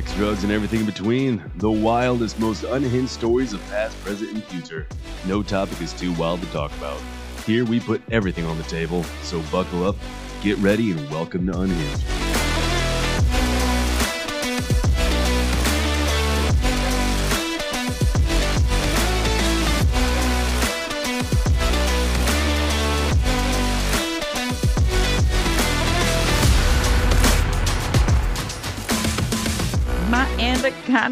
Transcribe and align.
sex, 0.00 0.14
drugs, 0.16 0.44
and 0.44 0.52
everything 0.52 0.80
in 0.80 0.86
between. 0.86 1.42
The 1.56 1.70
wildest, 1.70 2.38
most 2.38 2.64
unhinged 2.64 3.10
stories 3.10 3.52
of 3.52 3.60
past, 3.68 3.98
present, 4.02 4.32
and 4.32 4.42
future. 4.44 4.86
No 5.26 5.42
topic 5.42 5.80
is 5.82 5.92
too 5.92 6.12
wild 6.14 6.40
to 6.40 6.46
talk 6.46 6.72
about. 6.78 7.00
Here 7.44 7.66
we 7.66 7.80
put 7.80 8.00
everything 8.10 8.46
on 8.46 8.56
the 8.56 8.64
table, 8.64 9.04
so 9.22 9.42
buckle 9.52 9.86
up, 9.86 9.96
get 10.42 10.56
ready, 10.58 10.92
and 10.92 11.10
welcome 11.10 11.46
to 11.48 11.60
Unhinged. 11.60 12.19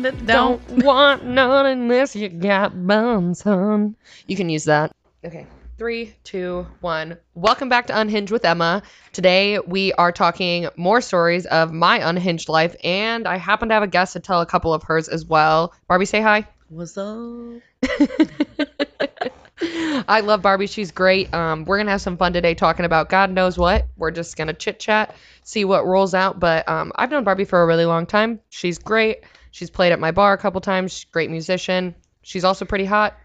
Anaconda 0.05 0.33
don't 0.33 0.85
want 0.85 1.25
none 1.25 1.67
unless 1.67 2.15
you 2.15 2.29
got 2.29 2.87
buns, 2.87 3.43
hun. 3.43 3.97
You 4.27 4.37
can 4.37 4.49
use 4.49 4.65
that. 4.65 4.93
Okay. 5.25 5.47
Three, 5.77 6.15
two, 6.25 6.67
one. 6.81 7.19
Welcome 7.35 7.69
back 7.69 7.87
to 7.87 7.99
Unhinged 7.99 8.33
with 8.33 8.45
Emma. 8.45 8.83
Today 9.13 9.59
we 9.61 9.93
are 9.93 10.11
talking 10.11 10.69
more 10.77 11.01
stories 11.01 11.47
of 11.47 11.73
my 11.73 12.09
unhinged 12.09 12.49
life, 12.49 12.75
and 12.83 13.29
I 13.29 13.37
happen 13.37 13.69
to 13.69 13.75
have 13.75 13.85
a 13.85 13.89
guest 13.89 14.15
to 14.15 14.21
tell 14.21 14.41
a 14.41 14.47
couple 14.47 14.75
of 14.75 14.83
hers 14.83 15.09
as 15.09 15.25
well. 15.25 15.73
Barbie, 15.87 16.07
say 16.07 16.21
hi. 16.21 16.47
What's 16.69 16.99
up? 16.99 17.63
I 19.61 20.21
love 20.21 20.43
Barbie. 20.43 20.67
She's 20.67 20.91
great. 20.91 21.33
Um, 21.33 21.65
we're 21.65 21.79
gonna 21.79 21.93
have 21.93 22.01
some 22.01 22.17
fun 22.17 22.33
today 22.33 22.55
talking 22.55 22.85
about 22.85 23.09
God 23.09 23.31
knows 23.31 23.57
what. 23.57 23.87
We're 23.97 24.11
just 24.11 24.37
gonna 24.37 24.55
chit 24.55 24.81
chat, 24.81 25.15
see 25.45 25.65
what 25.65 25.87
rolls 25.87 26.15
out. 26.15 26.41
But 26.41 26.69
um, 26.69 26.93
I've 26.97 27.11
known 27.11 27.25
Barbie 27.25 27.45
for 27.45 27.63
a 27.63 27.67
really 27.67 27.85
long 27.85 28.07
time. 28.07 28.41
She's 28.51 28.79
great. 28.79 29.23
She's 29.51 29.71
played 29.71 29.93
at 29.93 30.01
my 30.01 30.11
bar 30.11 30.33
a 30.33 30.39
couple 30.39 30.61
times. 30.61 30.93
She's 30.93 31.05
a 31.05 31.13
great 31.13 31.31
musician. 31.31 31.95
She's 32.23 32.45
also 32.45 32.65
pretty 32.65 32.85
hot. 32.85 33.17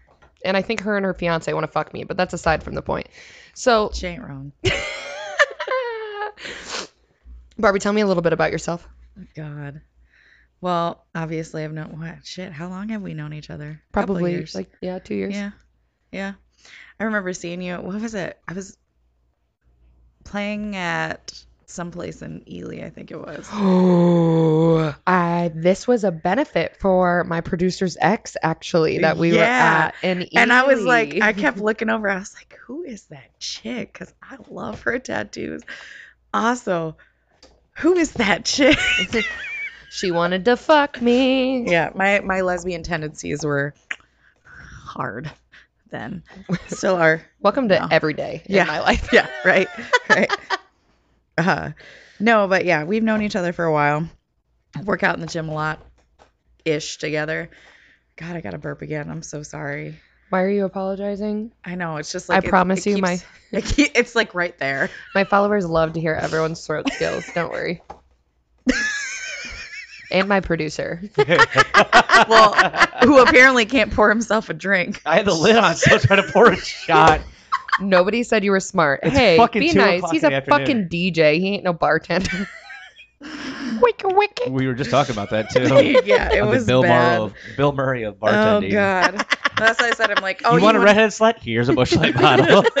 And 0.44 0.56
I 0.56 0.62
think 0.62 0.80
her 0.80 0.96
and 0.96 1.04
her 1.06 1.14
fiance 1.14 1.52
want 1.52 1.64
to 1.64 1.72
fuck 1.72 1.92
me, 1.94 2.04
but 2.04 2.16
that's 2.16 2.34
aside 2.34 2.62
from 2.62 2.74
the 2.74 2.82
point. 2.82 3.08
So, 3.54 3.90
She 3.94 4.06
ain't 4.06 4.22
wrong. 4.22 4.52
Barbie, 7.58 7.78
tell 7.78 7.92
me 7.92 8.00
a 8.00 8.06
little 8.06 8.22
bit 8.22 8.32
about 8.32 8.50
yourself. 8.52 8.86
Oh, 9.18 9.24
God. 9.36 9.80
Well, 10.60 11.04
obviously 11.14 11.62
I've 11.62 11.72
known 11.72 12.00
what 12.00 12.24
shit. 12.26 12.50
How 12.52 12.68
long 12.68 12.88
have 12.88 13.02
we 13.02 13.14
known 13.14 13.32
each 13.32 13.50
other? 13.50 13.82
Probably 13.92 14.32
years. 14.32 14.54
like 14.54 14.70
yeah, 14.80 14.98
two 14.98 15.14
years. 15.14 15.34
yeah, 15.34 15.50
yeah. 16.10 16.32
I 16.98 17.04
remember 17.04 17.34
seeing 17.34 17.60
you. 17.60 17.76
What 17.76 18.00
was 18.00 18.14
it? 18.14 18.38
I 18.48 18.54
was 18.54 18.76
playing 20.24 20.74
at 20.74 21.44
some 21.74 21.90
place 21.90 22.22
in 22.22 22.42
Ely, 22.48 22.84
I 22.84 22.90
think 22.90 23.10
it 23.10 23.16
was. 23.18 23.48
Oh, 23.52 24.76
uh, 24.78 24.92
I 25.06 25.50
this 25.54 25.86
was 25.86 26.04
a 26.04 26.12
benefit 26.12 26.76
for 26.78 27.24
my 27.24 27.40
producer's 27.40 27.96
ex 28.00 28.36
actually 28.42 28.98
that 28.98 29.16
we 29.18 29.32
were 29.32 29.38
at 29.42 29.94
in 30.02 30.26
And 30.36 30.52
I 30.52 30.62
was 30.66 30.84
like, 30.84 31.20
I 31.20 31.32
kept 31.44 31.58
looking 31.58 31.90
over. 31.90 32.08
I 32.08 32.18
was 32.18 32.34
like, 32.34 32.58
who 32.66 32.82
is 32.84 33.02
that 33.06 33.38
chick? 33.38 33.92
Because 33.92 34.14
I 34.22 34.36
love 34.48 34.82
her 34.82 34.98
tattoos. 34.98 35.62
Also, 36.32 36.96
who 37.78 37.94
is 37.96 38.12
that 38.12 38.44
chick? 38.44 38.78
she 39.90 40.10
wanted 40.10 40.44
to 40.46 40.56
fuck 40.56 41.00
me. 41.02 41.70
yeah, 41.70 41.90
my 41.94 42.20
my 42.20 42.40
lesbian 42.40 42.82
tendencies 42.82 43.44
were 43.44 43.74
hard 44.44 45.30
then. 45.90 46.22
Still 46.68 46.96
are. 46.96 47.20
Welcome 47.40 47.68
to 47.68 47.78
No. 47.80 47.88
every 47.90 48.14
day 48.14 48.42
Yeah. 48.46 48.62
in 48.62 48.68
my 48.68 48.80
life. 48.80 49.10
Yeah, 49.12 49.28
right. 49.44 49.68
Right. 50.08 50.30
Uh 51.38 51.70
no, 52.20 52.46
but 52.48 52.64
yeah, 52.64 52.84
we've 52.84 53.02
known 53.02 53.22
each 53.22 53.36
other 53.36 53.52
for 53.52 53.64
a 53.64 53.72
while. 53.72 54.08
Work 54.84 55.02
out 55.02 55.14
in 55.16 55.20
the 55.20 55.26
gym 55.26 55.48
a 55.48 55.54
lot 55.54 55.80
ish 56.64 56.98
together. 56.98 57.50
God, 58.16 58.36
I 58.36 58.40
got 58.40 58.50
to 58.50 58.58
burp 58.58 58.82
again. 58.82 59.10
I'm 59.10 59.22
so 59.22 59.42
sorry. 59.42 59.98
Why 60.30 60.42
are 60.42 60.48
you 60.48 60.64
apologizing? 60.64 61.52
I 61.64 61.74
know 61.74 61.96
it's 61.96 62.10
just 62.12 62.30
I 62.30 62.34
like 62.36 62.44
it- 62.44 62.48
promise 62.50 62.86
it 62.86 62.90
you, 62.90 62.98
my 62.98 63.20
it 63.52 63.64
keep- 63.64 63.92
it's 63.94 64.14
like 64.14 64.34
right 64.34 64.56
there. 64.58 64.90
my 65.14 65.24
followers 65.24 65.66
love 65.66 65.92
to 65.94 66.00
hear 66.00 66.14
everyone's 66.14 66.64
throat 66.64 66.90
skills. 66.92 67.24
Don't 67.34 67.50
worry. 67.50 67.82
and 70.10 70.28
my 70.28 70.40
producer. 70.40 71.02
Well, 71.16 72.54
who 73.02 73.18
apparently 73.20 73.66
can't 73.66 73.92
pour 73.92 74.08
himself 74.08 74.48
a 74.50 74.54
drink. 74.54 75.02
I 75.04 75.16
had 75.16 75.26
the 75.26 75.34
lid 75.34 75.56
on, 75.56 75.74
still 75.74 75.98
trying 75.98 76.24
to 76.24 76.32
pour 76.32 76.50
a 76.50 76.56
shot. 76.56 77.20
Nobody 77.80 78.22
said 78.22 78.44
you 78.44 78.50
were 78.52 78.60
smart. 78.60 79.00
It's 79.02 79.16
hey, 79.16 79.36
fucking 79.36 79.60
be 79.60 79.70
2 79.72 79.78
nice. 79.78 79.98
o'clock 79.98 80.12
He's 80.12 80.22
in 80.24 80.32
a 80.32 80.36
afternoon. 80.36 80.60
fucking 80.60 80.88
DJ. 80.88 81.38
He 81.40 81.54
ain't 81.54 81.64
no 81.64 81.72
bartender. 81.72 82.48
wicked, 83.80 84.12
wicked. 84.16 84.52
We 84.52 84.66
were 84.66 84.74
just 84.74 84.90
talking 84.90 85.12
about 85.14 85.30
that 85.30 85.50
too. 85.54 86.00
yeah, 86.06 86.32
it 86.32 86.40
Of 86.42 86.48
was 86.50 86.66
the 86.66 86.72
Bill 86.72 86.82
bad. 86.82 87.18
Murray 87.18 87.24
of 87.26 87.56
Bill 87.56 87.72
Murray 87.72 88.02
of 88.04 88.16
Oh 88.22 88.26
bartending. 88.26 88.70
God, 88.72 89.26
that's 89.56 89.80
why 89.80 89.88
I 89.88 89.90
said 89.92 90.10
I'm 90.10 90.22
like, 90.22 90.42
oh, 90.44 90.56
you 90.56 90.62
want 90.62 90.76
a 90.76 90.80
would- 90.80 90.84
redheaded 90.86 91.10
slut? 91.10 91.38
Here's 91.40 91.68
a 91.68 91.72
Busch 91.72 91.94
Light 91.96 92.14
bottle. 92.14 92.64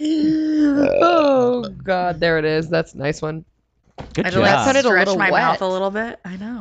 oh 0.00 1.64
God, 1.82 2.20
there 2.20 2.38
it 2.38 2.44
is. 2.44 2.68
That's 2.68 2.94
a 2.94 2.98
nice 2.98 3.20
one. 3.22 3.44
Good 4.14 4.26
I 4.26 4.30
job. 4.30 4.44
had 4.44 4.52
That 4.54 4.64
sounded 4.64 4.80
a 4.80 4.82
stretch 4.88 5.06
little 5.06 5.18
my 5.18 5.30
wet. 5.30 5.42
mouth 5.42 5.62
a 5.62 5.68
little 5.68 5.90
bit. 5.90 6.20
I 6.24 6.36
know. 6.36 6.60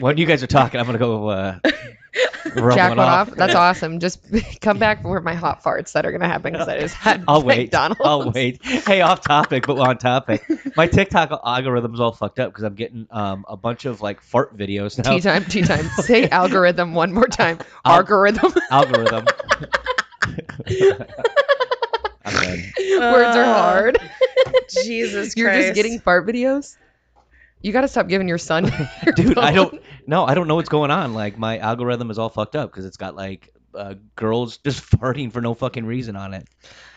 when 0.00 0.18
you 0.18 0.26
guys 0.26 0.42
are 0.42 0.46
talking, 0.48 0.78
I'm 0.78 0.86
gonna 0.86 0.98
go 0.98 1.28
uh, 1.28 1.58
roll 1.64 1.72
Jack 2.14 2.54
one 2.54 2.74
one 2.74 2.98
off. 3.00 3.28
off. 3.30 3.34
That's 3.36 3.54
awesome. 3.54 3.98
Just 3.98 4.20
come 4.60 4.78
back 4.78 5.02
for 5.02 5.20
my 5.20 5.34
hot 5.34 5.62
farts 5.64 5.92
that 5.92 6.06
are 6.06 6.12
gonna 6.12 6.28
happen 6.28 6.52
because 6.52 6.68
I 6.68 6.78
just 6.78 6.94
had 6.94 7.24
I'll 7.28 7.42
wait. 7.42 7.58
McDonald's. 7.72 8.00
I'll 8.04 8.30
wait. 8.30 8.64
Hey, 8.64 9.00
off 9.00 9.20
topic, 9.22 9.66
but 9.66 9.78
on 9.78 9.98
topic. 9.98 10.42
My 10.76 10.86
TikTok 10.86 11.30
algorithm's 11.44 11.98
all 12.00 12.12
fucked 12.12 12.38
up 12.38 12.50
because 12.52 12.62
I'm 12.64 12.74
getting 12.74 13.06
um, 13.10 13.44
a 13.48 13.56
bunch 13.56 13.84
of 13.84 14.00
like 14.00 14.20
fart 14.20 14.56
videos 14.56 15.02
now. 15.02 15.12
Tea 15.14 15.20
time, 15.20 15.44
tea 15.44 15.62
time. 15.62 15.86
Say 16.02 16.28
algorithm 16.28 16.94
one 16.94 17.12
more 17.12 17.26
time. 17.28 17.58
Al- 17.84 17.96
algorithm. 17.96 18.52
Algorithm. 18.70 19.26
I'm 22.26 22.34
done. 22.34 22.62
Words 23.12 23.36
are 23.36 23.42
Uh, 23.42 23.54
hard. 23.54 23.98
Jesus 24.84 25.36
You're 25.36 25.48
Christ. 25.50 25.66
just 25.68 25.74
getting 25.74 25.98
fart 26.00 26.26
videos. 26.26 26.76
You 27.64 27.72
gotta 27.72 27.88
stop 27.88 28.08
giving 28.08 28.28
your 28.28 28.36
son. 28.38 28.64
your 29.06 29.14
dude 29.14 29.38
i 29.38 29.50
don't 29.52 29.80
no 30.06 30.24
i 30.24 30.34
don't 30.34 30.46
know 30.48 30.54
what's 30.56 30.68
going 30.68 30.90
on 30.90 31.14
like 31.14 31.38
my 31.38 31.58
algorithm 31.58 32.10
is 32.10 32.18
all 32.18 32.28
fucked 32.28 32.54
up 32.56 32.70
because 32.70 32.84
it's 32.84 32.98
got 32.98 33.16
like 33.16 33.50
uh, 33.74 33.94
girls 34.16 34.58
just 34.58 34.82
farting 34.98 35.32
for 35.32 35.40
no 35.40 35.54
fucking 35.54 35.86
reason 35.86 36.14
on 36.14 36.34
it 36.34 36.46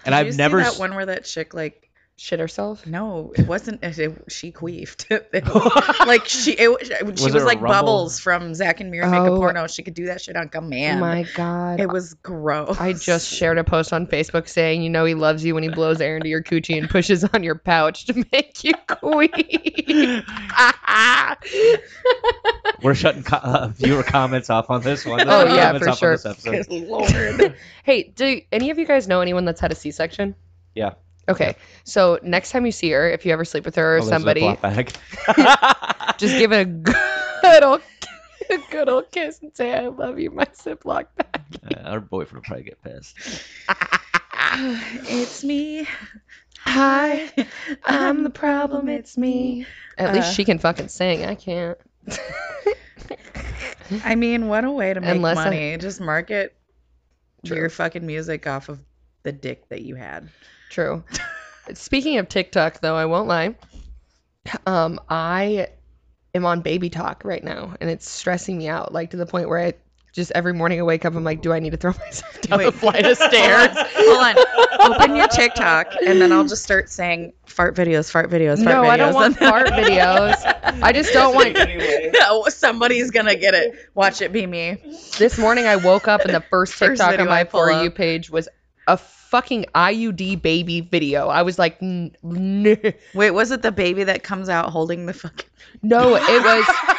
and 0.06 0.14
Did 0.14 0.20
i've 0.20 0.26
you 0.28 0.32
see 0.34 0.38
never 0.38 0.58
that 0.58 0.74
s- 0.74 0.80
one 0.80 0.94
where 0.94 1.06
that 1.06 1.24
chick 1.24 1.54
like 1.54 1.87
shit 2.20 2.40
herself. 2.40 2.86
no 2.88 3.32
it 3.36 3.48
wasn't 3.48 3.84
it, 3.84 3.98
it- 4.00 4.24
she 4.28 4.52
queefed 4.52 5.08
like 6.08 6.28
she 6.28 6.54
it, 6.54 6.86
she 6.88 7.04
Was 7.06 7.22
was, 7.34 7.36
it 7.44 7.46
like 7.46 7.62
bubbles 7.62 8.20
from 8.20 8.56
Zach 8.56 8.80
and 8.80 8.90
Miri 8.90 9.06
make 9.08 9.20
a 9.22 9.26
Oh. 9.32 9.38
porno 9.38 9.68
she 9.68 9.84
could 9.84 9.94
do 9.94 10.08
that 10.08 10.20
shit 10.20 10.36
on 10.36 10.50
command 10.50 10.98
Oh 10.98 11.02
my 11.02 11.26
god. 11.36 11.80
it 11.80 11.88
was 11.88 12.16
gross 12.16 12.80
I 12.80 12.94
just 12.94 13.30
shared 13.32 13.60
a 13.60 13.64
post 13.64 13.94
on 13.94 14.08
Facebook 14.08 14.48
saying, 14.48 14.82
you 14.82 14.90
know, 14.90 15.06
he 15.06 15.14
loves 15.14 15.46
you 15.46 15.54
when 15.54 15.62
he 15.64 15.70
blows 15.70 16.02
air 16.02 16.18
into 16.18 16.28
your 16.30 16.42
coochie 16.42 16.78
and 16.78 16.90
pushes 16.90 17.24
on 17.24 17.44
your 17.44 17.56
pouch 17.56 18.06
to 18.06 18.26
make 18.32 18.64
you 18.64 18.74
queef. 18.88 20.24
we're 22.82 22.96
shutting 22.96 23.24
co- 23.24 23.38
uh, 23.38 23.68
viewer 23.70 24.04
comments 24.04 24.50
off 24.50 24.70
on 24.70 24.82
this 24.82 25.06
one. 25.06 25.20
Viewer 25.28 25.46
yeah, 25.56 25.72
comments 25.74 25.86
for 25.86 25.90
off 25.92 25.96
on 25.96 25.98
sure. 26.00 26.12
this 26.14 26.26
episode. 26.26 26.68
Good 26.68 26.88
lord 26.88 27.56
hey, 27.84 28.04
do 28.16 28.42
any 28.52 28.70
of 28.72 28.80
you 28.80 28.86
guys 28.86 29.08
know 29.08 29.22
anyone 29.22 29.46
that's 29.46 29.62
had 29.62 29.72
a 29.72 29.76
C-section? 29.76 30.36
Yeah. 30.76 30.94
Okay, 31.30 31.56
so 31.84 32.20
next 32.24 32.52
time 32.52 32.66
you 32.66 32.72
see 32.72 32.90
her, 32.92 33.10
if 33.10 33.26
you 33.26 33.34
ever 33.34 33.44
sleep 33.46 33.66
with 33.66 33.76
her 33.76 33.98
or 33.98 34.00
Oh, 34.00 34.04
somebody, 34.04 34.42
bag. 34.62 34.94
just 36.18 36.38
give 36.38 36.52
it 36.54 36.62
a 36.62 36.66
good 36.66 37.64
old, 37.64 37.82
a 38.50 38.58
good 38.72 38.88
old 38.88 39.12
kiss 39.12 39.40
and 39.42 39.54
say, 39.56 39.74
"I 39.74 39.88
love 39.88 40.20
you, 40.20 40.32
my 40.32 40.46
Ziploc 40.46 41.08
bag." 41.18 41.42
Uh, 41.70 41.90
our 41.90 42.00
boyfriend 42.00 42.36
will 42.44 42.48
probably 42.48 42.64
get 42.64 42.82
pissed 42.82 43.18
it's 45.10 45.44
me 45.44 45.88
Hi, 46.62 47.30
I'm 47.86 48.24
the 48.24 48.30
problem. 48.30 48.90
It's 48.90 49.18
me. 49.18 49.66
At 49.98 50.14
least 50.14 50.30
Uh, 50.30 50.34
she 50.34 50.44
can 50.46 50.60
fucking 50.60 50.90
sing. 50.90 51.24
I 51.26 51.36
can't. 51.36 51.78
I 54.04 54.16
mean 54.16 54.48
what 54.50 54.66
a 54.66 54.72
way 54.72 54.94
to 54.94 55.00
make 55.00 55.16
Unless 55.16 55.38
I- 55.38 55.44
money 55.46 55.78
just 55.78 56.02
market 56.02 56.56
True. 57.46 57.58
your 57.58 57.70
fucking 57.70 58.06
music 58.06 58.48
off 58.48 58.68
of 58.70 58.80
the 59.24 59.32
dick 59.32 59.70
that 59.70 59.82
you 59.82 59.96
had 59.96 60.30
True. 60.70 61.04
Speaking 61.74 62.18
of 62.18 62.30
TikTok, 62.30 62.82
though, 62.82 62.96
I 62.96 63.06
won't 63.06 63.28
lie. 63.28 63.56
Um, 64.66 65.00
I 65.10 65.68
am 66.34 66.46
on 66.46 66.62
baby 66.62 66.90
talk 66.90 67.24
right 67.26 67.44
now, 67.44 67.76
and 67.80 67.90
it's 67.90 68.10
stressing 68.10 68.58
me 68.58 68.68
out, 68.68 68.94
like 68.94 69.12
to 69.12 69.18
the 69.18 69.26
point 69.26 69.50
where 69.50 69.60
I 69.60 69.74
just 70.14 70.32
every 70.34 70.54
morning 70.54 70.80
I 70.80 70.84
wake 70.84 71.06
up, 71.06 71.14
I'm 71.16 71.24
like, 71.24 71.42
do 71.42 71.54
I 71.54 71.60
need 71.60 71.72
to 71.72 71.78
throw 71.78 71.92
myself 72.06 72.42
down 72.42 72.60
a 72.62 72.66
Wait. 72.66 72.74
flight 72.74 73.06
of 73.06 73.18
stairs? 73.18 73.70
Hold 73.76 74.38
on. 74.38 74.92
Open 74.92 75.16
your 75.16 75.28
TikTok, 75.28 75.94
and 76.06 76.22
then 76.22 76.32
I'll 76.32 76.48
just 76.48 76.64
start 76.64 76.90
saying 76.90 77.34
fart 77.46 77.76
videos, 77.76 78.10
fart 78.10 78.30
videos, 78.30 78.64
fart 78.64 78.66
no, 78.66 78.82
videos. 78.82 78.84
No, 78.84 78.90
I 78.90 78.98
don't 78.98 79.14
want 79.14 79.38
fart 79.38 79.68
videos. 79.68 80.82
I 80.82 80.92
just 80.94 81.14
don't 81.14 81.36
want. 81.36 81.58
No, 82.20 82.46
somebody's 82.48 83.12
gonna 83.12 83.36
get 83.36 83.54
it. 83.54 83.76
Watch 83.94 84.22
it 84.22 84.32
be 84.32 84.46
me. 84.46 84.78
This 85.18 85.38
morning 85.38 85.66
I 85.66 85.76
woke 85.76 86.08
up 86.08 86.22
and 86.22 86.34
the 86.34 86.42
first 86.42 86.74
First 86.74 87.00
TikTok 87.00 87.12
video 87.12 87.26
on 87.26 87.30
my 87.30 87.44
For. 87.44 87.72
You 87.84 87.92
page 87.92 88.30
was 88.30 88.48
a 88.88 88.98
fucking 89.30 89.66
IUD 89.76 90.42
baby 90.42 90.82
video. 90.82 91.28
I 91.28 91.42
was 91.42 91.60
like, 91.60 91.78
"N- 91.82 92.16
n- 92.24 92.94
Wait, 93.14 93.32
was 93.32 93.52
it 93.52 93.62
the 93.62 93.72
baby 93.72 94.04
that 94.06 94.24
comes 94.24 94.50
out 94.50 94.70
holding 94.70 95.06
the 95.06 95.14
fucking? 95.14 95.50
no, 95.82 96.16
it 96.16 96.44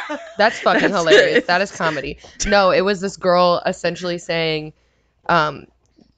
was. 0.09 0.19
That's 0.37 0.59
fucking 0.59 0.89
That's 0.91 0.93
hilarious. 0.93 1.37
it. 1.39 1.47
That 1.47 1.61
is 1.61 1.71
comedy. 1.71 2.19
No, 2.45 2.71
it 2.71 2.81
was 2.81 3.01
this 3.01 3.17
girl 3.17 3.61
essentially 3.65 4.17
saying, 4.17 4.73
um, 5.27 5.65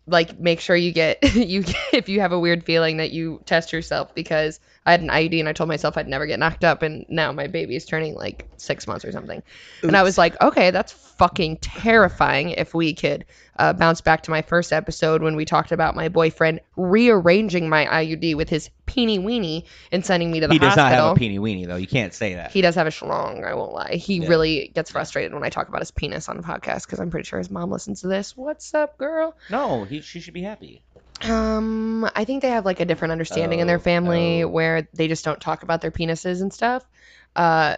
like 0.08 0.40
make 0.40 0.60
sure 0.60 0.76
you 0.76 0.92
get 0.92 1.20
you 1.36 1.64
get, 1.64 1.76
if 1.94 2.10
you 2.10 2.20
have 2.20 2.32
a 2.32 2.40
weird 2.40 2.64
feeling 2.64 2.98
that 2.98 3.12
you 3.12 3.42
test 3.46 3.72
yourself 3.72 4.14
because 4.14 4.60
I 4.86 4.92
had 4.92 5.02
an 5.02 5.10
IUD 5.10 5.40
and 5.40 5.48
I 5.48 5.54
told 5.54 5.68
myself 5.68 5.96
I'd 5.96 6.08
never 6.08 6.26
get 6.26 6.40
knocked 6.40 6.64
up 6.64 6.82
and 6.82 7.06
now 7.08 7.32
my 7.32 7.46
baby 7.48 7.76
is 7.76 7.86
turning 7.86 8.16
like 8.16 8.48
six 8.58 8.88
months 8.88 9.06
or 9.06 9.12
something. 9.12 9.44
And 9.84 9.96
I 9.96 10.02
was 10.02 10.18
like, 10.18 10.42
okay, 10.42 10.72
that's 10.72 10.92
fucking 10.92 11.58
terrifying. 11.58 12.50
If 12.50 12.74
we 12.74 12.96
could 12.96 13.26
uh, 13.60 13.74
bounce 13.74 14.02
back 14.02 14.24
to 14.24 14.32
my 14.32 14.42
first 14.42 14.74
episode 14.74 15.22
when 15.22 15.36
we 15.36 15.46
talked 15.46 15.72
about 15.72 15.96
my 15.96 16.10
boyfriend 16.10 16.62
rearranging 16.76 17.70
my 17.70 17.86
IUD 17.86 18.36
with 18.36 18.50
his 18.50 18.72
peeny 18.88 19.20
weenie 19.20 19.66
and 19.92 20.04
sending 20.04 20.32
me 20.32 20.40
to 20.40 20.48
the 20.48 20.54
hospital. 20.54 20.70
He 20.70 20.76
does 20.76 20.80
hospital. 20.84 21.06
not 21.06 21.08
have 21.10 21.18
a 21.18 21.20
peeny 21.20 21.40
weenie 21.40 21.68
though. 21.68 21.76
You 21.76 21.88
can't 21.88 22.14
say 22.14 22.34
that. 22.36 22.52
He 22.52 22.62
does 22.62 22.74
have 22.74 22.88
a 22.88 22.92
schlong, 22.92 23.46
I 23.46 23.54
won't 23.54 23.74
lie. 23.74 23.94
He 23.94 24.16
Yeah. 24.18 24.30
really 24.30 24.72
gets 24.74 24.90
frustrated 24.90 25.34
when 25.34 25.44
I 25.44 25.50
talk 25.50 25.68
about 25.68 25.82
his 25.82 25.92
penis 25.92 26.28
on 26.28 26.38
the 26.38 26.44
podcast 26.44 26.86
because 26.88 27.00
I'm 27.00 27.12
pretty 27.12 27.28
sure 27.28 27.38
his 27.38 27.52
mom 27.52 27.70
listens 27.70 28.02
to 28.02 28.08
this. 28.08 28.36
What's 28.36 28.74
up, 28.74 28.98
girl? 28.98 29.36
no, 29.52 29.84
he 29.84 30.02
she 30.02 30.20
should 30.22 30.34
be 30.34 30.42
happy. 30.42 30.82
Um, 31.24 32.10
I 32.16 32.26
think 32.26 32.42
they 32.42 32.50
have 32.50 32.66
like 32.66 32.80
a 32.80 32.86
different 32.86 33.12
understanding 33.12 33.60
in 33.60 33.68
their 33.68 33.78
Oh, 33.78 33.82
family 33.82 34.44
oh. 34.44 34.48
where 34.48 34.88
they 34.94 35.08
just 35.08 35.24
don't 35.24 35.40
talk 35.40 35.64
about 35.64 35.82
their 35.82 35.92
penises 35.92 36.42
and 36.42 36.54
stuff. 36.54 36.84
Uh, 37.36 37.78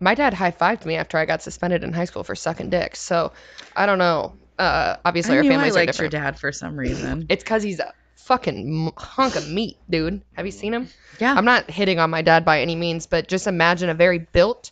my 0.00 0.14
dad 0.14 0.34
high 0.34 0.50
fived 0.50 0.84
me 0.84 0.96
after 0.96 1.18
I 1.18 1.24
got 1.24 1.42
suspended 1.42 1.84
in 1.84 1.92
high 1.92 2.04
school 2.04 2.24
for 2.24 2.34
sucking 2.34 2.70
dicks. 2.70 3.00
So 3.00 3.32
I 3.74 3.86
don't 3.86 3.98
know. 3.98 4.34
Uh, 4.58 4.96
obviously 5.04 5.34
I 5.34 5.38
our 5.38 5.44
I 5.44 5.48
families 5.48 5.76
are 5.76 5.80
liked 5.80 5.98
your 5.98 6.08
dad 6.08 6.38
for 6.38 6.52
some 6.52 6.76
reason. 6.76 7.26
It's 7.28 7.42
because 7.42 7.62
he's 7.62 7.80
a 7.80 7.92
fucking 8.16 8.92
hunk 8.96 9.36
of 9.36 9.48
meat, 9.48 9.76
dude. 9.88 10.22
Have 10.34 10.46
you 10.46 10.52
seen 10.52 10.72
him? 10.72 10.88
Yeah. 11.18 11.34
I'm 11.34 11.44
not 11.44 11.70
hitting 11.70 11.98
on 11.98 12.10
my 12.10 12.22
dad 12.22 12.44
by 12.44 12.60
any 12.60 12.76
means, 12.76 13.06
but 13.06 13.28
just 13.28 13.46
imagine 13.46 13.90
a 13.90 13.94
very 13.94 14.18
built, 14.18 14.70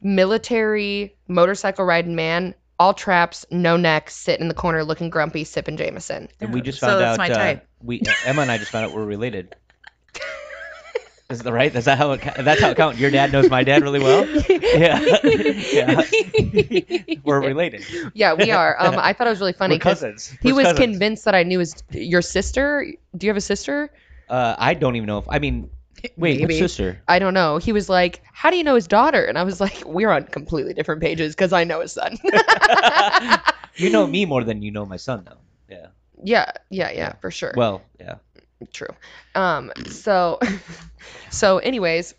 military 0.00 1.14
motorcycle 1.28 1.84
riding 1.84 2.14
man, 2.14 2.54
all 2.82 2.94
traps, 2.94 3.46
no 3.50 3.76
neck, 3.76 4.10
sitting 4.10 4.42
in 4.42 4.48
the 4.48 4.54
corner 4.54 4.82
looking 4.84 5.08
grumpy, 5.10 5.44
sipping 5.44 5.76
Jameson. 5.76 6.28
And 6.40 6.52
we 6.52 6.60
just 6.60 6.80
So 6.80 6.86
found 6.88 7.00
that's 7.00 7.18
out 7.18 7.18
my 7.18 7.30
uh, 7.30 7.34
type. 7.34 7.66
we 7.82 8.02
Emma 8.24 8.42
and 8.42 8.50
I 8.50 8.58
just 8.58 8.70
found 8.72 8.86
out 8.86 8.92
we're 8.92 9.04
related. 9.04 9.54
Is 11.30 11.40
that 11.40 11.52
right? 11.52 11.74
Is 11.74 11.86
that 11.86 11.96
how 11.96 12.12
it? 12.12 12.20
That's 12.38 12.60
how 12.60 12.70
it 12.70 12.76
counts. 12.76 12.98
Your 12.98 13.10
dad 13.10 13.32
knows 13.32 13.48
my 13.48 13.64
dad 13.64 13.82
really 13.82 14.00
well. 14.00 14.26
Yeah, 14.72 14.98
yeah. 15.72 16.02
we're 17.24 17.40
related. 17.40 17.84
Yeah, 18.14 18.32
we 18.34 18.50
are. 18.50 18.74
Um, 18.78 18.94
I 18.98 19.12
thought 19.12 19.26
it 19.26 19.30
was 19.30 19.40
really 19.40 19.52
funny 19.52 19.74
We're 19.74 19.78
because 19.78 20.00
cousins. 20.00 20.34
he 20.40 20.52
We're 20.52 20.56
was 20.56 20.64
cousins. 20.68 20.78
convinced 20.80 21.24
that 21.26 21.34
I 21.34 21.42
knew 21.42 21.58
his 21.58 21.74
your 21.90 22.22
sister. 22.22 22.86
Do 23.16 23.26
you 23.26 23.30
have 23.30 23.36
a 23.36 23.42
sister? 23.42 23.90
Uh, 24.28 24.56
I 24.58 24.74
don't 24.74 24.96
even 24.96 25.06
know 25.06 25.18
if 25.18 25.26
I 25.28 25.38
mean. 25.38 25.70
Wait, 26.16 26.40
which 26.40 26.48
Maybe. 26.48 26.58
sister? 26.58 27.00
I 27.08 27.18
don't 27.18 27.34
know. 27.34 27.58
He 27.58 27.72
was 27.72 27.88
like, 27.88 28.22
"How 28.32 28.50
do 28.50 28.56
you 28.56 28.64
know 28.64 28.74
his 28.74 28.86
daughter?" 28.86 29.24
And 29.24 29.38
I 29.38 29.42
was 29.42 29.60
like, 29.60 29.82
"We're 29.84 30.10
on 30.10 30.24
completely 30.24 30.74
different 30.74 31.00
pages 31.00 31.34
because 31.34 31.52
I 31.52 31.64
know 31.64 31.80
his 31.80 31.92
son." 31.92 32.18
You 33.76 33.90
know 33.90 34.06
me 34.06 34.24
more 34.32 34.44
than 34.44 34.62
you 34.62 34.70
know 34.70 34.86
my 34.86 34.96
son, 34.96 35.24
though. 35.24 35.38
Yeah. 35.68 35.86
yeah, 36.22 36.52
yeah, 36.70 36.90
yeah, 36.90 37.12
for 37.20 37.30
sure. 37.30 37.54
Well, 37.56 37.82
yeah. 37.98 38.16
True. 38.72 38.94
Um. 39.34 39.72
So, 39.86 40.38
so, 41.30 41.58
anyways, 41.58 42.14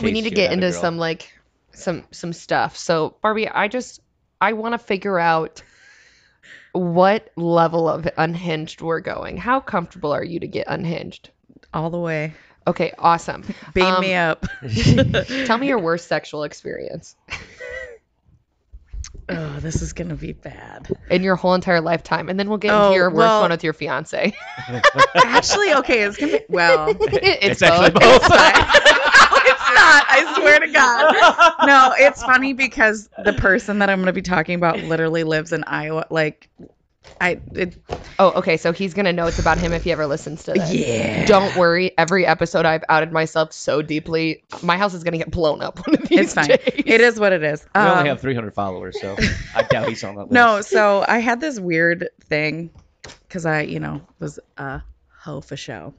we 0.00 0.12
need 0.12 0.22
to 0.22 0.30
get 0.30 0.52
into 0.52 0.70
girl. 0.70 0.80
some 0.80 0.98
like 0.98 1.32
some 1.72 2.04
some 2.12 2.32
stuff. 2.32 2.76
So, 2.76 3.16
Barbie, 3.22 3.48
I 3.48 3.66
just 3.66 4.00
I 4.40 4.52
want 4.52 4.74
to 4.74 4.78
figure 4.78 5.18
out 5.18 5.62
what 6.72 7.32
level 7.34 7.88
of 7.88 8.08
unhinged 8.16 8.82
we're 8.82 9.00
going. 9.00 9.36
How 9.36 9.58
comfortable 9.58 10.12
are 10.12 10.22
you 10.22 10.38
to 10.40 10.46
get 10.46 10.66
unhinged? 10.68 11.30
All 11.74 11.90
the 11.90 11.98
way. 11.98 12.34
Okay, 12.68 12.92
awesome. 12.98 13.44
Beam 13.74 13.84
Um, 13.86 14.00
me 14.00 14.14
up. 14.14 14.46
Tell 15.46 15.58
me 15.58 15.68
your 15.68 15.78
worst 15.78 16.06
sexual 16.08 16.42
experience 16.44 17.16
Oh, 19.30 19.58
this 19.60 19.82
is 19.82 19.92
gonna 19.92 20.14
be 20.14 20.32
bad. 20.32 20.88
in 21.10 21.22
your 21.22 21.36
whole 21.36 21.52
entire 21.54 21.82
lifetime, 21.82 22.30
and 22.30 22.38
then 22.40 22.48
we'll 22.48 22.56
get 22.58 22.70
Oh, 22.72 22.86
into 22.86 22.94
your 22.96 23.10
worst 23.10 23.16
well- 23.18 23.40
one 23.42 23.50
with 23.50 23.62
your 23.62 23.74
fiance. 23.74 24.34
Actually, 25.14 25.74
okay, 25.74 26.02
it's 26.04 26.16
gonna 26.16 26.32
be 26.32 26.40
well. 26.48 26.88
it's, 26.98 27.60
It's 27.60 27.62
actually 27.62 27.90
both. 27.90 28.00
both. 28.22 28.30
no, 28.30 28.36
it's 28.36 29.68
not. 29.74 30.04
I 30.08 30.34
swear 30.40 30.60
to 30.60 30.68
God. 30.68 31.66
No, 31.66 31.92
it's 31.98 32.22
funny 32.22 32.54
because 32.54 33.10
the 33.22 33.34
person 33.34 33.80
that 33.80 33.90
I'm 33.90 33.98
gonna 34.00 34.12
be 34.14 34.22
talking 34.22 34.54
about 34.54 34.78
literally 34.80 35.24
lives 35.24 35.52
in 35.52 35.62
Iowa. 35.64 36.06
Like, 36.10 36.48
I 37.20 37.40
it, 37.52 37.76
Oh, 38.20 38.32
okay. 38.38 38.56
So 38.56 38.72
he's 38.72 38.94
gonna 38.94 39.12
know 39.12 39.26
it's 39.28 39.38
about 39.38 39.58
him 39.58 39.72
if 39.72 39.84
he 39.84 39.92
ever 39.92 40.06
listens 40.06 40.42
to 40.44 40.52
this. 40.52 40.72
yeah. 40.74 41.24
Don't 41.24 41.56
worry. 41.56 41.92
Every 41.96 42.26
episode 42.26 42.66
I've 42.66 42.82
outed 42.88 43.12
myself 43.12 43.52
so 43.52 43.80
deeply, 43.80 44.42
my 44.62 44.76
house 44.76 44.92
is 44.94 45.04
gonna 45.04 45.18
get 45.18 45.30
blown 45.30 45.62
up 45.62 45.78
one 45.86 45.94
of 45.96 46.08
these 46.08 46.18
It's 46.20 46.34
fine. 46.34 46.48
days. 46.48 46.58
It 46.84 47.00
is 47.00 47.20
what 47.20 47.32
it 47.32 47.44
is. 47.44 47.64
We 47.74 47.80
Um, 47.80 47.98
only 47.98 48.08
have 48.08 48.20
300 48.20 48.54
followers, 48.54 49.00
so 49.00 49.16
I 49.54 49.62
doubt 49.62 49.88
he's 49.88 50.02
on 50.02 50.16
that 50.16 50.22
list. 50.30 50.32
No, 50.32 50.60
so 50.62 51.04
I 51.06 51.18
had 51.18 51.40
this 51.40 51.60
weird 51.60 52.08
thing 52.24 52.70
because 53.28 53.46
I, 53.46 53.62
you 53.62 53.78
know, 53.78 54.00
was 54.18 54.40
a 54.56 54.82
hoe 55.20 55.40
for 55.40 55.56
show. 55.56 55.94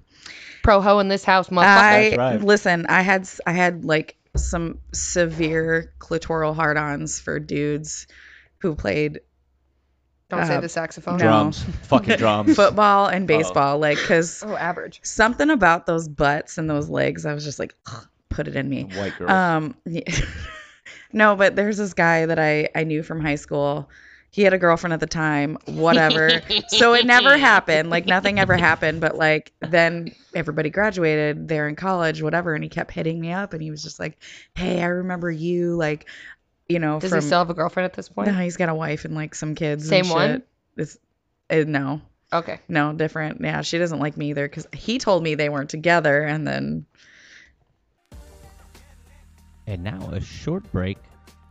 Pro 0.61 0.81
ho 0.81 0.99
in 0.99 1.07
this 1.07 1.23
house, 1.23 1.47
motherfucker. 1.49 1.63
I 1.65 2.09
That's 2.09 2.17
right. 2.17 2.41
listen. 2.41 2.85
I 2.87 3.01
had 3.01 3.29
I 3.47 3.53
had 3.53 3.85
like 3.85 4.17
some 4.35 4.79
severe 4.93 5.93
clitoral 5.99 6.53
hard-ons 6.53 7.19
for 7.19 7.39
dudes 7.39 8.07
who 8.59 8.75
played 8.75 9.21
Don't 10.29 10.45
say 10.45 10.55
uh, 10.55 10.61
the 10.61 10.69
saxophone. 10.69 11.17
no. 11.17 11.25
drums, 11.25 11.63
fucking 11.83 12.17
drums. 12.17 12.55
football 12.55 13.07
and 13.07 13.27
baseball. 13.27 13.79
Like, 13.79 13.97
cause 13.97 14.43
Oh, 14.45 14.55
average. 14.55 14.99
something 15.03 15.49
about 15.49 15.85
those 15.87 16.07
butts 16.07 16.57
and 16.57 16.69
those 16.69 16.87
legs, 16.89 17.25
I 17.25 17.33
was 17.33 17.43
just 17.43 17.57
like, 17.59 17.73
put 18.29 18.47
it 18.47 18.55
in 18.55 18.69
me. 18.69 18.83
White 18.83 19.17
girl. 19.17 19.29
Um, 19.29 19.75
yeah. 19.85 20.03
no, 21.13 21.35
but 21.35 21.55
there's 21.55 21.77
this 21.77 21.93
guy 21.93 22.25
that 22.27 22.39
I 22.39 22.69
I 22.75 22.83
knew 22.83 23.03
from 23.03 23.21
high 23.21 23.35
school. 23.35 23.89
He 24.31 24.43
had 24.43 24.53
a 24.53 24.59
girlfriend 24.59 24.93
at 24.93 24.99
the 24.99 25.07
time, 25.07 25.57
whatever. 25.65 26.29
so 26.67 26.93
it 26.93 27.07
never 27.07 27.35
happened. 27.35 27.89
Like 27.89 28.05
nothing 28.05 28.39
ever 28.39 28.55
happened. 28.55 29.01
But 29.01 29.17
like 29.17 29.51
then 29.59 30.13
everybody 30.35 30.69
graduated. 30.69 31.47
They're 31.47 31.67
in 31.67 31.75
college, 31.75 32.21
whatever. 32.21 32.53
And 32.53 32.63
he 32.63 32.69
kept 32.69 32.91
hitting 32.91 33.19
me 33.19 33.31
up, 33.31 33.53
and 33.53 33.63
he 33.63 33.71
was 33.71 33.81
just 33.81 33.99
like, 33.99 34.19
"Hey, 34.53 34.83
I 34.83 34.85
remember 34.85 35.31
you." 35.31 35.75
Like, 35.75 36.05
you 36.69 36.79
know, 36.79 36.99
Does 36.99 37.09
from 37.09 37.19
he 37.21 37.25
still 37.25 37.39
have 37.39 37.49
a 37.49 37.53
girlfriend 37.53 37.85
at 37.85 37.93
this 37.93 38.07
point? 38.09 38.27
no, 38.27 38.33
he's 38.35 38.55
got 38.57 38.69
a 38.69 38.75
wife 38.75 39.03
and 39.05 39.15
like 39.15 39.35
some 39.35 39.55
kids. 39.55 39.87
Same 39.89 40.05
and 40.05 40.13
one? 40.13 40.43
It's 40.77 40.97
uh, 41.49 41.63
no, 41.67 42.01
Okay. 42.31 42.59
no, 42.69 42.93
different. 42.93 43.41
Yeah, 43.41 43.61
she 43.63 43.77
doesn't 43.79 43.99
like 43.99 44.15
me 44.15 44.29
either 44.29 44.47
because 44.47 44.67
he 44.71 44.99
told 44.99 45.23
me 45.23 45.35
they 45.35 45.49
weren't 45.49 45.69
together, 45.71 46.23
and 46.23 46.47
then 46.47 46.85
And 49.67 49.83
now 49.83 50.09
a 50.11 50.21
short 50.21 50.69
break 50.71 50.97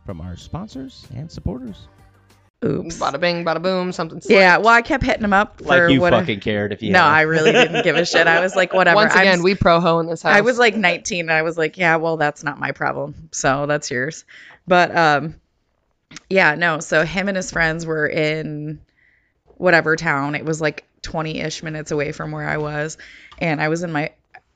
from 0.05 0.19
our 0.21 0.35
sponsors 0.35 1.05
and 1.15 1.31
supporters. 1.31 1.87
oops. 2.65 2.99
Bada 2.99 3.19
bing, 3.19 3.45
bada 3.45 3.61
boom, 3.61 3.91
something. 3.93 4.21
Yeah, 4.25 4.57
well, 4.57 4.69
I 4.69 4.81
kept 4.81 5.03
hitting 5.05 5.23
him 5.23 5.31
up 5.33 5.59
for 5.61 5.65
like 5.65 5.93
you 5.93 6.01
what 6.01 6.11
fucking 6.11 6.39
cared 6.41 6.73
if 6.73 6.81
you. 6.81 6.91
No, 6.91 6.99
had. 6.99 7.07
I 7.13 7.21
really 7.21 7.51
didn't 7.53 7.83
give 7.83 7.95
a 7.95 8.05
shit. 8.05 8.27
I 8.27 8.41
was 8.41 8.55
like, 8.55 8.73
whatever. 8.73 8.95
Once 8.95 9.13
I'm 9.15 9.21
again, 9.21 9.43
we 9.43 9.55
pro 9.55 9.79
ho 9.79 9.99
in 9.99 10.07
this 10.07 10.21
house. 10.21 10.35
I 10.35 10.41
was 10.41 10.57
like 10.57 10.75
19 10.75 11.21
and 11.21 11.31
I 11.31 11.43
was 11.43 11.57
like, 11.57 11.77
yeah, 11.77 11.95
well, 11.97 12.17
that's 12.17 12.43
not 12.43 12.59
my 12.59 12.71
problem. 12.73 13.29
So 13.31 13.65
that's 13.65 13.89
yours. 13.89 14.25
But 14.69 14.95
um 14.95 15.35
yeah, 16.29 16.55
no. 16.55 16.79
So 16.79 17.03
him 17.03 17.27
and 17.27 17.35
his 17.35 17.51
friends 17.51 17.85
were 17.85 18.07
in 18.07 18.79
whatever 19.57 19.95
town. 19.95 20.35
It 20.35 20.45
was 20.45 20.61
like 20.61 20.85
20-ish 21.01 21.63
minutes 21.63 21.91
away 21.91 22.11
from 22.11 22.31
where 22.31 22.47
I 22.47 22.57
was, 22.57 22.97
and 23.39 23.59
I 23.61 23.67
was 23.69 23.83
in 23.83 23.91
my 23.91 24.11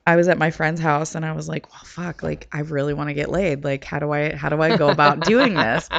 I 0.06 0.18
was 0.18 0.28
at 0.28 0.38
my 0.38 0.52
friend's 0.52 0.82
house 0.82 1.16
and 1.16 1.26
I 1.26 1.32
was 1.32 1.48
like, 1.48 1.72
well, 1.72 1.82
fuck, 1.86 2.24
like 2.24 2.48
I 2.52 2.60
really 2.60 2.94
want 2.94 3.10
to 3.10 3.14
get 3.14 3.30
laid. 3.30 3.64
Like 3.64 3.86
how 3.86 4.00
do 4.00 4.12
I 4.12 4.36
how 4.36 4.50
do 4.50 4.62
I 4.62 4.78
go 4.78 4.90
about 4.90 5.22
doing 5.26 5.56
this? 5.56 5.90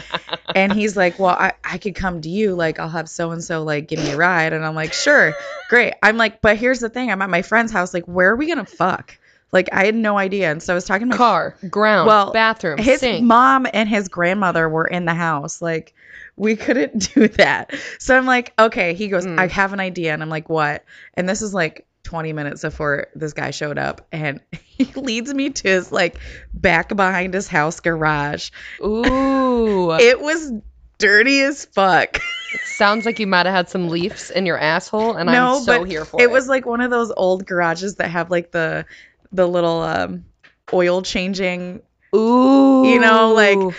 And 0.55 0.73
he's 0.73 0.97
like, 0.97 1.19
well, 1.19 1.35
I, 1.35 1.55
I 1.65 1.79
could 1.79 1.97
come 1.97 2.21
to 2.21 2.29
you. 2.29 2.55
Like, 2.55 2.79
I'll 2.79 2.89
have 2.89 3.09
so 3.09 3.33
and 3.33 3.43
so 3.43 3.65
like 3.65 3.89
give 3.89 3.99
me 3.99 4.13
a 4.13 4.17
ride. 4.17 4.53
And 4.53 4.65
I'm 4.65 4.77
like, 4.77 4.93
sure, 4.93 5.35
great. 5.69 5.95
I'm 6.03 6.19
like, 6.19 6.41
but 6.41 6.57
here's 6.57 6.81
the 6.81 6.89
thing. 6.89 7.11
I'm 7.11 7.23
at 7.23 7.31
my 7.31 7.43
friend's 7.43 7.73
house. 7.73 7.93
Like, 7.93 8.05
where 8.05 8.31
are 8.31 8.37
we 8.37 8.47
gonna 8.47 8.65
fuck? 8.67 9.19
Like, 9.55 9.71
I 9.73 9.87
had 9.87 9.95
no 9.95 10.19
idea. 10.19 10.51
And 10.51 10.63
so 10.63 10.75
I 10.75 10.77
was 10.77 10.85
talking 10.85 11.07
to 11.09 11.13
my 11.13 11.17
car, 11.17 11.57
ground, 11.71 12.09
Well, 12.09 12.33
bathroom, 12.33 12.77
his 12.79 13.01
sink. 13.01 13.25
mom 13.25 13.67
and 13.73 13.89
his 13.89 14.09
grandmother 14.09 14.69
were 14.69 14.85
in 14.87 15.07
the 15.07 15.15
house. 15.15 15.63
Like, 15.63 15.95
we 16.37 16.57
couldn't 16.57 17.11
do 17.15 17.29
that. 17.29 17.73
So 17.99 18.15
I'm 18.19 18.27
like, 18.27 18.53
okay. 18.59 18.93
He 18.95 19.09
goes, 19.09 19.25
Mm. 19.25 19.39
I 19.39 19.47
have 19.47 19.73
an 19.73 19.81
idea. 19.81 20.13
And 20.13 20.23
I'm 20.23 20.29
like, 20.29 20.49
what? 20.51 20.85
And 21.15 21.27
this 21.29 21.41
is 21.41 21.55
like 21.55 21.87
20 22.03 22.33
minutes 22.35 22.61
before 22.61 23.07
this 23.15 23.33
guy 23.33 23.51
showed 23.53 23.79
up. 23.79 24.07
And 24.13 24.41
he 24.53 24.85
leads 25.01 25.33
me 25.33 25.51
to 25.51 25.69
his 25.69 25.91
like 25.93 26.19
back 26.53 26.89
behind 26.95 27.33
his 27.33 27.49
house 27.49 27.81
garage. 27.81 28.51
Ooh. 28.85 29.93
It 30.01 30.21
was 30.21 30.53
dirty 30.99 31.41
as 31.43 31.65
fuck. 31.67 32.21
Sounds 32.65 33.05
like 33.07 33.19
you 33.19 33.27
might 33.27 33.47
have 33.47 33.55
had 33.55 33.69
some 33.69 33.89
leaves 33.89 34.31
in 34.31 34.47
your 34.47 34.59
asshole, 34.59 35.17
and 35.17 35.27
no, 35.27 35.57
I'm 35.57 35.63
so 35.63 35.83
here 35.85 36.05
for 36.05 36.21
it 36.21 36.25
it. 36.25 36.31
was 36.31 36.49
like 36.49 36.67
one 36.67 36.81
of 36.81 36.91
those 36.91 37.13
old 37.17 37.47
garages 37.47 37.97
that 37.97 38.11
have 38.11 38.31
like 38.31 38.53
the 38.53 38.87
the 39.35 39.47
little 39.47 39.83
um 39.83 40.25
oil 40.73 41.03
changing 41.03 41.83
Ooh. 42.15 42.85
you 42.87 42.99
know, 43.01 43.33
like- 43.33 43.75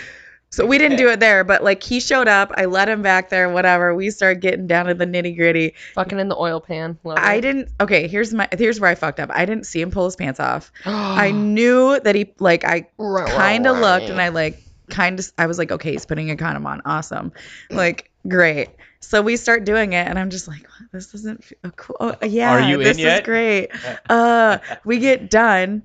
So 0.50 0.64
we 0.64 0.78
didn't 0.78 0.96
do 0.96 1.08
it 1.10 1.20
there, 1.20 1.42
but 1.44 1.62
like 1.64 1.82
he 1.82 2.00
showed 2.00 2.28
up. 2.28 2.50
I 2.56 2.64
let 2.66 2.88
him 2.88 3.02
back 3.02 3.28
there, 3.28 3.48
whatever. 3.50 3.94
We 3.94 4.10
started 4.10 4.40
getting 4.40 4.66
down 4.66 4.86
to 4.86 4.94
the 4.94 5.04
nitty 5.04 5.36
gritty. 5.36 5.74
Fucking 5.94 6.18
in 6.18 6.28
the 6.28 6.36
oil 6.36 6.60
pan. 6.60 6.98
Love 7.04 7.18
I 7.18 7.34
it. 7.34 7.40
didn't. 7.42 7.68
Okay, 7.80 8.06
here's 8.08 8.32
my. 8.32 8.48
Here's 8.56 8.80
where 8.80 8.88
I 8.88 8.94
fucked 8.94 9.20
up. 9.20 9.28
I 9.34 9.44
didn't 9.44 9.66
see 9.66 9.82
him 9.82 9.90
pull 9.90 10.06
his 10.06 10.16
pants 10.16 10.40
off. 10.40 10.70
I 10.86 11.30
knew 11.32 11.98
that 12.00 12.14
he 12.14 12.32
like 12.38 12.64
I 12.64 12.86
kind 12.98 13.66
of 13.66 13.76
looked 13.78 14.08
and 14.08 14.20
I 14.20 14.28
like 14.28 14.62
kind 14.88 15.18
of 15.18 15.30
I 15.36 15.46
was 15.46 15.58
like, 15.58 15.72
okay, 15.72 15.90
he's 15.92 16.06
putting 16.06 16.30
a 16.30 16.36
condom 16.36 16.66
on. 16.66 16.80
Awesome. 16.86 17.32
Like, 17.70 18.10
great. 18.26 18.68
So 19.06 19.22
we 19.22 19.36
start 19.36 19.64
doing 19.64 19.92
it 19.92 20.04
and 20.08 20.18
I'm 20.18 20.30
just 20.30 20.48
like, 20.48 20.66
this 20.90 21.14
isn't 21.14 21.44
cool. 21.76 21.96
Oh, 22.00 22.16
yeah, 22.26 22.50
Are 22.50 22.60
you 22.68 22.78
in 22.80 22.84
this 22.84 22.98
yet? 22.98 23.20
is 23.20 23.24
great. 23.24 23.70
Uh, 24.10 24.58
we 24.84 24.98
get 24.98 25.30
done. 25.30 25.82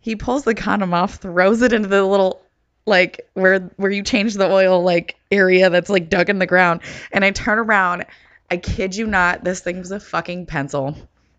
He 0.00 0.16
pulls 0.16 0.44
the 0.44 0.54
condom 0.54 0.92
off, 0.92 1.14
throws 1.14 1.62
it 1.62 1.72
into 1.72 1.88
the 1.88 2.04
little 2.04 2.42
like 2.86 3.26
where 3.32 3.60
where 3.76 3.90
you 3.90 4.02
change 4.02 4.34
the 4.34 4.50
oil 4.50 4.82
like 4.82 5.16
area 5.30 5.70
that's 5.70 5.88
like 5.88 6.10
dug 6.10 6.28
in 6.28 6.38
the 6.38 6.46
ground. 6.46 6.82
And 7.10 7.24
I 7.24 7.30
turn 7.30 7.58
around. 7.58 8.04
I 8.50 8.58
kid 8.58 8.94
you 8.94 9.06
not, 9.06 9.44
this 9.44 9.60
thing 9.60 9.78
was 9.78 9.90
a 9.90 10.00
fucking 10.00 10.44
pencil. 10.46 10.94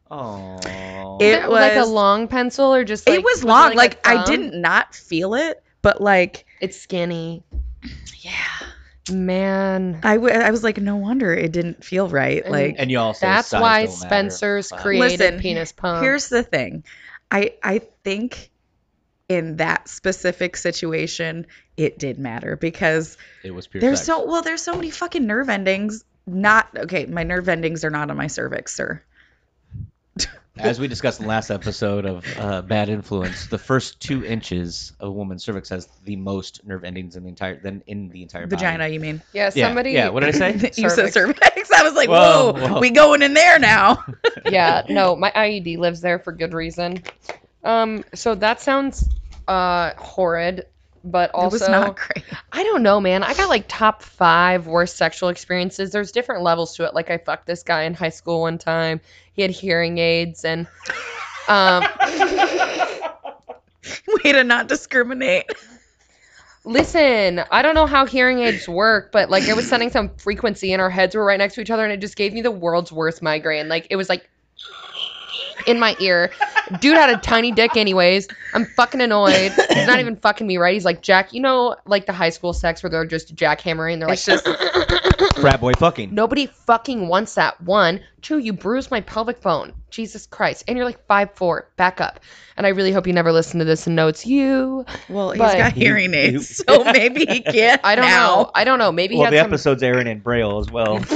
Oh. 0.10 1.18
It 1.22 1.44
was 1.48 1.52
like 1.52 1.76
a 1.78 1.86
long 1.86 2.28
pencil 2.28 2.74
or 2.74 2.84
just 2.84 3.08
like 3.08 3.20
it 3.20 3.24
was 3.24 3.44
it 3.44 3.48
long. 3.48 3.74
a 3.74 3.76
Like, 3.76 4.00
I 4.08 4.24
didn't 4.26 4.60
not 4.60 4.96
feel 4.96 5.36
it, 5.36 5.62
but 5.84 6.02
like 6.02 6.46
It's 6.60 6.80
skinny. 6.80 7.44
yeah. 8.18 8.34
Man. 9.12 10.00
I, 10.04 10.16
w- 10.16 10.34
I 10.34 10.52
was 10.52 10.64
like, 10.64 10.78
no 10.78 10.98
wonder 10.98 11.34
it 11.34 11.52
didn't 11.52 11.84
feel 11.84 12.08
right. 12.08 12.44
And 12.44 12.52
Like, 12.52 12.76
And 12.78 12.90
you 12.92 13.00
also 13.00 13.26
That's 13.26 13.52
why 13.52 13.86
don't 13.86 14.00
matter. 14.02 14.08
Spencer's 14.08 14.70
Fine. 14.70 14.80
created 14.82 15.20
Listen, 15.20 15.40
penis 15.40 15.72
pump. 15.72 16.04
here's 16.04 16.30
the 16.30 16.44
thing. 16.44 16.84
I 17.32 17.54
I 17.62 17.80
think 18.04 18.50
in 19.28 19.58
that 19.58 19.88
specific 19.88 20.58
situation, 20.58 21.46
it 21.78 22.00
did 22.00 22.18
matter 22.18 22.56
because 22.56 23.18
It 23.44 23.52
was 23.52 23.68
pure 23.68 23.82
there's 23.82 24.00
sex. 24.00 24.08
so 24.08 24.26
well, 24.26 24.42
there's 24.42 24.62
so 24.64 24.74
many 24.74 24.90
fucking 24.90 25.26
nerve 25.28 25.50
endings. 25.50 26.04
Not 26.26 26.68
okay. 26.76 27.06
My 27.06 27.24
nerve 27.24 27.50
endings 27.50 27.84
are 27.84 27.90
not 27.90 28.10
on 28.10 28.18
my 28.18 28.28
cervix, 28.28 28.76
sir. 28.76 29.04
As 30.60 30.80
we 30.80 30.88
discussed 30.88 31.20
in 31.20 31.26
the 31.26 31.30
last 31.30 31.50
episode 31.52 32.06
of 32.06 32.26
uh, 32.38 32.62
Bad 32.62 32.90
Influence, 32.90 33.48
the 33.48 33.58
first 33.58 34.00
two 34.00 34.26
inches 34.26 34.94
of 35.00 35.10
a 35.10 35.12
woman's 35.12 35.44
cervix 35.44 35.70
has 35.70 35.88
the 36.04 36.16
most 36.18 36.66
nerve 36.66 36.84
endings 36.84 37.16
in 37.16 37.24
the 37.24 37.30
entire 37.30 37.60
than 37.60 37.82
in 37.88 38.10
the 38.10 38.22
entire 38.22 38.46
body. 38.46 38.56
Vagina, 38.58 38.88
you 38.88 39.00
mean? 39.00 39.22
yeah, 39.34 39.50
Yeah, 39.56 39.68
somebody. 39.68 39.92
yeah, 39.92 40.10
what 40.10 40.20
did 40.22 40.36
I 40.36 40.38
say? 40.38 40.72
you 40.76 40.90
said 40.90 41.14
Cervix. 41.14 41.40
cervix. 41.40 41.72
I 41.76 41.84
was 41.84 41.94
like, 41.94 42.10
Whoa, 42.10 42.54
whoa, 42.54 42.68
whoa. 42.74 42.80
we 42.80 42.90
going 42.90 43.22
in 43.22 43.34
there 43.34 43.58
now. 43.60 44.04
yeah, 44.50 44.84
no, 44.90 45.16
my 45.16 45.32
IUD 45.32 45.78
lives 45.78 46.02
there 46.02 46.20
for 46.20 46.32
good 46.32 46.54
reason. 46.54 47.04
Um, 47.64 48.04
so 48.14 48.36
that 48.36 48.60
sounds 48.62 49.08
uh 49.48 49.94
horrid, 49.98 50.68
but 51.04 51.30
it 51.30 51.36
also 51.36 51.56
was 51.56 51.70
not 51.70 51.96
great. 51.96 52.26
I 52.52 52.64
don't 52.64 52.84
know, 52.84 53.00
man. 53.00 53.24
I 53.24 53.34
got 53.34 53.50
like 53.50 53.66
top 53.68 54.04
five 54.04 54.68
worst 54.68 54.98
sexual 54.98 55.30
experiences. 55.30 55.92
There's 55.92 56.12
different 56.12 56.44
levels 56.44 56.76
to 56.76 56.86
it. 56.86 56.94
Like 56.94 57.10
I 57.10 57.18
fucked 57.18 57.48
this 57.48 57.64
guy 57.64 57.84
in 57.84 57.94
high 57.94 58.10
school 58.10 58.42
one 58.42 58.58
time. 58.58 59.02
He 59.34 59.42
had 59.42 59.52
hearing 59.52 59.98
aids 59.98 60.46
and 60.46 60.68
um 61.48 61.84
Way 64.24 64.34
to 64.34 64.44
not 64.44 64.68
discriminate. 64.68 65.46
listen, 66.64 67.42
I 67.52 67.62
don't 67.62 67.76
know 67.76 67.86
how 67.86 68.06
hearing 68.06 68.40
aids 68.40 68.68
work, 68.68 69.12
but 69.12 69.30
like 69.30 69.48
it 69.48 69.56
was 69.56 69.68
sending 69.68 69.90
some 69.90 70.10
frequency 70.18 70.74
and 70.74 70.82
our 70.82 70.90
heads 70.90 71.16
were 71.16 71.24
right 71.24 71.38
next 71.38 71.56
to 71.56 71.62
each 71.62 71.72
other 71.72 71.84
and 71.84 71.94
it 71.94 72.02
just 72.02 72.16
gave 72.16 72.34
me 72.34 72.42
the 72.42 72.52
world's 72.52 72.92
worst 72.92 73.22
migraine. 73.22 73.70
Like 73.70 73.88
it 73.90 73.96
was 73.96 74.10
like 74.10 74.30
in 75.68 75.80
my 75.80 75.96
ear. 76.00 76.32
Dude 76.80 76.96
had 76.98 77.10
a 77.10 77.18
tiny 77.18 77.52
dick 77.52 77.76
anyways. 77.76 78.28
I'm 78.54 78.66
fucking 78.66 79.02
annoyed. 79.02 79.52
He's 79.52 79.88
not 79.88 80.00
even 80.00 80.16
fucking 80.18 80.46
me 80.46 80.58
right. 80.58 80.74
He's 80.74 80.86
like, 80.86 81.02
Jack, 81.02 81.34
you 81.34 81.42
know, 81.42 81.76
like 81.86 82.06
the 82.06 82.14
high 82.14 82.30
school 82.30 82.54
sex 82.54 82.84
where 82.84 82.90
they're 82.90 83.06
just 83.06 83.36
jackhammering. 83.36 84.00
They're 84.00 84.08
like, 84.08 84.20
It's 84.20 84.26
just 84.26 84.46
Frat 85.42 85.60
boy 85.62 85.74
fucking. 85.74 86.14
Nobody 86.14 86.46
fucking 86.48 87.08
wants 87.08 87.36
that. 87.36 87.60
One, 87.62 88.02
two, 88.22 88.38
you 88.38 88.54
bruised 88.54 88.92
my 88.92 89.02
pelvic 89.02 89.42
bone. 89.42 89.74
Jesus 89.90 90.28
Christ. 90.28 90.64
And 90.68 90.78
you're 90.78 90.86
like 90.86 91.04
five 91.08 91.34
four. 91.34 91.68
Back 91.76 92.00
up. 92.00 92.20
And 92.58 92.66
I 92.68 92.70
really 92.72 92.92
hope 92.92 93.08
you 93.08 93.14
never 93.14 93.32
listen 93.32 93.58
to 93.60 93.66
this 93.66 93.88
and 93.88 93.96
know 93.96 94.08
it's 94.08 94.26
you. 94.26 94.86
well, 95.10 95.32
he's 95.32 95.40
But- 95.40 95.58
got 95.58 95.74
hearing 95.74 96.12
hering 96.14 96.34
you- 96.34 96.38
aids, 96.40 96.62
so 96.68 96.84
maybe 96.84 97.26
he 97.26 97.42
can't. 97.42 97.82
I 97.84 97.96
don't 97.96 98.06
now. 98.06 98.36
know. 98.44 98.52
I 98.54 98.64
don't 98.66 98.78
know. 98.80 98.92
Maybe 98.92 99.16
he 99.16 99.20
Well, 99.22 99.32
had 99.32 99.34
the 99.34 99.40
some. 99.44 99.52
episode's 99.54 99.84
airing 99.84 100.08
in 100.08 100.20
Braille 100.20 100.60
as 100.60 100.70
well. 100.70 101.00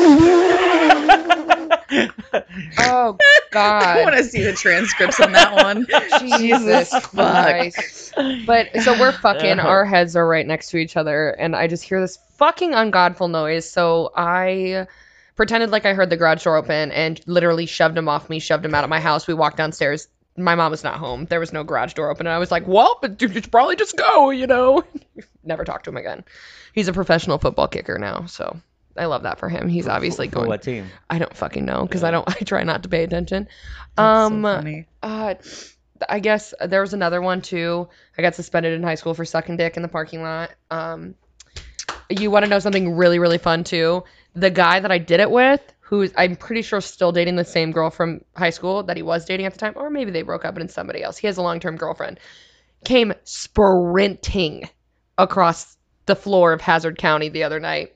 Oh 2.79 3.17
God! 3.51 3.83
I 3.83 4.03
want 4.03 4.15
to 4.17 4.23
see 4.23 4.43
the 4.43 4.53
transcripts 4.53 5.19
on 5.19 5.31
that 5.33 5.53
one. 5.53 5.85
Jesus. 6.39 6.89
Christ. 7.07 8.13
But 8.45 8.81
so 8.81 8.99
we're 8.99 9.11
fucking. 9.21 9.59
Our 9.59 9.85
heads 9.85 10.15
are 10.15 10.27
right 10.27 10.45
next 10.45 10.69
to 10.69 10.77
each 10.77 10.97
other, 10.97 11.29
and 11.29 11.55
I 11.55 11.67
just 11.67 11.83
hear 11.83 11.99
this 11.99 12.17
fucking 12.37 12.73
ungodful 12.73 13.27
noise. 13.27 13.69
So 13.69 14.11
I 14.15 14.87
pretended 15.35 15.69
like 15.71 15.85
I 15.85 15.93
heard 15.93 16.09
the 16.09 16.17
garage 16.17 16.43
door 16.43 16.57
open 16.57 16.91
and 16.91 17.19
literally 17.27 17.65
shoved 17.65 17.97
him 17.97 18.07
off 18.07 18.29
me, 18.29 18.39
shoved 18.39 18.65
him 18.65 18.75
out 18.75 18.83
of 18.83 18.89
my 18.89 18.99
house. 18.99 19.27
We 19.27 19.33
walked 19.33 19.57
downstairs. 19.57 20.07
My 20.35 20.55
mom 20.55 20.71
was 20.71 20.83
not 20.83 20.97
home. 20.97 21.25
There 21.25 21.39
was 21.39 21.53
no 21.53 21.63
garage 21.63 21.93
door 21.93 22.09
open, 22.09 22.25
and 22.25 22.33
I 22.33 22.39
was 22.39 22.49
like, 22.51 22.67
"Well, 22.67 22.97
but 23.01 23.21
you 23.21 23.29
should 23.29 23.51
probably 23.51 23.75
just 23.75 23.95
go," 23.95 24.31
you 24.31 24.47
know. 24.47 24.83
Never 25.43 25.63
talk 25.63 25.83
to 25.83 25.91
him 25.91 25.97
again. 25.97 26.23
He's 26.73 26.87
a 26.87 26.93
professional 26.93 27.37
football 27.37 27.67
kicker 27.67 27.99
now, 27.99 28.25
so 28.25 28.57
I 28.95 29.05
love 29.05 29.23
that 29.23 29.39
for 29.39 29.49
him. 29.49 29.67
He's 29.67 29.87
obviously 29.87 30.27
For 30.27 30.35
going. 30.35 30.47
what 30.47 30.61
team? 30.61 30.89
I 31.09 31.17
don't 31.17 31.35
fucking 31.35 31.65
know 31.65 31.83
because 31.83 32.03
I 32.03 32.11
don't. 32.11 32.27
I 32.41 32.43
try 32.43 32.63
not 32.63 32.83
to 32.83 32.89
pay 32.89 33.03
attention. 33.03 33.47
That's 33.95 34.29
so 34.29 34.35
um, 34.35 34.43
funny. 34.43 34.87
uh, 35.01 35.35
I 36.09 36.19
guess 36.19 36.53
there 36.65 36.81
was 36.81 36.93
another 36.93 37.21
one 37.21 37.41
too. 37.41 37.87
I 38.17 38.21
got 38.21 38.35
suspended 38.35 38.73
in 38.73 38.83
high 38.83 38.95
school 38.95 39.13
for 39.13 39.25
sucking 39.25 39.57
dick 39.57 39.77
in 39.77 39.81
the 39.83 39.87
parking 39.87 40.21
lot. 40.21 40.51
Um, 40.69 41.15
you 42.09 42.29
want 42.29 42.45
to 42.45 42.49
know 42.49 42.59
something 42.59 42.95
really, 42.95 43.19
really 43.19 43.37
fun 43.37 43.63
too? 43.63 44.03
The 44.35 44.49
guy 44.49 44.79
that 44.79 44.91
I 44.91 44.97
did 44.97 45.19
it 45.19 45.31
with, 45.31 45.61
who's 45.79 46.11
I'm 46.17 46.35
pretty 46.35 46.61
sure 46.61 46.81
still 46.81 47.11
dating 47.11 47.35
the 47.35 47.45
same 47.45 47.71
girl 47.71 47.89
from 47.89 48.21
high 48.35 48.49
school 48.49 48.83
that 48.83 48.97
he 48.97 49.03
was 49.03 49.25
dating 49.25 49.45
at 49.45 49.53
the 49.53 49.59
time, 49.59 49.73
or 49.75 49.89
maybe 49.89 50.11
they 50.11 50.21
broke 50.21 50.45
up 50.45 50.55
and 50.55 50.65
it's 50.65 50.73
somebody 50.73 51.03
else. 51.03 51.17
He 51.17 51.27
has 51.27 51.37
a 51.37 51.41
long 51.41 51.59
term 51.59 51.77
girlfriend. 51.77 52.19
Came 52.83 53.13
sprinting 53.23 54.69
across 55.17 55.77
the 56.05 56.15
floor 56.15 56.51
of 56.51 56.59
Hazard 56.59 56.97
County 56.97 57.29
the 57.29 57.43
other 57.43 57.59
night 57.59 57.95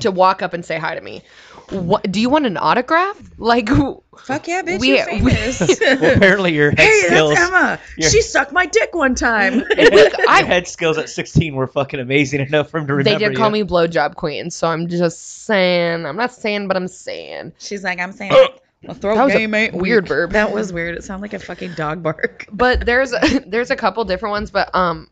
to 0.00 0.10
walk 0.10 0.42
up 0.42 0.52
and 0.54 0.64
say 0.64 0.78
hi 0.78 0.94
to 0.94 1.00
me. 1.00 1.22
What 1.70 2.10
do 2.10 2.20
you 2.20 2.28
want 2.30 2.46
an 2.46 2.56
autograph? 2.56 3.16
Like 3.38 3.68
Fuck 3.68 4.48
yeah, 4.48 4.62
bitch, 4.62 4.80
we- 4.80 4.96
you're 4.96 5.04
famous. 5.04 5.60
Well, 5.80 6.16
apparently 6.16 6.52
your 6.52 6.70
head 6.70 6.80
hey, 6.80 7.02
skills. 7.06 7.34
that's 7.34 7.48
Emma. 7.48 7.78
You're- 7.96 8.10
She 8.10 8.22
sucked 8.22 8.52
my 8.52 8.66
dick 8.66 8.92
one 8.94 9.14
time. 9.14 9.62
I- 9.78 10.40
your 10.40 10.46
head 10.46 10.66
skills 10.68 10.98
at 10.98 11.08
16 11.08 11.54
were 11.54 11.68
fucking 11.68 12.00
amazing 12.00 12.40
enough 12.40 12.70
for 12.70 12.78
him 12.78 12.88
to 12.88 12.94
remember 12.94 13.18
they 13.18 13.28
did 13.28 13.36
call 13.36 13.54
you. 13.56 13.64
me 13.64 13.70
blowjob 13.70 14.16
queen, 14.16 14.50
so 14.50 14.66
I'm 14.68 14.88
just 14.88 15.44
saying. 15.44 16.04
I'm 16.06 16.16
not 16.16 16.32
saying, 16.32 16.66
but 16.68 16.76
I'm 16.76 16.88
saying. 16.88 17.52
She's 17.58 17.84
like, 17.84 18.00
I'm 18.00 18.12
saying, 18.12 18.32
well, 18.82 18.94
throat 18.94 19.14
That 19.14 19.24
was 19.26 19.34
a 19.34 19.38
game 19.38 19.54
ain't 19.54 19.74
weird 19.74 20.04
weak." 20.04 20.08
burp. 20.08 20.30
That 20.32 20.52
was 20.52 20.72
weird. 20.72 20.96
It 20.96 21.04
sounded 21.04 21.22
like 21.22 21.34
a 21.34 21.38
fucking 21.44 21.74
dog 21.74 22.02
bark. 22.02 22.46
But 22.52 22.84
there's 22.84 23.14
there's 23.46 23.70
a 23.70 23.76
couple 23.76 24.04
different 24.04 24.32
ones, 24.32 24.50
but 24.50 24.74
um, 24.74 25.08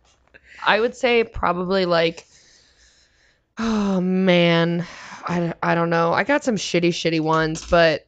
I 0.67 0.81
would 0.81 0.97
say 0.97 1.23
probably 1.25 1.87
like, 1.87 2.27
oh 3.59 4.01
man, 4.01 4.87
I, 5.27 5.55
I 5.63 5.75
don't 5.75 5.91
know. 5.91 6.13
I 6.13 6.25
got 6.25 6.45
some 6.45 6.57
shitty 6.57 6.89
shitty 6.89 7.21
ones, 7.21 7.67
but 7.69 8.07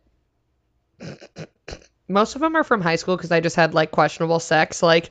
most 2.08 2.34
of 2.34 2.40
them 2.40 2.56
are 2.56 2.64
from 2.64 2.80
high 2.80 2.96
school 2.96 3.16
because 3.16 3.32
I 3.32 3.40
just 3.40 3.56
had 3.56 3.74
like 3.74 3.90
questionable 3.90 4.40
sex. 4.40 4.82
Like 4.82 5.10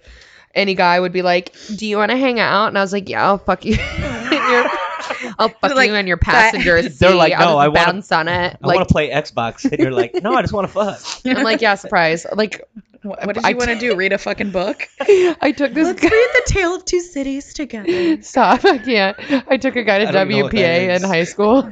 any 0.54 0.76
guy 0.76 1.00
would 1.00 1.14
be 1.14 1.22
like, 1.22 1.56
"Do 1.76 1.86
you 1.86 1.98
want 1.98 2.12
to 2.12 2.18
hang 2.18 2.40
out?" 2.40 2.68
And 2.68 2.78
I 2.78 2.82
was 2.82 2.94
like, 2.94 3.10
"Yeah, 3.10 3.26
I'll 3.26 3.38
fuck 3.38 3.66
you." 3.66 3.78
in 5.22 5.26
your- 5.28 5.36
I'll 5.40 5.50
fuck 5.50 5.76
Like, 5.76 5.90
you 5.90 5.96
and 5.96 6.08
your 6.08 6.18
passenger 6.18 6.82
seat. 6.84 7.00
They're 7.00 7.16
like, 7.16 7.34
I'll 7.34 7.52
"No, 7.54 7.58
I 7.58 7.68
wanna- 7.68 7.86
bounce 7.86 8.12
on 8.12 8.28
it. 8.28 8.58
I 8.64 8.68
like, 8.68 8.76
want 8.78 8.88
to 8.88 8.92
play 8.94 9.10
Xbox. 9.10 9.66
And 9.70 9.80
you're 9.80 9.92
like, 9.92 10.14
no, 10.24 10.34
I 10.36 10.42
just 10.42 10.54
want 10.54 10.68
to 10.68 10.74
fuck. 10.74 11.00
I'm 11.26 11.44
like, 11.44 11.62
yeah, 11.62 11.76
surprise. 11.76 12.26
Like, 12.34 12.62
What, 13.02 13.26
what 13.26 13.36
did 13.36 13.46
I 13.46 13.50
you 13.52 13.56
want 13.58 13.70
to 13.70 13.80
do? 13.80 13.96
Read 13.96 14.12
a 14.12 14.18
fucking 14.18 14.52
book? 14.52 14.86
I 15.00 15.54
took 15.56 15.74
this 15.74 15.86
Let's 15.88 16.02
guy. 16.02 16.10
read 16.10 16.30
the 16.34 16.44
tale 16.48 16.76
of 16.76 16.84
two 16.84 17.00
cities 17.00 17.54
together. 17.54 18.22
Stop! 18.22 18.66
I 18.66 18.78
can't. 18.78 19.18
I 19.48 19.56
took 19.56 19.78
a 19.78 19.84
guy 19.84 20.00
to 20.00 20.08
I 20.10 20.12
don't 20.12 20.28
know 20.28 20.44
what 20.44 20.52
that 20.52 20.58
WPA 20.58 20.96
in 20.98 21.04
high 21.04 21.24
school 21.24 21.72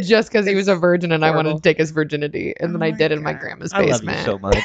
just 0.00 0.30
because 0.30 0.46
he 0.46 0.54
was 0.54 0.68
a 0.68 0.76
virgin 0.76 1.10
and 1.10 1.24
I 1.24 1.32
wanted 1.32 1.56
to 1.56 1.60
take 1.60 1.78
his 1.78 1.90
virginity, 1.90 2.54
and 2.60 2.72
then 2.72 2.82
Oh 2.82 2.86
I 2.86 2.90
my 2.92 2.96
did 2.96 3.10
in 3.10 3.20
my 3.22 3.32
God. 3.32 3.40
grandma's 3.40 3.72
I 3.72 3.78
love 3.80 3.86
you 4.02 4.08
basement. 4.08 4.24
so 4.24 4.38
much. 4.38 4.58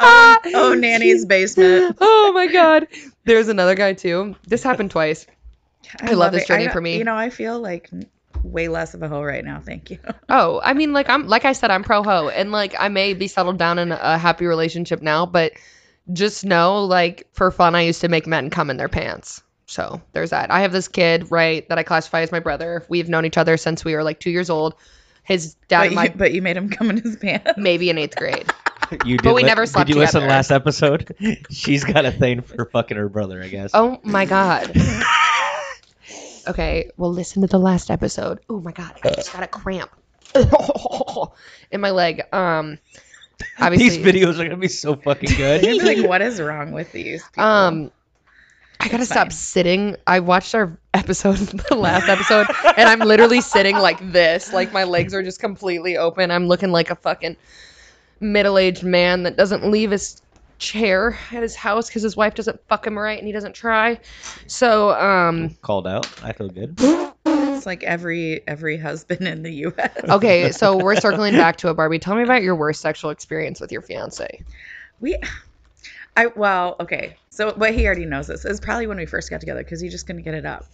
oh, 0.00 0.36
oh, 0.54 0.74
nanny's 0.78 1.24
basement. 1.24 1.96
oh 2.00 2.32
my 2.34 2.46
god! 2.48 2.86
There's 3.28 3.48
another 3.48 3.74
guy 3.74 3.92
too. 3.92 4.34
This 4.46 4.62
happened 4.62 4.90
twice. 4.90 5.26
I 6.00 6.14
love 6.14 6.32
this 6.32 6.44
it. 6.44 6.48
journey 6.48 6.66
I- 6.68 6.72
for 6.72 6.80
me. 6.80 6.96
You 6.96 7.04
know, 7.04 7.14
I 7.14 7.30
feel 7.30 7.60
like 7.60 7.90
way 8.42 8.68
less 8.68 8.94
of 8.94 9.02
a 9.02 9.08
hoe 9.08 9.22
right 9.22 9.44
now. 9.44 9.60
Thank 9.60 9.90
you. 9.90 9.98
Oh, 10.30 10.60
I 10.62 10.72
mean, 10.74 10.92
like 10.92 11.08
I'm 11.08 11.26
like 11.26 11.44
I 11.44 11.52
said, 11.52 11.70
I'm 11.70 11.82
pro 11.82 12.02
ho, 12.02 12.28
and 12.28 12.52
like 12.52 12.74
I 12.78 12.88
may 12.88 13.14
be 13.14 13.28
settled 13.28 13.58
down 13.58 13.78
in 13.78 13.92
a 13.92 14.18
happy 14.18 14.44
relationship 14.46 15.00
now, 15.02 15.24
but 15.26 15.52
just 16.12 16.44
know, 16.44 16.84
like 16.84 17.26
for 17.32 17.50
fun, 17.50 17.74
I 17.74 17.82
used 17.82 18.00
to 18.02 18.08
make 18.08 18.26
men 18.26 18.50
come 18.50 18.70
in 18.70 18.76
their 18.78 18.88
pants. 18.88 19.42
So 19.66 20.00
there's 20.12 20.30
that. 20.30 20.50
I 20.50 20.60
have 20.60 20.72
this 20.72 20.88
kid, 20.88 21.30
right, 21.30 21.68
that 21.68 21.78
I 21.78 21.82
classify 21.82 22.20
as 22.22 22.32
my 22.32 22.40
brother. 22.40 22.84
We've 22.88 23.08
known 23.08 23.26
each 23.26 23.36
other 23.36 23.56
since 23.58 23.84
we 23.84 23.94
were 23.94 24.02
like 24.02 24.20
two 24.20 24.30
years 24.30 24.48
old. 24.48 24.74
His 25.24 25.54
dad 25.68 25.88
But 25.88 25.92
my 25.92 26.04
you, 26.04 26.10
but 26.16 26.32
you 26.32 26.40
made 26.40 26.56
him 26.56 26.70
come 26.70 26.88
in 26.88 26.96
his 26.98 27.16
pants. 27.16 27.52
maybe 27.58 27.90
in 27.90 27.98
eighth 27.98 28.16
grade. 28.16 28.50
You 29.04 29.16
did 29.18 29.22
But 29.24 29.34
we 29.34 29.42
li- 29.42 29.46
never 29.48 29.66
slept 29.66 29.86
Did 29.86 29.94
you 29.94 30.00
listen 30.00 30.20
to 30.20 30.26
together. 30.26 30.36
last 30.36 30.50
episode? 30.50 31.16
She's 31.50 31.84
got 31.84 32.04
a 32.06 32.10
thing 32.12 32.42
for 32.42 32.64
fucking 32.66 32.96
her 32.96 33.08
brother, 33.08 33.42
I 33.42 33.48
guess. 33.48 33.70
Oh 33.74 33.98
my 34.02 34.24
god. 34.24 34.72
Okay, 36.46 36.90
well 36.96 37.12
listen 37.12 37.42
to 37.42 37.48
the 37.48 37.58
last 37.58 37.90
episode. 37.90 38.40
Oh 38.48 38.58
my 38.60 38.72
god, 38.72 38.94
I 39.04 39.10
just 39.10 39.32
got 39.34 39.42
a 39.42 39.46
cramp 39.46 39.90
in 41.70 41.80
my 41.82 41.90
leg. 41.90 42.22
Um 42.32 42.78
obviously 43.60 44.02
These 44.02 44.06
videos 44.24 44.38
are 44.38 44.44
gonna 44.44 44.56
be 44.56 44.68
so 44.68 44.96
fucking 44.96 45.36
good. 45.36 45.62
You're 45.62 45.84
like, 45.84 46.08
what 46.08 46.22
is 46.22 46.40
wrong 46.40 46.72
with 46.72 46.90
these? 46.92 47.22
People? 47.24 47.42
Um, 47.44 47.90
I 48.80 48.88
gotta 48.88 49.02
It's 49.02 49.10
stop 49.10 49.26
fine. 49.26 49.30
sitting. 49.32 49.96
I 50.06 50.20
watched 50.20 50.54
our 50.54 50.78
episode, 50.94 51.36
the 51.36 51.74
last 51.76 52.08
episode, 52.08 52.46
and 52.78 52.88
I'm 52.88 53.00
literally 53.00 53.42
sitting 53.42 53.76
like 53.76 54.12
this, 54.12 54.50
like 54.50 54.72
my 54.72 54.84
legs 54.84 55.12
are 55.12 55.22
just 55.22 55.40
completely 55.40 55.98
open. 55.98 56.30
I'm 56.30 56.46
looking 56.48 56.70
like 56.72 56.88
a 56.90 56.94
fucking 56.96 57.36
middle-aged 58.20 58.84
man 58.84 59.22
that 59.24 59.36
doesn't 59.36 59.70
leave 59.70 59.90
his 59.90 60.22
chair 60.58 61.16
at 61.30 61.42
his 61.42 61.54
house 61.54 61.88
because 61.88 62.02
his 62.02 62.16
wife 62.16 62.34
doesn't 62.34 62.60
fuck 62.68 62.86
him 62.86 62.98
right 62.98 63.18
and 63.18 63.26
he 63.26 63.32
doesn't 63.32 63.54
try. 63.54 63.98
So, 64.46 64.90
um, 64.90 65.56
Called 65.62 65.86
out. 65.86 66.08
I 66.22 66.32
feel 66.32 66.48
good. 66.48 66.74
it's 66.78 67.66
like 67.66 67.82
every 67.84 68.46
every 68.46 68.76
husband 68.76 69.26
in 69.26 69.42
the 69.42 69.52
U.S. 69.52 69.92
okay, 70.08 70.52
so 70.52 70.76
we're 70.84 70.96
circling 70.96 71.34
back 71.34 71.56
to 71.58 71.70
it, 71.70 71.74
Barbie. 71.74 71.98
Tell 71.98 72.16
me 72.16 72.22
about 72.22 72.42
your 72.42 72.56
worst 72.56 72.80
sexual 72.80 73.10
experience 73.10 73.60
with 73.60 73.72
your 73.72 73.82
fiance. 73.82 74.44
We, 75.00 75.18
I 76.16 76.26
well, 76.26 76.76
okay. 76.80 77.16
So, 77.30 77.54
but 77.56 77.74
he 77.74 77.86
already 77.86 78.04
knows 78.04 78.26
this. 78.26 78.44
It's 78.44 78.60
probably 78.60 78.88
when 78.88 78.96
we 78.96 79.06
first 79.06 79.30
got 79.30 79.40
together 79.40 79.62
because 79.62 79.80
he 79.80 79.88
just 79.88 80.06
couldn't 80.06 80.22
get 80.22 80.34
it 80.34 80.44
up. 80.44 80.66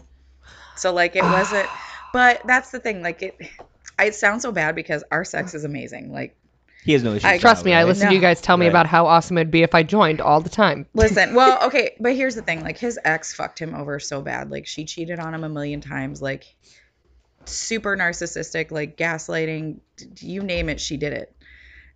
So 0.77 0.93
like 0.93 1.17
it 1.17 1.23
wasn't. 1.23 1.69
But 2.13 2.43
that's 2.47 2.71
the 2.71 2.81
thing. 2.81 3.03
Like 3.03 3.23
it, 3.23 3.37
it 4.01 4.15
sounds 4.15 4.43
so 4.43 4.53
bad 4.53 4.75
because 4.75 5.05
our 5.11 5.25
sex 5.25 5.55
is 5.55 5.65
amazing. 5.65 6.13
Like 6.13 6.37
He 6.85 6.93
has 6.93 7.03
no 7.03 7.13
issues. 7.13 7.25
I- 7.25 7.39
Trust 7.39 7.65
me, 7.65 7.73
I 7.73 7.79
right? 7.83 7.89
listen 7.89 8.09
to 8.09 8.15
you 8.15 8.21
guys 8.21 8.41
tell 8.41 8.57
me 8.57 8.67
Right. 8.67 8.71
about 8.71 8.87
how 8.87 9.07
awesome 9.07 9.39
it'd 9.39 9.51
be 9.51 9.63
if 9.63 9.75
I 9.75 9.83
joined 9.83 10.21
all 10.21 10.41
the 10.41 10.51
time. 10.51 10.87
Listen, 10.95 11.35
well, 11.35 11.67
okay, 11.67 11.97
but 11.99 12.15
here's 12.15 12.35
the 12.35 12.43
thing. 12.43 12.63
Like 12.63 12.77
his 12.79 12.99
ex 13.05 13.35
fucked 13.35 13.59
him 13.59 13.75
over 13.75 13.99
so 13.99 14.21
bad. 14.21 14.51
Like 14.51 14.67
she 14.67 14.85
cheated 14.85 15.19
on 15.19 15.33
him 15.35 15.45
a 15.45 15.49
million 15.49 15.81
times. 15.81 16.21
Like 16.21 16.45
super 17.47 17.97
narcissistic, 17.97 18.71
like 18.71 18.97
gaslighting, 18.97 19.79
you 20.21 20.43
name 20.43 20.69
it, 20.69 20.81
she 20.81 20.97
did 20.97 21.13
it. 21.13 21.35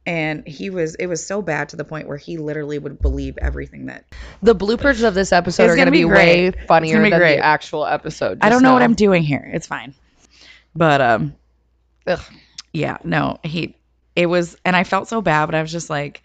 And 0.07 0.47
he 0.47 0.71
was 0.71 0.95
it 0.95 1.07
was 1.07 1.25
so 1.27 1.43
bad 1.43 1.69
to 1.71 1.77
the 1.77 1.85
point 1.85 2.09
where 2.09 2.17
he 2.17 2.39
literally 2.39 2.79
would 2.79 2.99
believe 3.03 3.37
everything 3.39 3.87
that 3.87 4.05
The 4.43 4.55
bloopers 4.55 5.07
of 5.07 5.13
this 5.13 5.33
episode 5.33 5.65
It's 5.65 5.73
are 5.73 5.77
going 5.77 5.81
gonna 5.87 5.91
be, 5.91 5.99
be 5.99 6.05
way 6.07 6.51
funnier 6.67 7.03
be 7.03 7.11
than 7.11 7.19
great. 7.21 7.37
the 7.37 7.45
actual 7.45 7.85
episode. 7.85 8.39
I 8.41 8.49
don't 8.49 8.63
know 8.63 8.73
what. 8.73 8.83
I'm 8.83 8.95
doing 8.95 9.23
here. 9.23 9.51
It's 9.53 9.67
fine. 9.67 9.93
But 10.75 11.03
um 11.03 11.35
Ugh. 12.07 12.21
yeah, 12.73 12.97
no, 13.05 13.39
he 13.43 13.75
it 14.19 14.27
was 14.27 14.57
and 14.65 14.75
I 14.75 14.83
felt 14.85 15.09
so 15.09 15.23
bad, 15.23 15.47
but 15.47 15.55
I 15.55 15.63
was 15.63 15.71
just 15.71 15.89
like 15.89 16.23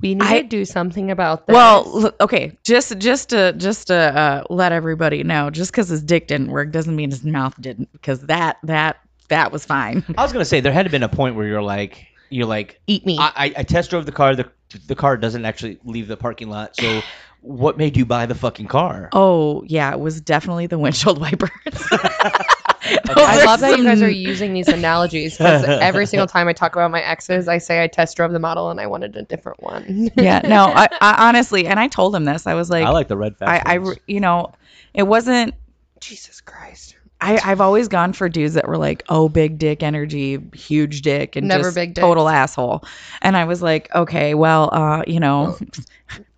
We 0.00 0.14
need 0.16 0.22
I- 0.24 0.42
to 0.42 0.48
do 0.48 0.64
something 0.64 1.10
about 1.10 1.46
this. 1.46 1.54
Well, 1.54 2.12
okay, 2.20 2.58
just 2.64 2.98
just 2.98 3.28
to 3.30 3.52
just 3.52 3.86
to 3.86 3.94
uh, 3.94 4.44
let 4.50 4.72
everybody 4.72 5.22
know, 5.22 5.50
just 5.50 5.70
because 5.70 5.88
his 5.88 6.02
dick 6.02 6.26
didn't 6.26 6.50
work 6.50 6.72
doesn't 6.72 6.96
mean 6.96 7.10
his 7.10 7.22
mouth 7.24 7.54
didn't, 7.60 7.92
because 7.92 8.20
that 8.22 8.58
that 8.64 8.98
that 9.28 9.52
was 9.52 9.64
fine. 9.64 10.04
I 10.18 10.22
was 10.22 10.32
gonna 10.32 10.44
say 10.44 10.60
there 10.60 10.72
had 10.72 10.84
to 10.86 10.90
been 10.90 11.04
a 11.04 11.08
point 11.08 11.36
where 11.36 11.46
you're 11.46 11.62
like, 11.62 12.06
you're 12.28 12.46
like, 12.46 12.80
eat 12.88 13.06
me. 13.06 13.18
I, 13.18 13.32
I, 13.36 13.52
I 13.58 13.62
test 13.62 13.90
drove 13.90 14.04
the 14.04 14.12
car. 14.12 14.34
The 14.34 14.50
the 14.88 14.96
car 14.96 15.16
doesn't 15.16 15.44
actually 15.44 15.78
leave 15.84 16.08
the 16.08 16.16
parking 16.16 16.48
lot. 16.48 16.74
So, 16.76 17.02
what 17.40 17.76
made 17.78 17.96
you 17.96 18.04
buy 18.04 18.26
the 18.26 18.34
fucking 18.34 18.66
car? 18.66 19.10
Oh 19.12 19.62
yeah, 19.66 19.92
it 19.92 20.00
was 20.00 20.20
definitely 20.20 20.66
the 20.66 20.78
windshield 20.78 21.20
wipers. 21.20 21.50
Those 23.06 23.16
I 23.16 23.44
love 23.44 23.60
that 23.60 23.78
you 23.78 23.84
guys 23.84 24.02
are 24.02 24.10
using 24.10 24.54
these 24.54 24.68
analogies 24.68 25.36
because 25.36 25.64
every 25.64 26.06
single 26.06 26.26
time 26.28 26.48
I 26.48 26.52
talk 26.52 26.74
about 26.74 26.90
my 26.90 27.02
exes, 27.02 27.48
I 27.48 27.58
say 27.58 27.82
I 27.82 27.86
test 27.86 28.16
drove 28.16 28.32
the 28.32 28.38
model 28.38 28.70
and 28.70 28.80
I 28.80 28.86
wanted 28.86 29.16
a 29.16 29.22
different 29.22 29.62
one. 29.62 30.10
yeah, 30.16 30.40
no, 30.44 30.64
I, 30.74 30.88
I 31.00 31.28
honestly, 31.28 31.66
and 31.66 31.78
I 31.78 31.88
told 31.88 32.14
him 32.14 32.24
this. 32.24 32.46
I 32.46 32.54
was 32.54 32.70
like, 32.70 32.84
I 32.84 32.90
like 32.90 33.08
the 33.08 33.16
red 33.16 33.34
I. 33.40 33.62
I, 33.66 33.94
you 34.06 34.20
know, 34.20 34.52
it 34.94 35.04
wasn't. 35.04 35.54
Jesus 36.00 36.40
Christ. 36.40 36.96
I, 37.20 37.38
I've 37.44 37.60
always 37.60 37.88
gone 37.88 38.12
for 38.12 38.28
dudes 38.28 38.54
that 38.54 38.66
were 38.66 38.78
like, 38.78 39.02
oh, 39.08 39.28
big 39.28 39.58
dick 39.58 39.82
energy, 39.82 40.38
huge 40.54 41.02
dick, 41.02 41.36
and 41.36 41.48
Never 41.48 41.64
just 41.64 41.74
big 41.74 41.94
dicks. 41.94 42.02
total 42.02 42.28
asshole. 42.28 42.84
And 43.20 43.36
I 43.36 43.44
was 43.44 43.60
like, 43.60 43.94
okay, 43.94 44.34
well, 44.34 44.70
uh, 44.72 45.02
you 45.06 45.20
know, 45.20 45.58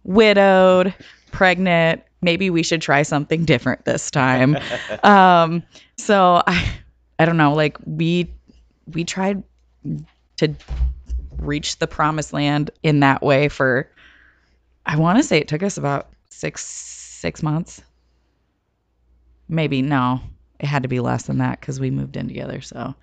widowed, 0.05 0.93
pregnant. 1.31 2.03
Maybe 2.21 2.51
we 2.51 2.63
should 2.63 2.83
try 2.83 3.03
something 3.03 3.45
different 3.45 3.85
this 3.85 4.11
time. 4.11 4.57
um, 5.05 5.63
so 5.99 6.43
I, 6.47 6.73
I 7.19 7.25
don't 7.25 7.37
know. 7.37 7.55
Like 7.55 7.77
we, 7.85 8.33
we 8.87 9.05
tried 9.05 9.43
to 10.37 10.55
reach 11.39 11.79
the 11.79 11.87
promised 11.87 12.33
land 12.33 12.71
in 12.83 13.01
that 13.01 13.23
way 13.23 13.49
for. 13.49 13.91
I 14.85 14.97
want 14.97 15.19
to 15.19 15.23
say 15.23 15.39
it 15.39 15.47
took 15.47 15.63
us 15.63 15.77
about 15.77 16.09
six 16.31 16.67
six 16.67 17.43
months. 17.43 17.81
Maybe 19.49 19.81
no, 19.81 20.21
it 20.59 20.67
had 20.67 20.83
to 20.83 20.89
be 20.89 20.99
less 20.99 21.25
than 21.25 21.39
that 21.39 21.61
because 21.61 21.79
we 21.79 21.91
moved 21.91 22.17
in 22.17 22.27
together. 22.27 22.61
So, 22.61 22.95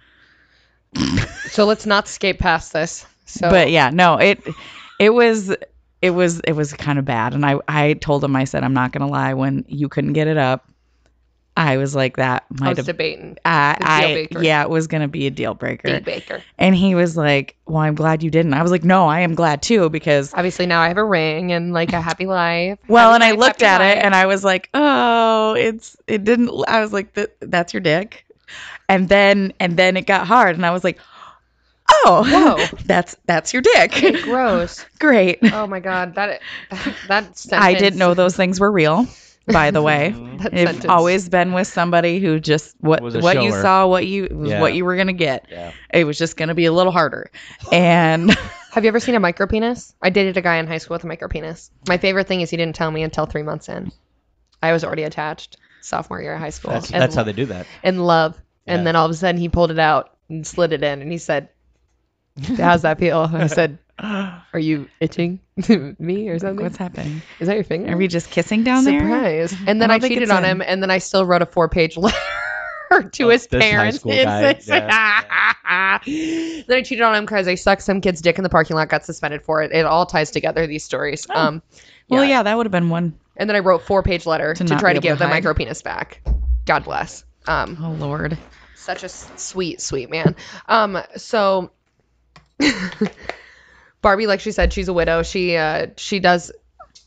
So 1.50 1.66
let's 1.66 1.86
not 1.86 2.08
skate 2.08 2.40
past 2.40 2.74
this. 2.74 3.06
So, 3.26 3.50
but 3.50 3.70
yeah, 3.70 3.90
no, 3.92 4.16
it 4.18 4.42
it 5.00 5.12
was 5.12 5.56
it 6.02 6.12
was 6.12 6.40
it 6.42 6.54
was 6.54 6.74
kind 6.74 6.98
of 7.00 7.06
bad, 7.06 7.34
and 7.34 7.46
I 7.46 7.60
I 7.68 7.94
told 7.94 8.24
him 8.24 8.36
I 8.36 8.44
said 8.44 8.64
I'm 8.64 8.74
not 8.74 8.92
gonna 8.92 9.08
lie 9.08 9.34
when 9.34 9.66
you 9.68 9.88
couldn't 9.88 10.14
get 10.14 10.28
it 10.28 10.38
up, 10.38 10.70
I 11.60 11.76
was 11.76 11.94
like 11.94 12.16
that 12.16 12.46
I 12.58 12.64
might 12.64 12.70
was 12.70 12.78
have. 12.78 12.86
debating. 12.86 13.34
Deal 13.34 13.40
I 13.44 14.28
yeah, 14.40 14.64
it 14.64 14.70
was 14.70 14.88
gonna 14.88 15.10
be 15.10 15.28
a 15.28 15.30
deal 15.30 15.54
breaker, 15.54 15.90
Big 15.90 16.06
Baker. 16.06 16.42
and 16.58 16.74
he 16.74 16.96
was 16.96 17.18
like, 17.18 17.58
"Well, 17.66 17.80
I'm 17.80 17.96
glad 17.96 18.24
you 18.24 18.32
didn't." 18.32 18.54
I 18.54 18.62
was 18.62 18.72
like, 18.72 18.86
"No, 18.86 19.08
I 19.08 19.20
am 19.20 19.36
glad 19.36 19.62
too 19.62 19.90
because 19.90 20.34
Obviously, 20.34 20.68
now 20.68 20.80
I 20.80 20.88
have 20.88 20.98
a 20.98 21.04
ring 21.04 21.52
and 21.52 21.74
like 21.74 21.92
a 21.92 22.00
happy 22.00 22.26
life. 22.28 22.80
Well, 22.88 23.12
Happy 23.12 23.16
and 23.16 23.24
I 23.26 23.38
looked 23.38 23.62
at 23.62 23.82
it 23.82 23.98
and 24.02 24.16
I 24.16 24.26
was 24.26 24.42
like, 24.46 24.70
"Oh, 24.74 25.54
it's 25.56 25.98
it 26.08 26.24
didn't." 26.24 26.50
I 26.68 26.80
was 26.80 26.94
like, 26.94 27.14
"Th- 27.14 27.30
"That's 27.42 27.74
your 27.74 27.82
dick," 27.82 28.26
and 28.88 29.10
then 29.10 29.52
and 29.60 29.76
then 29.76 29.98
it 29.98 30.06
got 30.06 30.26
hard, 30.28 30.56
and 30.56 30.66
I 30.66 30.72
was 30.72 30.86
like, 30.86 30.98
"Oh, 31.92 32.24
Whoa. 32.26 32.78
that's 32.86 33.18
that's 33.26 33.52
your 33.52 33.62
dick." 33.64 34.24
gross. 34.24 34.86
Great. 35.00 35.40
Oh 35.52 35.68
my 35.68 35.82
god, 35.82 36.16
that 36.16 36.40
that 37.10 37.38
sentence. 37.38 37.52
I 37.52 37.74
didn't 37.74 38.00
know 38.00 38.14
those 38.14 38.38
things 38.38 38.62
were 38.62 38.72
real. 38.72 39.08
By 39.52 39.72
the 39.72 39.82
way, 39.82 40.10
That 40.40 40.54
I've 40.54 40.60
sentence. 40.60 40.86
always 40.86 41.28
been 41.28 41.52
with 41.54 41.68
somebody 41.68 42.20
who 42.20 42.40
just 42.40 42.76
what 42.80 43.02
Was 43.02 43.16
a 43.16 43.20
what 43.20 43.42
you 43.44 43.52
saw, 43.52 43.88
what 43.88 44.08
you 44.08 44.46
Yeah. 44.46 44.62
what 44.62 44.74
you 44.74 44.86
were 44.86 44.96
gonna 44.96 45.12
get. 45.14 45.46
Yeah. 45.52 45.72
It 45.94 46.06
was 46.06 46.18
just 46.18 46.38
gonna 46.38 46.56
be 46.56 46.66
a 46.66 46.72
little 46.72 46.92
harder, 46.94 47.30
and 47.72 48.32
Have 48.72 48.84
you 48.86 48.88
ever 48.90 49.00
seen 49.00 49.16
a 49.16 49.20
micro 49.20 49.48
penis? 49.48 49.96
I 50.02 50.12
dated 50.12 50.38
a 50.38 50.42
guy 50.42 50.58
in 50.58 50.68
high 50.68 50.78
school 50.78 50.96
with 50.96 51.04
a 51.04 51.08
micro 51.08 51.28
penis. 51.28 51.72
My 51.88 51.98
favorite 51.98 52.28
thing 52.28 52.42
is 52.42 52.50
he 52.52 52.58
didn't 52.58 52.76
tell 52.76 52.92
me 52.92 53.02
until 53.04 53.26
three 53.26 53.42
months 53.44 53.68
in. 53.68 53.92
I 54.62 54.72
was 54.74 54.84
already 54.84 55.04
attached 55.04 55.58
sophomore 55.82 56.22
year 56.22 56.36
of 56.36 56.40
high 56.40 56.52
school. 56.52 56.72
That's 56.72 56.92
and 56.92 57.02
that's 57.02 57.16
how 57.16 57.24
they 57.24 57.34
do 57.34 57.46
that. 57.48 57.66
in 57.84 58.00
love. 58.00 58.38
And 58.68 58.86
then 58.86 58.96
all 58.96 59.06
of 59.06 59.12
a 59.12 59.16
sudden 59.16 59.42
he 59.42 59.50
pulled 59.50 59.72
it 59.72 59.80
out 59.80 60.16
and 60.30 60.46
slid 60.46 60.72
it 60.74 60.84
in 60.84 61.02
and 61.02 61.12
he 61.12 61.18
said, 61.18 61.50
How's 62.58 62.84
that 62.84 63.00
feel? 63.00 63.28
I 63.34 63.48
said, 63.48 63.80
Are 64.54 64.60
you 64.60 64.88
itching 65.00 65.40
me 66.00 66.30
or 66.30 66.40
something? 66.40 66.64
what's 66.64 66.78
happening? 66.78 67.22
Is 67.40 67.48
that 67.48 67.56
your 67.56 67.64
finger? 67.64 67.94
Are 67.94 67.98
we 67.98 68.08
just 68.08 68.32
kissing 68.32 68.64
down 68.64 68.84
there? 68.84 69.00
Surprise. 69.00 69.56
And 69.68 69.82
then 69.82 69.92
I 69.92 69.96
I, 69.96 70.00
cheated 70.00 70.24
it's 70.24 70.32
on 70.32 70.44
in. 70.44 70.50
him 70.52 70.62
and 70.66 70.82
then 70.82 70.90
I 70.90 70.98
still 70.98 71.26
wrote 71.26 71.42
a 71.42 71.46
four 71.46 71.70
page 71.70 71.98
letter 71.98 72.18
to 73.12 73.24
Oh, 73.26 73.30
his 73.30 73.46
this 73.48 73.64
high 73.64 73.70
parents. 73.70 74.00
school 74.00 74.12
and 74.14 74.26
guy, 74.26 74.54
said- 74.60 74.88
then 76.68 76.78
I 76.78 76.82
cheated 76.82 77.02
on 77.02 77.14
him 77.16 77.26
because 77.26 77.48
I 77.48 77.56
sucked 77.56 77.84
some 77.84 78.02
kid's 78.02 78.22
dick 78.22 78.38
in 78.40 78.44
the 78.44 78.50
parking 78.50 78.76
lot, 78.76 78.90
got 78.90 79.06
suspended 79.06 79.44
for 79.44 79.62
it. 79.62 79.72
It 79.72 79.86
all 79.86 80.06
ties 80.08 80.32
together, 80.32 80.66
these 80.66 80.84
stories. 80.84 81.28
Um, 81.30 81.62
Well, 82.10 82.26
yeah, 82.26 82.42
that 82.44 82.58
would 82.58 82.66
have 82.66 82.72
been 82.72 82.90
one. 82.90 83.20
And 83.38 83.48
then 83.50 83.56
I 83.56 83.60
wrote 83.60 83.84
four 83.84 84.02
page 84.04 84.26
letter 84.26 84.54
To 84.56 84.64
to, 84.64 84.80
try 84.80 84.94
to 84.94 84.98
able 84.98 85.02
give 85.02 85.20
the 85.20 85.28
hide. 85.28 85.34
micro 85.36 85.54
penis 85.54 85.82
back. 85.84 86.22
God 86.66 86.84
bless. 86.84 87.24
Um, 87.48 87.78
Oh 87.82 87.92
Lord. 87.92 88.38
such 88.76 89.04
a 89.04 89.10
sweet, 89.10 89.80
sweet 89.82 90.10
man. 90.10 90.36
Um, 90.68 90.98
so 91.16 91.72
Barbie, 94.02 94.28
like 94.28 94.40
she 94.40 94.52
said, 94.52 94.74
she's 94.74 94.88
a 94.88 94.94
widow. 94.94 95.24
She 95.24 95.56
uh, 95.58 95.88
she 95.98 96.20
does 96.20 96.52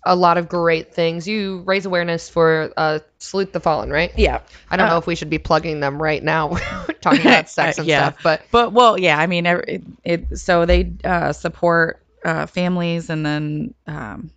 a 0.05 0.17
lot 0.17 0.39
of 0.39 0.49
great 0.49 0.95
things. 0.95 1.27
You 1.29 1.63
raise 1.67 1.87
awareness 1.87 2.29
for 2.29 2.73
uh, 2.77 3.01
Salute 3.19 3.53
the 3.53 3.61
Fallen, 3.61 3.91
right? 3.91 4.13
Yeah. 4.17 4.41
I 4.71 4.77
don't 4.77 4.87
Uh, 4.87 4.89
know 4.89 4.99
if 4.99 5.07
we 5.07 5.15
should 5.15 5.31
be 5.31 5.39
plugging 5.39 5.81
them 5.81 6.03
right 6.03 6.23
now, 6.23 6.57
talking 7.01 7.27
about 7.27 7.49
sex 7.51 7.79
and 7.79 7.89
Yeah. 7.89 7.91
stuff, 7.91 8.17
but 8.23 8.43
But 8.51 8.73
well, 8.73 8.99
yeah, 8.99 9.19
I 9.19 9.27
mean, 9.27 9.47
it, 9.47 9.85
it 10.05 10.39
so 10.39 10.67
they 10.67 10.93
uh, 11.05 11.33
support 11.33 12.05
uh, 12.25 12.47
families 12.47 13.11
and 13.11 13.25
then 13.25 13.75
um, 13.87 14.31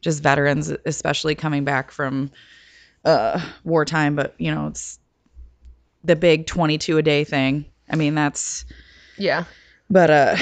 just 0.00 0.22
veterans, 0.22 0.72
especially 0.86 1.34
coming 1.34 1.64
back 1.64 1.90
from 1.90 2.30
uh, 3.04 3.40
wartime. 3.64 4.16
But 4.16 4.34
you 4.38 4.54
know, 4.54 4.68
it's 4.68 4.98
the 6.04 6.16
big 6.16 6.46
twenty-two 6.46 6.98
a 6.98 7.02
day 7.02 7.24
thing. 7.24 7.66
I 7.90 7.96
mean, 7.96 8.14
that's 8.14 8.64
yeah, 9.16 9.44
but 9.90 10.10
uh, 10.10 10.36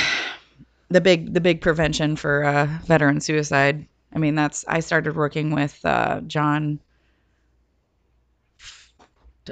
the 0.89 1.01
big 1.01 1.33
the 1.33 1.41
big 1.41 1.61
prevention 1.61 2.17
for 2.17 2.45
uh, 2.45 2.67
veteran 2.85 3.21
suicide. 3.21 3.87
I 4.15 4.19
mean, 4.19 4.35
that's 4.35 4.65
I 4.67 4.81
started 4.81 5.17
working 5.17 5.51
with 5.51 5.79
uh, 5.85 6.21
John 6.21 6.81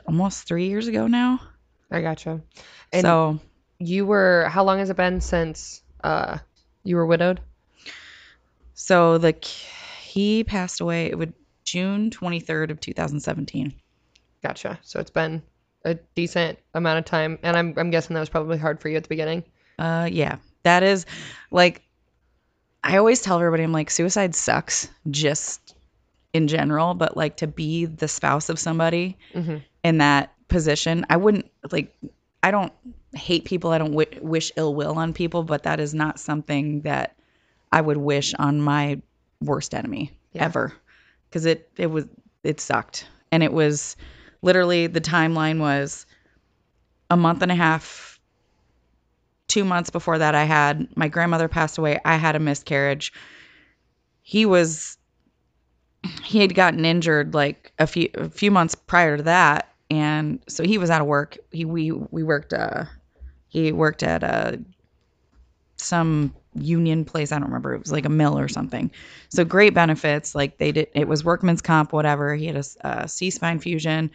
almost 0.07 0.47
three 0.47 0.69
years 0.69 0.89
ago 0.89 1.07
now. 1.07 1.41
I 1.91 2.01
gotcha. 2.01 2.41
And 2.93 3.03
so 3.03 3.41
you 3.79 4.07
were 4.07 4.49
how 4.49 4.65
long 4.65 4.79
has 4.79 4.91
it 4.91 4.97
been 4.97 5.21
since 5.21 5.83
uh 6.03 6.39
You 6.83 6.97
were 6.97 7.07
widowed? 7.07 7.41
So 8.75 9.19
the 9.19 9.35
he 10.03 10.45
passed 10.45 10.81
away. 10.81 11.07
It 11.07 11.19
would 11.19 11.33
June 11.65 12.11
23rd 12.11 12.71
of 12.71 12.81
2017. 12.81 13.75
Gotcha. 14.43 14.79
So 14.83 15.01
it's 15.01 15.11
been 15.11 15.43
a 15.85 15.95
decent 16.15 16.59
amount 16.75 16.99
of 16.99 17.05
time. 17.05 17.39
And 17.43 17.57
I'm, 17.57 17.75
I'm 17.77 17.91
guessing 17.91 18.15
that 18.15 18.21
was 18.21 18.29
probably 18.29 18.59
hard 18.59 18.81
for 18.81 18.89
you 18.89 18.97
at 18.97 19.03
the 19.03 19.09
beginning. 19.09 19.45
Uh, 19.79 20.09
yeah, 20.11 20.37
that 20.65 20.83
is 20.83 21.07
like 21.51 21.83
I 22.83 22.99
always 22.99 23.23
tell 23.23 23.39
everybody 23.39 23.63
I'm 23.63 23.73
like 23.73 23.91
suicide 23.91 24.35
sucks 24.35 24.89
just 25.11 25.75
in 26.35 26.49
general, 26.49 26.95
but 26.95 27.17
like 27.17 27.37
to 27.39 27.47
be 27.47 27.87
the 27.87 28.09
spouse 28.09 28.49
of 28.49 28.59
somebody 28.59 29.17
Mm-hmm. 29.35 29.59
in 29.83 29.99
that 29.99 30.33
position, 30.49 31.07
I 31.09 31.17
wouldn't 31.17 31.51
like. 31.71 31.95
I 32.43 32.51
don't 32.51 32.73
hate 33.15 33.47
people. 33.47 33.71
I 33.71 33.79
don't 33.79 33.93
w- 33.93 34.21
wish 34.21 34.53
ill 34.57 34.75
will 34.75 34.99
on 34.99 35.15
people, 35.15 35.45
but 35.45 35.63
that 35.63 35.81
is 35.81 35.95
not 35.95 36.21
something 36.21 36.83
that 36.83 37.17
I 37.73 37.81
would 37.81 37.97
wish 37.97 38.35
on 38.35 38.61
my 38.61 39.01
worst 39.41 39.75
enemy 39.75 40.13
Yeah. 40.33 40.45
ever, 40.45 40.73
because 41.29 41.47
it 41.47 41.71
it 41.79 41.87
was 41.87 42.05
it 42.43 42.61
sucked, 42.61 43.07
and 43.33 43.43
it 43.43 43.53
was 43.53 43.97
literally 44.43 44.87
the 44.89 45.01
timeline 45.01 45.59
was 45.59 46.05
a 47.11 47.17
month 47.17 47.41
and 47.43 47.51
a 47.51 47.55
half 47.55 48.14
two 49.55 49.65
months 49.65 49.91
before 49.91 50.19
that 50.19 50.35
i 50.35 50.45
had 50.45 50.89
my 50.97 51.09
grandmother 51.09 51.49
passed 51.49 51.79
away 51.79 51.99
i 52.05 52.17
had 52.17 52.37
a 52.37 52.41
miscarriage. 52.41 53.13
He 54.23 54.47
was 54.47 54.97
he 56.23 56.41
had 56.41 56.55
gotten 56.55 56.85
injured 56.85 57.35
like 57.35 57.73
a 57.79 57.87
few 57.87 58.09
a 58.15 58.29
few 58.29 58.51
months 58.51 58.75
prior 58.75 59.17
to 59.17 59.23
that. 59.25 59.71
And 59.91 60.41
so 60.49 60.65
he 60.65 60.79
was 60.79 60.91
out 60.91 61.01
of 61.01 61.07
work. 61.07 61.37
He 61.53 61.65
we 61.65 61.93
we 61.93 62.23
worked 62.23 62.53
uh 62.53 62.85
he 63.49 63.71
worked 63.73 64.03
at 64.03 64.23
a 64.23 64.61
some 65.77 66.35
union 66.55 67.05
place. 67.05 67.33
I 67.33 67.39
don't 67.39 67.49
remember. 67.49 67.75
It 67.75 67.81
was 67.81 67.93
like 67.93 68.07
a 68.07 68.11
mill 68.11 68.39
or 68.39 68.49
something. 68.49 68.91
So 69.29 69.45
great 69.45 69.75
benefits. 69.75 70.35
Like 70.35 70.59
they 70.59 70.73
did 70.73 70.89
it 70.95 71.07
was 71.07 71.25
workman's 71.25 71.63
comp 71.63 71.93
whatever. 71.93 72.35
He 72.35 72.47
had 72.47 72.57
a, 72.57 72.65
a 72.81 73.09
c-spine 73.09 73.61
fusion 73.61 74.11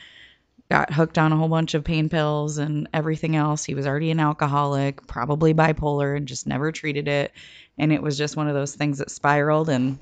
got 0.69 0.93
hooked 0.93 1.17
on 1.17 1.32
a 1.34 1.36
whole 1.38 1.47
bunch 1.49 1.73
of 1.73 1.84
pain 1.84 2.10
pills 2.10 2.58
and 2.60 2.88
everything 2.93 3.36
else 3.36 3.63
he 3.63 3.73
was 3.73 3.88
already 3.88 4.12
an 4.12 4.19
alcoholic 4.19 5.05
probably 5.08 5.53
bipolar 5.53 6.15
and 6.15 6.27
just 6.27 6.45
never 6.45 6.71
treated 6.71 7.08
it 7.08 7.32
and 7.77 7.91
it 7.91 8.01
was 8.03 8.17
just 8.17 8.38
one 8.38 8.47
of 8.47 8.53
those 8.53 8.75
things 8.75 8.99
that 8.99 9.10
spiraled 9.10 9.67
and 9.69 9.97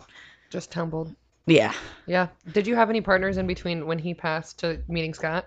Just 0.49 0.71
tumbled. 0.71 1.15
yeah 1.45 1.73
Yeah. 2.05 2.27
Did 2.51 2.67
you 2.67 2.75
have 2.75 2.89
any 2.89 2.99
partners 3.01 3.37
in 3.37 3.47
between 3.47 3.87
when 3.87 3.97
he 3.99 4.13
passed 4.13 4.59
to 4.59 4.81
meeting 4.89 5.13
Scott? 5.13 5.45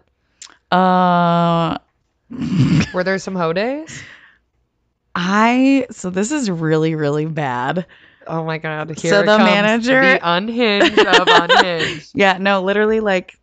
uh 0.71 1.77
Were 2.95 3.05
there 3.05 3.19
some 3.19 3.35
hoe 3.35 3.53
days? 3.53 4.03
i 5.15 5.87
so 5.91 6.09
this 6.11 6.31
is 6.31 6.51
really 6.51 6.95
really 6.95 7.27
bad 7.27 7.87
Oh 8.27 8.45
my 8.45 8.59
God. 8.59 8.91
Here 8.97 9.11
So 9.11 9.21
the 9.23 9.39
comes, 9.39 9.45
manager- 9.45 10.01
The 10.03 10.21
unhinged 10.23 10.99
of 10.99 11.27
unhinged. 11.27 12.13
Yeah, 12.15 12.37
no, 12.39 12.63
literally 12.63 13.01
like 13.01 13.40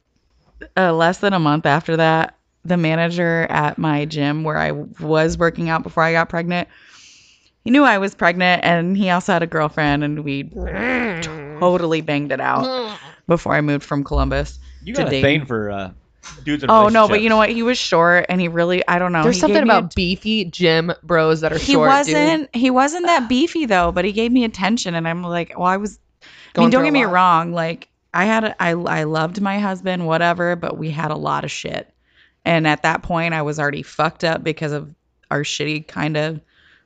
uh, 0.76 0.94
less 0.94 1.20
than 1.20 1.34
a 1.34 1.40
month 1.40 1.66
after 1.66 1.98
that, 1.98 2.36
the 2.66 2.78
manager 2.78 3.48
at 3.50 3.78
my 3.78 4.06
gym 4.06 4.44
where 4.44 4.58
I 4.58 4.72
was 4.72 5.38
working 5.38 5.70
out 5.70 5.84
before 5.84 6.04
I 6.04 6.12
got 6.12 6.30
pregnant, 6.30 6.68
he 7.64 7.72
knew 7.72 7.84
I 7.84 7.98
was 7.98 8.16
pregnant 8.16 8.64
and 8.64 8.96
he 8.98 9.10
also 9.10 9.34
had 9.34 9.44
a 9.44 9.48
girlfriend 9.48 10.04
and 10.04 10.24
we 10.24 10.44
totally 11.60 12.02
banged 12.02 12.32
it 12.32 12.40
out 12.40 13.00
before 13.28 13.54
I 13.54 13.62
moved 13.62 13.84
from 13.84 14.04
Columbus. 14.04 14.60
You 14.84 14.94
to 14.94 15.02
got 15.02 15.08
a 15.08 15.12
Dayton. 15.12 15.40
thing 15.42 15.46
for 15.48 15.72
uh, 15.72 15.92
dudes 16.44 16.64
in 16.64 16.70
Oh 16.70 16.90
no, 16.90 17.08
but 17.08 17.22
you 17.22 17.30
know 17.30 17.38
what? 17.38 17.50
He 17.50 17.64
was 17.64 17.78
short 17.78 18.26
and 18.30 18.40
he 18.40 18.48
really 18.48 18.86
I 18.88 19.00
don't 19.00 19.12
know. 19.12 19.24
There's 19.24 19.36
he 19.36 19.42
something 19.42 19.56
gave 19.56 19.64
me 19.68 19.74
a- 19.74 19.80
about 19.80 19.96
beefy 19.96 20.46
gym 20.46 20.92
bros 21.04 21.42
that 21.42 21.54
are 21.54 21.60
he 21.60 21.74
short. 21.74 21.88
wasn't 21.88 22.56
he 22.56 22.70
wasn't 22.70 23.06
that 23.06 23.28
beefy 23.30 23.66
though, 23.66 23.92
but 23.92 24.06
he 24.06 24.12
gave 24.12 24.32
me 24.32 24.44
attention 24.44 24.96
and 24.96 25.08
I'm 25.08 25.24
like, 25.24 25.54
well, 25.58 25.68
I 25.68 25.78
was 25.78 26.00
I 26.56 26.62
mean, 26.62 26.70
don't 26.70 26.84
get 26.84 26.94
me 26.94 27.06
lot. 27.06 27.12
wrong. 27.14 27.54
Like 27.54 27.90
I 28.14 28.26
had, 28.26 28.44
a, 28.44 28.62
I, 28.62 28.72
I 28.72 29.04
loved 29.04 29.42
my 29.42 29.60
husband, 29.60 30.06
whatever, 30.08 30.56
but 30.56 30.78
we 30.78 30.90
had 30.90 31.12
a 31.12 31.16
lot 31.16 31.44
of 31.44 31.52
shit. 31.52 31.94
And 32.46 32.66
at 32.68 32.84
that 32.84 33.04
point, 33.04 33.34
I 33.34 33.42
was 33.42 33.60
already 33.60 33.84
fucked 33.84 34.24
up 34.24 34.44
because 34.44 34.72
of 34.72 34.94
our 35.30 35.44
shitty 35.44 35.88
kind 35.88 36.16
of 36.16 36.40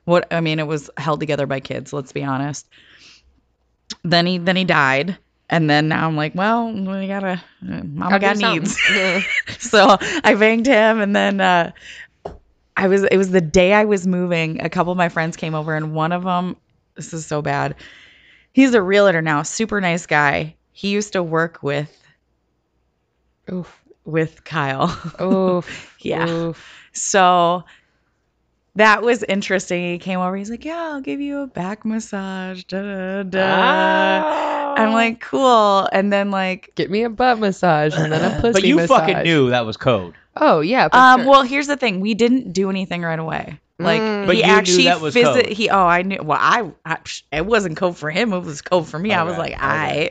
what 0.04 0.26
I 0.32 0.40
mean. 0.40 0.58
It 0.58 0.66
was 0.66 0.90
held 0.96 1.20
together 1.20 1.46
by 1.46 1.60
kids. 1.60 1.92
Let's 1.92 2.12
be 2.12 2.24
honest. 2.24 2.66
Then 4.02 4.26
he, 4.26 4.38
then 4.38 4.56
he 4.56 4.64
died, 4.64 5.16
and 5.48 5.70
then 5.70 5.88
now 5.88 6.08
I'm 6.08 6.16
like, 6.16 6.34
well, 6.34 6.72
we 6.72 7.06
gotta, 7.06 7.42
uh, 7.62 7.82
mama 7.84 8.18
got 8.18 8.38
needs. 8.38 8.76
So 9.58 9.96
I 10.24 10.34
banged 10.34 10.66
him, 10.66 11.00
and 11.00 11.14
then 11.14 11.40
uh, 11.40 11.70
I 12.76 12.88
was. 12.88 13.04
It 13.04 13.16
was 13.16 13.30
the 13.30 13.40
day 13.40 13.74
I 13.74 13.84
was 13.84 14.06
moving. 14.06 14.60
A 14.60 14.68
couple 14.68 14.90
of 14.90 14.98
my 14.98 15.08
friends 15.08 15.36
came 15.36 15.54
over, 15.54 15.76
and 15.76 15.94
one 15.94 16.10
of 16.10 16.24
them. 16.24 16.56
This 16.96 17.12
is 17.12 17.26
so 17.26 17.42
bad. 17.42 17.76
He's 18.52 18.74
a 18.74 18.82
realtor 18.82 19.22
now, 19.22 19.42
super 19.42 19.80
nice 19.80 20.06
guy. 20.06 20.56
He 20.72 20.88
used 20.88 21.12
to 21.12 21.22
work 21.22 21.62
with 21.62 22.02
Oof. 23.50 23.82
with 24.04 24.44
Kyle. 24.44 24.96
Oof. 25.20 25.96
yeah. 26.00 26.28
Oof. 26.28 26.88
So 26.92 27.64
that 28.76 29.02
was 29.02 29.22
interesting. 29.22 29.92
He 29.92 29.98
came 29.98 30.18
over. 30.18 30.36
He's 30.36 30.50
like, 30.50 30.64
"Yeah, 30.64 30.92
I'll 30.92 31.00
give 31.00 31.20
you 31.20 31.40
a 31.40 31.46
back 31.46 31.84
massage." 31.84 32.64
Da, 32.64 32.80
da, 32.82 33.22
da. 33.22 33.40
Ah. 33.44 34.74
I'm 34.76 34.92
like, 34.92 35.20
"Cool." 35.20 35.88
And 35.92 36.12
then 36.12 36.30
like, 36.30 36.72
get 36.74 36.90
me 36.90 37.02
a 37.02 37.10
butt 37.10 37.38
massage 37.38 37.94
and 37.94 38.10
then 38.10 38.24
a 38.24 38.40
pussy 38.40 38.52
but 38.52 38.64
you 38.64 38.76
massage. 38.76 39.00
fucking 39.00 39.22
knew 39.24 39.50
that 39.50 39.66
was 39.66 39.76
code. 39.76 40.14
Oh 40.36 40.60
yeah. 40.60 40.88
Um, 40.92 41.20
sure. 41.20 41.30
well, 41.30 41.42
here's 41.42 41.66
the 41.66 41.76
thing: 41.76 42.00
we 42.00 42.14
didn't 42.14 42.52
do 42.52 42.70
anything 42.70 43.02
right 43.02 43.18
away. 43.18 43.60
Like, 43.82 44.00
Mm. 44.00 44.26
But 44.26 44.34
he 44.36 44.40
you 44.40 44.46
knew 44.46 44.52
actually 44.52 44.84
that 44.84 45.00
was 45.00 45.14
visit. 45.14 45.46
code. 45.46 45.46
He, 45.52 45.68
oh, 45.70 45.84
I 45.86 46.02
knew. 46.02 46.18
Well, 46.22 46.38
I, 46.40 46.70
I, 46.84 46.98
it 47.32 47.44
wasn't 47.46 47.76
code 47.76 47.96
for 47.96 48.10
him. 48.10 48.32
It 48.32 48.40
was 48.40 48.62
code 48.62 48.88
for 48.88 48.98
me. 48.98 49.12
I 49.12 49.22
was 49.24 49.36
like, 49.36 49.54
I, 49.58 50.10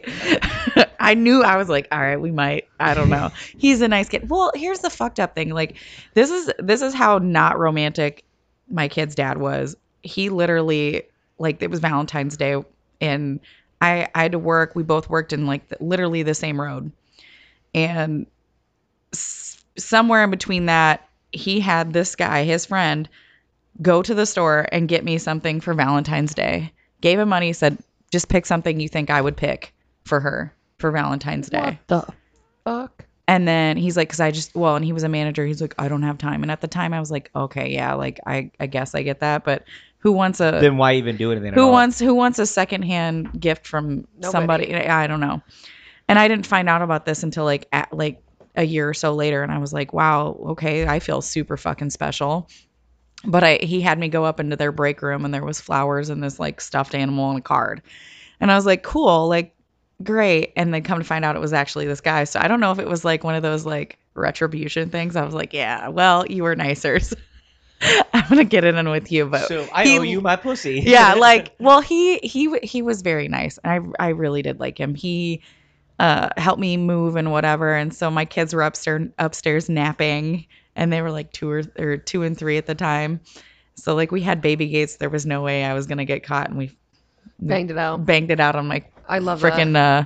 I 0.99 1.13
knew. 1.13 1.43
I 1.43 1.57
was 1.57 1.69
like, 1.69 1.87
all 1.91 1.99
right, 1.99 2.17
we 2.19 2.31
might. 2.31 2.67
I 2.79 2.93
don't 2.93 3.09
know. 3.09 3.31
He's 3.57 3.81
a 3.81 3.87
nice 3.87 4.09
kid. 4.09 4.29
Well, 4.29 4.51
here's 4.55 4.79
the 4.79 4.89
fucked 4.89 5.19
up 5.19 5.33
thing. 5.35 5.49
Like, 5.51 5.77
this 6.13 6.29
is 6.29 6.51
this 6.59 6.81
is 6.81 6.93
how 6.93 7.17
not 7.19 7.57
romantic 7.59 8.23
my 8.69 8.87
kid's 8.87 9.15
dad 9.15 9.37
was. 9.37 9.75
He 10.03 10.29
literally, 10.29 11.03
like, 11.39 11.61
it 11.61 11.69
was 11.69 11.79
Valentine's 11.79 12.35
Day, 12.37 12.61
and 12.99 13.39
I, 13.81 14.07
I 14.15 14.23
had 14.23 14.31
to 14.33 14.39
work. 14.39 14.75
We 14.75 14.83
both 14.83 15.09
worked 15.09 15.31
in 15.33 15.45
like 15.45 15.67
the, 15.69 15.77
literally 15.79 16.23
the 16.23 16.33
same 16.33 16.59
road, 16.59 16.91
and 17.73 18.25
s- 19.13 19.63
somewhere 19.77 20.23
in 20.23 20.31
between 20.31 20.65
that, 20.67 21.07
he 21.31 21.59
had 21.59 21.93
this 21.93 22.15
guy, 22.15 22.43
his 22.43 22.65
friend, 22.65 23.07
go 23.81 24.01
to 24.01 24.13
the 24.13 24.25
store 24.25 24.67
and 24.71 24.87
get 24.87 25.03
me 25.03 25.17
something 25.17 25.61
for 25.61 25.73
Valentine's 25.73 26.33
Day. 26.33 26.71
Gave 27.01 27.19
him 27.19 27.29
money, 27.29 27.53
said, 27.53 27.77
just 28.11 28.29
pick 28.29 28.45
something 28.45 28.79
you 28.79 28.89
think 28.89 29.09
I 29.09 29.21
would 29.21 29.37
pick 29.37 29.73
for 30.03 30.19
her 30.19 30.53
for 30.77 30.91
Valentine's 30.91 31.49
Day. 31.49 31.77
what 31.87 31.87
the 31.87 32.13
fuck? 32.65 33.05
And 33.27 33.47
then 33.47 33.77
he's 33.77 33.95
like, 33.95 34.09
because 34.09 34.19
I 34.19 34.31
just, 34.31 34.53
well, 34.55 34.75
and 34.75 34.83
he 34.83 34.91
was 34.91 35.03
a 35.03 35.09
manager. 35.09 35.45
He's 35.45 35.61
like, 35.61 35.73
I 35.79 35.87
don't 35.87 36.01
have 36.03 36.17
time. 36.17 36.41
And 36.41 36.51
at 36.51 36.59
the 36.59 36.67
time, 36.67 36.93
I 36.93 36.99
was 36.99 37.11
like, 37.11 37.29
okay, 37.35 37.71
yeah, 37.71 37.93
like 37.93 38.19
I, 38.27 38.51
I 38.59 38.65
guess 38.65 38.93
I 38.93 39.03
get 39.03 39.21
that. 39.21 39.45
But 39.45 39.63
who 39.99 40.11
wants 40.11 40.41
a, 40.41 40.57
Then 40.59 40.75
why 40.77 40.95
even 40.95 41.15
do 41.15 41.31
anything? 41.31 41.49
at 41.49 41.53
who 41.53 41.65
all? 41.65 41.71
wants, 41.71 41.97
who 41.99 42.13
wants 42.13 42.39
a 42.39 42.45
secondhand 42.45 43.39
gift 43.39 43.67
from 43.67 44.05
Nobody. 44.17 44.31
somebody? 44.31 44.75
I 44.75 45.07
don't 45.07 45.21
know. 45.21 45.41
And 46.09 46.19
I 46.19 46.27
didn't 46.27 46.45
find 46.45 46.67
out 46.67 46.81
about 46.81 47.05
this 47.05 47.23
until 47.23 47.45
like 47.45 47.67
at 47.71 47.93
like 47.93 48.21
a 48.57 48.63
year 48.63 48.89
or 48.89 48.93
so 48.93 49.13
later. 49.13 49.43
And 49.43 49.51
I 49.51 49.59
was 49.59 49.71
like, 49.71 49.93
wow, 49.93 50.37
okay, 50.49 50.85
I 50.85 50.99
feel 50.99 51.21
super 51.21 51.55
fucking 51.55 51.91
special. 51.91 52.49
But 53.23 53.43
I, 53.43 53.59
he 53.61 53.81
had 53.81 53.99
me 53.99 54.09
go 54.09 54.25
up 54.25 54.39
into 54.39 54.55
their 54.55 54.71
break 54.71 55.01
room 55.01 55.25
and 55.25 55.33
there 55.33 55.45
was 55.45 55.61
flowers 55.61 56.09
and 56.09 56.23
this 56.23 56.39
like 56.39 56.59
stuffed 56.59 56.95
animal 56.95 57.29
and 57.29 57.39
a 57.39 57.41
card. 57.41 57.81
And 58.39 58.51
I 58.51 58.55
was 58.55 58.65
like, 58.65 58.81
cool, 58.83 59.27
like 59.27 59.53
great. 60.03 60.53
And 60.55 60.73
then 60.73 60.81
come 60.83 60.99
to 60.99 61.05
find 61.05 61.23
out 61.23 61.35
it 61.35 61.39
was 61.39 61.53
actually 61.53 61.85
this 61.85 62.01
guy. 62.01 62.23
So 62.23 62.39
I 62.39 62.47
don't 62.47 62.59
know 62.59 62.71
if 62.71 62.79
it 62.79 62.87
was 62.87 63.05
like 63.05 63.23
one 63.23 63.35
of 63.35 63.43
those 63.43 63.65
like 63.65 63.99
retribution 64.15 64.89
things. 64.89 65.15
I 65.15 65.23
was 65.23 65.33
like, 65.35 65.53
yeah, 65.53 65.89
well, 65.89 66.25
you 66.25 66.43
were 66.43 66.55
nicer. 66.55 66.99
So 66.99 67.15
I'm 68.13 68.27
gonna 68.29 68.43
get 68.43 68.63
in 68.63 68.89
with 68.89 69.11
you, 69.11 69.25
but 69.27 69.47
So 69.47 69.67
I 69.71 69.85
he- 69.85 69.99
owe 69.99 70.03
you 70.03 70.21
my 70.21 70.35
pussy. 70.35 70.81
yeah, 70.85 71.13
like 71.17 71.53
well, 71.59 71.81
he 71.81 72.17
he 72.19 72.57
he 72.63 72.81
was 72.81 73.01
very 73.01 73.27
nice. 73.27 73.57
And 73.63 73.93
I 73.99 74.05
I 74.05 74.09
really 74.09 74.41
did 74.41 74.59
like 74.59 74.79
him. 74.79 74.95
He 74.95 75.41
uh 75.99 76.29
helped 76.37 76.59
me 76.59 76.77
move 76.77 77.15
and 77.15 77.31
whatever. 77.31 77.73
And 77.75 77.93
so 77.93 78.09
my 78.11 78.25
kids 78.25 78.53
were 78.53 78.63
upstairs 78.63 79.09
upstairs 79.19 79.69
napping, 79.69 80.45
and 80.75 80.91
they 80.91 81.01
were 81.01 81.11
like 81.11 81.31
two 81.31 81.49
or 81.49 81.63
or 81.77 81.97
two 81.97 82.23
and 82.23 82.37
three 82.37 82.57
at 82.57 82.65
the 82.65 82.75
time. 82.75 83.21
So 83.75 83.95
like 83.95 84.11
we 84.11 84.21
had 84.21 84.41
baby 84.41 84.67
gates. 84.67 84.97
There 84.97 85.09
was 85.09 85.25
no 85.25 85.41
way 85.41 85.63
I 85.63 85.73
was 85.73 85.87
gonna 85.87 86.05
get 86.05 86.23
caught, 86.23 86.49
and 86.49 86.57
we 86.57 86.71
Banged 87.39 87.71
it 87.71 87.77
out. 87.77 88.05
banged 88.05 88.29
it 88.31 88.39
out 88.39 88.55
on 88.55 88.67
my 88.67 88.83
I 89.09 89.19
love 89.19 89.41
that. 89.41 89.53
freaking 89.53 89.75
uh, 89.75 90.05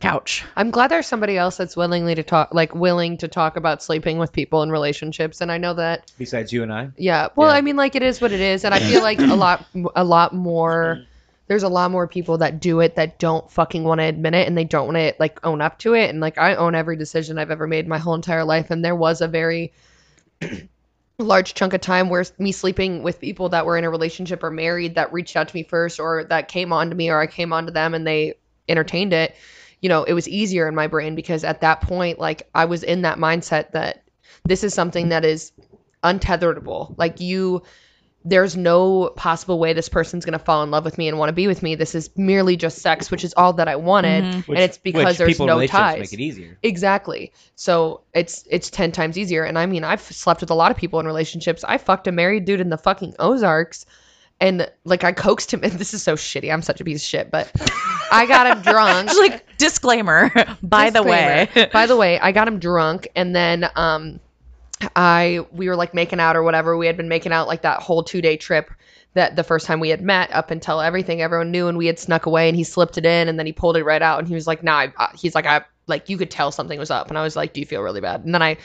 couch. 0.00 0.44
I'm 0.54 0.70
glad 0.70 0.88
there's 0.90 1.06
somebody 1.06 1.36
else 1.36 1.56
that's 1.56 1.76
willingly 1.76 2.14
to 2.14 2.22
talk, 2.22 2.50
like 2.54 2.74
willing 2.74 3.18
to 3.18 3.28
talk 3.28 3.56
about 3.56 3.82
sleeping 3.82 4.18
with 4.18 4.32
people 4.32 4.62
in 4.62 4.70
relationships. 4.70 5.40
And 5.40 5.50
I 5.50 5.58
know 5.58 5.74
that, 5.74 6.12
Besides 6.16 6.52
you 6.52 6.62
and 6.62 6.72
I. 6.72 6.90
yeah. 6.96 7.28
Well, 7.34 7.50
Yeah. 7.50 7.56
I 7.56 7.60
mean, 7.60 7.76
like 7.76 7.96
it 7.96 8.02
is 8.02 8.20
what 8.20 8.30
it 8.32 8.40
is, 8.40 8.64
and 8.64 8.72
I 8.72 8.78
feel 8.90 9.02
like 9.02 9.18
a 9.18 9.34
lot, 9.34 9.64
a 9.96 10.04
lot 10.04 10.32
more. 10.34 11.02
There's 11.48 11.62
a 11.64 11.68
lot 11.68 11.90
more 11.92 12.08
people 12.08 12.38
that 12.38 12.60
do 12.60 12.80
it 12.80 12.96
that 12.96 13.18
don't 13.20 13.48
fucking 13.50 13.84
want 13.84 14.00
to 14.00 14.04
admit 14.04 14.34
it, 14.34 14.46
and 14.48 14.56
they 14.56 14.64
don't 14.64 14.86
want 14.86 14.96
to 14.98 15.14
like 15.18 15.44
own 15.44 15.60
up 15.60 15.78
to 15.80 15.94
it. 15.94 16.10
And 16.10 16.20
like 16.20 16.38
I 16.38 16.54
own 16.54 16.74
every 16.74 16.96
decision 16.96 17.38
I've 17.38 17.50
ever 17.52 17.66
made 17.66 17.86
my 17.88 17.98
whole 17.98 18.14
entire 18.14 18.44
life, 18.44 18.70
and 18.70 18.84
there 18.84 18.96
was 18.96 19.20
a 19.20 19.28
very 19.28 19.64
a 19.66 19.70
large 21.18 21.54
chunk 21.54 21.72
of 21.72 21.80
time 21.80 22.08
where 22.08 22.24
me 22.38 22.52
sleeping 22.52 23.02
with 23.02 23.20
people 23.20 23.48
that 23.48 23.64
were 23.64 23.78
in 23.78 23.84
a 23.84 23.90
relationship 23.90 24.42
or 24.42 24.50
married 24.50 24.94
that 24.94 25.12
reached 25.12 25.36
out 25.36 25.48
to 25.48 25.56
me 25.56 25.62
first 25.62 25.98
or 25.98 26.24
that 26.24 26.48
came 26.48 26.72
on 26.72 26.90
to 26.90 26.96
me 26.96 27.08
or 27.10 27.20
I 27.20 27.26
came 27.26 27.52
on 27.52 27.66
to 27.66 27.72
them 27.72 27.94
and 27.94 28.06
they 28.06 28.34
entertained 28.68 29.12
it, 29.12 29.34
you 29.80 29.88
know, 29.88 30.04
it 30.04 30.12
was 30.12 30.28
easier 30.28 30.68
in 30.68 30.74
my 30.74 30.86
brain 30.86 31.14
because 31.14 31.44
at 31.44 31.60
that 31.62 31.80
point, 31.80 32.18
like 32.18 32.48
I 32.54 32.66
was 32.66 32.82
in 32.82 33.02
that 33.02 33.18
mindset 33.18 33.72
that 33.72 34.02
this 34.44 34.62
is 34.62 34.74
something 34.74 35.08
that 35.08 35.24
is 35.24 35.52
untetherable. 36.04 36.94
Like 36.98 37.20
you, 37.20 37.62
there's 38.28 38.56
no 38.56 39.12
possible 39.14 39.58
way 39.60 39.72
this 39.72 39.88
person's 39.88 40.24
going 40.24 40.36
to 40.36 40.44
fall 40.44 40.64
in 40.64 40.70
love 40.72 40.84
with 40.84 40.98
me 40.98 41.06
and 41.06 41.16
want 41.16 41.28
to 41.28 41.32
be 41.32 41.46
with 41.46 41.62
me. 41.62 41.76
This 41.76 41.94
is 41.94 42.10
merely 42.16 42.56
just 42.56 42.78
sex, 42.78 43.08
which 43.08 43.22
is 43.22 43.32
all 43.36 43.52
that 43.52 43.68
I 43.68 43.76
wanted. 43.76 44.24
Mhm. 44.24 44.48
and 44.48 44.58
it's 44.58 44.78
because 44.78 45.04
which 45.04 45.18
there's 45.18 45.38
no 45.38 45.46
relationships 45.46 45.70
ties. 45.78 45.98
Make 46.00 46.12
it 46.12 46.20
easier. 46.20 46.58
Exactly. 46.62 47.32
So 47.54 48.00
it's 48.12 48.44
it's 48.50 48.68
ten 48.68 48.90
times 48.90 49.16
easier. 49.16 49.44
And 49.44 49.56
I 49.56 49.66
mean, 49.66 49.84
I've 49.84 50.00
slept 50.02 50.40
with 50.40 50.50
a 50.50 50.54
lot 50.54 50.72
of 50.72 50.76
people 50.76 50.98
in 50.98 51.06
relationships. 51.06 51.62
I 51.66 51.78
fucked 51.78 52.08
a 52.08 52.12
married 52.12 52.44
dude 52.46 52.60
in 52.60 52.68
the 52.68 52.78
fucking 52.78 53.14
Ozarks, 53.20 53.86
and 54.40 54.68
like 54.84 55.04
I 55.04 55.12
coaxed 55.12 55.54
him. 55.54 55.60
And 55.64 55.72
this 55.74 55.94
is 55.94 56.02
so 56.02 56.16
shitty. 56.16 56.52
I'm 56.52 56.62
such 56.62 56.80
a 56.80 56.84
piece 56.84 57.02
of 57.04 57.08
shit, 57.08 57.30
but 57.30 57.48
I 58.10 58.26
got 58.26 58.56
him 58.56 58.62
drunk. 58.62 59.10
Like 59.18 59.56
disclaimer. 59.56 60.30
By 60.62 60.90
the 60.90 61.02
way, 61.04 61.48
by 61.72 61.86
the 61.86 61.96
way, 61.96 62.18
I 62.18 62.32
got 62.32 62.48
him 62.48 62.58
drunk, 62.58 63.06
and 63.14 63.34
then 63.36 63.70
um, 63.76 64.18
I 64.94 65.44
we 65.52 65.68
were 65.68 65.76
like 65.76 65.94
making 65.94 66.20
out 66.20 66.36
or 66.36 66.42
whatever. 66.42 66.76
We 66.76 66.86
had 66.86 66.96
been 66.96 67.08
making 67.08 67.32
out 67.32 67.46
like 67.48 67.62
that 67.62 67.80
whole 67.80 68.02
two 68.02 68.20
day 68.20 68.36
trip. 68.36 68.70
That 69.14 69.34
the 69.34 69.44
first 69.44 69.64
time 69.66 69.80
we 69.80 69.88
had 69.88 70.02
met, 70.02 70.30
up 70.30 70.50
until 70.50 70.78
everything 70.78 71.22
everyone 71.22 71.50
knew, 71.50 71.68
and 71.68 71.78
we 71.78 71.86
had 71.86 71.98
snuck 71.98 72.26
away, 72.26 72.48
and 72.48 72.56
he 72.56 72.64
slipped 72.64 72.98
it 72.98 73.06
in, 73.06 73.28
and 73.28 73.38
then 73.38 73.46
he 73.46 73.52
pulled 73.52 73.78
it 73.78 73.84
right 73.84 74.02
out, 74.02 74.18
and 74.18 74.28
he 74.28 74.34
was 74.34 74.46
like, 74.46 74.62
"Nah," 74.62 74.88
I, 74.98 75.08
he's 75.16 75.34
like, 75.34 75.46
"I 75.46 75.62
like 75.86 76.10
you 76.10 76.18
could 76.18 76.30
tell 76.30 76.52
something 76.52 76.78
was 76.78 76.90
up," 76.90 77.08
and 77.08 77.16
I 77.16 77.22
was 77.22 77.34
like, 77.34 77.54
"Do 77.54 77.60
you 77.60 77.66
feel 77.66 77.80
really 77.80 78.02
bad?" 78.02 78.26
And 78.26 78.34
then 78.34 78.42
I, 78.42 78.58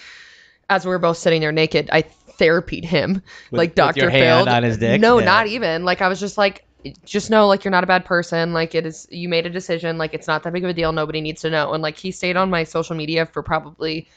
as 0.69 0.83
we 0.83 0.89
were 0.89 0.99
both 0.99 1.15
sitting 1.17 1.39
there 1.39 1.53
naked, 1.53 1.89
I 1.93 2.03
therapied 2.37 2.83
him 2.83 3.21
With- 3.49 3.59
like 3.59 3.75
Doctor 3.75 4.11
Phil. 4.11 4.49
on 4.49 4.63
his 4.63 4.77
dick? 4.77 4.99
No, 4.99 5.19
Yeah. 5.19 5.25
not 5.25 5.47
even. 5.47 5.85
Like 5.85 6.01
I 6.01 6.09
was 6.09 6.19
just 6.19 6.37
like, 6.37 6.65
just 7.05 7.29
know 7.29 7.47
like 7.47 7.63
you're 7.63 7.71
not 7.71 7.85
a 7.85 7.87
bad 7.87 8.03
person. 8.03 8.51
Like 8.51 8.75
it 8.75 8.85
is, 8.85 9.07
you 9.09 9.29
made 9.29 9.45
a 9.45 9.49
decision. 9.49 9.97
Like 9.97 10.13
it's 10.13 10.27
not 10.27 10.43
that 10.43 10.51
big 10.51 10.63
of 10.65 10.69
a 10.69 10.73
deal. 10.73 10.91
Nobody 10.91 11.21
needs 11.21 11.41
to 11.43 11.49
know. 11.49 11.71
And 11.73 11.81
like 11.83 11.97
he 11.97 12.11
stayed 12.11 12.35
on 12.35 12.49
my 12.49 12.63
social 12.65 12.95
media 12.95 13.25
for 13.25 13.41
probably 13.43 14.09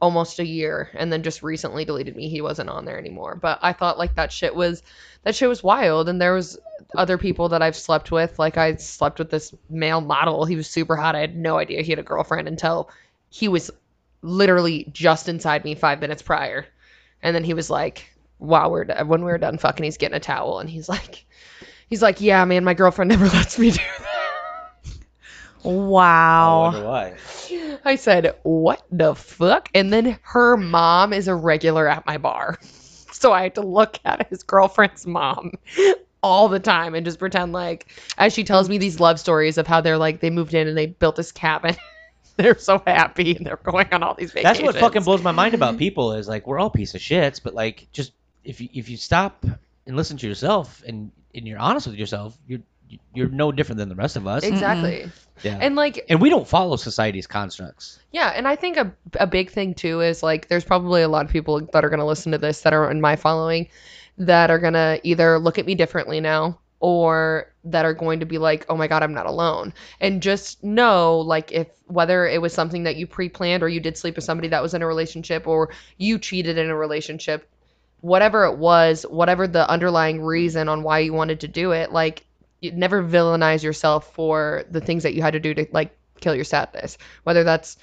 almost 0.00 0.38
a 0.38 0.46
year, 0.46 0.90
and 0.94 1.12
then 1.12 1.22
just 1.22 1.42
recently 1.42 1.84
deleted 1.84 2.16
me. 2.16 2.28
He 2.28 2.40
wasn't 2.40 2.70
on 2.70 2.84
there 2.84 2.98
anymore. 2.98 3.36
But 3.36 3.58
I 3.62 3.72
thought 3.72 3.98
like 3.98 4.14
that 4.14 4.32
shit 4.32 4.54
was 4.54 4.82
that 5.24 5.34
shit 5.34 5.48
was 5.48 5.62
wild. 5.62 6.08
And 6.08 6.20
there 6.20 6.34
was 6.34 6.58
other 6.94 7.18
people 7.18 7.48
that 7.50 7.62
I've 7.62 7.76
slept 7.76 8.10
with. 8.10 8.38
Like 8.38 8.56
I 8.56 8.76
slept 8.76 9.18
with 9.18 9.30
this 9.30 9.54
male 9.68 10.00
model. 10.00 10.44
He 10.44 10.56
was 10.56 10.68
super 10.68 10.96
hot. 10.96 11.16
I 11.16 11.20
had 11.20 11.36
no 11.36 11.58
idea 11.58 11.82
he 11.82 11.92
had 11.92 11.98
a 11.98 12.04
girlfriend 12.04 12.48
until 12.48 12.90
he 13.30 13.48
was 13.48 13.70
literally 14.22 14.88
just 14.92 15.28
inside 15.28 15.64
me 15.64 15.74
five 15.74 16.00
minutes 16.00 16.22
prior. 16.22 16.66
And 17.22 17.34
then 17.34 17.44
he 17.44 17.54
was 17.54 17.68
like, 17.68 18.14
"Wow, 18.38 18.70
we're 18.70 18.86
when 19.04 19.24
we 19.24 19.30
were 19.30 19.38
done 19.38 19.58
fucking, 19.58 19.84
he's 19.84 19.96
getting 19.96 20.16
a 20.16 20.20
towel, 20.20 20.60
and 20.60 20.70
he's 20.70 20.88
like, 20.88 21.26
he's 21.88 22.02
like, 22.02 22.20
yeah, 22.20 22.44
man, 22.44 22.62
my 22.64 22.74
girlfriend 22.74 23.08
never 23.08 23.26
lets 23.36 23.58
me 23.58 23.72
do 23.72 23.78
that." 23.98 24.17
I 25.64 25.68
wow. 25.68 26.62
wonder 26.72 26.86
why. 26.86 27.14
I 27.84 27.96
said, 27.96 28.34
"What 28.42 28.82
the 28.90 29.14
fuck?" 29.14 29.68
And 29.74 29.92
then 29.92 30.18
her 30.22 30.56
mom 30.56 31.12
is 31.12 31.28
a 31.28 31.34
regular 31.34 31.88
at 31.88 32.06
my 32.06 32.18
bar, 32.18 32.58
so 33.12 33.32
I 33.32 33.42
had 33.42 33.54
to 33.56 33.62
look 33.62 33.98
at 34.04 34.28
his 34.28 34.42
girlfriend's 34.42 35.06
mom 35.06 35.52
all 36.22 36.48
the 36.48 36.60
time 36.60 36.94
and 36.94 37.04
just 37.04 37.18
pretend 37.18 37.52
like, 37.52 37.86
as 38.18 38.32
she 38.34 38.44
tells 38.44 38.68
me 38.68 38.78
these 38.78 39.00
love 39.00 39.20
stories 39.20 39.58
of 39.58 39.66
how 39.66 39.80
they're 39.80 39.98
like 39.98 40.20
they 40.20 40.30
moved 40.30 40.54
in 40.54 40.68
and 40.68 40.76
they 40.76 40.86
built 40.86 41.16
this 41.16 41.32
cabin. 41.32 41.76
they're 42.36 42.58
so 42.58 42.80
happy 42.86 43.36
and 43.36 43.44
they're 43.44 43.56
going 43.56 43.88
on 43.92 44.02
all 44.02 44.14
these 44.14 44.32
vacations. 44.32 44.58
That's 44.58 44.74
what 44.74 44.80
fucking 44.80 45.02
blows 45.02 45.22
my 45.22 45.32
mind 45.32 45.54
about 45.54 45.76
people 45.76 46.12
is 46.12 46.28
like 46.28 46.46
we're 46.46 46.58
all 46.58 46.70
piece 46.70 46.94
of 46.94 47.00
shits, 47.00 47.42
but 47.42 47.54
like 47.54 47.88
just 47.92 48.12
if 48.44 48.60
you 48.60 48.68
if 48.72 48.88
you 48.88 48.96
stop 48.96 49.44
and 49.86 49.96
listen 49.96 50.16
to 50.18 50.26
yourself 50.26 50.82
and 50.86 51.10
and 51.34 51.46
you're 51.46 51.58
honest 51.58 51.86
with 51.86 51.96
yourself, 51.96 52.38
you're 52.46 52.60
you're 53.14 53.28
no 53.28 53.52
different 53.52 53.78
than 53.78 53.88
the 53.88 53.94
rest 53.94 54.16
of 54.16 54.26
us. 54.26 54.44
Mm-hmm. 54.44 54.54
exactly. 54.54 55.10
Yeah. 55.42 55.58
And 55.60 55.76
like 55.76 56.04
and 56.08 56.20
we 56.20 56.30
don't 56.30 56.46
follow 56.46 56.76
society's 56.76 57.26
constructs. 57.26 57.98
Yeah, 58.12 58.32
and 58.34 58.48
I 58.48 58.56
think 58.56 58.76
a 58.76 58.92
a 59.20 59.26
big 59.26 59.50
thing 59.50 59.74
too 59.74 60.00
is 60.00 60.22
like 60.22 60.48
there's 60.48 60.64
probably 60.64 61.02
a 61.02 61.08
lot 61.08 61.24
of 61.24 61.30
people 61.30 61.60
that 61.72 61.84
are 61.84 61.88
going 61.88 62.00
to 62.00 62.06
listen 62.06 62.32
to 62.32 62.38
this 62.38 62.62
that 62.62 62.72
are 62.72 62.90
in 62.90 63.00
my 63.00 63.16
following 63.16 63.68
that 64.18 64.50
are 64.50 64.58
going 64.58 64.72
to 64.74 65.00
either 65.04 65.38
look 65.38 65.58
at 65.58 65.66
me 65.66 65.74
differently 65.74 66.20
now 66.20 66.58
or 66.80 67.52
that 67.64 67.84
are 67.84 67.94
going 67.94 68.20
to 68.20 68.26
be 68.26 68.38
like, 68.38 68.66
"Oh 68.68 68.76
my 68.76 68.88
god, 68.88 69.02
I'm 69.02 69.14
not 69.14 69.26
alone." 69.26 69.74
And 70.00 70.22
just 70.22 70.62
know 70.62 71.18
like 71.18 71.52
if 71.52 71.68
whether 71.86 72.26
it 72.26 72.40
was 72.40 72.52
something 72.52 72.84
that 72.84 72.96
you 72.96 73.06
pre-planned 73.06 73.62
or 73.62 73.68
you 73.68 73.80
did 73.80 73.96
sleep 73.96 74.16
with 74.16 74.24
somebody 74.24 74.48
that 74.48 74.62
was 74.62 74.74
in 74.74 74.82
a 74.82 74.86
relationship 74.86 75.46
or 75.46 75.70
you 75.96 76.18
cheated 76.18 76.58
in 76.58 76.70
a 76.70 76.76
relationship, 76.76 77.48
whatever 78.00 78.44
it 78.44 78.58
was, 78.58 79.04
whatever 79.04 79.46
the 79.46 79.68
underlying 79.68 80.22
reason 80.22 80.68
on 80.68 80.82
why 80.82 81.00
you 81.00 81.12
wanted 81.12 81.40
to 81.40 81.48
do 81.48 81.72
it, 81.72 81.92
like 81.92 82.24
you 82.60 82.72
never 82.72 83.02
villainize 83.02 83.62
yourself 83.62 84.12
for 84.14 84.64
the 84.70 84.80
things 84.80 85.02
that 85.02 85.14
you 85.14 85.22
had 85.22 85.32
to 85.32 85.40
do 85.40 85.54
to 85.54 85.66
like 85.72 85.96
kill 86.20 86.34
your 86.34 86.44
sadness. 86.44 86.98
Whether 87.24 87.44
that's 87.44 87.76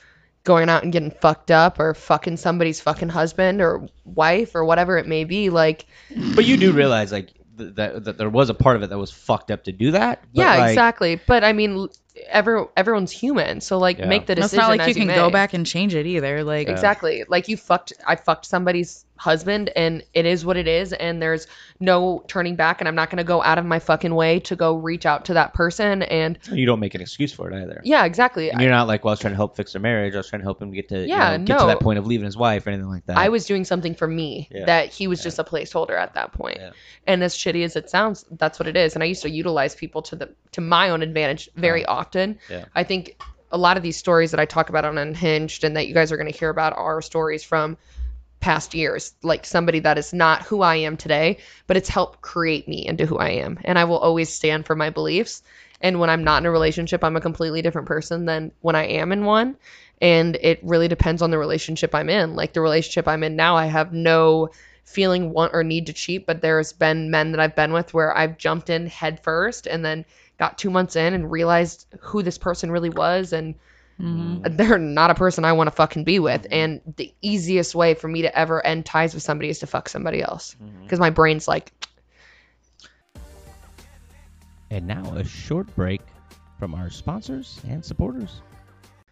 going 0.43 0.69
out 0.69 0.83
and 0.83 0.91
getting 0.91 1.11
fucked 1.11 1.49
up 1.49 1.79
or 1.79 1.93
fucking 1.93 2.37
somebody's 2.37 2.79
fucking 2.79 3.09
husband 3.09 3.61
or 3.61 3.87
wife 4.03 4.53
or 4.53 4.63
whatever 4.65 4.97
it 4.97 5.07
may 5.07 5.23
be, 5.23 5.49
like 5.49 5.85
But 6.35 6.45
you 6.45 6.57
do 6.57 6.71
realize 6.71 7.11
like 7.11 7.33
th- 7.57 7.73
that 7.75 8.03
that 8.05 8.17
there 8.17 8.29
was 8.29 8.49
a 8.49 8.53
part 8.53 8.75
of 8.75 8.83
it 8.83 8.89
that 8.89 8.97
was 8.97 9.11
fucked 9.11 9.49
up 9.51 9.63
to 9.63 9.71
do 9.71 9.91
that. 9.91 10.21
But, 10.33 10.41
yeah, 10.41 10.55
like, 10.57 10.69
exactly. 10.69 11.19
But 11.25 11.43
I 11.43 11.53
mean, 11.53 11.87
every 12.27 12.63
everyone's 12.77 13.11
human, 13.11 13.59
so 13.61 13.77
like 13.77 13.97
Yeah. 13.97 14.05
make 14.07 14.25
the 14.27 14.33
It's 14.33 14.41
decision. 14.41 14.59
It's 14.59 14.67
not 14.67 14.77
like 14.77 14.81
you 14.81 14.91
as 14.91 14.95
can 14.97 15.07
may. 15.07 15.15
go 15.15 15.29
back 15.31 15.53
and 15.53 15.65
change 15.65 15.95
it 15.95 16.05
either. 16.05 16.43
Like 16.43 16.67
Exactly. 16.69 17.23
Like 17.27 17.47
you 17.47 17.57
fucked 17.57 17.93
I 18.05 18.15
fucked 18.17 18.45
somebody's 18.45 19.05
husband 19.17 19.71
and 19.75 20.03
it 20.13 20.25
is 20.25 20.45
what 20.45 20.57
it 20.57 20.67
is 20.67 20.91
and 20.93 21.21
there's 21.21 21.47
no 21.79 22.23
turning 22.27 22.55
back 22.55 22.81
and 22.81 22.87
I'm 22.87 22.95
not 22.95 23.09
going 23.09 23.17
to 23.17 23.23
go 23.23 23.41
out 23.41 23.57
of 23.57 23.65
my 23.65 23.79
fucking 23.79 24.13
way 24.13 24.39
to 24.41 24.55
go 24.55 24.75
reach 24.75 25.05
out 25.05 25.25
to 25.25 25.33
that 25.35 25.53
person 25.53 26.03
and 26.03 26.37
You 26.51 26.65
don't 26.65 26.79
make 26.79 26.95
an 26.95 27.01
excuse 27.01 27.31
for 27.31 27.49
it 27.49 27.55
either. 27.55 27.81
yeah, 27.83 28.05
exactly. 28.05 28.51
And 28.51 28.61
you're 28.61 28.71
not 28.71 28.87
like, 28.87 29.03
well, 29.03 29.11
I 29.11 29.13
was 29.13 29.19
trying 29.19 29.33
to 29.33 29.37
help 29.37 29.55
fix 29.55 29.73
their 29.73 29.81
marriage. 29.81 30.13
I 30.13 30.17
was 30.17 30.27
trying 30.27 30.41
to 30.41 30.45
help 30.45 30.61
him 30.61 30.71
get 30.71 30.89
to, 30.89 30.99
you 31.01 31.07
Yeah, 31.07 31.37
know, 31.37 31.45
get 31.45 31.59
to 31.59 31.65
that 31.67 31.79
point 31.79 31.97
of 31.99 32.05
leaving 32.05 32.25
his 32.25 32.35
wife 32.35 32.67
or 32.67 32.71
anything 32.71 32.89
like 32.89 33.05
that. 33.05 33.17
I 33.17 33.29
was 33.29 33.45
doing 33.45 33.63
something 33.63 33.95
for 33.95 34.07
me 34.07 34.49
Yeah. 34.51 34.65
that 34.65 34.93
he 34.93 35.07
was 35.07 35.23
just 35.23 35.39
a 35.39 35.43
placeholder 35.43 35.97
at 35.97 36.13
that 36.15 36.33
point. 36.33 36.57
Yeah. 36.59 36.71
And 37.07 37.23
as 37.23 37.35
shitty 37.35 37.63
as 37.63 37.75
it 37.75 37.89
sounds, 37.89 38.25
that's 38.31 38.59
what 38.59 38.67
it 38.67 38.75
is. 38.75 38.95
And 38.95 39.03
I 39.03 39.07
used 39.07 39.21
to 39.21 39.29
utilize 39.29 39.75
people 39.75 40.01
to 40.03 40.15
the 40.15 40.29
to 40.51 40.61
my 40.61 40.89
own 40.89 41.01
advantage 41.01 41.49
very 41.55 41.85
uh-huh. 41.85 41.99
often. 41.99 42.39
Yeah. 42.49 42.65
I 42.75 42.83
think 42.83 43.17
a 43.51 43.57
lot 43.57 43.77
of 43.77 43.83
these 43.83 43.95
stories 43.95 44.31
that 44.31 44.39
I 44.39 44.45
talk 44.45 44.69
about 44.69 44.83
on 44.85 44.97
Unhinged 44.97 45.63
and 45.63 45.77
that 45.77 45.87
you 45.87 45.93
guys 45.93 46.11
are 46.11 46.17
going 46.17 46.31
to 46.31 46.37
hear 46.37 46.49
about 46.49 46.73
are 46.75 47.01
stories 47.01 47.43
from 47.43 47.77
past 48.45 48.75
years, 48.75 49.13
like 49.23 49.43
somebody 49.43 49.79
that 49.79 49.97
is 49.97 50.13
not 50.13 50.43
who 50.43 50.61
I 50.61 50.75
am 50.75 50.97
today, 50.97 51.39
but 51.65 51.77
it's 51.77 51.89
helped 51.89 52.21
create 52.21 52.67
me 52.67 52.85
into 52.85 53.07
who 53.07 53.17
I 53.17 53.29
am. 53.29 53.57
And 53.65 53.79
I 53.79 53.85
will 53.85 53.97
always 53.97 54.29
stand 54.29 54.67
for 54.67 54.75
my 54.75 54.91
beliefs. 54.91 55.41
And 55.81 55.99
when 55.99 56.11
I'm 56.11 56.23
not 56.23 56.43
in 56.43 56.45
a 56.45 56.51
relationship, 56.51 57.03
I'm 57.03 57.15
a 57.15 57.21
completely 57.21 57.63
different 57.63 57.87
person 57.87 58.25
than 58.25 58.51
when 58.61 58.75
I 58.75 58.85
am 58.85 59.11
in 59.11 59.25
one. 59.25 59.55
And 59.99 60.37
it 60.39 60.59
really 60.61 60.87
depends 60.87 61.23
on 61.23 61.31
the 61.31 61.39
relationship 61.39 61.95
I'm 61.95 62.07
in. 62.07 62.35
Like 62.35 62.53
the 62.53 62.61
relationship 62.61 63.07
I'm 63.07 63.23
in 63.23 63.35
now, 63.35 63.55
I 63.55 63.65
have 63.65 63.93
no 63.93 64.51
feeling 64.83 65.31
want 65.31 65.55
or 65.55 65.63
need 65.63 65.87
to 65.87 65.93
cheat, 65.93 66.27
but 66.27 66.43
there's 66.43 66.71
been 66.71 67.09
men 67.09 67.31
that 67.31 67.39
I've 67.39 67.55
been 67.55 67.73
with 67.73 67.95
where 67.95 68.15
I've 68.15 68.37
jumped 68.37 68.69
in 68.69 68.85
head 68.85 69.23
first 69.23 69.65
and 69.65 69.83
then 69.83 70.05
got 70.37 70.59
two 70.59 70.69
months 70.69 70.95
in 70.95 71.15
and 71.15 71.31
realized 71.31 71.87
who 71.99 72.21
this 72.21 72.37
person 72.37 72.69
really 72.69 72.91
was 72.91 73.33
and 73.33 73.55
Mhm. 74.01 74.57
they're 74.57 74.77
not 74.77 75.09
a 75.09 75.15
person 75.15 75.45
I 75.45 75.53
want 75.53 75.67
to 75.67 75.71
fucking 75.75 76.03
be 76.03 76.19
with. 76.19 76.41
Mm-hmm. 76.43 76.53
And 76.53 76.81
the 76.97 77.13
easiest 77.21 77.73
way 77.75 77.93
for 77.93 78.07
me 78.09 78.23
to 78.23 78.37
ever 78.37 78.65
end 78.65 78.85
ties 78.85 79.13
with 79.13 79.23
somebody 79.23 79.49
is 79.49 79.59
to 79.59 79.67
fuck 79.67 79.87
somebody 79.87 80.21
else. 80.21 80.55
Mm-hmm. 80.61 80.83
Because 80.83 80.99
my 80.99 81.09
brain's 81.11 81.47
like, 81.47 81.71
And 84.71 84.87
now 84.87 85.03
a 85.15 85.23
short 85.23 85.73
break 85.75 86.01
from 86.59 86.73
our 86.73 86.89
sponsors 86.89 87.61
and 87.69 87.83
supporters. 87.85 88.41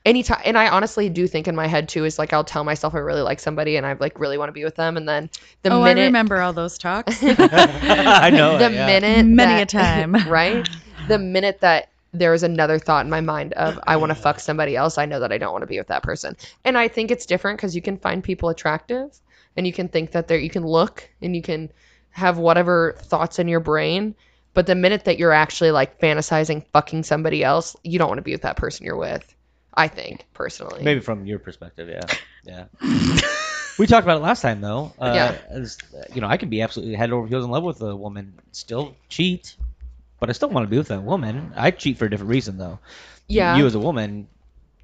anytime. 0.06 0.42
And 0.44 0.58
I 0.58 0.68
honestly 0.68 1.08
do 1.10 1.28
think 1.28 1.48
in 1.48 1.56
my 1.56 1.68
head 1.68 1.88
too 1.88 2.04
is 2.06 2.20
like 2.20 2.34
I'll 2.34 2.44
tell 2.44 2.64
myself 2.66 2.94
I 2.96 2.98
really 3.00 3.22
like 3.22 3.40
somebody 3.40 3.78
and 3.78 3.86
I 3.86 3.94
like 3.94 4.20
really 4.20 4.38
want 4.38 4.50
to 4.50 4.54
be 4.54 4.64
with 4.66 4.76
them, 4.76 4.98
and 4.98 5.08
then 5.08 5.30
the 5.62 5.70
oh, 5.72 5.84
minute 5.84 6.02
I 6.02 6.06
remember 6.06 6.42
all 6.42 6.52
those 6.54 6.78
talks. 6.88 7.20
I 7.24 8.30
know. 8.32 8.58
the 8.58 8.72
yeah. 8.72 8.86
minute 8.86 9.26
Many 9.28 9.62
a 9.62 9.66
time. 9.66 10.14
right 10.28 10.68
the 11.08 11.20
minute 11.20 11.62
that 11.62 11.90
there 12.14 12.34
is 12.34 12.44
another 12.44 12.78
thought 12.80 13.06
in 13.06 13.10
my 13.10 13.22
mind 13.22 13.54
of 13.54 13.80
i 13.88 13.96
want 13.98 14.10
to 14.10 14.16
fuck 14.16 14.40
somebody 14.40 14.76
else 14.76 14.98
i 14.98 15.06
know 15.06 15.20
that 15.20 15.32
i 15.32 15.38
don't 15.38 15.52
want 15.52 15.64
to 15.64 15.68
be 15.68 15.78
with 15.78 15.88
that 15.88 16.04
person 16.04 16.36
and 16.64 16.78
i 16.78 16.88
think 16.88 17.12
it's 17.12 17.26
different 17.26 17.58
because 17.58 17.76
you 17.76 17.82
can 17.82 17.98
find 17.98 18.24
people 18.24 18.50
attractive 18.50 19.20
and 19.58 19.66
you 19.68 19.74
can 19.74 19.88
think 19.88 20.12
that 20.12 20.28
they're 20.28 20.40
you 20.40 20.50
can 20.50 20.66
look 20.66 21.10
and 21.22 21.36
you 21.36 21.42
can 21.42 21.72
have 22.12 22.38
whatever 22.38 22.96
thoughts 23.00 23.40
in 23.40 23.48
your 23.48 23.60
brain 23.60 24.16
but 24.54 24.68
the 24.68 24.76
minute 24.76 25.06
that 25.06 25.18
you're 25.18 25.32
actually 25.32 25.72
like 25.72 26.00
fantasizing 26.00 26.66
fucking 26.72 27.04
somebody 27.04 27.44
else 27.44 27.76
you 27.84 27.98
don't 27.98 28.08
want 28.08 28.20
to 28.20 28.24
be 28.24 28.32
with 28.32 28.44
that 28.44 28.56
person 28.58 28.86
you're 28.86 28.96
with 28.98 29.36
i 29.74 29.88
think 29.88 30.26
personally 30.34 30.84
Maybe 30.84 31.00
from 31.00 31.26
your 31.26 31.40
perspective, 31.40 31.90
yeah, 31.90 32.06
yeah. 32.46 32.66
we 33.80 33.88
talked 33.88 34.06
about 34.06 34.18
it 34.18 34.22
last 34.22 34.42
time, 34.42 34.62
though. 34.62 34.94
Uh, 35.00 35.12
Yeah. 35.16 35.38
as, 35.50 35.78
you 36.14 36.22
know, 36.22 36.28
I 36.28 36.38
can 36.38 36.50
be 36.50 36.62
absolutely 36.62 36.96
head 36.96 37.12
over 37.12 37.26
heels 37.28 37.44
in 37.46 37.50
love 37.50 37.64
with 37.64 37.82
a 37.82 37.96
woman, 37.96 38.34
still 38.52 38.96
cheat, 39.10 39.56
but 40.24 40.30
I 40.30 40.32
still 40.32 40.48
want 40.48 40.64
to 40.64 40.70
be 40.70 40.78
with 40.78 40.88
that 40.88 41.04
woman. 41.04 41.52
I 41.54 41.72
cheat 41.72 41.98
for 41.98 42.06
a 42.06 42.10
different 42.10 42.30
reason, 42.30 42.58
though. 42.58 42.80
yeah 43.28 43.58
You 43.58 43.66
as 43.66 43.76
a 43.76 43.80
woman 43.80 44.30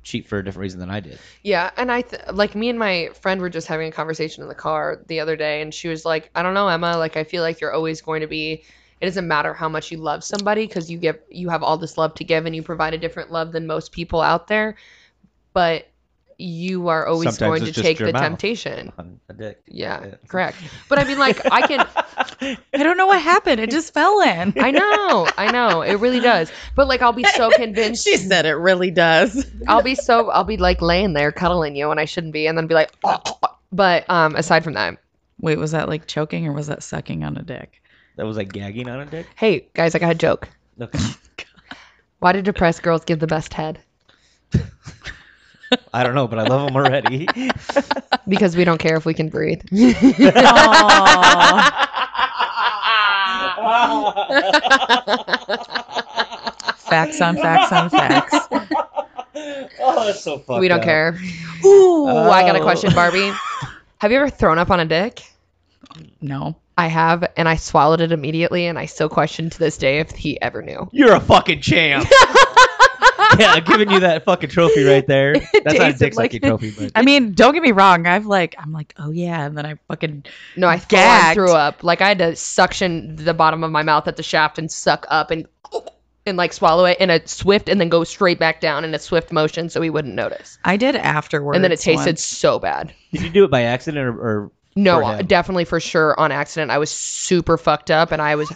cheat 0.04 0.28
for 0.28 0.38
a 0.38 0.44
different 0.44 0.64
reason 0.64 0.82
than 0.82 0.90
I 0.90 1.00
did. 1.00 1.18
Yeah, 1.44 1.72
and 1.78 1.90
I 1.90 2.02
th- 2.02 2.24
like 2.34 2.56
me 2.56 2.68
and 2.68 2.78
my 2.78 3.12
friend 3.22 3.40
were 3.40 3.50
just 3.50 3.68
having 3.68 3.88
a 3.88 3.92
conversation 3.94 4.44
in 4.44 4.50
the 4.50 4.56
car 4.56 5.02
the 5.08 5.22
other 5.22 5.38
day, 5.38 5.62
and 5.62 5.74
she 5.74 5.88
was 5.88 6.04
like, 6.04 6.30
"I 6.36 6.42
don't 6.44 6.54
know, 6.56 6.68
Emma. 6.68 6.98
Like, 6.98 7.16
I 7.16 7.24
feel 7.24 7.42
like 7.42 7.62
you're 7.62 7.72
always 7.72 8.02
going 8.02 8.20
to 8.20 8.28
be. 8.28 8.64
It 9.00 9.06
doesn't 9.06 9.30
matter 9.30 9.54
how 9.54 9.70
much 9.70 9.92
you 9.92 9.98
love 9.98 10.26
somebody 10.26 10.68
because 10.68 10.92
you 10.92 10.98
give 10.98 11.20
you 11.30 11.48
have 11.48 11.64
all 11.64 11.78
this 11.78 11.98
love 11.98 12.16
to 12.16 12.26
give, 12.26 12.46
and 12.46 12.54
you 12.54 12.62
provide 12.62 12.94
a 12.94 12.98
different 12.98 13.32
love 13.32 13.54
than 13.54 13.66
most 13.66 13.94
people 13.94 14.20
out 14.20 14.48
there. 14.48 14.76
But 15.54 15.88
you 16.38 16.90
are 16.90 17.06
always 17.08 17.38
Sometimes 17.38 17.62
going 17.62 17.74
to 17.74 17.82
take 17.82 17.98
the 17.98 18.12
mouth. 18.12 18.22
temptation. 18.24 18.92
On 18.98 19.22
a 19.30 19.34
dick. 19.34 19.62
Yeah, 19.68 20.04
Yeah. 20.06 20.16
correct. 20.28 20.58
But 20.90 21.00
I 21.00 21.06
mean, 21.06 21.18
like, 21.18 21.50
I 21.50 21.62
can. 21.66 21.88
I 22.42 22.58
don't 22.74 22.98
know 22.98 23.08
what 23.08 23.22
happened. 23.22 23.60
It 23.60 23.70
just 23.72 23.94
fell 23.94 24.22
in. 24.22 24.54
I 24.60 24.72
know, 24.72 25.28
I 25.38 25.52
know, 25.52 25.82
it 25.82 25.96
really 25.96 26.20
does. 26.20 26.52
But 26.76 26.88
like, 26.88 27.02
I'll 27.02 27.14
be 27.14 27.24
so 27.24 27.50
convinced. 27.56 28.04
she 28.04 28.18
said 28.18 28.46
it 28.46 28.54
really 28.54 28.92
does. 28.92 29.46
I'll 29.68 29.82
be 29.82 29.96
so 29.96 30.30
I'll 30.30 30.44
be 30.44 30.58
like 30.58 30.82
laying 30.82 31.14
there 31.14 31.32
cuddling 31.32 31.76
you 31.76 31.90
when 31.90 32.00
I 32.00 32.06
shouldn't 32.06 32.34
be, 32.34 32.48
and 32.48 32.58
then 32.58 32.68
be 32.68 32.76
like, 32.76 32.92
but 33.72 34.10
um, 34.10 34.36
aside 34.36 34.64
from 34.64 34.74
that, 34.74 34.98
Wait, 35.42 35.58
was 35.58 35.72
that 35.72 35.88
like 35.88 36.06
choking 36.08 36.48
or 36.48 36.54
was 36.54 36.68
that 36.68 36.84
sucking 36.84 37.24
on 37.24 37.38
a 37.38 37.42
dick? 37.42 37.82
That 38.18 38.26
was 38.26 38.36
like 38.38 38.52
gagging 38.52 38.90
on 38.90 39.00
a 39.00 39.06
dick. 39.06 39.28
hey 39.36 39.68
guys, 39.74 39.96
I 39.96 40.00
got 40.00 40.12
a 40.12 40.16
joke. 40.16 40.50
Okay. 40.80 41.00
Why 42.20 42.34
do 42.34 42.42
depressed 42.42 42.84
girls 42.84 43.06
give 43.06 43.20
the 43.20 43.28
best 43.28 43.54
head? 43.54 43.80
I 45.94 46.04
don't 46.04 46.16
know, 46.16 46.28
but 46.28 46.40
I 46.40 46.44
love 46.44 46.68
them 46.68 46.76
already. 46.76 47.28
Because 48.28 48.58
we 48.58 48.66
don't 48.66 48.80
care 48.80 48.98
if 48.98 49.06
we 49.06 49.14
can 49.14 49.30
breathe. 49.30 49.62
Facts 56.90 57.22
on 57.22 57.36
facts 57.36 57.72
on 57.72 57.90
facts. 57.92 58.36
oh, 59.80 60.06
that's 60.06 60.24
so 60.24 60.40
fucked 60.40 60.60
we 60.60 60.68
don't 60.68 60.80
up. 60.80 60.84
care. 60.86 61.20
Ooh, 61.64 62.06
oh. 62.08 62.30
I 62.32 62.42
got 62.44 62.56
a 62.56 62.60
Oh. 62.60 62.64
question, 62.64 62.92
Barbie. 62.94 63.32
Have 64.00 64.12
you 64.12 64.18
ever 64.18 64.30
thrown 64.30 64.58
up 64.58 64.72
on 64.72 64.80
a 64.80 64.86
dick? 64.86 65.22
No. 66.20 66.56
I 66.78 66.88
have, 66.88 67.26
and 67.38 67.48
I 67.48 67.58
swallowed 67.58 68.02
it 68.02 68.12
immediately, 68.12 68.66
and 68.66 68.80
I 68.80 68.86
still 68.86 69.10
question 69.10 69.50
to 69.52 69.60
this 69.60 69.78
day 69.78 70.00
if 70.00 70.12
he 70.12 70.42
ever 70.42 70.62
knew. 70.62 70.90
You're 70.92 71.14
a 71.14 71.20
fucking 71.20 71.62
champ. 71.62 72.08
yeah, 73.42 73.52
I'm 73.54 73.64
giving 73.64 73.90
you 73.90 74.00
that 74.02 74.26
fucking 74.26 74.50
trophy 74.50 74.84
right 74.84 75.06
there. 75.08 75.34
That's 75.40 75.54
not 75.54 75.76
a 75.76 75.78
Tasted 75.80 76.00
dick 76.00 76.16
like- 76.16 76.32
sucking 76.32 76.48
trophy, 76.50 76.72
but 76.78 76.92
I 76.96 77.02
mean, 77.04 77.34
don't 77.34 77.54
get 77.54 77.64
me 77.64 77.72
wrong. 77.72 78.06
I've 78.08 78.26
like, 78.26 78.56
I'm 78.58 78.72
like, 78.72 78.94
oh 78.98 79.12
yeah, 79.12 79.46
and 79.46 79.58
then 79.58 79.66
I 79.66 79.76
fucking 79.88 80.26
No, 80.58 80.68
I 80.68 80.78
Gagged. 80.78 81.36
threw 81.36 81.52
up. 81.52 81.84
Like 81.84 82.02
I 82.02 82.08
had 82.10 82.20
to 82.20 82.36
suction 82.36 83.16
the 83.16 83.34
bottom 83.34 83.64
of 83.64 83.72
my 83.72 83.84
mouth 83.84 84.08
at 84.08 84.16
the 84.18 84.24
shaft 84.24 84.58
and 84.60 84.72
suck 84.72 85.06
up 85.10 85.32
and 85.32 85.48
and 86.26 86.38
like 86.38 86.54
swallow 86.54 86.86
it 86.86 87.00
in 87.00 87.10
a 87.10 87.26
swift 87.26 87.70
and 87.70 87.80
then 87.82 87.90
go 87.90 88.04
straight 88.04 88.38
back 88.40 88.60
down 88.62 88.84
in 88.84 88.94
a 88.94 89.00
swift 89.00 89.32
motion 89.32 89.70
so 89.70 89.82
he 89.82 89.90
wouldn't 89.90 90.14
notice. 90.16 90.60
I 90.64 90.78
did 90.78 90.96
afterwards. 90.96 91.56
and 91.56 91.64
then 91.64 91.72
it 91.72 91.80
tasted 91.80 92.06
once. 92.12 92.24
so 92.24 92.60
bad. 92.60 92.94
did 93.12 93.22
you 93.24 93.30
do 93.30 93.44
it 93.46 93.52
by 93.52 93.64
accident 93.64 94.06
or, 94.06 94.12
or 94.20 94.52
No, 94.76 95.18
For 95.18 95.24
definitely 95.24 95.66
for 95.66 95.80
sure 95.80 96.20
on 96.20 96.32
accident. 96.32 96.70
I 96.72 96.78
was 96.78 96.92
super 96.92 97.58
fucked 97.58 97.90
up 97.90 98.12
and 98.12 98.22
I 98.22 98.36
was 98.36 98.52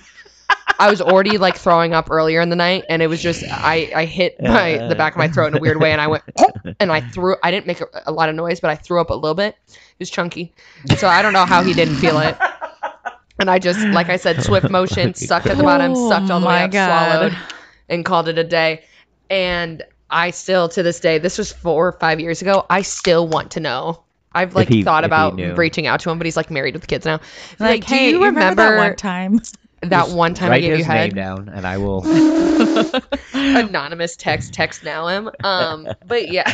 I 0.79 0.89
was 0.89 1.01
already 1.01 1.37
like 1.37 1.57
throwing 1.57 1.93
up 1.93 2.09
earlier 2.11 2.41
in 2.41 2.49
the 2.49 2.55
night 2.55 2.85
and 2.89 3.01
it 3.01 3.07
was 3.07 3.21
just 3.21 3.43
I 3.47 3.91
I 3.95 4.05
hit 4.05 4.41
my 4.41 4.87
the 4.87 4.95
back 4.95 5.13
of 5.13 5.17
my 5.17 5.27
throat 5.27 5.47
in 5.47 5.55
a 5.55 5.59
weird 5.59 5.79
way 5.79 5.91
and 5.91 6.01
I 6.01 6.07
went 6.07 6.23
and 6.79 6.91
I 6.91 7.01
threw 7.01 7.35
I 7.43 7.51
didn't 7.51 7.67
make 7.67 7.81
a, 7.81 7.87
a 8.05 8.11
lot 8.11 8.29
of 8.29 8.35
noise 8.35 8.59
but 8.59 8.69
I 8.69 8.75
threw 8.75 8.99
up 8.99 9.09
a 9.09 9.13
little 9.13 9.35
bit. 9.35 9.55
It 9.67 9.99
was 9.99 10.09
chunky. 10.09 10.53
So 10.97 11.07
I 11.07 11.21
don't 11.21 11.33
know 11.33 11.45
how 11.45 11.63
he 11.63 11.73
didn't 11.73 11.95
feel 11.95 12.19
it. 12.19 12.37
And 13.39 13.49
I 13.49 13.59
just 13.59 13.79
like 13.79 14.09
I 14.09 14.17
said 14.17 14.43
swift 14.43 14.69
motion 14.71 15.13
sucked 15.13 15.47
at 15.47 15.57
the 15.57 15.63
bottom, 15.63 15.93
Oh 15.95 16.09
sucked 16.09 16.29
all 16.29 16.39
the 16.39 16.47
way 16.47 16.55
oh 16.55 16.59
my 16.59 16.63
up, 16.65 16.71
God. 16.71 17.09
swallowed 17.09 17.37
and 17.89 18.05
called 18.05 18.27
it 18.27 18.37
a 18.37 18.43
day. 18.43 18.85
And 19.29 19.83
I 20.09 20.31
still 20.31 20.69
to 20.69 20.83
this 20.83 20.99
day 20.99 21.17
this 21.17 21.37
was 21.37 21.51
4 21.51 21.87
or 21.87 21.91
5 21.93 22.19
years 22.19 22.41
ago, 22.41 22.65
I 22.69 22.81
still 22.81 23.27
want 23.27 23.51
to 23.51 23.59
know. 23.59 24.03
I've 24.35 24.55
like 24.55 24.67
he- 24.67 24.83
thought 24.83 25.03
about 25.03 25.37
reaching 25.57 25.87
out 25.87 25.99
to 26.01 26.09
him, 26.09 26.17
but 26.17 26.25
he's 26.25 26.37
like 26.37 26.49
married 26.49 26.73
with 26.73 26.87
kids 26.87 27.05
now. 27.05 27.21
like, 27.59 27.85
do 27.85 27.93
hey, 27.93 28.09
you 28.09 28.23
remember, 28.23 28.63
that 28.63 28.77
one 28.77 28.95
time? 28.95 29.39
That 29.89 30.09
one 30.09 30.33
time 30.33 30.51
I 30.51 30.59
gave 30.59 30.77
his 30.77 30.87
you 30.87 30.93
name 30.93 30.97
head? 30.97 31.15
down 31.15 31.49
and 31.49 31.65
I 31.65 31.77
will. 31.77 32.03
Anonymous 33.33 34.15
text, 34.15 34.53
text 34.53 34.83
now 34.83 35.07
him. 35.07 35.29
Um, 35.43 35.87
but 36.05 36.29
yeah, 36.29 36.53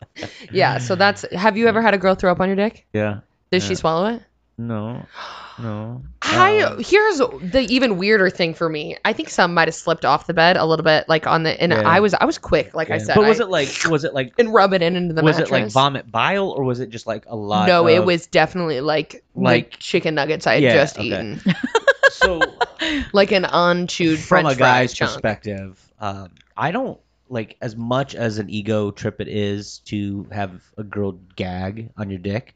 yeah. 0.50 0.78
So 0.78 0.94
that's. 0.94 1.24
Have 1.32 1.56
you 1.56 1.68
ever 1.68 1.82
had 1.82 1.94
a 1.94 1.98
girl 1.98 2.14
throw 2.14 2.30
up 2.32 2.40
on 2.40 2.48
your 2.48 2.56
dick? 2.56 2.86
yeah. 2.92 3.20
Did 3.50 3.62
she 3.62 3.74
swallow 3.76 4.06
it? 4.06 4.22
No. 4.58 5.06
No. 5.58 6.02
I 6.22 6.60
Um, 6.60 6.82
here's 6.82 7.18
the 7.18 7.66
even 7.70 7.96
weirder 7.98 8.28
thing 8.30 8.52
for 8.54 8.68
me. 8.68 8.96
I 9.04 9.12
think 9.12 9.30
some 9.30 9.54
might 9.54 9.68
have 9.68 9.74
slipped 9.74 10.04
off 10.04 10.26
the 10.26 10.34
bed 10.34 10.56
a 10.56 10.64
little 10.66 10.84
bit, 10.84 11.08
like 11.08 11.26
on 11.26 11.44
the. 11.44 11.60
And 11.60 11.72
Yeah. 11.72 11.82
I 11.88 12.00
was 12.00 12.14
I 12.14 12.24
was 12.24 12.38
quick, 12.38 12.74
like 12.74 12.90
I 12.90 12.96
yeah. 12.96 13.04
said. 13.04 13.14
But 13.14 13.26
was 13.26 13.40
I- 13.40 13.44
it 13.44 13.50
like? 13.50 13.68
Was 13.88 14.04
it 14.04 14.12
like? 14.14 14.32
and 14.38 14.52
rub 14.52 14.72
it 14.72 14.82
in 14.82 14.96
into 14.96 15.14
the 15.14 15.22
was 15.22 15.38
mattress? 15.38 15.48
it 15.50 15.52
like 15.64 15.72
vomit 15.72 16.10
bile 16.12 16.50
or 16.50 16.64
was 16.64 16.80
it 16.80 16.90
just 16.90 17.06
like 17.06 17.24
a 17.26 17.36
lot? 17.36 17.68
No, 17.68 17.86
it 17.86 17.98
of- 17.98 18.04
was 18.04 18.26
definitely 18.26 18.80
like 18.80 19.24
like 19.34 19.64
Like- 19.66 19.78
chicken 19.78 20.14
nuggets 20.14 20.46
I 20.46 20.54
had 20.54 20.62
Yeah, 20.62 20.74
just 20.74 20.98
okay. 20.98 21.06
eaten, 21.08 21.40
So 22.10 22.40
like 23.12 23.32
an 23.32 23.44
unchewed 23.44 24.18
from 24.18 24.42
French 24.44 24.56
a 24.56 24.58
guy's 24.58 24.92
fry 24.94 25.06
chunk. 25.06 25.12
perspective, 25.14 25.92
um, 26.00 26.30
I 26.56 26.70
don't 26.70 26.98
like 27.28 27.56
as 27.60 27.74
much 27.76 28.14
as 28.14 28.38
an 28.38 28.48
ego 28.50 28.90
trip 28.90 29.20
it 29.20 29.28
is 29.28 29.78
to 29.86 30.26
have 30.30 30.62
a 30.78 30.82
girl 30.84 31.18
gag 31.34 31.90
on 31.96 32.08
your 32.10 32.18
dick. 32.20 32.54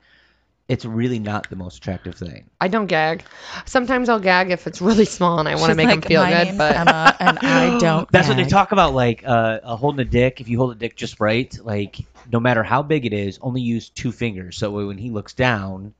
It's 0.70 0.84
really 0.84 1.18
not 1.18 1.50
the 1.50 1.56
most 1.56 1.78
attractive 1.78 2.14
thing. 2.14 2.48
I 2.60 2.68
don't 2.68 2.86
gag. 2.86 3.24
Sometimes 3.66 4.08
I'll 4.08 4.20
gag 4.20 4.52
if 4.52 4.68
it's 4.68 4.80
really 4.80 5.04
small 5.04 5.40
and 5.40 5.48
I 5.48 5.56
want 5.56 5.70
to 5.70 5.74
make 5.74 5.88
like, 5.88 6.00
them 6.02 6.08
feel 6.08 6.22
"My 6.22 6.30
good. 6.30 6.44
name's 6.44 6.58
But 6.58 6.76
Emma, 6.76 7.16
and 7.18 7.38
I 7.42 7.78
don't. 7.78 8.10
That's 8.12 8.28
what 8.28 8.36
they 8.36 8.44
gag." 8.44 8.50
talk 8.50 8.70
about, 8.72 8.94
like 8.94 9.24
uh, 9.26 9.58
uh, 9.64 9.76
holding 9.76 10.00
a 10.00 10.08
dick. 10.08 10.40
If 10.40 10.48
you 10.48 10.58
hold 10.58 10.70
a 10.72 10.76
dick 10.76 10.94
just 10.96 11.18
right, 11.18 11.52
like 11.64 11.96
no 12.32 12.38
matter 12.38 12.62
how 12.62 12.82
big 12.82 13.04
it 13.04 13.12
is, 13.12 13.38
only 13.42 13.62
use 13.62 13.88
two 13.90 14.12
fingers. 14.12 14.56
So 14.58 14.70
when 14.70 14.96
he 14.96 15.10
looks 15.10 15.34
down, 15.34 15.92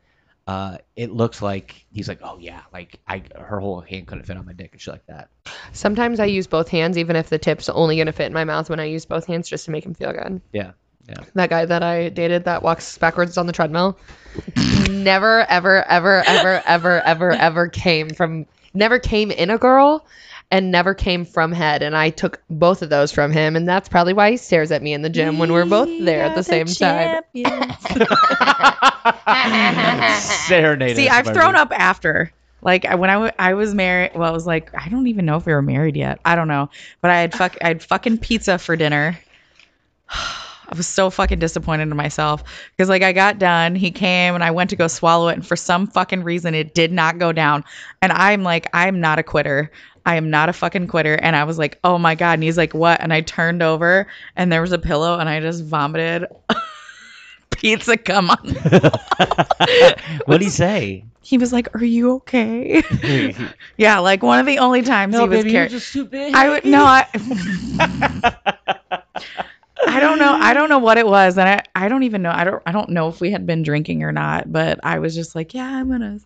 uh, 0.47 0.79
it 0.95 1.11
looks 1.11 1.43
like 1.43 1.85
he's 1.93 2.09
like, 2.09 2.21
oh 2.23 2.39
yeah, 2.39 2.63
like 2.73 3.01
I 3.09 3.23
her 3.37 3.59
whole 3.59 3.81
hand 3.81 4.07
couldn't 4.07 4.25
fit 4.25 4.37
on 4.37 4.47
my 4.47 4.53
dick 4.53 4.71
and 4.73 4.81
shit 4.81 4.95
like 4.95 5.07
that. 5.07 5.31
sometimes 5.73 6.21
I 6.21 6.27
use 6.27 6.47
both 6.47 6.69
hands, 6.69 6.97
even 6.97 7.17
if 7.17 7.29
the 7.29 7.39
tip's 7.39 7.69
only 7.69 7.97
gonna 7.97 8.13
fit 8.13 8.27
in 8.27 8.33
my 8.33 8.45
mouth 8.45 8.71
when 8.71 8.79
I 8.79 8.85
use 8.85 9.05
both 9.05 9.27
hands, 9.27 9.49
just 9.49 9.65
to 9.65 9.73
make 9.73 9.85
him 9.85 9.95
feel 9.95 10.13
good. 10.13 10.41
Yeah, 10.53 10.73
yeah. 11.11 11.25
That 11.35 11.51
guy 11.51 11.65
that 11.65 11.83
I 11.83 12.09
dated 12.09 12.45
that 12.45 12.63
walks 12.63 12.99
backwards 12.99 13.37
on 13.37 13.47
the 13.47 13.53
treadmill, 13.53 13.99
never, 14.89 15.41
ever, 15.49 15.85
ever, 15.85 16.23
ever, 16.27 16.63
ever, 16.65 17.01
ever, 17.01 17.33
ever 17.33 17.69
came 17.69 18.11
from, 18.11 18.47
never 18.75 18.99
came 18.99 19.31
in 19.31 19.51
a 19.51 19.59
girl, 19.59 20.07
and 20.51 20.71
never 20.71 20.95
came 20.95 21.25
from 21.25 21.53
head. 21.53 21.83
And 21.83 21.97
I 21.97 22.11
took 22.11 22.41
both 22.49 22.83
of 22.83 22.91
those 22.91 23.13
from 23.13 23.33
him, 23.33 23.57
and 23.57 23.69
that's 23.69 23.89
probably 23.89 24.13
why 24.13 24.33
he 24.33 24.37
stares 24.37 24.71
at 24.73 24.83
me 24.83 24.93
in 24.93 25.03
the 25.03 25.11
gym 25.11 25.39
when 25.39 25.53
we're 25.53 25.65
both 25.65 25.89
there 26.05 26.23
at 26.25 26.35
the 26.35 26.43
same 26.43 26.67
time. 26.67 27.23
Serenade. 30.21 30.97
See, 30.97 31.09
I've 31.09 31.27
thrown 31.27 31.55
up 31.57 31.73
after. 31.73 32.33
Like 32.63 32.85
when 32.85 33.09
I, 33.09 33.15
w- 33.15 33.33
I 33.39 33.55
was 33.55 33.75
married, 33.75 34.13
well, 34.15 34.29
I 34.29 34.33
was 34.33 34.47
like, 34.47 34.71
I 34.75 34.89
don't 34.91 35.07
even 35.07 35.25
know 35.25 35.37
if 35.37 35.47
we 35.47 35.53
were 35.55 35.63
married 35.63 35.97
yet. 35.97 36.21
I 36.25 36.37
don't 36.37 36.49
know, 36.49 36.69
but 37.01 37.11
I 37.11 37.21
had 37.21 37.33
fuck, 37.35 37.57
I 37.63 37.69
had 37.69 37.83
fucking 37.83 38.19
pizza 38.19 38.59
for 38.59 38.77
dinner. 38.77 39.19
I 40.71 40.77
was 40.77 40.87
so 40.87 41.11
fucking 41.11 41.41
disappointed 41.41 41.89
in 41.89 41.97
myself 41.97 42.45
because 42.71 42.89
like 42.89 43.03
I 43.03 43.13
got 43.13 43.39
done, 43.39 43.75
he 43.75 43.91
came 43.91 44.35
and 44.35 44.45
I 44.45 44.51
went 44.53 44.71
to 44.71 44.77
go 44.77 44.87
swallow 44.87 45.29
it, 45.29 45.35
and 45.35 45.47
for 45.47 45.57
some 45.57 45.87
fucking 45.87 46.23
reason 46.23 46.55
it 46.55 46.75
did 46.75 46.93
not 46.93 47.19
go 47.19 47.33
down. 47.33 47.65
And 48.03 48.13
I'm 48.13 48.43
like, 48.43 48.69
I'm 48.73 49.01
not 49.01 49.19
a 49.19 49.23
quitter. 49.23 49.71
I 50.07 50.15
am 50.15 50.31
not 50.31 50.49
a 50.49 50.53
fucking 50.53 50.87
quitter. 50.87 51.15
And 51.15 51.37
I 51.37 51.45
was 51.45 51.59
like, 51.59 51.79
oh 51.85 51.99
my 51.99 52.15
god. 52.15 52.35
And 52.35 52.43
he's 52.43 52.57
like, 52.57 52.73
what? 52.73 53.01
And 53.01 53.13
I 53.13 53.21
turned 53.21 53.63
over 53.63 54.07
and 54.37 54.51
there 54.51 54.61
was 54.61 54.73
a 54.73 54.79
pillow, 54.79 55.19
and 55.19 55.29
I 55.29 55.41
just 55.41 55.65
vomited 55.65 56.27
pizza 57.61 57.97
come 57.97 58.31
on. 58.31 58.39
what 60.25 60.39
do 60.39 60.45
he 60.45 60.51
say? 60.51 61.05
He 61.23 61.37
was 61.37 61.53
like, 61.53 61.75
"Are 61.75 61.85
you 61.85 62.13
okay?" 62.15 62.83
yeah, 63.77 63.99
like 63.99 64.23
one 64.23 64.41
of 64.41 64.47
the 64.47 64.59
only 64.59 64.83
times 64.83 65.15
he 65.17 65.29
was 65.29 65.45
carrying. 65.45 65.71
just 65.71 65.93
too 65.93 66.07
big. 66.07 66.35
I 66.35 66.49
would 66.49 66.65
no, 66.65 66.83
I. 66.85 67.07
I 69.87 70.01
don't 70.01 70.19
know. 70.19 70.33
I 70.33 70.55
don't 70.55 70.69
know 70.69 70.79
what 70.79 70.99
it 70.99 71.07
was, 71.07 71.39
and 71.39 71.49
I, 71.49 71.63
I 71.75 71.89
don't 71.89 72.03
even 72.03 72.23
know. 72.23 72.31
I 72.31 72.45
don't 72.45 72.63
I 72.67 72.73
don't 72.73 72.91
know 72.91 73.09
if 73.09 73.21
we 73.21 73.31
had 73.31 73.47
been 73.47 73.63
drinking 73.63 74.03
or 74.03 74.13
not. 74.13 74.53
But 74.53 74.81
I 74.83 74.99
was 74.99 75.15
just 75.15 75.35
like, 75.35 75.55
yeah, 75.55 75.67
I'm 75.67 75.91
gonna. 75.91 76.19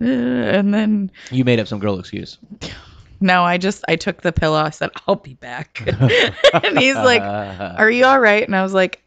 uh," 0.00 0.04
and 0.04 0.72
then 0.74 1.10
You 1.30 1.44
made 1.44 1.60
up 1.60 1.68
some 1.68 1.78
girl 1.78 1.98
excuse. 1.98 2.38
no, 3.20 3.42
I 3.44 3.58
just 3.58 3.84
I 3.88 3.96
took 3.96 4.22
the 4.22 4.32
pillow. 4.32 4.58
I 4.58 4.70
said, 4.70 4.90
I'll 5.06 5.16
be 5.16 5.34
back. 5.34 5.82
and 6.00 6.78
he's 6.78 6.96
like, 6.96 7.22
Are 7.78 7.90
you 7.90 8.04
all 8.04 8.20
right? 8.20 8.44
And 8.44 8.54
I 8.54 8.62
was 8.62 8.74
like, 8.74 9.02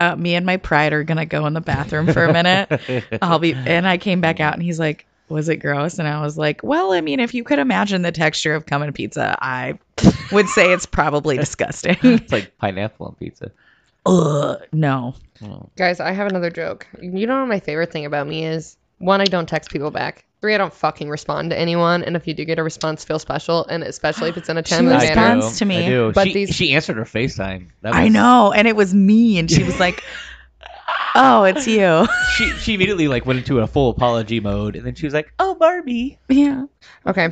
uh, 0.00 0.16
Me 0.16 0.34
and 0.34 0.46
my 0.46 0.56
pride 0.56 0.92
are 0.92 1.04
gonna 1.04 1.26
go 1.26 1.46
in 1.46 1.52
the 1.54 1.60
bathroom 1.60 2.12
for 2.12 2.24
a 2.24 2.32
minute. 2.32 2.80
I'll 3.22 3.38
be. 3.38 3.54
And 3.54 3.86
I 3.86 3.98
came 3.98 4.20
back 4.20 4.40
out, 4.40 4.54
and 4.54 4.62
he's 4.62 4.78
like, 4.80 5.06
"Was 5.28 5.48
it 5.48 5.56
gross?" 5.56 5.98
And 5.98 6.06
I 6.08 6.20
was 6.20 6.36
like, 6.38 6.60
"Well, 6.62 6.92
I 6.92 7.00
mean, 7.00 7.20
if 7.20 7.34
you 7.34 7.44
could 7.44 7.58
imagine 7.58 8.02
the 8.02 8.12
texture 8.12 8.54
of 8.54 8.66
cum 8.66 8.82
and 8.82 8.94
pizza, 8.94 9.36
I 9.40 9.78
would 10.32 10.48
say 10.48 10.72
it's 10.72 10.86
probably 10.86 11.36
disgusting." 11.36 11.96
it's 12.02 12.32
like 12.32 12.56
pineapple 12.58 13.06
on 13.06 13.14
pizza. 13.14 13.50
Ugh, 14.06 14.60
no. 14.72 15.14
Oh. 15.44 15.68
Guys, 15.76 15.98
I 16.00 16.12
have 16.12 16.26
another 16.28 16.50
joke. 16.50 16.86
You 17.00 17.26
know 17.26 17.40
what 17.40 17.48
my 17.48 17.60
favorite 17.60 17.90
thing 17.90 18.04
about 18.04 18.26
me 18.26 18.44
is? 18.44 18.76
One, 18.98 19.20
I 19.20 19.24
don't 19.24 19.48
text 19.48 19.70
people 19.70 19.90
back. 19.90 20.24
Three, 20.40 20.54
I 20.54 20.58
don't 20.58 20.74
fucking 20.74 21.08
respond 21.08 21.50
to 21.50 21.58
anyone, 21.58 22.04
and 22.04 22.16
if 22.16 22.26
you 22.26 22.34
do 22.34 22.44
get 22.44 22.58
a 22.58 22.62
response, 22.62 23.02
feel 23.02 23.18
special, 23.18 23.64
and 23.64 23.82
especially 23.82 24.28
if 24.28 24.36
it's 24.36 24.50
in 24.50 24.58
a 24.58 24.62
She 24.66 24.74
timely 24.74 24.92
was 24.94 25.02
manner. 25.04 25.14
fun. 25.14 25.24
I 25.24 25.34
responds 25.36 25.58
to 25.60 25.64
me. 25.64 25.86
I 25.86 25.88
do. 25.88 26.12
But 26.12 26.26
she, 26.28 26.34
these- 26.34 26.54
she 26.54 26.74
answered 26.74 26.96
her 26.98 27.04
FaceTime. 27.04 27.68
That 27.80 27.94
I 27.94 28.04
was- 28.04 28.12
know, 28.12 28.52
and 28.54 28.68
it 28.68 28.76
was 28.76 28.92
me, 28.94 29.38
and 29.38 29.50
she 29.50 29.64
was 29.64 29.80
like, 29.80 30.04
"Oh, 31.14 31.44
it's 31.44 31.66
you." 31.66 32.06
She 32.34 32.50
she 32.50 32.74
immediately 32.74 33.06
like 33.06 33.26
went 33.26 33.38
into 33.38 33.60
a 33.60 33.66
full 33.66 33.90
apology 33.90 34.40
mode, 34.40 34.74
and 34.76 34.84
then 34.84 34.94
she 34.94 35.06
was 35.06 35.14
like, 35.14 35.32
"Oh, 35.38 35.54
Barbie." 35.54 36.18
yeah. 36.28 36.66
Okay. 37.06 37.30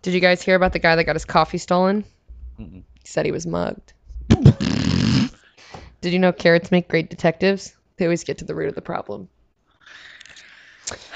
Did 0.00 0.14
you 0.14 0.20
guys 0.20 0.42
hear 0.42 0.56
about 0.56 0.72
the 0.72 0.78
guy 0.78 0.96
that 0.96 1.04
got 1.04 1.16
his 1.16 1.24
coffee 1.24 1.58
stolen? 1.58 2.04
Mm-mm. 2.58 2.82
He 3.00 3.06
said 3.06 3.26
he 3.26 3.32
was 3.32 3.46
mugged. 3.46 3.92
Did 6.00 6.12
you 6.12 6.18
know 6.18 6.32
carrots 6.32 6.70
make 6.70 6.88
great 6.88 7.10
detectives? 7.10 7.76
They 7.96 8.06
always 8.06 8.24
get 8.24 8.38
to 8.38 8.44
the 8.44 8.54
root 8.54 8.68
of 8.68 8.74
the 8.74 8.82
problem. 8.82 9.28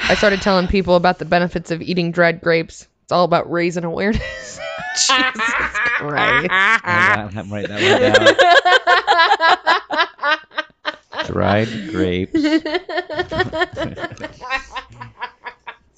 I 0.03 0.15
started 0.15 0.41
telling 0.43 0.69
people 0.69 0.95
about 0.95 1.19
the 1.19 1.25
benefits 1.25 1.71
of 1.71 1.83
eating 1.83 2.13
dried 2.13 2.41
grapes. 2.41 2.87
It's 3.03 3.13
all 3.13 3.25
about 3.25 3.51
raising 3.51 3.85
awareness. 3.85 4.61
Jesus 4.97 5.51
Christ. 5.99 6.49
I'm, 6.51 7.39
I'm 7.39 7.53
writing 7.53 7.71
that 7.71 8.37
one 9.67 9.77
down. 9.77 9.81
Dried 11.37 11.69
grapes. 11.91 12.33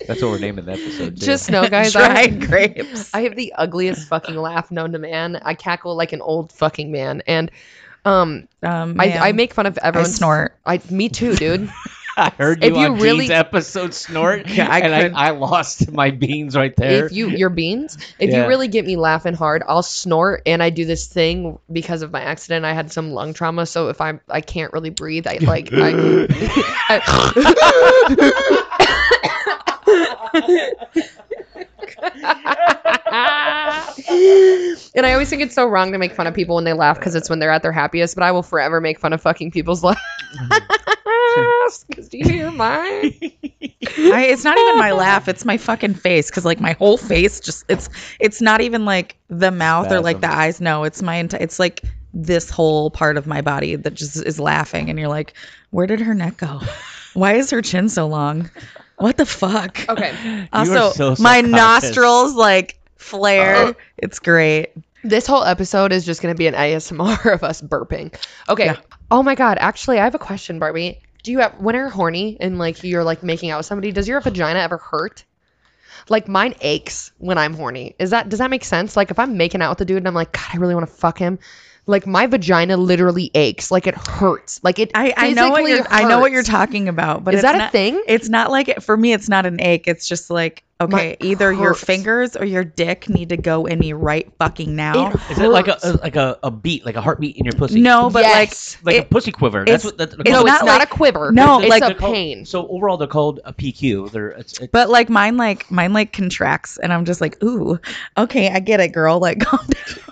That's 0.06 0.20
what 0.20 0.30
we're 0.32 0.40
naming 0.40 0.64
the 0.64 0.72
episode. 0.72 1.16
Too. 1.16 1.26
Just 1.26 1.48
know, 1.48 1.68
guys, 1.68 1.94
I, 1.94 2.08
Dried 2.08 2.40
grapes. 2.48 3.14
I 3.14 3.20
have 3.20 3.36
the 3.36 3.52
ugliest 3.52 4.08
fucking 4.08 4.34
laugh 4.34 4.72
known 4.72 4.90
to 4.92 4.98
man. 4.98 5.36
I 5.36 5.54
cackle 5.54 5.94
like 5.94 6.12
an 6.12 6.22
old 6.22 6.50
fucking 6.50 6.90
man, 6.90 7.22
and 7.28 7.52
um, 8.04 8.48
Um, 8.64 8.96
I, 8.98 9.16
I 9.28 9.32
make 9.32 9.54
fun 9.54 9.66
of 9.66 9.78
everyone. 9.78 10.10
I 10.10 10.12
snort. 10.12 10.56
I, 10.66 10.80
me 10.90 11.08
too, 11.08 11.36
dude. 11.36 11.70
I 12.18 12.30
heard 12.30 12.64
you 12.64 12.70
if 12.70 12.76
you 12.76 12.84
on 12.86 12.98
really- 12.98 13.28
Gene's 13.28 13.30
episode 13.30 13.94
snort, 13.94 14.42
I 14.58 14.80
and 14.80 15.16
I, 15.16 15.28
I 15.28 15.30
lost 15.30 15.92
my 15.92 16.10
beans 16.10 16.56
right 16.56 16.74
there. 16.74 17.06
if 17.06 17.12
you 17.12 17.28
your 17.28 17.48
beans 17.48 17.96
if 18.18 18.30
Yeah. 18.30 18.42
you 18.42 18.48
really 18.48 18.66
get 18.68 18.84
me 18.84 18.96
laughing 18.96 19.34
hard 19.34 19.62
i'll 19.68 19.82
snort 19.84 20.42
and 20.46 20.60
i 20.62 20.70
do 20.70 20.84
this 20.84 21.06
thing 21.06 21.58
because 21.72 22.02
of 22.02 22.10
my 22.10 22.20
accident 22.22 22.64
i 22.64 22.72
had 22.72 22.90
some 22.92 23.12
lung 23.12 23.32
trauma 23.34 23.66
so 23.66 23.88
if 23.88 24.00
i'm 24.00 24.20
i 24.28 24.40
can't 24.40 24.72
really 24.72 24.90
breathe 24.90 25.26
i 25.28 25.38
like 25.42 25.68
i, 25.72 26.26
I 26.88 26.98
and 34.94 35.06
I 35.06 35.12
always 35.12 35.30
think 35.30 35.42
it's 35.42 35.54
so 35.54 35.66
wrong 35.66 35.92
to 35.92 35.98
make 35.98 36.12
fun 36.12 36.26
of 36.26 36.34
people 36.34 36.54
when 36.54 36.64
they 36.64 36.72
laugh 36.72 36.98
because 36.98 37.14
it's 37.14 37.28
when 37.28 37.38
they're 37.38 37.50
at 37.50 37.62
their 37.62 37.72
happiest. 37.72 38.14
But 38.14 38.24
I 38.24 38.32
will 38.32 38.42
forever 38.42 38.80
make 38.80 38.98
fun 38.98 39.12
of 39.12 39.20
fucking 39.20 39.50
people's 39.50 39.82
mm-hmm. 39.82 40.52
laughs. 40.52 41.84
Because 41.84 42.08
do 42.08 42.18
you 42.18 42.24
hear 42.24 42.50
mine? 42.50 43.14
I, 43.22 44.26
it's 44.28 44.44
not 44.44 44.58
even 44.58 44.78
my 44.78 44.92
laugh; 44.92 45.28
it's 45.28 45.44
my 45.44 45.56
fucking 45.56 45.94
face. 45.94 46.30
Cause 46.30 46.44
like 46.44 46.60
my 46.60 46.72
whole 46.72 46.96
face 46.96 47.40
just 47.40 47.64
it's 47.68 47.88
it's 48.20 48.40
not 48.40 48.60
even 48.60 48.84
like 48.84 49.16
the 49.28 49.50
mouth 49.50 49.90
or 49.90 50.00
like 50.00 50.20
the 50.20 50.32
eyes. 50.32 50.60
No, 50.60 50.84
it's 50.84 51.02
my 51.02 51.16
entire. 51.16 51.42
It's 51.42 51.58
like 51.58 51.82
this 52.14 52.50
whole 52.50 52.90
part 52.90 53.16
of 53.16 53.26
my 53.26 53.40
body 53.40 53.76
that 53.76 53.94
just 53.94 54.24
is 54.24 54.40
laughing, 54.40 54.90
and 54.90 54.98
you're 54.98 55.08
like, 55.08 55.34
where 55.70 55.86
did 55.86 56.00
her 56.00 56.14
neck 56.14 56.38
go? 56.38 56.60
Why 57.14 57.34
is 57.34 57.50
her 57.50 57.62
chin 57.62 57.88
so 57.88 58.06
long? 58.06 58.50
What 58.98 59.16
the 59.16 59.26
fuck? 59.26 59.88
Okay. 59.88 60.48
Also, 60.52 60.90
so 60.90 61.22
my 61.22 61.40
nostrils 61.40 62.34
like 62.34 62.78
flare. 62.96 63.56
Oh. 63.56 63.74
It's 63.96 64.18
great. 64.18 64.72
This 65.04 65.26
whole 65.26 65.44
episode 65.44 65.92
is 65.92 66.04
just 66.04 66.20
going 66.20 66.34
to 66.34 66.38
be 66.38 66.46
an 66.46 66.54
ASMR 66.54 67.32
of 67.32 67.44
us 67.44 67.62
burping. 67.62 68.14
Okay. 68.48 68.66
Yeah. 68.66 68.76
Oh 69.10 69.22
my 69.22 69.34
God. 69.34 69.58
Actually, 69.60 69.98
I 70.00 70.04
have 70.04 70.14
a 70.14 70.18
question, 70.18 70.58
Barbie. 70.58 71.00
Do 71.22 71.32
you 71.32 71.38
have, 71.38 71.58
when 71.60 71.74
you're 71.74 71.88
horny 71.88 72.36
and 72.40 72.58
like 72.58 72.82
you're 72.82 73.04
like 73.04 73.22
making 73.22 73.50
out 73.50 73.58
with 73.58 73.66
somebody, 73.66 73.92
does 73.92 74.08
your 74.08 74.20
vagina 74.20 74.58
ever 74.58 74.78
hurt? 74.78 75.24
Like 76.08 76.26
mine 76.26 76.54
aches 76.60 77.12
when 77.18 77.38
I'm 77.38 77.54
horny. 77.54 77.94
Is 77.98 78.10
that, 78.10 78.28
does 78.28 78.38
that 78.38 78.50
make 78.50 78.64
sense? 78.64 78.96
Like 78.96 79.10
if 79.10 79.18
I'm 79.18 79.36
making 79.36 79.62
out 79.62 79.70
with 79.70 79.80
a 79.82 79.84
dude 79.84 79.98
and 79.98 80.08
I'm 80.08 80.14
like, 80.14 80.32
God, 80.32 80.46
I 80.52 80.56
really 80.56 80.74
want 80.74 80.88
to 80.88 80.92
fuck 80.92 81.18
him. 81.18 81.38
Like 81.88 82.06
my 82.06 82.26
vagina 82.26 82.76
literally 82.76 83.30
aches. 83.34 83.70
Like 83.70 83.86
it 83.86 83.96
hurts. 83.96 84.62
Like 84.62 84.78
it. 84.78 84.90
I, 84.94 85.12
I 85.16 85.32
know 85.32 85.50
what 85.50 85.64
you're 85.66 85.86
I 85.88 86.06
know 86.06 86.20
what 86.20 86.30
you're 86.32 86.42
talking 86.42 86.86
about, 86.88 87.24
but 87.24 87.34
Is 87.34 87.42
it's 87.42 87.50
that 87.50 87.68
a 87.68 87.72
thing? 87.72 88.02
It's 88.06 88.28
not 88.28 88.50
like 88.50 88.68
it 88.68 88.82
for 88.82 88.96
me. 88.96 89.12
It's 89.14 89.28
not 89.28 89.46
an 89.46 89.60
ache. 89.60 89.88
It's 89.88 90.06
just 90.06 90.30
like 90.30 90.64
okay, 90.80 91.16
My- 91.20 91.26
either 91.26 91.50
your 91.52 91.74
fingers 91.74 92.36
or 92.36 92.44
your 92.44 92.62
dick 92.62 93.08
need 93.08 93.30
to 93.30 93.36
go 93.36 93.64
in 93.66 93.78
me 93.80 93.94
right 93.94 94.30
fucking 94.38 94.76
now. 94.76 95.08
It 95.08 95.20
Is 95.32 95.38
it 95.38 95.48
like 95.48 95.66
a, 95.66 95.72
hurts. 95.72 95.84
a 95.86 95.92
like 95.94 96.14
a, 96.16 96.38
a 96.42 96.50
beat, 96.50 96.84
like 96.84 96.94
a 96.94 97.00
heartbeat 97.00 97.36
in 97.36 97.44
your 97.46 97.52
pussy? 97.54 97.80
no, 97.80 98.10
but 98.10 98.22
Yes. 98.22 98.76
like 98.84 98.96
it- 98.96 99.04
a 99.04 99.08
pussy 99.08 99.32
quiver. 99.32 99.64
That's 99.64 99.84
it's- 99.84 99.84
what 99.86 99.96
that's 99.96 100.14
it's 100.14 100.30
no, 100.30 100.42
not 100.42 100.56
it's 100.56 100.64
not 100.64 100.78
like- 100.80 100.92
a 100.92 100.94
quiver. 100.94 101.32
No, 101.32 101.58
it's 101.60 101.70
like- 101.70 101.82
a 101.82 101.86
They're 101.86 101.94
called- 101.94 102.12
pain. 102.14 102.44
So 102.44 102.68
overall, 102.68 102.98
they're 102.98 103.08
called 103.08 103.40
a 103.46 103.52
PQ. 103.54 104.12
They're 104.12 104.28
it's, 104.28 104.58
it's 104.60 104.70
but 104.70 104.90
like 104.90 105.08
mine, 105.08 105.36
like 105.38 105.70
mine, 105.70 105.94
like 105.94 106.12
contracts, 106.12 106.76
and 106.76 106.92
I'm 106.92 107.04
just 107.06 107.20
like, 107.22 107.42
ooh, 107.42 107.80
okay, 108.18 108.50
I 108.50 108.60
get 108.60 108.78
it, 108.80 108.92
girl. 108.92 109.18
Like, 109.18 109.40
calm 109.44 109.66
down. 109.66 110.07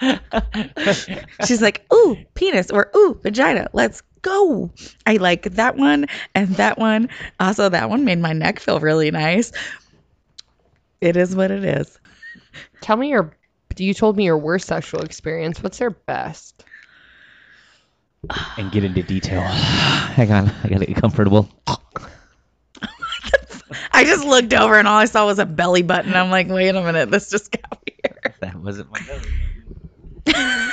She's 1.46 1.62
like, 1.62 1.84
ooh, 1.92 2.16
penis 2.34 2.70
or 2.70 2.90
ooh, 2.94 3.18
vagina. 3.22 3.68
Let's 3.72 4.02
go. 4.22 4.70
I 5.06 5.16
like 5.16 5.44
that 5.54 5.76
one 5.76 6.06
and 6.34 6.48
that 6.56 6.78
one. 6.78 7.08
Also, 7.40 7.68
that 7.68 7.88
one 7.88 8.04
made 8.04 8.18
my 8.18 8.32
neck 8.32 8.60
feel 8.60 8.80
really 8.80 9.10
nice. 9.10 9.52
It 11.00 11.16
is 11.16 11.34
what 11.34 11.50
it 11.50 11.64
is. 11.64 11.98
Tell 12.80 12.96
me 12.96 13.10
your. 13.10 13.36
You 13.78 13.92
told 13.92 14.16
me 14.16 14.24
your 14.24 14.38
worst 14.38 14.68
sexual 14.68 15.02
experience. 15.02 15.62
What's 15.62 15.80
your 15.80 15.90
best? 15.90 16.64
and 18.56 18.70
get 18.72 18.84
into 18.84 19.02
detail. 19.02 19.40
Hang 19.42 20.30
on, 20.32 20.50
I 20.62 20.68
gotta 20.68 20.86
get 20.86 20.96
comfortable. 20.96 21.48
I 23.92 24.04
just 24.04 24.24
looked 24.24 24.54
over 24.54 24.78
and 24.78 24.86
all 24.86 24.98
I 24.98 25.06
saw 25.06 25.26
was 25.26 25.38
a 25.38 25.46
belly 25.46 25.82
button. 25.82 26.14
I'm 26.14 26.30
like, 26.30 26.48
wait 26.48 26.68
a 26.68 26.82
minute, 26.82 27.10
this 27.10 27.30
just 27.30 27.50
got 27.50 27.82
weird. 27.86 28.34
That 28.40 28.56
wasn't 28.56 28.90
my. 28.92 29.00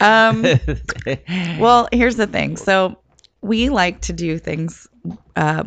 Um, 0.00 0.44
well, 1.58 1.88
here's 1.92 2.16
the 2.16 2.26
thing. 2.26 2.56
So 2.56 2.98
we 3.40 3.68
like 3.68 4.00
to 4.02 4.12
do 4.12 4.38
things 4.38 4.86
uh, 5.36 5.64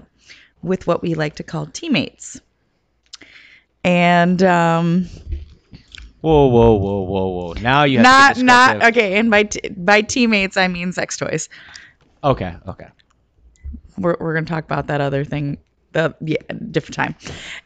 with 0.62 0.88
what 0.88 1.02
we 1.02 1.14
like 1.14 1.36
to 1.36 1.44
call 1.44 1.68
teammates. 1.68 2.40
And 3.84 4.42
um, 4.44 5.08
whoa, 6.22 6.48
whoa, 6.48 6.74
whoa, 6.74 7.02
whoa, 7.02 7.28
whoa! 7.28 7.54
Now 7.54 7.84
you 7.84 8.00
have 8.00 8.04
not 8.04 8.36
to 8.36 8.44
not 8.44 8.84
okay. 8.84 9.18
And 9.18 9.32
by 9.32 9.44
t- 9.44 9.70
by 9.70 10.02
teammates, 10.02 10.58
I 10.58 10.68
mean 10.68 10.92
sex 10.92 11.18
toys. 11.18 11.48
okay, 12.24 12.56
okay. 12.68 12.88
We're 13.98 14.18
we're 14.20 14.34
gonna 14.34 14.46
talk 14.46 14.66
about 14.66 14.88
that 14.88 15.00
other 15.00 15.24
thing, 15.24 15.58
the 15.94 16.14
yeah, 16.20 16.38
different 16.72 16.96
time. 16.96 17.16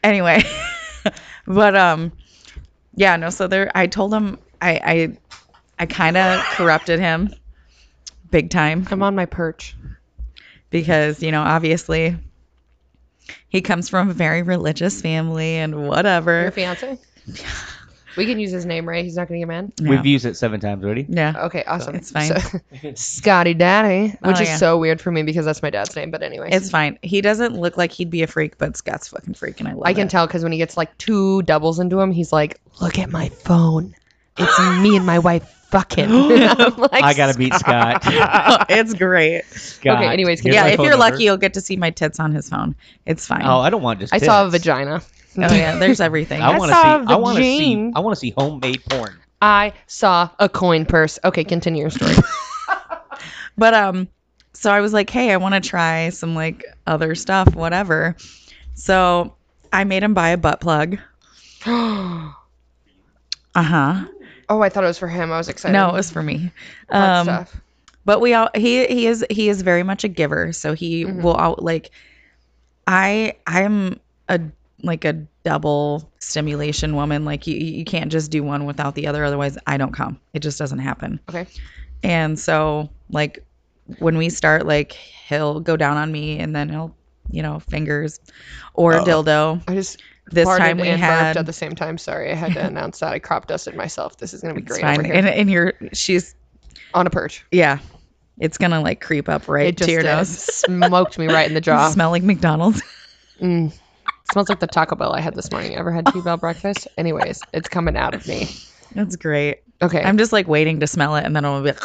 Anyway, 0.03 0.43
but 1.47 1.75
um, 1.75 2.11
yeah, 2.95 3.15
no. 3.15 3.29
So 3.29 3.47
there, 3.47 3.71
I 3.75 3.87
told 3.87 4.13
him 4.13 4.37
I 4.61 4.79
I 4.83 5.17
I 5.79 5.85
kind 5.85 6.17
of 6.17 6.41
corrupted 6.41 6.99
him, 6.99 7.33
big 8.29 8.49
time. 8.49 8.87
I'm 8.91 9.03
on 9.03 9.15
my 9.15 9.25
perch. 9.25 9.75
because 10.69 11.21
you 11.21 11.31
know 11.31 11.41
obviously 11.41 12.17
he 13.49 13.61
comes 13.61 13.89
from 13.89 14.09
a 14.09 14.13
very 14.13 14.41
religious 14.41 15.01
family 15.01 15.57
and 15.57 15.87
whatever. 15.87 16.43
Your 16.43 16.51
fiance? 16.51 16.97
We 18.17 18.25
can 18.25 18.39
use 18.39 18.51
his 18.51 18.65
name, 18.65 18.87
right? 18.87 19.03
He's 19.03 19.15
not 19.15 19.27
gonna 19.27 19.39
get 19.39 19.47
mad. 19.47 19.71
yeah. 19.81 19.89
We've 19.89 20.05
used 20.05 20.25
it 20.25 20.35
seven 20.35 20.59
times 20.59 20.83
already. 20.83 21.05
yeah 21.09 21.45
Okay, 21.45 21.63
awesome. 21.65 21.95
It's 21.95 22.11
fine. 22.11 22.27
So, 22.39 22.59
Scotty 22.95 23.53
Daddy, 23.53 24.09
which 24.21 24.37
Oh, 24.37 24.41
is 24.41 24.49
yeah. 24.49 24.57
so 24.57 24.77
weird 24.77 24.99
for 25.01 25.11
me 25.11 25.23
because 25.23 25.45
that's 25.45 25.61
my 25.61 25.69
dad's 25.69 25.95
name. 25.95 26.11
But 26.11 26.21
anyway, 26.23 26.49
it's 26.51 26.69
fine 26.69 26.97
he 27.01 27.21
doesn't 27.21 27.57
look 27.57 27.77
like 27.77 27.91
he'd 27.91 28.09
be 28.09 28.21
a 28.23 28.27
freak 28.27 28.57
but 28.57 28.75
scott's 28.77 29.07
fucking 29.07 29.33
freak 29.33 29.59
and 29.59 29.69
i 29.69 29.73
love 29.73 29.85
it. 29.85 29.89
I 29.89 29.93
can 29.93 30.07
it. 30.07 30.09
tell 30.09 30.27
because 30.27 30.43
when 30.43 30.51
he 30.51 30.57
gets 30.57 30.77
like 30.77 30.97
two 30.97 31.41
doubles 31.43 31.79
into 31.79 31.99
him, 31.99 32.11
he's 32.11 32.31
like, 32.33 32.59
"Look 32.81 32.99
at 32.99 33.09
my 33.11 33.29
phone. 33.29 33.95
It's 34.37 34.59
me 34.81 34.95
and 34.97 35.05
my 35.05 35.19
wife 35.19 35.43
fucking." 35.71 36.05
I'm 36.11 36.75
like, 36.77 37.03
I 37.03 37.13
gotta 37.13 37.37
beat 37.37 37.53
Scott. 37.53 38.01
it's 38.69 38.93
great 38.93 39.45
Scott. 39.45 39.97
Okay, 39.97 40.07
anyways, 40.11 40.43
yeah 40.43 40.67
if 40.67 40.79
you're 40.79 40.91
number. 40.91 40.97
lucky 41.11 41.23
you'll 41.23 41.37
get 41.37 41.53
to 41.53 41.61
see 41.61 41.77
my 41.77 41.89
tits 41.91 42.19
on 42.19 42.33
his 42.33 42.49
phone 42.49 42.75
it's 43.05 43.25
fine 43.25 43.41
Oh, 43.45 43.59
I 43.59 43.69
don't 43.69 43.81
want 43.81 43.99
just. 43.99 44.13
I 44.13 44.17
saw 44.17 44.45
a 44.45 44.49
vagina. 44.49 45.01
Oh 45.37 45.53
yeah 45.55 45.75
there's 45.77 45.99
everything 46.01 46.41
I 46.41 46.51
I 46.51 46.57
want 46.57 46.69
to 46.71 46.75
saw 46.75 46.99
see. 47.01 47.13
I 47.13 47.15
want 47.15 47.37
to 47.37 47.43
see. 47.43 47.91
I 47.95 47.99
want 47.99 48.15
to 48.15 48.19
see 48.19 48.31
homemade 48.31 48.83
porn. 48.85 49.19
I 49.41 49.73
saw 49.87 50.29
a 50.39 50.47
coin 50.49 50.85
purse. 50.85 51.17
Okay, 51.23 51.43
continue 51.43 51.81
your 51.81 51.89
story. 51.89 52.13
but 53.57 53.73
um 53.73 54.07
so 54.53 54.71
i 54.71 54.79
was 54.81 54.93
like 54.93 55.09
hey 55.09 55.31
i 55.31 55.37
want 55.37 55.53
to 55.55 55.61
try 55.61 56.09
some 56.09 56.35
like 56.35 56.63
other 56.87 57.15
stuff 57.15 57.53
whatever 57.55 58.15
so 58.75 59.35
i 59.73 59.83
made 59.83 60.03
him 60.03 60.13
buy 60.13 60.29
a 60.29 60.37
butt 60.37 60.59
plug 60.61 60.97
oh, 61.67 62.35
uh-huh 63.55 64.05
Oh, 64.49 64.61
I 64.61 64.67
thought 64.67 64.83
it 64.83 64.87
was 64.87 64.97
for 64.97 65.07
him. 65.07 65.31
I 65.31 65.37
was 65.37 65.47
excited. 65.47 65.73
no 65.73 65.89
it 65.89 65.93
was 65.93 66.11
for 66.11 66.21
me 66.21 66.51
um 66.89 67.23
stuff. 67.25 67.61
but 68.05 68.19
we 68.19 68.33
all 68.33 68.49
he 68.55 68.85
he 68.87 69.07
is 69.07 69.25
he 69.29 69.47
is 69.49 69.61
very 69.61 69.83
much 69.83 70.03
a 70.03 70.07
giver 70.09 70.51
so 70.53 70.73
he 70.73 71.05
Mhm. 71.05 71.21
will 71.21 71.37
out 71.37 71.63
like 71.63 71.91
i 72.87 73.33
i'm 73.47 73.99
a 74.29 74.39
like 74.83 75.05
a 75.05 75.13
double 75.43 76.09
stimulation 76.19 76.95
woman 76.95 77.25
like 77.25 77.45
you 77.47 77.55
you 77.57 77.83
can't 77.85 78.11
just 78.11 78.31
do 78.31 78.43
one 78.43 78.65
without 78.65 78.95
the 78.95 79.07
other 79.07 79.23
otherwise 79.23 79.57
i 79.67 79.77
don't 79.77 79.91
come 79.93 80.19
it 80.33 80.39
just 80.39 80.57
doesn't 80.59 80.79
happen 80.79 81.19
Okay. 81.29 81.45
and 82.03 82.37
so 82.39 82.89
like 83.09 83.43
when 83.99 84.17
we 84.17 84.29
start, 84.29 84.65
like 84.65 84.93
he'll 84.93 85.59
go 85.59 85.75
down 85.75 85.97
on 85.97 86.13
me 86.13 86.39
and 86.39 86.55
then 86.55 86.69
he'll, 86.69 86.95
you 87.29 87.41
know, 87.41 87.59
fingers 87.59 88.21
or 88.73 88.93
Oh. 88.93 89.03
dildo. 89.03 89.61
I 89.67 89.73
just 89.73 90.01
This 90.27 90.47
time 90.47 90.77
we 90.77 90.87
had 90.87 91.35
at 91.35 91.45
the 91.45 91.51
same 91.51 91.75
time. 91.75 91.97
Sorry, 91.97 92.31
I 92.31 92.35
had 92.35 92.53
to 92.53 92.65
announce 92.65 92.99
that 92.99 93.11
I 93.11 93.19
crop 93.19 93.47
dusted 93.47 93.75
myself. 93.75 94.15
This 94.15 94.33
is 94.33 94.39
gonna 94.41 94.53
be 94.53 94.61
it's 94.61 94.71
great 94.71 94.81
fine. 94.81 95.05
And 95.05 95.27
and 95.27 95.49
you're 95.51 95.73
she's 95.91 96.35
on 96.93 97.05
a 97.05 97.09
perch. 97.09 97.45
yeah. 97.51 97.79
It's 98.39 98.57
gonna 98.57 98.79
like 98.79 99.01
creep 99.01 99.27
up 99.27 99.49
right 99.49 99.75
to 99.75 99.91
your 99.91 100.03
did. 100.03 100.07
nose. 100.15 100.29
smoked 100.29 101.17
me 101.19 101.27
right 101.27 101.47
in 101.49 101.53
the 101.53 101.59
jaw. 101.69 101.89
Smell 101.89 102.11
like 102.11 102.23
McDonald's. 102.23 102.81
Mm. 103.41 103.73
Smells 104.31 104.49
like 104.49 104.59
the 104.59 104.67
Taco 104.67 104.95
Bell 104.95 105.13
I 105.13 105.19
had 105.19 105.35
this 105.35 105.51
morning. 105.51 105.75
Ever 105.75 105.91
had 105.91 106.07
T 106.07 106.21
Bell 106.21 106.37
breakfast? 106.37 106.87
Anyways, 106.97 107.41
it's 107.53 107.67
coming 107.67 107.97
out 107.97 108.13
of 108.13 108.25
me. 108.27 108.47
That's 108.95 109.15
great. 109.15 109.63
Okay, 109.81 110.01
I'm 110.01 110.17
just 110.17 110.31
like 110.31 110.47
waiting 110.47 110.79
to 110.79 110.87
smell 110.87 111.15
it 111.15 111.25
and 111.25 111.35
then 111.35 111.43
I'm 111.43 111.63
gonna 111.63 111.73
be 111.73 111.79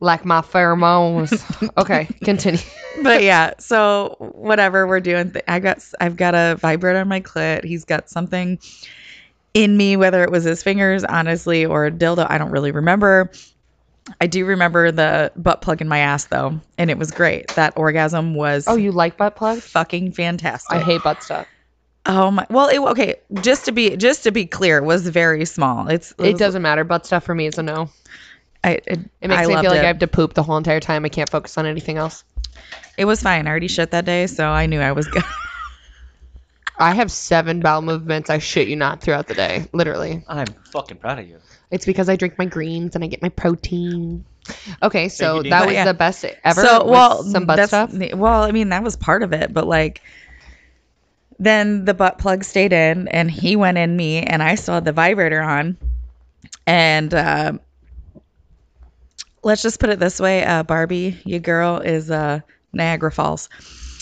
like 0.00 0.24
my 0.24 0.40
pheromones. 0.40 1.42
okay, 1.78 2.06
continue. 2.22 2.60
but 3.02 3.22
yeah, 3.22 3.52
so 3.58 4.16
whatever 4.34 4.86
we're 4.86 5.00
doing, 5.00 5.32
th- 5.32 5.44
I 5.48 5.58
got 5.58 5.82
I've 6.00 6.16
got 6.16 6.34
a 6.34 6.56
vibrator 6.60 6.98
on 7.00 7.08
my 7.08 7.20
clit. 7.20 7.64
He's 7.64 7.84
got 7.84 8.10
something 8.10 8.58
in 9.54 9.76
me, 9.76 9.96
whether 9.96 10.22
it 10.22 10.30
was 10.30 10.44
his 10.44 10.62
fingers, 10.62 11.02
honestly, 11.04 11.64
or 11.64 11.86
a 11.86 11.90
dildo. 11.90 12.26
I 12.28 12.36
don't 12.36 12.50
really 12.50 12.72
remember. 12.72 13.30
I 14.20 14.26
do 14.26 14.44
remember 14.44 14.90
the 14.92 15.32
butt 15.36 15.62
plug 15.62 15.80
in 15.80 15.88
my 15.88 15.98
ass 15.98 16.24
though, 16.26 16.60
and 16.78 16.90
it 16.90 16.98
was 16.98 17.10
great. 17.10 17.48
That 17.48 17.76
orgasm 17.76 18.34
was 18.34 18.66
Oh, 18.68 18.76
you 18.76 18.92
like 18.92 19.16
butt 19.16 19.36
plugs? 19.36 19.64
fucking 19.64 20.12
fantastic. 20.12 20.76
I 20.76 20.82
hate 20.82 21.02
butt 21.02 21.22
stuff. 21.22 21.46
Oh 22.06 22.30
my. 22.30 22.46
Well, 22.48 22.68
it, 22.68 22.78
okay. 22.92 23.16
Just 23.40 23.64
to 23.64 23.72
be 23.72 23.96
just 23.96 24.22
to 24.24 24.30
be 24.30 24.46
clear, 24.46 24.78
it 24.78 24.84
was 24.84 25.08
very 25.08 25.44
small. 25.44 25.88
It's 25.88 26.14
It 26.18 26.38
doesn't 26.38 26.62
matter. 26.62 26.84
Butt 26.84 27.04
stuff 27.04 27.24
for 27.24 27.34
me 27.34 27.46
is 27.46 27.58
a 27.58 27.62
no. 27.64 27.90
I, 28.62 28.70
it, 28.86 28.98
It 29.20 29.28
makes 29.28 29.42
I 29.42 29.46
me 29.46 29.60
feel 29.60 29.70
like 29.70 29.80
it. 29.80 29.84
I 29.84 29.88
have 29.88 29.98
to 29.98 30.06
poop 30.06 30.34
the 30.34 30.42
whole 30.42 30.56
entire 30.56 30.80
time. 30.80 31.04
I 31.04 31.08
can't 31.08 31.28
focus 31.28 31.58
on 31.58 31.66
anything 31.66 31.98
else. 31.98 32.22
It 32.96 33.04
was 33.04 33.22
fine. 33.22 33.46
I 33.46 33.50
already 33.50 33.68
shit 33.68 33.90
that 33.90 34.04
day, 34.04 34.26
so 34.26 34.46
I 34.48 34.66
knew 34.66 34.80
I 34.80 34.92
was 34.92 35.06
good. 35.08 35.24
I 36.78 36.94
have 36.94 37.10
seven 37.10 37.60
bowel 37.60 37.82
movements. 37.82 38.30
I 38.30 38.38
shit 38.38 38.68
you 38.68 38.76
not 38.76 39.00
throughout 39.00 39.28
the 39.28 39.34
day, 39.34 39.66
literally. 39.72 40.24
I'm 40.28 40.46
fucking 40.72 40.98
proud 40.98 41.18
of 41.18 41.28
you. 41.28 41.38
It's 41.70 41.86
because 41.86 42.08
I 42.08 42.16
drink 42.16 42.38
my 42.38 42.44
greens 42.44 42.94
and 42.94 43.02
I 43.02 43.06
get 43.06 43.22
my 43.22 43.30
protein. 43.30 44.24
Okay, 44.82 45.08
so 45.08 45.42
you, 45.42 45.50
that 45.50 45.66
was 45.66 45.74
yeah. 45.74 45.84
the 45.84 45.94
best 45.94 46.24
ever. 46.44 46.62
So 46.62 46.84
with 46.84 46.92
well, 46.92 47.22
some 47.24 47.46
butt 47.46 47.66
stuff. 47.66 47.92
Well, 47.92 48.42
I 48.42 48.52
mean 48.52 48.68
that 48.68 48.82
was 48.82 48.96
part 48.96 49.22
of 49.22 49.32
it, 49.32 49.52
but 49.52 49.66
like 49.66 50.02
then 51.38 51.84
the 51.84 51.94
butt 51.94 52.18
plug 52.18 52.44
stayed 52.44 52.72
in, 52.72 53.08
and 53.08 53.30
he 53.30 53.56
went 53.56 53.78
in 53.78 53.96
me, 53.96 54.20
and 54.20 54.42
I 54.42 54.54
still 54.54 54.74
had 54.74 54.84
the 54.84 54.92
vibrator 54.92 55.42
on, 55.42 55.76
and 56.66 57.12
uh, 57.12 57.52
let's 59.42 59.62
just 59.62 59.80
put 59.80 59.90
it 59.90 59.98
this 59.98 60.20
way: 60.20 60.44
uh, 60.44 60.62
Barbie, 60.62 61.20
your 61.24 61.40
girl 61.40 61.78
is 61.78 62.10
uh, 62.10 62.40
Niagara 62.72 63.10
Falls. 63.10 63.48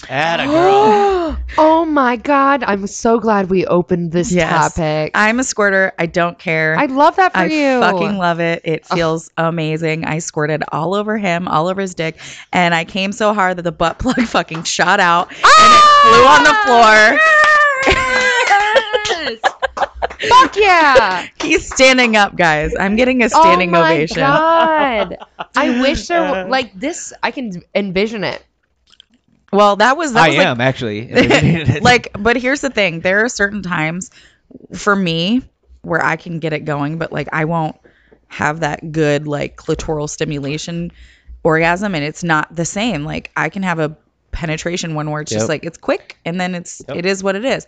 Atta 0.09 0.47
girl. 0.47 1.39
oh 1.59 1.85
my 1.85 2.17
god! 2.17 2.63
I'm 2.65 2.87
so 2.87 3.19
glad 3.19 3.51
we 3.51 3.67
opened 3.67 4.13
this 4.13 4.33
Yes. 4.33 4.75
topic. 4.75 5.13
I'm 5.15 5.41
a 5.41 5.45
squirter. 5.45 5.93
I 5.99 6.07
don't 6.07 6.39
care. 6.39 6.77
I 6.77 6.87
love 6.87 7.17
that 7.17 7.33
for 7.33 7.39
I 7.39 7.47
you. 7.47 7.79
I 7.79 7.93
fucking 7.93 8.19
love 8.19 8.41
it. 8.41 8.63
It 8.65 8.87
feels 8.87 9.31
amazing. 9.37 10.05
I 10.05 10.19
squirted 10.19 10.63
all 10.73 10.95
over 10.95 11.17
him, 11.17 11.49
all 11.49 11.69
over 11.69 11.81
his 11.81 11.95
dick, 11.95 12.19
and 12.53 12.75
I 12.75 12.85
came 12.85 13.13
so 13.13 13.33
hard 13.35 13.57
that 13.59 13.63
the 13.63 13.73
butt 13.73 13.99
plug 14.01 14.21
fucking 14.23 14.65
shot 14.65 15.01
out 15.01 15.29
and 15.31 15.39
it 15.41 15.45
ah! 15.53 16.01
flew 16.03 16.25
on 16.27 16.45
the 16.45 16.55
floor. 16.65 17.19
Yes! 17.87 19.41
Fuck 20.29 20.57
yeah! 20.57 21.27
He's 21.41 21.67
standing 21.73 22.17
up, 22.17 22.37
guys. 22.37 22.73
I'm 22.79 22.97
getting 22.97 23.23
a 23.23 23.29
standing 23.29 23.71
oh 23.71 23.81
my 23.81 23.95
ovation. 23.95 24.23
God. 24.23 25.19
I 25.57 25.81
wish 25.81 26.09
there 26.09 26.23
were 26.23 26.45
like 26.51 26.73
this. 26.79 27.13
I 27.23 27.31
can 27.31 27.63
envision 27.75 28.25
it. 28.25 28.45
Well, 29.55 29.77
that 29.77 29.97
was 29.97 30.13
that 30.15 30.25
I 30.25 30.29
was 30.29 30.39
am 30.39 30.61
actually. 30.61 31.09
like, 31.13 31.81
like, 31.83 32.09
but 32.19 32.37
here's 32.37 32.61
the 32.61 32.71
thing: 32.71 33.01
there 33.01 33.25
are 33.25 33.29
certain 33.29 33.63
times 33.63 34.11
for 34.75 34.97
me 34.97 35.43
where 35.83 36.05
I 36.05 36.17
can 36.17 36.39
get 36.39 36.53
it 36.53 36.65
going, 36.65 36.99
but 36.99 37.13
like 37.13 37.29
I 37.33 37.45
won't 37.45 37.77
have 38.29 38.61
that 38.61 38.91
good 38.91 39.29
like 39.29 39.57
clitoral 39.57 40.09
stimulation 40.09 40.91
orgasm, 41.45 41.95
and 41.95 42.05
it's 42.05 42.25
not 42.25 42.55
the 42.55 42.65
same. 42.65 43.05
Like 43.05 43.31
I 43.37 43.49
can 43.49 43.63
have 43.63 43.79
a 43.79 43.97
penetration 44.33 44.95
one 44.95 45.11
where 45.11 45.23
it's 45.23 45.31
just 45.31 45.49
like 45.49 45.65
it's 45.65 45.79
quick, 45.79 46.19
and 46.25 46.41
then 46.41 46.55
it's 46.55 46.83
Yep. 46.89 46.97
it 46.99 47.07
is 47.07 47.23
what 47.23 47.37
it 47.37 47.45
is. 47.45 47.67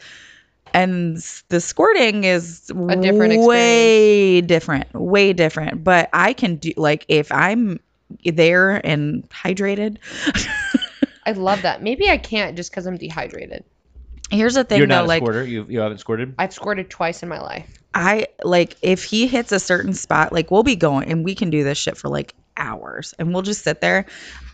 And 0.74 1.16
the 1.48 1.60
squirting 1.60 2.24
is 2.24 2.70
A 2.70 2.96
different 2.96 3.42
way 3.44 4.40
different, 4.40 4.92
way 4.92 5.32
different. 5.32 5.84
But 5.84 6.10
I 6.12 6.32
can 6.32 6.56
do 6.56 6.72
like 6.76 7.04
if 7.08 7.30
I'm 7.30 7.78
there 8.24 8.84
and 8.84 9.28
hydrated. 9.30 9.98
I 11.26 11.32
love 11.32 11.62
that. 11.62 11.82
Maybe 11.82 12.08
I 12.08 12.16
can't 12.16 12.56
just 12.56 12.70
because 12.70 12.86
I'm 12.86 12.96
dehydrated. 12.96 13.64
Here's 14.30 14.54
the 14.54 14.64
thing 14.64 14.78
You're 14.78 14.86
though, 14.86 14.94
not 14.94 15.04
a 15.04 15.08
like 15.08 15.22
squirter. 15.22 15.44
You 15.44 15.66
you 15.68 15.80
haven't 15.80 15.98
squirted. 15.98 16.34
I've 16.38 16.52
squirted 16.52 16.88
twice 16.88 17.22
in 17.22 17.28
my 17.28 17.40
life. 17.40 17.68
I 17.94 18.28
like 18.42 18.76
if 18.82 19.04
he 19.04 19.26
hits 19.26 19.52
a 19.52 19.60
certain 19.60 19.92
spot, 19.92 20.32
like 20.32 20.50
we'll 20.50 20.62
be 20.62 20.76
going 20.76 21.10
and 21.10 21.24
we 21.24 21.34
can 21.34 21.50
do 21.50 21.64
this 21.64 21.78
shit 21.78 21.96
for 21.96 22.08
like 22.08 22.34
hours 22.56 23.14
and 23.18 23.32
we'll 23.32 23.42
just 23.42 23.62
sit 23.62 23.80
there 23.80 24.06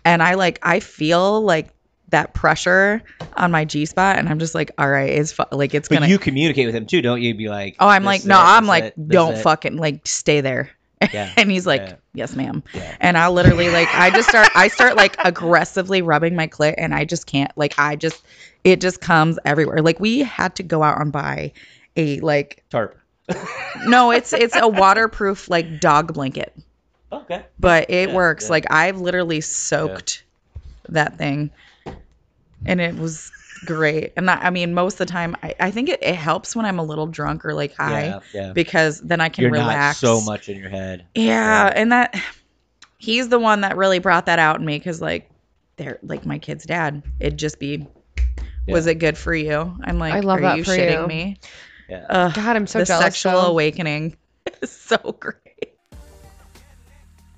and 0.05 0.23
I 0.23 0.35
like 0.35 0.59
I 0.63 0.81
feel 0.81 1.41
like 1.43 1.69
that 2.09 2.35
pressure 2.35 3.03
on 3.37 3.51
my 3.51 3.65
G 3.65 3.87
spot 3.87 4.19
and 4.19 4.29
I'm 4.29 4.39
just 4.39 4.55
like, 4.55 4.71
all 4.79 4.89
right, 4.89 5.11
it's 5.11 5.33
fu- 5.33 5.45
like 5.51 5.75
it's 5.75 5.89
But 5.89 5.97
gonna 5.97 6.09
you 6.09 6.19
communicate 6.19 6.67
with 6.67 6.75
him 6.75 6.87
too, 6.87 7.03
don't 7.03 7.21
you? 7.23 7.35
Be 7.35 7.49
like, 7.49 7.77
Oh, 7.81 7.89
I'm 7.89 8.05
like, 8.05 8.21
is 8.21 8.27
no, 8.27 8.39
I'm 8.39 8.67
like, 8.67 8.85
it, 8.85 9.09
don't 9.09 9.39
fucking 9.39 9.77
like 9.77 10.07
stay 10.07 10.41
there. 10.41 10.71
Yeah. 11.13 11.33
and 11.37 11.51
he's 11.51 11.67
like, 11.67 11.83
Yeah. 11.83 11.97
yes, 12.15 12.35
ma'am. 12.37 12.63
Yeah. 12.75 12.97
And 13.01 13.17
I'll 13.19 13.33
literally 13.33 13.71
like 13.71 13.89
I 13.95 14.11
just 14.11 14.29
start 14.29 14.49
I 14.55 14.69
start 14.69 14.97
like 14.97 15.17
aggressively 15.25 16.03
rubbing 16.03 16.37
my 16.37 16.47
clit 16.47 16.75
and 16.79 16.95
I 16.95 17.05
just 17.05 17.27
can't 17.27 17.51
like 17.57 17.79
I 17.79 17.97
just 17.97 18.25
it 18.65 18.81
just 18.81 19.01
comes 19.01 19.39
everywhere. 19.45 19.83
Like 19.83 20.01
we 20.01 20.21
had 20.21 20.57
to 20.57 20.63
go 20.63 20.83
out 20.83 21.01
and 21.01 21.13
buy 21.13 21.53
a 21.97 22.21
like 22.21 22.63
Tarp. 22.71 22.99
no, 23.87 24.11
it's 24.11 24.33
it's 24.33 24.57
a 24.57 24.69
waterproof 24.69 25.49
like 25.49 25.81
dog 25.81 26.13
blanket. 26.15 26.55
Okay. 27.11 27.45
But 27.59 27.91
it 27.91 28.09
Yeah, 28.09 28.15
works. 28.15 28.51
Like 28.51 28.67
I've 28.71 29.01
literally 29.01 29.41
soaked 29.41 30.25
that 30.89 31.19
thing 31.19 31.51
and 32.67 32.81
it 32.81 32.97
was 32.97 33.31
great. 33.65 34.13
And 34.17 34.31
I, 34.31 34.35
I 34.35 34.51
mean 34.51 34.75
most 34.75 34.95
of 34.95 34.99
the 34.99 35.07
time 35.13 35.37
I, 35.43 35.55
I 35.61 35.71
think 35.71 35.89
it, 35.89 36.03
it 36.03 36.15
helps 36.15 36.55
when 36.57 36.67
I'm 36.67 36.79
a 36.79 36.83
little 36.85 37.07
drunk 37.07 37.45
or 37.45 37.55
like 37.55 37.75
high 37.77 38.07
Yeah. 38.07 38.21
Yeah. 38.35 38.53
because 38.53 39.01
then 39.01 39.21
I 39.21 39.29
can 39.29 39.43
You're 39.43 39.53
relax. 39.53 40.03
not 40.03 40.09
so 40.09 40.21
much 40.25 40.49
in 40.49 40.57
your 40.59 40.69
head. 40.71 41.05
Yeah, 41.15 41.67
Yeah. 41.67 41.73
and 41.77 41.93
that 41.93 42.21
he's 42.99 43.29
the 43.29 43.39
one 43.39 43.61
that 43.63 43.77
really 43.77 43.99
brought 43.99 44.27
that 44.27 44.39
out 44.39 44.59
in 44.61 44.65
me 44.67 44.79
because 44.79 45.01
like 45.01 45.29
they're 45.77 45.99
like 46.03 46.27
my 46.27 46.39
kid's 46.39 46.65
dad. 46.65 47.03
It'd 47.21 47.39
just 47.39 47.59
be, 47.59 47.87
was 48.69 48.87
it 48.87 48.97
good 48.97 49.17
for 49.19 49.35
you? 49.35 49.77
I'm 49.83 49.99
like, 49.99 50.15
I 50.15 50.21
love 50.21 50.43
are 50.43 50.57
you 50.57 50.65
shitting 50.65 51.01
you. 51.03 51.07
me? 51.07 51.39
Yeah. 51.89 52.07
Ugh, 52.09 52.35
God, 52.35 52.57
I'm 52.57 52.67
so 52.67 52.79
the 52.81 52.85
jealous. 52.85 53.05
sexual 53.05 53.33
though. 53.43 53.49
awakening 53.51 54.17
is 54.63 54.71
so 54.71 54.99
great. 55.19 55.37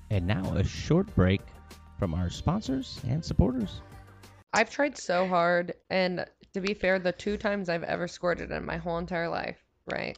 And 0.09 0.27
now 0.27 0.53
a 0.55 0.63
short 0.63 1.13
break 1.15 1.41
from 1.97 2.13
our 2.13 2.29
sponsors 2.29 2.99
and 3.07 3.23
supporters. 3.23 3.81
I've 4.55 4.69
tried 4.69 4.97
so 4.97 5.27
hard, 5.27 5.73
and 5.89 6.25
to 6.53 6.61
be 6.61 6.73
fair, 6.73 6.97
the 6.97 7.11
two 7.11 7.35
times 7.35 7.67
I've 7.67 7.83
ever 7.83 8.07
squirted 8.07 8.51
it 8.51 8.55
in 8.55 8.65
my 8.65 8.77
whole 8.77 8.97
entire 8.97 9.27
life, 9.27 9.61
right? 9.85 10.17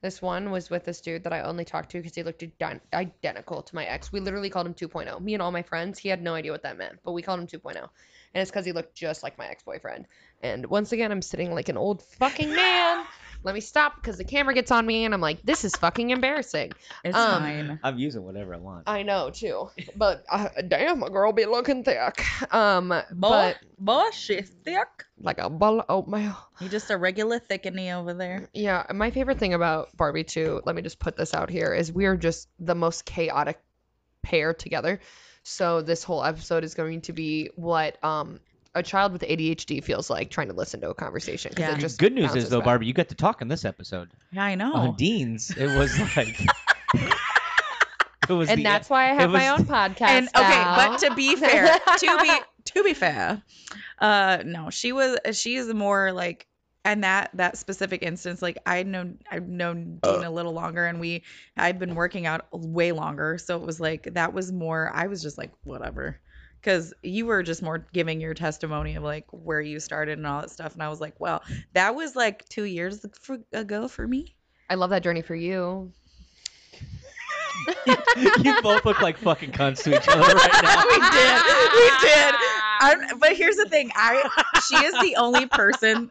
This 0.00 0.22
one 0.22 0.50
was 0.50 0.70
with 0.70 0.86
this 0.86 1.02
dude 1.02 1.24
that 1.24 1.34
I 1.34 1.42
only 1.42 1.66
talked 1.66 1.90
to 1.90 1.98
because 1.98 2.14
he 2.14 2.22
looked 2.22 2.40
ident- 2.40 2.80
identical 2.94 3.60
to 3.60 3.74
my 3.74 3.84
ex. 3.84 4.10
We 4.10 4.20
literally 4.20 4.48
called 4.48 4.66
him 4.66 4.72
2.0. 4.72 5.20
Me 5.20 5.34
and 5.34 5.42
all 5.42 5.52
my 5.52 5.60
friends, 5.60 5.98
he 5.98 6.08
had 6.08 6.22
no 6.22 6.34
idea 6.34 6.52
what 6.52 6.62
that 6.62 6.78
meant, 6.78 7.00
but 7.04 7.12
we 7.12 7.20
called 7.20 7.38
him 7.38 7.46
2.0. 7.46 7.76
And 7.76 8.40
it's 8.40 8.50
because 8.50 8.64
he 8.64 8.72
looked 8.72 8.94
just 8.94 9.22
like 9.22 9.36
my 9.36 9.46
ex 9.46 9.62
boyfriend. 9.62 10.06
And 10.42 10.64
once 10.64 10.92
again, 10.92 11.12
I'm 11.12 11.20
sitting 11.20 11.54
like 11.54 11.68
an 11.68 11.76
old 11.76 12.02
fucking 12.02 12.54
man. 12.54 13.04
Let 13.42 13.54
me 13.54 13.60
stop 13.60 13.96
because 13.96 14.18
the 14.18 14.24
camera 14.24 14.52
gets 14.54 14.70
on 14.70 14.84
me, 14.86 15.04
and 15.04 15.14
I'm 15.14 15.20
like, 15.20 15.42
this 15.42 15.64
is 15.64 15.74
fucking 15.76 16.10
embarrassing. 16.10 16.72
It's 17.04 17.16
Um, 17.16 17.42
fine. 17.42 17.80
I'm 17.82 17.98
using 17.98 18.22
whatever 18.22 18.54
I 18.54 18.58
want. 18.58 18.84
I 18.86 19.02
know 19.02 19.30
too, 19.30 19.70
but 19.96 20.24
uh, 20.30 20.48
damn, 20.68 21.02
a 21.02 21.10
girl 21.10 21.32
be 21.32 21.46
looking 21.46 21.82
thick. 21.84 22.24
Um, 22.52 22.92
but 23.12 23.56
boy, 23.78 24.04
she's 24.12 24.48
thick. 24.64 24.88
like 25.18 25.38
a 25.38 25.48
ball 25.48 25.80
of 25.80 25.86
oatmeal. 25.88 26.36
You 26.60 26.68
just 26.68 26.90
a 26.90 26.96
regular 26.98 27.38
thickening 27.38 27.90
over 27.92 28.12
there. 28.14 28.48
Yeah, 28.52 28.84
my 28.94 29.10
favorite 29.10 29.38
thing 29.38 29.54
about 29.54 29.96
Barbie 29.96 30.24
too, 30.24 30.60
let 30.66 30.74
me 30.76 30.82
just 30.82 30.98
put 30.98 31.16
this 31.16 31.32
out 31.34 31.48
here, 31.50 31.72
is 31.72 31.90
we're 31.92 32.16
just 32.16 32.48
the 32.58 32.74
most 32.74 33.04
chaotic 33.04 33.60
pair 34.22 34.52
together. 34.52 35.00
So 35.42 35.80
this 35.80 36.04
whole 36.04 36.22
episode 36.22 36.64
is 36.64 36.74
going 36.74 37.00
to 37.02 37.14
be 37.14 37.48
what 37.56 38.02
um 38.04 38.40
a 38.74 38.82
child 38.82 39.12
with 39.12 39.22
ADHD 39.22 39.82
feels 39.82 40.08
like 40.10 40.30
trying 40.30 40.48
to 40.48 40.54
listen 40.54 40.80
to 40.82 40.90
a 40.90 40.94
conversation. 40.94 41.52
Yeah. 41.58 41.74
it 41.74 41.80
just 41.80 41.98
Good 41.98 42.12
news 42.12 42.34
is 42.36 42.48
though, 42.50 42.58
back. 42.58 42.66
Barbie, 42.66 42.86
you 42.86 42.92
got 42.92 43.08
to 43.08 43.14
talk 43.14 43.42
in 43.42 43.48
this 43.48 43.64
episode. 43.64 44.10
Yeah, 44.32 44.44
I 44.44 44.54
know. 44.54 44.72
On 44.72 44.96
Dean's, 44.96 45.50
it 45.56 45.76
was 45.78 45.98
like. 46.16 46.40
it 48.28 48.32
was 48.32 48.48
And 48.48 48.60
the- 48.60 48.64
that's 48.64 48.88
why 48.88 49.10
I 49.10 49.14
have 49.14 49.30
my 49.30 49.50
was- 49.52 49.60
own 49.60 49.66
podcast. 49.68 50.02
and 50.02 50.28
okay, 50.28 50.48
now. 50.48 50.76
but 50.92 50.98
to 51.00 51.14
be 51.14 51.36
fair, 51.36 51.76
to 51.98 52.18
be 52.22 52.32
to 52.66 52.84
be 52.84 52.94
fair, 52.94 53.42
uh, 53.98 54.42
no, 54.44 54.70
she 54.70 54.92
was 54.92 55.18
she's 55.32 55.66
more 55.72 56.12
like 56.12 56.46
and 56.84 57.04
that 57.04 57.30
that 57.34 57.58
specific 57.58 58.02
instance, 58.02 58.40
like 58.40 58.58
I 58.66 58.82
know 58.84 59.12
I've 59.30 59.48
known 59.48 59.98
Dean 60.02 60.24
a 60.24 60.30
little 60.30 60.52
longer, 60.52 60.86
and 60.86 61.00
we 61.00 61.24
I've 61.56 61.78
been 61.78 61.94
working 61.94 62.26
out 62.26 62.46
way 62.52 62.92
longer, 62.92 63.36
so 63.38 63.56
it 63.60 63.66
was 63.66 63.80
like 63.80 64.14
that 64.14 64.32
was 64.32 64.52
more. 64.52 64.90
I 64.94 65.08
was 65.08 65.22
just 65.22 65.36
like 65.36 65.50
whatever, 65.64 66.20
because 66.60 66.92
you 67.02 67.26
were 67.26 67.42
just 67.42 67.62
more 67.62 67.86
giving 67.92 68.20
your 68.20 68.34
testimony 68.34 68.96
of 68.96 69.02
like 69.02 69.26
where 69.30 69.60
you 69.60 69.80
started 69.80 70.18
and 70.18 70.26
all 70.26 70.42
that 70.42 70.50
stuff, 70.50 70.74
and 70.74 70.82
I 70.82 70.88
was 70.88 71.00
like, 71.00 71.18
well, 71.18 71.42
that 71.72 71.94
was 71.94 72.14
like 72.14 72.48
two 72.48 72.64
years 72.64 73.04
for, 73.20 73.38
ago 73.52 73.88
for 73.88 74.06
me. 74.06 74.34
I 74.68 74.74
love 74.74 74.90
that 74.90 75.02
journey 75.02 75.22
for 75.22 75.34
you. 75.34 75.92
you 77.86 78.62
both 78.62 78.84
look 78.84 79.02
like 79.02 79.18
fucking 79.18 79.52
cunts 79.52 79.82
to 79.84 79.96
each 79.96 80.08
other 80.08 80.34
right 80.34 80.62
now. 80.62 80.84
we 80.88 80.98
did. 81.10 81.42
We 81.74 82.08
did. 82.08 82.69
I'm, 82.80 83.18
but 83.18 83.36
here's 83.36 83.56
the 83.56 83.66
thing. 83.66 83.90
I 83.94 84.28
she 84.68 84.76
is 84.84 84.92
the 85.00 85.16
only 85.16 85.46
person. 85.46 86.10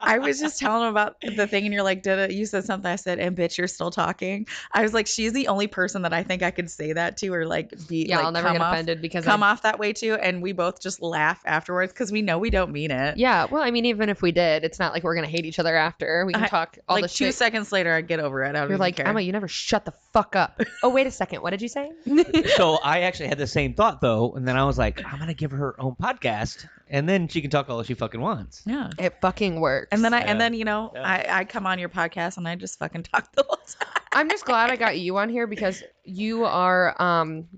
I 0.00 0.18
was 0.18 0.38
just 0.40 0.58
telling 0.58 0.82
him 0.82 0.88
about 0.90 1.16
the 1.20 1.46
thing, 1.46 1.64
and 1.64 1.72
you're 1.72 1.82
like, 1.82 2.02
"Did 2.02 2.18
it?" 2.18 2.32
You 2.32 2.44
said 2.46 2.64
something. 2.64 2.90
I 2.90 2.96
said, 2.96 3.18
"And 3.18 3.36
bitch, 3.36 3.56
you're 3.56 3.68
still 3.68 3.90
talking." 3.90 4.46
I 4.72 4.82
was 4.82 4.92
like, 4.94 5.06
"She's 5.06 5.32
the 5.32 5.48
only 5.48 5.66
person 5.68 6.02
that 6.02 6.12
I 6.12 6.22
think 6.22 6.42
I 6.42 6.50
could 6.50 6.70
say 6.70 6.92
that 6.92 7.16
to, 7.18 7.28
or 7.32 7.46
like 7.46 7.70
be 7.88 8.06
Yeah, 8.08 8.16
like, 8.16 8.26
I'll 8.26 8.32
never 8.32 8.48
come 8.48 8.56
get 8.56 8.62
off, 8.62 8.72
offended 8.74 9.00
because 9.02 9.24
come 9.24 9.42
I, 9.42 9.50
off 9.50 9.62
that 9.62 9.78
way 9.78 9.92
too." 9.92 10.14
And 10.14 10.42
we 10.42 10.52
both 10.52 10.80
just 10.80 11.00
laugh 11.02 11.40
afterwards 11.46 11.92
because 11.92 12.10
we 12.12 12.20
know 12.22 12.38
we 12.38 12.50
don't 12.50 12.72
mean 12.72 12.90
it. 12.90 13.16
Yeah, 13.16 13.46
well, 13.50 13.62
I 13.62 13.70
mean, 13.70 13.86
even 13.86 14.08
if 14.08 14.22
we 14.22 14.32
did, 14.32 14.64
it's 14.64 14.78
not 14.78 14.92
like 14.92 15.02
we're 15.04 15.14
gonna 15.14 15.26
hate 15.28 15.46
each 15.46 15.58
other 15.58 15.76
after. 15.76 16.24
We 16.26 16.32
can 16.32 16.44
I- 16.44 16.48
talk 16.48 16.78
all 16.88 16.96
like 16.96 17.02
the 17.04 17.08
two 17.08 17.26
shit. 17.26 17.34
seconds 17.36 17.70
later, 17.72 17.92
I'd 17.94 18.08
get 18.08 18.18
over 18.20 18.42
it. 18.44 18.50
I 18.50 18.52
don't 18.60 18.68
You're 18.70 18.78
like 18.78 18.96
care. 18.96 19.06
Emma, 19.06 19.20
you 19.20 19.32
never 19.32 19.48
shut 19.48 19.84
the 19.84 19.92
fuck 20.12 20.34
up. 20.36 20.60
oh, 20.82 20.88
wait 20.90 21.06
a 21.06 21.10
second. 21.12 21.42
What 21.42 21.50
did 21.50 21.62
you 21.62 21.68
say? 21.68 21.90
so 22.56 22.74
I 22.82 23.00
actually 23.02 23.28
had 23.28 23.38
the 23.38 23.46
same 23.46 23.74
thought 23.74 24.00
though, 24.00 24.32
and 24.32 24.46
then 24.48 24.56
I 24.56 24.64
was 24.64 24.78
like, 24.78 25.04
I'm 25.04 25.18
gonna 25.18 25.34
give 25.34 25.50
her 25.52 25.56
her 25.62 25.80
own 25.80 25.91
podcast, 25.96 26.66
and 26.88 27.08
then 27.08 27.28
she 27.28 27.40
can 27.40 27.50
talk 27.50 27.68
all 27.70 27.82
she 27.82 27.94
fucking 27.94 28.20
wants. 28.20 28.62
yeah. 28.66 28.90
it 28.98 29.14
fucking 29.20 29.60
works. 29.60 29.88
And 29.92 30.04
then 30.04 30.14
I 30.14 30.20
Yeah. 30.20 30.30
and 30.30 30.40
then 30.40 30.54
you 30.54 30.64
know 30.64 30.92
Yeah. 30.94 31.02
I 31.02 31.40
I 31.40 31.44
come 31.44 31.66
on 31.66 31.78
your 31.78 31.88
podcast 31.88 32.36
and 32.36 32.46
I 32.46 32.54
just 32.56 32.78
fucking 32.78 33.02
talk 33.12 33.32
the 33.32 33.44
whole 33.46 33.56
time. 33.56 34.02
I'm 34.12 34.28
just 34.28 34.44
glad 34.44 34.70
I 34.70 34.76
got 34.76 34.98
you 34.98 35.16
on 35.18 35.28
here 35.28 35.46
because 35.46 35.82
you 36.04 36.44
are. 36.44 36.94
um 37.00 37.48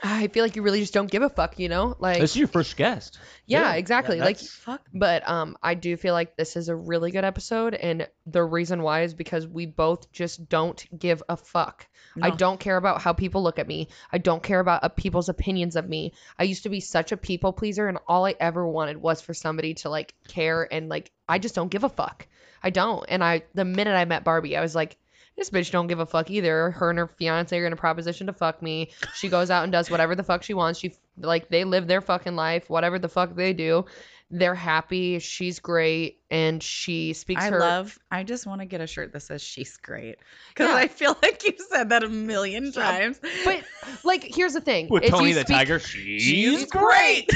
I 0.00 0.28
feel 0.28 0.44
like 0.44 0.54
you 0.54 0.62
really 0.62 0.78
just 0.80 0.94
don't 0.94 1.10
give 1.10 1.22
a 1.22 1.28
fuck. 1.28 1.58
You 1.58 1.68
know, 1.68 1.96
like 1.98 2.20
This 2.20 2.30
is 2.30 2.36
your 2.36 2.46
first 2.48 2.76
guest. 2.76 3.18
yeah, 3.46 3.72
exactly. 3.74 4.18
like 4.20 4.36
that's- 4.36 4.48
Fuck. 4.48 4.82
But 4.94 5.28
um, 5.28 5.56
I 5.62 5.74
do 5.74 5.96
feel 5.96 6.14
like 6.14 6.36
this 6.36 6.56
is 6.56 6.68
a 6.68 6.76
really 6.76 7.10
good 7.10 7.24
episode, 7.24 7.74
and 7.74 8.06
the 8.26 8.44
reason 8.44 8.82
why 8.82 9.02
is 9.02 9.14
because 9.14 9.46
we 9.46 9.66
both 9.66 10.12
just 10.12 10.48
don't 10.48 10.84
give 10.96 11.22
a 11.28 11.36
fuck. 11.36 11.86
I 12.22 12.30
No. 12.30 12.36
don't 12.36 12.60
care 12.60 12.76
about 12.76 13.02
how 13.02 13.12
people 13.12 13.42
look 13.42 13.58
at 13.58 13.66
me. 13.66 13.88
I 14.12 14.18
don't 14.18 14.42
care 14.42 14.60
about 14.60 14.84
uh, 14.84 14.88
people's 14.88 15.28
opinions 15.28 15.74
of 15.76 15.88
me. 15.88 16.12
I 16.38 16.44
used 16.44 16.62
to 16.62 16.68
be 16.68 16.80
such 16.80 17.10
a 17.10 17.16
people 17.16 17.52
pleaser, 17.52 17.88
and 17.88 17.98
all 18.06 18.24
I 18.24 18.34
ever 18.38 18.66
wanted 18.66 18.98
was 18.98 19.20
for 19.20 19.34
somebody 19.34 19.74
to 19.74 19.88
like 19.90 20.14
care, 20.28 20.66
and 20.72 20.88
like 20.88 21.10
I 21.28 21.38
just 21.38 21.54
don't 21.56 21.70
give 21.70 21.82
a 21.84 21.88
fuck. 21.88 22.26
I 22.62 22.70
don't. 22.70 23.04
And 23.08 23.22
I, 23.24 23.42
the 23.54 23.64
minute 23.64 23.94
I 23.96 24.04
met 24.04 24.22
Barbie, 24.24 24.56
I 24.56 24.60
was 24.60 24.74
like. 24.76 24.96
This 25.38 25.48
bitch 25.50 25.70
don't 25.70 25.86
give 25.86 26.00
a 26.00 26.06
fuck 26.06 26.30
either. 26.30 26.72
Her 26.72 26.90
and 26.90 26.98
her 26.98 27.06
fiance 27.06 27.56
are 27.58 27.64
in 27.66 27.72
a 27.72 27.76
proposition 27.76 28.26
to 28.26 28.34
fuck 28.34 28.60
me. 28.60 28.90
She 29.14 29.28
goes 29.28 29.50
out 29.50 29.62
and 29.62 29.72
does 29.72 29.90
whatever 29.90 30.14
the 30.14 30.22
fuck 30.24 30.42
she 30.42 30.52
wants. 30.52 30.78
She 30.80 30.94
like 31.16 31.48
they 31.48 31.64
live 31.64 31.86
their 31.86 32.00
fucking 32.02 32.36
life, 32.36 32.68
whatever 32.68 32.98
the 32.98 33.08
fuck 33.08 33.34
they 33.34 33.52
do 33.54 33.86
they're 34.30 34.54
happy. 34.54 35.18
She's 35.18 35.58
great, 35.58 36.20
and 36.30 36.62
she 36.62 37.12
speaks 37.14 37.42
I 37.42 37.50
her. 37.50 37.60
love. 37.60 37.98
I 38.10 38.24
just 38.24 38.46
want 38.46 38.60
to 38.60 38.66
get 38.66 38.80
a 38.80 38.86
shirt 38.86 39.12
that 39.12 39.20
says 39.20 39.42
"She's 39.42 39.76
great" 39.78 40.16
because 40.48 40.68
Yeah. 40.68 40.76
I 40.76 40.88
feel 40.88 41.16
like 41.22 41.42
you've 41.44 41.60
said 41.70 41.88
that 41.90 42.02
a 42.02 42.08
million 42.08 42.72
times. 42.72 43.20
but 43.44 43.62
like, 44.04 44.24
here's 44.24 44.52
the 44.52 44.60
thing: 44.60 44.88
With 44.90 45.04
if 45.04 45.10
Tony 45.10 45.30
you 45.30 45.34
the 45.34 45.40
speak- 45.42 45.56
Tiger, 45.56 45.78
she's 45.78 46.66
great. 46.66 47.30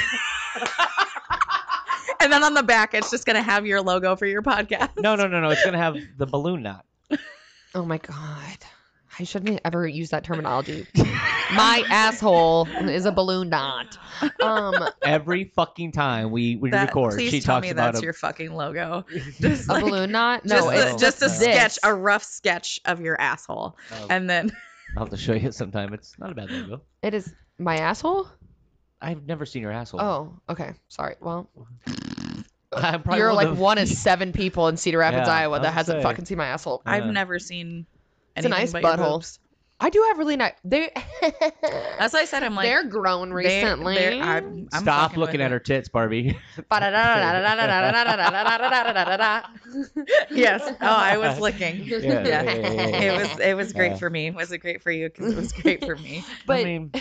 and 2.21 2.33
then 2.33 2.45
on 2.45 2.55
the 2.55 2.63
back, 2.63 2.95
it's 2.95 3.11
just 3.11 3.25
gonna 3.25 3.43
have 3.43 3.67
your 3.67 3.81
logo 3.81 4.15
for 4.17 4.27
your 4.27 4.43
podcast. 4.43 4.91
No, 5.01 5.17
no, 5.17 5.27
no, 5.27 5.41
no. 5.41 5.49
It's 5.51 5.65
gonna 5.65 5.79
have 5.79 5.97
the 6.19 6.27
balloon 6.27 6.63
knot. 6.63 6.85
Oh 7.75 7.85
my 7.85 7.99
god, 7.99 8.59
I 9.19 9.25
shouldn't 9.25 9.61
ever 9.65 9.87
use 9.87 10.11
that 10.11 10.25
terminology. 10.25 10.87
my 10.97 11.85
asshole 11.89 12.69
is 12.89 13.07
a 13.07 13.13
balloon 13.13 13.49
knot. 13.49 13.99
Um, 14.43 14.89
Every 15.03 15.45
fucking 15.45 15.93
time 15.93 16.31
we, 16.31 16.57
we 16.57 16.71
That, 16.71 16.89
record, 16.89 17.15
please 17.15 17.31
she 17.31 17.41
tell 17.41 17.57
talks 17.57 17.63
me 17.63 17.71
about 17.71 17.93
that's 17.95 18.01
a, 18.01 18.05
your 18.05 18.13
fucking 18.13 18.53
logo. 18.53 19.07
Just 19.41 19.69
a 19.69 19.73
like, 19.73 19.85
balloon 19.85 20.13
knot? 20.13 20.43
just 20.47 20.67
No, 20.67 20.71
a, 20.71 20.99
just 20.99 21.19
a 21.23 21.27
this. 21.27 21.39
sketch, 21.41 21.79
a 21.83 21.95
rough 21.95 22.25
sketch 22.25 22.79
of 22.85 23.01
your 23.01 23.19
asshole, 23.21 23.77
Oh. 23.91 24.07
and 24.11 24.29
then 24.29 24.53
I'll 24.97 25.05
have 25.05 25.11
to 25.11 25.17
show 25.17 25.33
you 25.33 25.49
it 25.49 25.55
sometime. 25.55 25.95
It's 25.95 26.19
not 26.19 26.31
a 26.31 26.35
bad 26.35 26.51
logo. 26.51 26.83
It 27.03 27.15
is 27.15 27.33
my 27.59 27.79
asshole. 27.79 28.29
I've 29.01 29.27
never 29.27 29.47
seen 29.47 29.63
your 29.63 29.73
asshole. 29.73 30.01
Oh, 30.01 30.35
okay. 30.51 30.75
Sorry. 30.89 31.17
Well, 31.21 31.49
I'm 32.75 33.03
probably 33.03 33.19
you're 33.19 33.29
one 33.29 33.37
like 33.37 33.49
of- 33.49 33.59
one 33.59 33.79
of 33.79 33.89
seven 33.89 34.33
people 34.33 34.69
in 34.69 34.77
Cedar 34.77 34.99
Rapids, 34.99 35.27
Yeah, 35.29 35.35
Iowa, 35.35 35.51
was 35.51 35.59
that 35.61 35.63
gonna 35.69 35.73
hasn't 35.75 35.99
say. 35.99 36.03
fucking 36.03 36.25
seen 36.25 36.39
my 36.39 36.47
asshole. 36.47 36.83
I've 36.87 37.05
Yeah. 37.07 37.11
never 37.13 37.39
seen. 37.39 37.87
It's 38.37 38.47
a 38.47 38.49
anything 38.49 38.63
nice 38.63 38.73
but 38.73 38.83
your 38.83 38.93
butthole. 38.93 39.13
boobs. 39.17 39.39
I 39.81 39.91
do 39.91 40.01
have 40.09 40.19
really 40.19 40.37
nice. 40.37 40.53
They. 40.65 40.91
That's 41.21 42.15
why 42.15 42.21
I 42.21 42.25
said 42.25 42.45
I'm 42.45 42.55
like 42.55 42.67
they're 42.67 42.85
grown 42.85 43.31
they- 43.31 43.35
recently. 43.35 43.97
they're- 43.97 44.23
I'm, 44.23 44.69
I'm 44.73 44.83
Stop 44.83 45.11
fucking 45.11 45.19
looking 45.21 45.33
with 45.41 45.47
at 45.47 45.47
it. 45.47 45.55
her 45.55 45.59
tits, 45.59 45.89
Barbie. 45.89 46.39
Yes. 50.31 50.63
Oh, 50.65 50.77
I 50.81 51.17
was 51.19 51.39
licking. 51.41 51.85
Yeah, 51.85 51.99
Yeah. 51.99 52.13
yeah, 52.27 52.43
yeah, 52.43 52.43
yeah, 52.55 52.71
yeah. 52.71 52.87
It 53.03 53.21
was 53.21 53.41
it 53.41 53.55
was 53.57 53.73
great 53.73 53.93
Yeah. 53.93 53.97
for 53.99 54.11
me. 54.11 54.31
Was 54.31 54.53
it 54.53 54.59
great 54.59 54.83
for 54.83 54.91
you? 54.91 55.09
Because 55.09 55.33
it 55.33 55.37
was 55.37 55.53
great 55.53 55.85
for 55.85 55.97
me. 55.97 56.25
but 56.47 56.61
I 56.61 56.65
mean, 56.65 56.93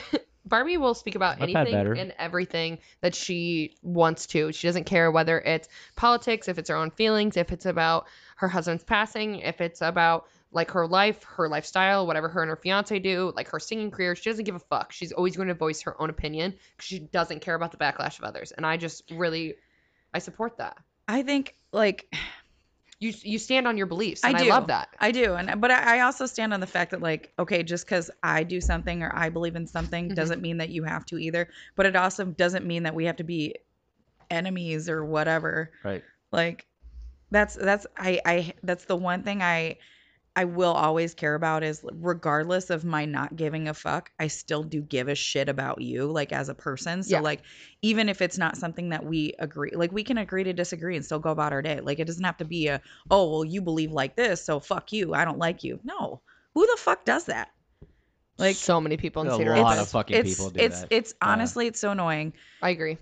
Barbie 0.45 0.77
will 0.77 0.93
speak 0.93 1.15
about 1.15 1.41
I've 1.41 1.49
anything 1.49 1.97
and 1.97 2.13
everything 2.17 2.79
that 3.01 3.15
she 3.15 3.75
wants 3.81 4.27
to. 4.27 4.51
She 4.51 4.67
doesn't 4.67 4.85
care 4.85 5.11
whether 5.11 5.39
it's 5.39 5.67
politics, 5.95 6.47
if 6.47 6.57
it's 6.57 6.69
her 6.69 6.75
own 6.75 6.91
feelings, 6.91 7.37
if 7.37 7.51
it's 7.51 7.65
about 7.65 8.07
her 8.37 8.47
husband's 8.47 8.83
passing, 8.83 9.35
if 9.35 9.61
it's 9.61 9.81
about 9.81 10.27
like 10.51 10.71
her 10.71 10.87
life, 10.87 11.23
her 11.23 11.47
lifestyle, 11.47 12.05
whatever 12.05 12.27
her 12.27 12.41
and 12.41 12.49
her 12.49 12.55
fiance 12.57 12.97
do, 12.99 13.31
like 13.35 13.49
her 13.49 13.59
singing 13.59 13.91
career. 13.91 14.15
She 14.15 14.29
doesn't 14.29 14.45
give 14.45 14.55
a 14.55 14.59
fuck. 14.59 14.91
She's 14.91 15.11
always 15.11 15.35
going 15.35 15.47
to 15.47 15.53
voice 15.53 15.81
her 15.83 15.99
own 16.01 16.09
opinion 16.09 16.55
because 16.75 16.87
she 16.87 16.99
doesn't 16.99 17.39
care 17.41 17.55
about 17.55 17.71
the 17.71 17.77
backlash 17.77 18.19
of 18.19 18.25
others. 18.25 18.51
And 18.51 18.65
I 18.65 18.77
just 18.77 19.09
really, 19.11 19.55
I 20.13 20.19
support 20.19 20.57
that. 20.57 20.77
I 21.07 21.23
think 21.23 21.55
like 21.71 22.13
You 23.01 23.13
you 23.23 23.37
stand 23.39 23.67
on 23.67 23.77
your 23.77 23.87
beliefs, 23.87 24.23
I 24.23 24.29
and 24.29 24.37
I, 24.37 24.43
do. 24.43 24.49
love 24.49 24.67
that. 24.67 24.89
I 24.99 25.11
do, 25.11 25.33
and 25.33 25.59
but 25.59 25.71
I, 25.71 25.97
I 25.97 25.99
also 26.01 26.27
stand 26.27 26.53
on 26.53 26.59
the 26.59 26.67
fact 26.67 26.91
that 26.91 27.01
like 27.01 27.33
okay, 27.39 27.63
just 27.63 27.85
because 27.85 28.11
I 28.21 28.43
do 28.43 28.61
something 28.61 29.01
or 29.03 29.11
I 29.15 29.29
believe 29.29 29.55
in 29.55 29.65
something 29.67 30.09
Mhm. 30.09 30.13
doesn't 30.13 30.41
mean 30.41 30.57
that 30.59 30.69
you 30.69 30.83
have 30.83 31.05
to 31.07 31.17
either. 31.17 31.49
But 31.75 31.87
it 31.87 31.95
also 31.95 32.25
doesn't 32.25 32.65
mean 32.65 32.83
that 32.83 32.95
we 32.95 33.05
have 33.05 33.17
to 33.17 33.23
be 33.23 33.55
enemies 34.29 34.89
or 34.89 35.05
whatever. 35.05 35.73
right. 35.83 36.03
Like 36.31 36.67
that's 37.31 37.55
that's 37.55 37.87
I 37.97 38.21
I 38.25 38.53
that's 38.63 38.85
the 38.85 38.97
one 38.97 39.23
thing 39.23 39.41
I 39.41 39.77
I 40.35 40.45
will 40.45 40.71
always 40.71 41.13
care 41.13 41.35
about 41.35 41.63
is 41.63 41.83
regardless 41.91 42.69
of 42.69 42.85
my 42.85 43.05
not 43.05 43.35
giving 43.35 43.67
a 43.67 43.73
fuck, 43.73 44.11
I 44.17 44.27
still 44.27 44.63
do 44.63 44.81
give 44.81 45.09
a 45.09 45.15
shit 45.15 45.49
about 45.49 45.81
you 45.81 46.05
like 46.05 46.31
as 46.31 46.47
a 46.47 46.55
person. 46.55 47.03
So 47.03 47.17
Yeah. 47.17 47.21
like 47.21 47.41
even 47.81 48.07
if 48.07 48.21
it's 48.21 48.37
not 48.37 48.55
something 48.55 48.89
that 48.89 49.05
we 49.05 49.33
agree 49.39 49.71
like 49.73 49.91
we 49.91 50.03
can 50.05 50.17
agree 50.17 50.45
to 50.45 50.53
disagree 50.53 50.95
and 50.95 51.03
still 51.03 51.19
go 51.19 51.31
about 51.31 51.51
our 51.51 51.61
day. 51.61 51.81
Like 51.81 51.99
it 51.99 52.05
doesn't 52.05 52.23
have 52.23 52.37
to 52.37 52.45
be 52.45 52.67
a 52.67 52.81
oh 53.09 53.29
well 53.29 53.45
you 53.45 53.61
believe 53.61 53.91
like 53.91 54.15
this, 54.15 54.43
so 54.43 54.59
fuck 54.61 54.93
you. 54.93 55.13
I 55.13 55.25
don't 55.25 55.37
like 55.39 55.63
you. 55.63 55.79
No. 55.83 56.21
Who 56.55 56.65
the 56.65 56.77
fuck 56.77 57.03
does 57.03 57.25
that? 57.25 57.49
Like 58.37 58.55
so 58.55 58.79
many 58.79 58.97
people 58.97 59.23
in 59.23 59.27
A 59.27 59.35
Cedar 59.35 59.55
lot 59.57 59.77
of 59.77 59.89
fucking 59.89 60.15
it's 60.15 60.29
people 60.29 60.49
do 60.49 60.61
it's 60.61 60.79
that. 60.79 60.87
it's 60.91 61.13
honestly 61.21 61.67
it's 61.67 61.79
so 61.79 61.91
annoying. 61.91 62.33
I 62.61 62.69
agree. 62.69 62.97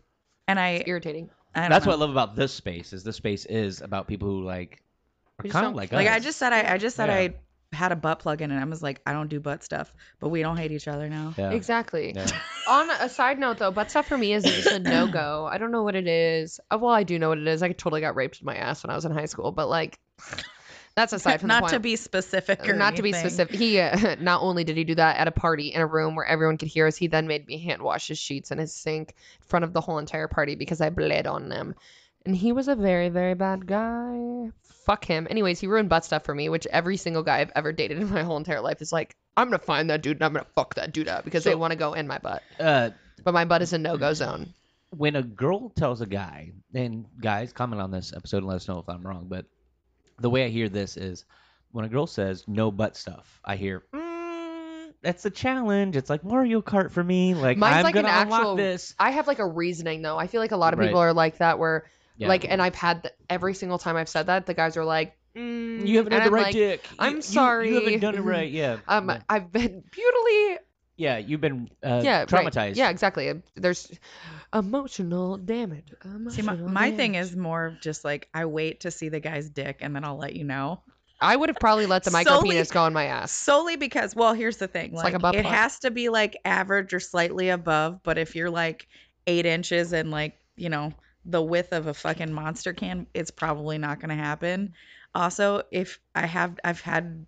And 0.47 0.59
I, 0.59 0.69
It's 0.71 0.89
irritating. 0.89 1.29
I 1.53 1.61
don't 1.61 1.69
That's 1.69 1.85
know. 1.85 1.91
what 1.91 1.97
I 1.97 1.99
love 1.99 2.09
about 2.09 2.35
this 2.35 2.51
space. 2.51 2.91
Is 2.91 3.03
this 3.03 3.17
space 3.17 3.45
is 3.45 3.81
about 3.81 4.07
people 4.07 4.27
who 4.27 4.43
like 4.43 4.73
are 4.73 4.88
We 5.43 5.49
kind 5.49 5.65
of 5.65 5.75
like 5.75 5.91
Like 5.91 6.07
us. 6.07 6.15
I 6.15 6.19
just 6.19 6.37
said, 6.39 6.53
I, 6.53 6.73
I 6.73 6.77
just 6.77 6.95
said 6.95 7.09
Yeah. 7.09 7.15
I 7.15 7.33
had 7.75 7.91
a 7.91 7.95
butt 7.95 8.17
plug 8.19 8.41
in, 8.41 8.49
and 8.49 8.59
I 8.59 8.65
was 8.65 8.81
like, 8.81 8.99
I 9.05 9.13
don't 9.13 9.27
do 9.29 9.39
butt 9.39 9.63
stuff, 9.63 9.93
but 10.19 10.29
we 10.29 10.41
don't 10.41 10.57
hate 10.57 10.71
each 10.71 10.87
other 10.87 11.07
now. 11.07 11.33
yeah. 11.37 11.51
Exactly. 11.51 12.13
Yeah. 12.15 12.25
On 12.67 12.89
a 12.89 13.07
side 13.09 13.37
note, 13.37 13.59
though, 13.59 13.69
butt 13.71 13.91
stuff 13.91 14.07
for 14.07 14.17
me 14.17 14.33
is 14.33 14.43
just 14.43 14.67
a 14.67 14.79
no 14.79 15.07
go. 15.07 15.47
I 15.51 15.57
don't 15.59 15.71
know 15.71 15.83
what 15.83 15.95
it 15.95 16.07
is. 16.07 16.59
Uh, 16.71 16.79
Well, 16.79 16.91
I 16.93 17.03
do 17.03 17.19
know 17.19 17.29
what 17.29 17.37
it 17.37 17.47
is. 17.47 17.61
I 17.61 17.71
totally 17.71 18.01
got 18.01 18.15
raped 18.15 18.41
in 18.41 18.45
my 18.45 18.55
ass 18.55 18.83
when 18.83 18.89
I 18.89 18.95
was 18.95 19.05
in 19.05 19.11
high 19.11 19.25
school, 19.27 19.51
but 19.51 19.69
like, 19.69 19.99
that's 20.95 21.13
aside 21.13 21.39
from 21.39 21.47
the 21.47 21.53
Not 21.53 21.61
point. 21.61 21.73
to 21.73 21.79
be 21.79 21.95
specific, 21.95 22.67
or 22.67 22.73
not 22.73 22.95
to 22.95 23.03
be 23.03 23.09
anything. 23.09 23.29
specific. 23.29 23.55
He 23.55 23.79
uh, 23.79 24.15
not 24.19 24.41
only 24.41 24.63
did 24.63 24.75
he 24.75 24.83
do 24.83 24.95
that 24.95 25.17
at 25.17 25.27
a 25.27 25.31
party 25.31 25.67
in 25.71 25.79
a 25.81 25.85
room 25.87 26.15
where 26.15 26.25
everyone 26.25 26.57
could 26.57 26.67
hear 26.67 26.87
us, 26.87 26.97
he 26.97 27.05
then 27.07 27.27
made 27.27 27.45
me 27.47 27.59
hand 27.59 27.81
wash 27.83 28.07
his 28.07 28.17
sheets 28.17 28.49
in 28.51 28.57
his 28.57 28.73
sink 28.73 29.09
in 29.41 29.47
front 29.47 29.63
of 29.63 29.73
the 29.73 29.79
whole 29.81 29.99
entire 29.99 30.27
party 30.27 30.55
because 30.55 30.81
I 30.81 30.89
bled 30.89 31.27
on 31.27 31.49
them. 31.49 31.75
And 32.25 32.35
he 32.35 32.51
was 32.51 32.67
a 32.67 32.75
very, 32.75 33.09
very 33.09 33.35
bad 33.35 33.65
guy. 33.67 34.49
Fuck 34.89 35.05
him. 35.05 35.27
Anyways, 35.29 35.59
he 35.59 35.67
ruined 35.67 35.87
butt 35.87 36.03
stuff 36.03 36.23
for 36.23 36.33
me, 36.33 36.49
which 36.49 36.65
every 36.65 36.97
single 36.97 37.21
guy 37.21 37.39
I've 37.41 37.51
ever 37.55 37.71
dated 37.71 37.99
in 37.99 38.09
my 38.09 38.23
whole 38.29 38.37
entire 38.37 38.59
life 38.61 38.81
is 38.81 38.91
like, 38.91 39.15
I'm 39.37 39.47
gonna 39.47 39.59
find 39.59 39.89
that 39.91 40.01
dude 40.01 40.17
and 40.17 40.23
I'm 40.23 40.33
gonna 40.33 40.47
fuck 40.55 40.73
that 40.75 40.91
dude 40.93 41.07
up 41.07 41.23
because 41.25 41.43
they 41.43 41.53
want 41.53 41.71
to 41.71 41.77
go 41.77 41.93
in 41.93 42.07
my 42.07 42.17
butt. 42.17 42.41
Uh, 42.59 42.89
But 43.23 43.35
my 43.35 43.45
butt 43.45 43.61
is 43.61 43.71
a 43.73 43.77
no 43.77 43.97
go 43.97 44.13
zone. 44.13 44.53
when 44.97 45.15
a 45.15 45.21
girl 45.21 45.69
tells 45.69 46.01
a 46.01 46.07
guy, 46.07 46.53
and 46.73 47.05
guys 47.21 47.53
comment 47.53 47.79
on 47.81 47.91
this 47.91 48.13
episode 48.15 48.37
and 48.37 48.47
let 48.47 48.55
us 48.55 48.67
know 48.67 48.79
if 48.79 48.89
I'm 48.89 49.03
wrong, 49.05 49.27
but 49.29 49.45
the 50.17 50.29
way 50.31 50.45
I 50.45 50.49
hear 50.49 50.67
this 50.69 50.97
is 50.97 51.23
when 51.71 51.85
a 51.85 51.87
girl 51.89 52.07
says 52.07 52.43
no 52.47 52.71
butt 52.71 52.97
stuff, 52.97 53.39
I 53.45 53.57
hear, 53.57 53.83
mm, 53.93 54.91
that's 55.03 55.23
a 55.25 55.29
challenge. 55.29 55.95
It's 55.97 56.09
like 56.09 56.23
Mario 56.23 56.61
Kart 56.63 56.89
for 56.91 57.03
me. 57.03 57.35
Like 57.35 57.57
Mine's 57.59 57.75
I'm 57.77 57.83
like 57.83 57.95
an 57.95 58.01
gonna 58.05 58.21
unlock 58.23 58.39
actual. 58.39 58.55
this. 58.55 58.95
I 58.99 59.11
have 59.11 59.27
like 59.27 59.37
a 59.39 59.45
reasoning 59.47 60.01
though. 60.01 60.17
I 60.17 60.25
feel 60.25 60.41
like 60.41 60.51
a 60.51 60.57
lot 60.57 60.73
of 60.73 60.79
Right. 60.79 60.87
people 60.87 60.99
are 60.99 61.13
like 61.13 61.37
that 61.37 61.59
where 61.59 61.85
Yeah. 62.19 62.27
Like, 62.27 62.45
and 62.47 62.61
I've 62.61 62.75
had 62.75 63.03
th- 63.03 63.15
every 63.29 63.53
single 63.55 63.79
time 63.79 63.95
I've 63.95 64.09
said 64.09 64.27
that, 64.27 64.45
the 64.45 64.53
guys 64.53 64.77
are 64.77 64.85
like, 64.85 65.15
mm, 65.35 65.87
you 65.87 65.97
haven't 65.97 66.13
and 66.13 66.21
had 66.21 66.31
the 66.31 66.35
I'm 66.35 66.35
right 66.35 66.43
like, 66.45 66.53
dick. 66.53 66.87
I'm 66.99 67.09
You- 67.11 67.15
you- 67.17 67.21
sorry. 67.23 67.69
You, 67.69 67.75
haven't 67.81 67.99
done 68.01 68.15
it 68.15 68.21
right. 68.35 68.51
Yeah. 68.51 68.77
Um, 68.87 69.09
yeah. 69.09 69.21
I've 69.29 69.51
been 69.51 69.83
brutally 69.91 70.57
Yeah, 70.97 71.17
You've 71.17 71.39
been 71.41 71.69
uh, 71.83 72.01
yeah 72.03 72.19
right. 72.19 72.27
traumatized. 72.27 72.75
Yeah, 72.75 72.89
exactly. 72.89 73.41
There's 73.55 73.89
emotional 74.53 75.37
damage. 75.37 75.93
See, 76.29 76.41
my, 76.41 76.53
Emotional 76.53 76.69
my 76.69 76.91
thing 76.91 77.15
is 77.15 77.35
more 77.35 77.67
of 77.67 77.81
just 77.81 78.03
like 78.03 78.27
I 78.33 78.45
wait 78.45 78.81
to 78.81 78.91
see 78.91 79.09
the 79.09 79.19
guy's 79.19 79.49
dick 79.49 79.77
and 79.81 79.95
then 79.95 80.03
I'll 80.03 80.17
let 80.17 80.35
you 80.35 80.43
know. 80.43 80.81
I 81.21 81.35
would 81.35 81.49
have 81.49 81.59
probably 81.59 81.85
let 81.85 82.03
the 82.05 82.11
micro 82.11 82.35
Solely- 82.35 82.51
penis 82.51 82.71
go 82.71 82.85
in 82.85 82.93
my 82.93 83.05
ass. 83.05 83.31
Solely 83.31 83.75
because, 83.75 84.15
well, 84.15 84.33
here's 84.33 84.57
the 84.57 84.67
thing. 84.69 84.93
like 84.93 85.03
Like, 85.21 85.35
it 85.35 85.41
plug. 85.43 85.53
has 85.53 85.79
to 85.79 85.91
be 85.91 86.07
like 86.09 86.37
average 86.45 86.93
or 86.93 86.99
slightly 87.01 87.49
above. 87.49 88.01
But 88.03 88.17
if 88.17 88.35
you're 88.35 88.49
like 88.49 88.87
eight 89.27 89.45
inches 89.45 89.91
and 89.91 90.11
like, 90.11 90.37
you 90.55 90.69
know, 90.69 90.93
the 91.29 91.41
width 91.41 91.73
of 91.73 91.87
a 91.87 91.93
fucking 91.93 92.33
monster 92.33 92.73
can, 92.73 93.07
it's 93.13 93.31
probably 93.31 93.77
not 93.77 93.99
going 93.99 94.09
to 94.09 94.23
happen. 94.23 94.73
Also, 95.13 95.63
if 95.71 95.99
I 96.15 96.25
have, 96.25 96.57
I've 96.63 96.81
had 96.81 97.25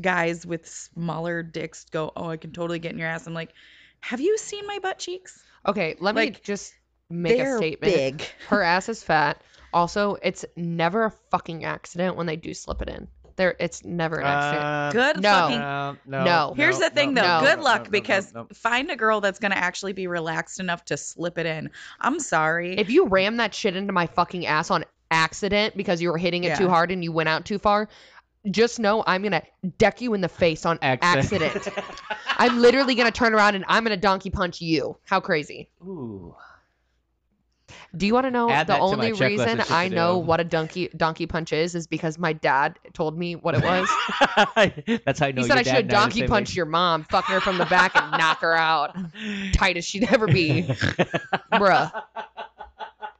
guys 0.00 0.46
with 0.46 0.66
smaller 0.68 1.42
dicks 1.42 1.84
go, 1.90 2.12
oh, 2.16 2.28
I 2.28 2.36
can 2.36 2.52
totally 2.52 2.78
get 2.78 2.92
in 2.92 2.98
your 2.98 3.08
ass. 3.08 3.26
I'm 3.26 3.34
like, 3.34 3.52
have 4.00 4.20
you 4.20 4.38
seen 4.38 4.66
my 4.66 4.78
butt 4.78 4.98
cheeks? 4.98 5.42
Okay, 5.66 5.96
let 6.00 6.14
me 6.14 6.30
just 6.30 6.74
make 7.10 7.34
a 7.34 7.36
They're 7.36 7.56
statement. 7.58 7.94
big. 7.94 8.28
Her 8.48 8.62
ass 8.62 8.88
is 8.88 9.02
fat. 9.02 9.42
Also, 9.72 10.16
it's 10.22 10.44
never 10.56 11.04
a 11.04 11.12
fucking 11.30 11.64
accident 11.64 12.16
when 12.16 12.26
they 12.26 12.36
do 12.36 12.54
slip 12.54 12.82
it 12.82 12.88
in. 12.88 13.08
There, 13.36 13.54
it's 13.60 13.84
never 13.84 14.16
an 14.18 14.26
accident. 14.26 14.64
Uh, 14.64 14.92
Good 14.92 15.22
No. 15.22 15.30
fucking 15.30 15.58
no, 15.58 15.96
no, 16.06 16.24
No. 16.24 16.54
Here's 16.56 16.78
the 16.78 16.90
thing, 16.90 17.14
though. 17.14 17.22
no, 17.22 17.40
Good 17.42 17.58
no, 17.58 17.64
luck 17.64 17.84
no, 17.84 17.90
because 17.90 18.32
no, 18.34 18.42
no. 18.42 18.48
find 18.54 18.90
a 18.90 18.96
girl 18.96 19.20
that's 19.20 19.38
gonna 19.38 19.54
actually 19.56 19.92
be 19.92 20.06
relaxed 20.06 20.58
enough 20.58 20.84
to 20.86 20.96
slip 20.96 21.36
it 21.38 21.46
in. 21.46 21.70
I'm 22.00 22.18
sorry. 22.18 22.78
if 22.78 22.88
you 22.90 23.06
ram 23.08 23.36
that 23.36 23.54
shit 23.54 23.76
into 23.76 23.92
my 23.92 24.06
fucking 24.06 24.46
ass 24.46 24.70
on 24.70 24.84
accident 25.10 25.76
because 25.76 26.00
you 26.02 26.10
were 26.10 26.18
hitting 26.18 26.44
it 26.44 26.48
Yeah. 26.48 26.56
too 26.56 26.68
hard 26.68 26.90
and 26.90 27.04
you 27.04 27.12
went 27.12 27.28
out 27.28 27.44
too 27.44 27.58
far, 27.58 27.88
just 28.50 28.78
know 28.80 29.02
I'm 29.06 29.22
gonna 29.22 29.42
deck 29.78 30.00
you 30.00 30.14
in 30.14 30.20
the 30.20 30.28
face 30.28 30.64
on 30.64 30.78
Accident. 30.80 31.54
accident. 31.56 31.86
I'm 32.38 32.58
literally 32.60 32.94
gonna 32.94 33.10
turn 33.10 33.34
around 33.34 33.54
and 33.54 33.64
I'm 33.68 33.82
gonna 33.84 33.96
donkey 33.96 34.30
punch 34.30 34.60
you. 34.60 34.96
How 35.04 35.20
crazy? 35.20 35.68
Ooh. 35.82 36.34
Do 37.96 38.06
you 38.06 38.12
want 38.14 38.26
to 38.26 38.30
know 38.30 38.50
Add 38.50 38.66
the 38.66 38.78
only 38.78 39.12
reason 39.12 39.62
I 39.70 39.88
know 39.88 40.14
do. 40.20 40.26
what 40.26 40.40
a 40.40 40.44
donkey 40.44 40.88
donkey 40.96 41.26
punch 41.26 41.52
is 41.52 41.74
is 41.74 41.86
because 41.86 42.18
my 42.18 42.32
dad 42.32 42.78
told 42.92 43.16
me 43.16 43.36
what 43.36 43.54
it 43.54 43.62
was. 43.64 43.88
That's 45.04 45.20
how 45.20 45.26
I 45.26 45.32
know. 45.32 45.42
he 45.42 45.48
said 45.48 45.54
your 45.54 45.58
I 45.58 45.62
dad 45.62 45.76
should 45.76 45.84
and 45.86 45.92
I 45.92 45.96
are 45.96 46.00
donkey 46.02 46.20
same 46.20 46.28
punch 46.28 46.50
age. 46.50 46.56
your 46.56 46.66
mom, 46.66 47.04
fucking 47.04 47.34
her 47.34 47.40
from 47.40 47.58
the 47.58 47.64
back 47.66 47.96
and 47.96 48.10
knock 48.12 48.40
her 48.40 48.54
out, 48.54 48.96
tight 49.52 49.76
as 49.76 49.84
she'd 49.84 50.04
ever 50.12 50.26
be, 50.26 50.62
bruh, 51.52 51.90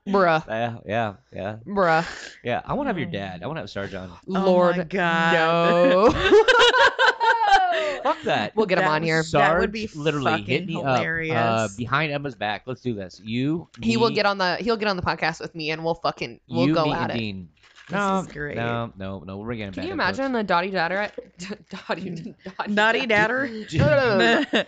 bruh, 0.08 0.44
Yeah, 0.48 0.78
yeah, 0.86 1.14
yeah, 1.32 1.56
bruh. 1.66 2.06
yeah. 2.44 2.62
I 2.64 2.74
want 2.74 2.86
to 2.86 2.90
have 2.90 2.98
your 2.98 3.06
dad. 3.10 3.42
I 3.42 3.46
want 3.46 3.56
to 3.56 3.60
have 3.62 3.70
Sarge 3.70 3.94
on. 3.94 4.10
Oh 4.10 4.16
Lord, 4.32 4.76
my 4.78 4.84
God. 4.84 5.32
no. 5.32 6.10
Fuck 8.02 8.22
that. 8.22 8.54
we'll 8.56 8.66
get 8.66 8.78
him 8.78 8.88
on 8.88 9.02
here. 9.02 9.18
was- 9.18 9.30
That 9.32 9.58
would 9.58 9.72
be 9.72 9.86
Sarge 9.86 9.96
literally 10.04 10.42
hit 10.42 10.62
fucking 10.62 10.66
me 10.66 10.72
hilarious. 10.74 11.34
up 11.36 11.58
uh, 11.58 11.68
behind 11.76 12.12
Emma's 12.12 12.34
back. 12.34 12.62
Let's 12.66 12.80
do 12.80 12.94
this. 12.94 13.20
You, 13.24 13.68
He 13.80 13.96
will 13.96 14.10
get 14.10 14.26
on 14.26 14.38
the 14.38 14.56
he'll 14.56 14.76
get 14.76 14.88
on 14.88 14.96
the 14.96 15.02
podcast 15.02 15.40
with 15.40 15.54
me 15.54 15.70
and 15.70 15.84
we'll 15.84 15.94
fucking 15.94 16.40
we'll 16.48 16.68
you, 16.68 16.74
go 16.74 16.84
me, 16.86 16.92
at 16.92 17.02
and 17.02 17.10
it. 17.12 17.14
Dean. 17.18 17.48
This 17.88 17.94
no, 17.94 18.18
is 18.18 18.26
great. 18.26 18.56
No, 18.56 18.92
no, 18.98 19.20
no. 19.20 19.38
We're 19.38 19.54
getting 19.54 19.70
back. 19.70 19.74
Can 19.74 19.82
back 19.82 19.86
you 19.86 19.92
and 19.92 20.00
imagine 20.00 20.34
a 20.34 20.42
Dottie 20.42 20.70
Dadder 20.72 21.08
Dottie 21.70 22.34
Dottie 22.44 22.72
Naughty 22.72 23.06
dadder. 23.06 23.46
Daddy 23.70 24.66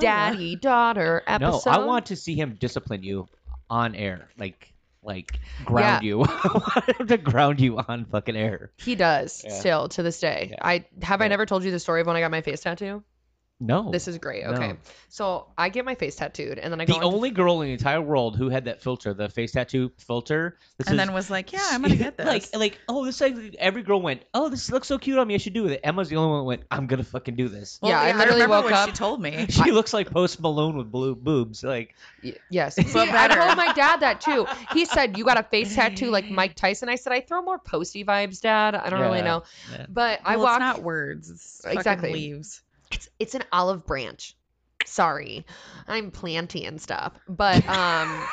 Daddy 0.00 0.56
daughter 0.56 1.22
forth. 1.26 1.40
No, 1.40 1.48
episode. 1.48 1.70
I 1.70 1.78
want 1.84 2.06
to 2.06 2.16
see 2.16 2.36
him 2.36 2.56
discipline 2.60 3.02
you 3.02 3.28
on 3.68 3.96
air, 3.96 4.28
like, 4.38 4.72
like 5.06 5.38
ground 5.64 6.04
you. 6.04 6.22
I 6.22 6.26
want 6.54 7.00
him 7.00 7.06
to 7.06 7.16
ground 7.16 7.60
you 7.60 7.78
on 7.78 8.04
fucking 8.06 8.36
air. 8.36 8.72
He 8.76 8.94
does 8.94 9.42
Yeah. 9.44 9.52
still 9.58 9.88
to 9.90 10.02
this 10.02 10.18
day. 10.20 10.48
Yeah. 10.50 10.58
I 10.60 10.84
have 11.02 11.22
I 11.22 11.28
never 11.28 11.46
told 11.46 11.64
you 11.64 11.70
the 11.70 11.78
story 11.78 12.00
of 12.00 12.06
when 12.06 12.16
I 12.16 12.20
got 12.20 12.30
my 12.30 12.42
face 12.42 12.60
tattoo. 12.60 13.02
No, 13.58 13.90
This 13.90 14.06
is 14.06 14.18
great. 14.18 14.44
No. 14.44 14.50
Okay, 14.52 14.74
so 15.08 15.46
I 15.56 15.70
get 15.70 15.86
my 15.86 15.94
face 15.94 16.14
tattooed 16.16 16.58
and 16.58 16.70
then 16.70 16.78
I 16.78 16.84
go. 16.84 16.92
the 16.92 16.98
into- 16.98 17.06
only 17.16 17.30
girl 17.30 17.62
in 17.62 17.68
the 17.68 17.72
entire 17.72 18.02
world 18.02 18.36
who 18.36 18.50
had 18.50 18.66
that 18.66 18.82
filter, 18.82 19.14
the 19.14 19.30
face 19.30 19.52
tattoo 19.52 19.90
filter. 19.96 20.58
This 20.76 20.88
And 20.88 20.94
is- 21.00 21.06
then 21.06 21.14
was 21.14 21.30
like, 21.30 21.54
yeah, 21.54 21.66
I'm 21.70 21.80
gonna 21.82 21.96
get 21.96 22.18
this. 22.18 22.26
like, 22.26 22.54
like, 22.54 22.78
oh, 22.86 23.06
this 23.06 23.18
like, 23.18 23.34
every 23.58 23.82
girl 23.82 24.02
went, 24.02 24.24
oh, 24.34 24.50
this 24.50 24.70
looks 24.70 24.88
so 24.88 24.98
cute 24.98 25.16
on 25.18 25.26
me. 25.26 25.34
I 25.34 25.38
should 25.38 25.54
do 25.54 25.66
it. 25.68 25.80
Emma's 25.82 26.10
the 26.10 26.16
only 26.16 26.32
one 26.32 26.40
who 26.40 26.44
went, 26.44 26.64
I'm 26.70 26.86
gonna 26.86 27.02
fucking 27.02 27.34
do 27.36 27.48
this. 27.48 27.78
Well, 27.80 27.92
Yeah, 27.92 28.00
I 28.02 28.12
literally 28.12 28.42
remember 28.42 28.66
woke 28.68 28.72
up- 28.72 28.88
She 28.90 28.94
told 28.94 29.22
me. 29.22 29.46
She 29.50 29.72
looks 29.72 29.94
like 29.94 30.10
Post 30.10 30.38
Malone 30.38 30.76
with 30.76 30.92
blue 30.92 31.14
boobs. 31.14 31.64
Like, 31.64 31.94
Y- 32.22 32.34
Yes. 32.50 32.74
See, 32.74 32.82
I 32.94 33.28
told 33.28 33.56
my 33.56 33.72
dad 33.72 34.00
that 34.00 34.20
too. 34.20 34.46
He 34.74 34.84
said, 34.84 35.16
"You 35.16 35.24
got 35.24 35.38
a 35.38 35.42
face 35.42 35.74
tattoo 35.74 36.10
like 36.10 36.28
Mike 36.30 36.56
Tyson." 36.56 36.90
I 36.90 36.96
said, 36.96 37.12
"I 37.14 37.20
throw 37.22 37.40
more 37.40 37.58
posty 37.58 38.04
vibes, 38.04 38.40
Dad. 38.42 38.74
I 38.74 38.90
don't 38.90 39.00
really 39.00 39.22
know." 39.22 39.44
Yeah. 39.72 39.86
But 39.88 40.20
I 40.26 40.36
well, 40.36 40.44
walk. 40.44 40.56
it's 40.56 40.60
not 40.60 40.82
words. 40.82 41.30
It's 41.30 41.64
Exactly. 41.64 42.12
leaves. 42.12 42.62
It's, 42.90 43.08
it's 43.18 43.34
an 43.34 43.44
olive 43.52 43.86
branch. 43.86 44.36
Sorry, 44.84 45.44
I'm 45.88 46.10
planty 46.10 46.64
and 46.64 46.80
stuff. 46.80 47.12
But 47.28 47.68
um, 47.68 48.24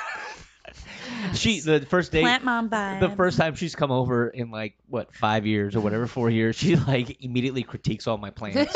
she 1.33 1.59
the 1.59 1.81
first 1.81 2.11
day 2.11 2.21
Plant 2.21 2.43
mom 2.43 2.69
vibe. 2.69 2.99
The 2.99 3.09
first 3.09 3.37
time 3.37 3.55
she's 3.55 3.75
come 3.75 3.91
over 3.91 4.27
in 4.27 4.51
like 4.51 4.75
what 4.87 5.15
five 5.15 5.45
years 5.45 5.75
or 5.75 5.81
whatever, 5.81 6.05
four 6.05 6.29
years, 6.29 6.55
she 6.55 6.75
like 6.75 7.23
immediately 7.23 7.63
critiques 7.63 8.07
all 8.07 8.17
my 8.17 8.29
plants. 8.29 8.75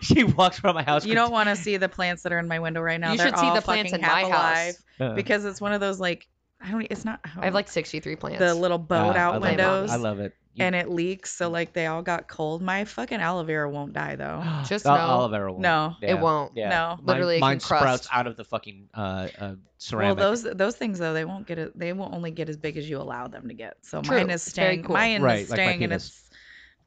she 0.02 0.24
walks 0.24 0.62
around 0.62 0.74
my 0.74 0.82
house. 0.82 1.04
You 1.06 1.14
don't 1.14 1.32
want 1.32 1.48
to 1.48 1.56
see 1.56 1.76
the 1.76 1.88
plants 1.88 2.22
that 2.24 2.32
are 2.32 2.38
in 2.38 2.48
my 2.48 2.58
window 2.58 2.80
right 2.80 3.00
now. 3.00 3.12
You 3.12 3.18
They're 3.18 3.28
should 3.28 3.38
see 3.38 3.50
the 3.50 3.62
plants 3.62 3.92
in 3.92 4.00
my 4.00 4.08
house. 4.08 4.24
alive 4.24 4.74
Uh, 5.00 5.14
because 5.14 5.44
it's 5.44 5.60
one 5.60 5.72
of 5.72 5.80
those 5.80 6.00
like 6.00 6.28
I 6.60 6.70
don't. 6.70 6.86
It's 6.90 7.04
not. 7.04 7.20
I 7.36 7.46
have 7.46 7.54
like 7.54 7.68
63 7.68 8.16
plants. 8.16 8.38
the 8.38 8.54
little 8.54 8.78
boat 8.78 9.16
uh, 9.16 9.18
I 9.18 9.18
out 9.18 9.34
love 9.34 9.44
it. 9.44 9.48
windows. 9.48 9.90
I 9.90 9.96
love 9.96 10.20
it. 10.20 10.34
You- 10.54 10.64
and 10.66 10.74
it 10.74 10.90
leaks, 10.90 11.32
so 11.32 11.48
like 11.48 11.72
they 11.72 11.86
all 11.86 12.02
got 12.02 12.28
cold. 12.28 12.60
My 12.60 12.84
fucking 12.84 13.20
aloe 13.20 13.42
vera 13.42 13.70
won't 13.70 13.94
die 13.94 14.16
though. 14.16 14.42
Just 14.66 14.86
Ol- 14.86 14.96
know- 14.96 15.00
Olive 15.02 15.30
vera 15.30 15.50
won't. 15.50 15.62
No. 15.62 15.96
It 16.02 16.18
won't. 16.18 16.52
Yeah. 16.54 16.68
No. 16.68 16.96
Mine- 16.98 17.06
Literally, 17.06 17.36
it 17.36 17.40
mine 17.40 17.58
can 17.58 17.66
crust. 17.66 17.82
sprouts 17.82 18.08
out 18.12 18.26
of 18.26 18.36
the 18.36 18.44
fucking 18.44 18.88
uh, 18.92 19.28
uh, 19.38 19.54
ceramic. 19.78 20.18
Well, 20.18 20.30
those 20.30 20.42
those 20.42 20.76
things 20.76 20.98
though 20.98 21.14
they 21.14 21.24
won't 21.24 21.46
get 21.46 21.58
it. 21.58 21.78
They 21.78 21.92
will 21.94 22.10
only 22.12 22.30
get 22.32 22.48
as 22.50 22.56
big 22.58 22.76
as 22.76 22.88
you 22.88 22.98
allow 22.98 23.28
them 23.28 23.48
to 23.48 23.54
get. 23.54 23.78
So 23.82 24.02
True. 24.02 24.18
mine 24.18 24.30
is 24.30 24.42
staying. 24.42 24.82
cool. 24.84 24.94
Mine 24.94 25.22
Right, 25.22 25.40
is 25.44 25.50
like 25.50 25.56
staying, 25.56 25.84
and 25.84 25.92
it's 25.94 26.22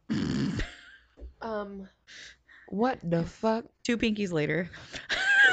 um, 1.42 1.88
what 2.70 3.00
the 3.04 3.24
fuck? 3.24 3.66
two 3.84 3.98
pinkies 3.98 4.32
later. 4.32 4.70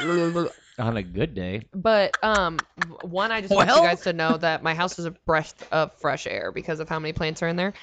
on 0.78 0.96
a 0.96 1.02
good 1.02 1.34
day. 1.34 1.62
But 1.74 2.16
um, 2.24 2.58
one, 3.02 3.30
I 3.30 3.40
just 3.42 3.54
want 3.54 3.68
you 3.68 3.76
guys 3.76 4.00
to 4.02 4.12
know 4.12 4.36
that 4.38 4.62
my 4.62 4.74
house 4.74 4.98
is 4.98 5.04
a 5.04 5.10
breath 5.10 5.66
of 5.72 5.92
fresh 6.00 6.26
air 6.26 6.50
because 6.52 6.80
of 6.80 6.88
how 6.88 6.98
many 6.98 7.12
plants 7.12 7.42
are 7.42 7.48
in 7.48 7.56
there. 7.56 7.74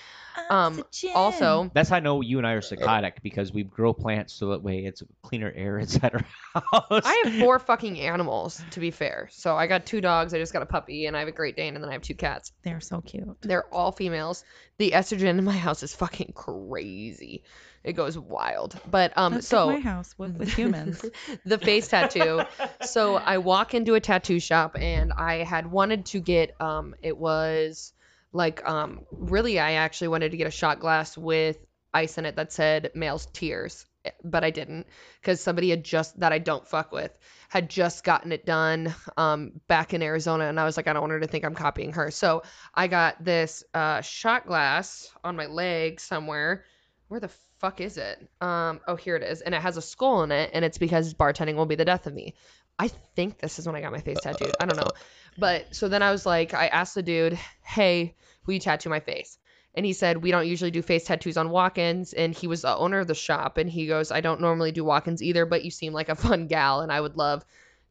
Um, 0.49 0.84
also, 1.13 1.69
That's 1.73 1.89
how 1.89 1.97
I 1.97 1.99
know 1.99 2.21
you 2.21 2.38
and 2.38 2.47
I 2.47 2.53
are 2.53 2.61
psychotic 2.61 3.21
because 3.21 3.53
we 3.53 3.63
grow 3.63 3.93
plants 3.93 4.34
so 4.34 4.49
that 4.49 4.63
way 4.63 4.86
it's 4.86 5.03
cleaner 5.21 5.51
air 5.55 5.77
inside 5.80 6.13
our 6.13 6.61
house. 6.61 7.03
I 7.05 7.23
have 7.25 7.34
four 7.36 7.59
fucking 7.59 7.99
animals. 7.99 8.61
To 8.71 8.80
be 8.80 8.91
fair, 8.91 9.30
so 9.32 9.55
I 9.55 9.67
got 9.67 9.86
two 9.86 10.01
dogs. 10.01 10.34
I 10.34 10.39
just 10.39 10.53
got 10.53 10.61
a 10.61 10.67
puppy, 10.67 11.05
and 11.05 11.15
I 11.15 11.19
have 11.19 11.27
a 11.27 11.34
Great 11.34 11.55
Dane, 11.55 11.75
and 11.75 11.84
then 11.84 11.89
I 11.89 11.93
have 11.93 12.01
two 12.01 12.15
cats. 12.15 12.51
They're 12.63 12.82
so 12.82 13.01
cute. 13.01 13.41
They're 13.41 13.71
all 13.73 13.91
females. 13.91 14.43
The 14.77 14.91
estrogen 14.91 15.38
in 15.38 15.43
my 15.43 15.57
house 15.57 15.84
is 15.84 15.93
fucking 15.93 16.34
crazy. 16.34 17.43
It 17.84 17.93
goes 17.93 18.17
wild. 18.17 18.80
But 18.89 19.17
um, 19.17 19.36
That's 19.36 19.47
so 19.47 19.67
like 19.67 19.84
my 19.84 19.89
house 19.89 20.13
with, 20.17 20.38
with 20.38 20.53
humans. 20.53 21.03
the 21.45 21.57
face 21.57 21.88
tattoo. 21.88 22.41
so 22.82 23.15
I 23.15 23.38
walk 23.38 23.73
into 23.73 23.95
a 23.95 23.99
tattoo 23.99 24.39
shop 24.39 24.75
and 24.77 25.13
I 25.13 25.43
had 25.43 25.71
wanted 25.71 26.05
to 26.07 26.19
get 26.19 26.59
um 26.59 26.95
it 27.01 27.17
was 27.17 27.93
like 28.32 28.67
um 28.67 29.01
really 29.11 29.59
I 29.59 29.73
actually 29.73 30.09
wanted 30.09 30.32
to 30.32 30.38
get 30.38 30.47
a 30.47 30.51
shot 30.51 30.80
glass 30.80 31.17
with 31.17 31.57
ice 31.93 32.17
in 32.17 32.25
it 32.25 32.36
that 32.36 32.53
said 32.53 32.91
male's 32.93 33.25
tears 33.27 33.86
but 34.23 34.43
I 34.43 34.51
didn't 34.51 34.88
cuz 35.23 35.41
somebody 35.41 35.69
had 35.71 35.84
just 35.84 36.19
that 36.19 36.32
I 36.32 36.39
don't 36.39 36.67
fuck 36.67 36.91
with 36.91 37.11
had 37.49 37.69
just 37.69 38.03
gotten 38.03 38.32
it 38.32 38.45
done 38.45 38.93
um 39.17 39.59
back 39.67 39.93
in 39.93 40.01
Arizona 40.03 40.45
and 40.45 40.59
I 40.59 40.65
was 40.65 40.77
like 40.77 40.88
I 40.88 40.93
don't 40.93 41.01
want 41.01 41.13
her 41.13 41.19
to 41.19 41.27
think 41.27 41.43
I'm 41.43 41.55
copying 41.55 41.93
her. 41.93 42.11
So 42.11 42.43
I 42.73 42.88
got 42.88 43.23
this 43.23 43.63
uh 43.73 44.01
shot 44.01 44.45
glass 44.45 45.09
on 45.23 45.36
my 45.36 45.47
leg 45.47 45.99
somewhere. 45.99 46.63
Where 47.07 47.19
the 47.19 47.32
fuck 47.59 47.82
is 47.82 47.97
it? 47.97 48.27
Um, 48.41 48.80
oh, 48.88 48.95
here 48.95 49.15
it 49.15 49.23
is. 49.23 49.41
And 49.41 49.53
it 49.53 49.61
has 49.61 49.77
a 49.77 49.82
skull 49.82 50.23
in 50.23 50.32
it, 50.32 50.51
and 50.53 50.63
it's 50.63 50.77
because 50.77 51.13
bartending 51.13 51.55
will 51.55 51.65
be 51.65 51.75
the 51.75 51.86
death 51.86 52.07
of 52.07 52.13
me. 52.13 52.36
I 52.77 52.88
think 52.88 53.39
this 53.39 53.59
is 53.59 53.65
when 53.65 53.75
I 53.75 53.82
got 53.82 53.91
my 53.91 53.99
face 53.99 54.21
tattooed. 54.21 54.53
I 54.59 54.65
don't 54.65 54.77
know. 54.77 54.91
But 55.38 55.75
so 55.75 55.88
then 55.88 56.03
I 56.03 56.11
was 56.11 56.25
like, 56.25 56.53
I 56.53 56.67
asked 56.67 56.95
the 56.95 57.03
dude, 57.03 57.39
hey, 57.63 58.15
will 58.45 58.55
you 58.55 58.59
tattoo 58.59 58.89
my 58.89 58.99
face? 58.99 59.38
And 59.75 59.86
he 59.86 59.93
said, 59.93 60.17
we 60.17 60.32
don't 60.32 60.47
usually 60.47 60.71
do 60.71 60.82
face 60.82 61.05
tattoos 61.05 61.38
on 61.38 61.49
walk 61.49 61.77
ins. 61.77 62.13
And 62.13 62.34
he 62.34 62.47
was 62.47 62.63
the 62.63 62.75
owner 62.75 62.99
of 62.99 63.07
the 63.07 63.15
shop. 63.15 63.57
And 63.57 63.69
he 63.69 63.88
goes, 63.88 64.11
I 64.11 64.21
don't 64.21 64.41
normally 64.41 64.71
do 64.71 64.84
walk 64.84 65.07
ins 65.07 65.21
either, 65.23 65.45
but 65.45 65.63
you 65.63 65.71
seem 65.71 65.93
like 65.93 66.09
a 66.09 66.15
fun 66.27 66.47
gal, 66.47 66.82
and 66.82 66.91
I 66.91 66.99
would 66.99 67.17
love 67.17 67.45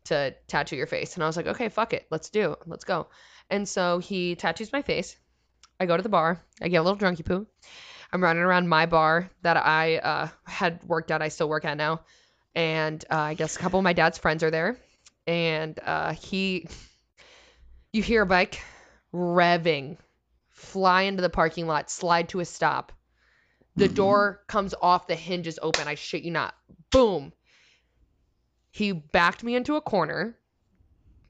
to 0.05 0.35
tattoo 0.49 0.77
your 0.77 0.87
face. 0.87 1.15
And 1.15 1.23
I 1.23 1.27
was 1.27 1.37
like, 1.37 1.47
okay, 1.47 1.69
fuck 1.69 1.93
it. 1.93 2.07
Let's 2.11 2.31
do 2.31 2.53
it. 2.53 2.59
Let's 2.67 2.85
go. 2.85 3.09
And 3.51 3.69
so 3.69 3.99
he 3.99 4.35
tattoos 4.35 4.73
my 4.73 4.83
face. 4.83 5.17
I 5.81 5.87
go 5.87 5.97
to 5.97 6.03
the 6.03 6.09
bar. 6.09 6.43
I 6.61 6.69
get 6.69 6.79
a 6.79 6.83
little 6.83 6.99
drunky 6.99 7.25
poo. 7.25 7.47
I'm 8.13 8.23
running 8.23 8.43
around 8.43 8.69
my 8.69 8.87
bar 8.87 9.31
that 9.43 9.57
I 9.57 9.99
uh, 9.99 10.29
had 10.45 10.83
worked 10.85 11.11
at. 11.11 11.23
I 11.23 11.29
still 11.29 11.49
work 11.49 11.65
at 11.65 11.77
now, 11.77 12.01
and 12.55 13.05
uh, 13.11 13.17
I 13.17 13.35
guess 13.35 13.57
a 13.57 13.59
couple 13.59 13.79
of 13.79 13.85
my 13.85 13.93
dad's 13.93 14.19
friends 14.19 14.43
are 14.43 14.51
there. 14.51 14.79
And 15.27 15.79
uh, 15.85 16.15
he, 16.15 16.67
you 17.93 18.03
hear 18.03 18.23
a 18.23 18.27
bike 18.27 18.61
revving, 19.13 19.97
fly 20.49 21.03
into 21.03 21.23
the 21.23 21.31
parking 21.31 21.67
lot, 21.67 21.91
slide 21.91 22.29
to 22.31 22.41
a 22.41 22.45
stop. 22.45 22.93
The 23.77 23.89
door 23.89 24.41
comes 24.49 24.75
off, 24.81 25.07
the 25.07 25.15
hinges 25.15 25.59
open. 25.63 25.87
I 25.87 25.95
shit 25.95 26.23
you 26.23 26.33
not. 26.33 26.55
Boom. 26.91 27.33
He 28.71 28.93
backed 28.93 29.45
me 29.45 29.55
into 29.55 29.77
a 29.77 29.81
corner. 29.81 30.37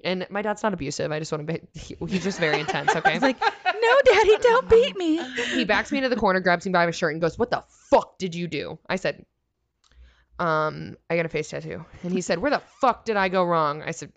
And 0.03 0.27
my 0.31 0.43
dad's 0.43 0.63
not 0.63 0.73
abusive. 0.73 1.13
I 1.13 1.19
just 1.19 1.31
want 1.31 1.47
to 1.47 1.53
be, 1.53 1.61
he, 1.79 1.97
he's 2.07 2.23
just 2.25 2.39
very 2.39 2.61
intense, 2.61 2.95
okay? 2.95 3.13
He's 3.15 3.23
like, 3.23 3.39
no, 3.41 3.99
daddy, 4.05 4.37
don't 4.41 4.69
beat 4.69 4.97
me. 4.97 5.21
he 5.55 5.65
backs 5.65 5.91
me 5.91 5.99
into 5.99 6.09
the 6.09 6.17
corner, 6.17 6.41
grabs 6.41 6.65
me 6.65 6.73
by 6.73 6.85
my 6.85 6.93
shirt, 6.93 7.13
and 7.13 7.21
goes, 7.21 7.39
"What 7.39 7.51
the 7.51 7.65
fuck 7.69 8.17
did 8.19 8.35
you 8.35 8.47
do?" 8.47 8.79
I 8.89 8.97
said, 8.97 9.25
"Um, 10.39 10.97
I 11.11 11.17
got 11.17 11.27
a 11.27 11.29
face 11.29 11.51
tattoo." 11.51 11.85
And 12.05 12.13
he 12.13 12.21
said, 12.21 12.39
"Where 12.39 12.51
the 12.51 12.63
fuck 12.81 13.05
did 13.05 13.17
I 13.17 13.29
go 13.29 13.45
wrong?" 13.45 13.83
I 13.83 13.91
said, 13.91 14.13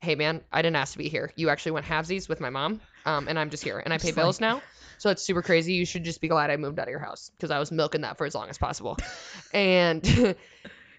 "Hey 0.00 0.14
man, 0.14 0.42
I 0.52 0.62
didn't 0.62 0.76
ask 0.76 0.92
to 0.92 0.98
be 0.98 1.08
here. 1.08 1.32
You 1.36 1.50
actually 1.50 1.72
went 1.72 1.86
halvesies 1.86 2.28
with 2.28 2.40
my 2.40 2.50
mom, 2.50 2.80
um, 3.04 3.28
and 3.28 3.38
I'm 3.38 3.50
just 3.50 3.62
here, 3.62 3.78
and 3.78 3.92
I 3.92 3.98
pay 3.98 4.12
bills 4.12 4.40
now." 4.40 4.62
So 5.00 5.08
it's 5.08 5.22
super 5.22 5.40
crazy. 5.40 5.72
You 5.72 5.86
should 5.86 6.04
just 6.04 6.20
be 6.20 6.28
glad 6.28 6.50
I 6.50 6.58
moved 6.58 6.78
out 6.78 6.86
of 6.86 6.90
your 6.90 6.98
house 6.98 7.30
because 7.34 7.50
I 7.50 7.58
was 7.58 7.72
milking 7.72 8.02
that 8.02 8.18
for 8.18 8.26
as 8.26 8.34
long 8.34 8.50
as 8.50 8.58
possible. 8.58 8.98
and 9.54 10.04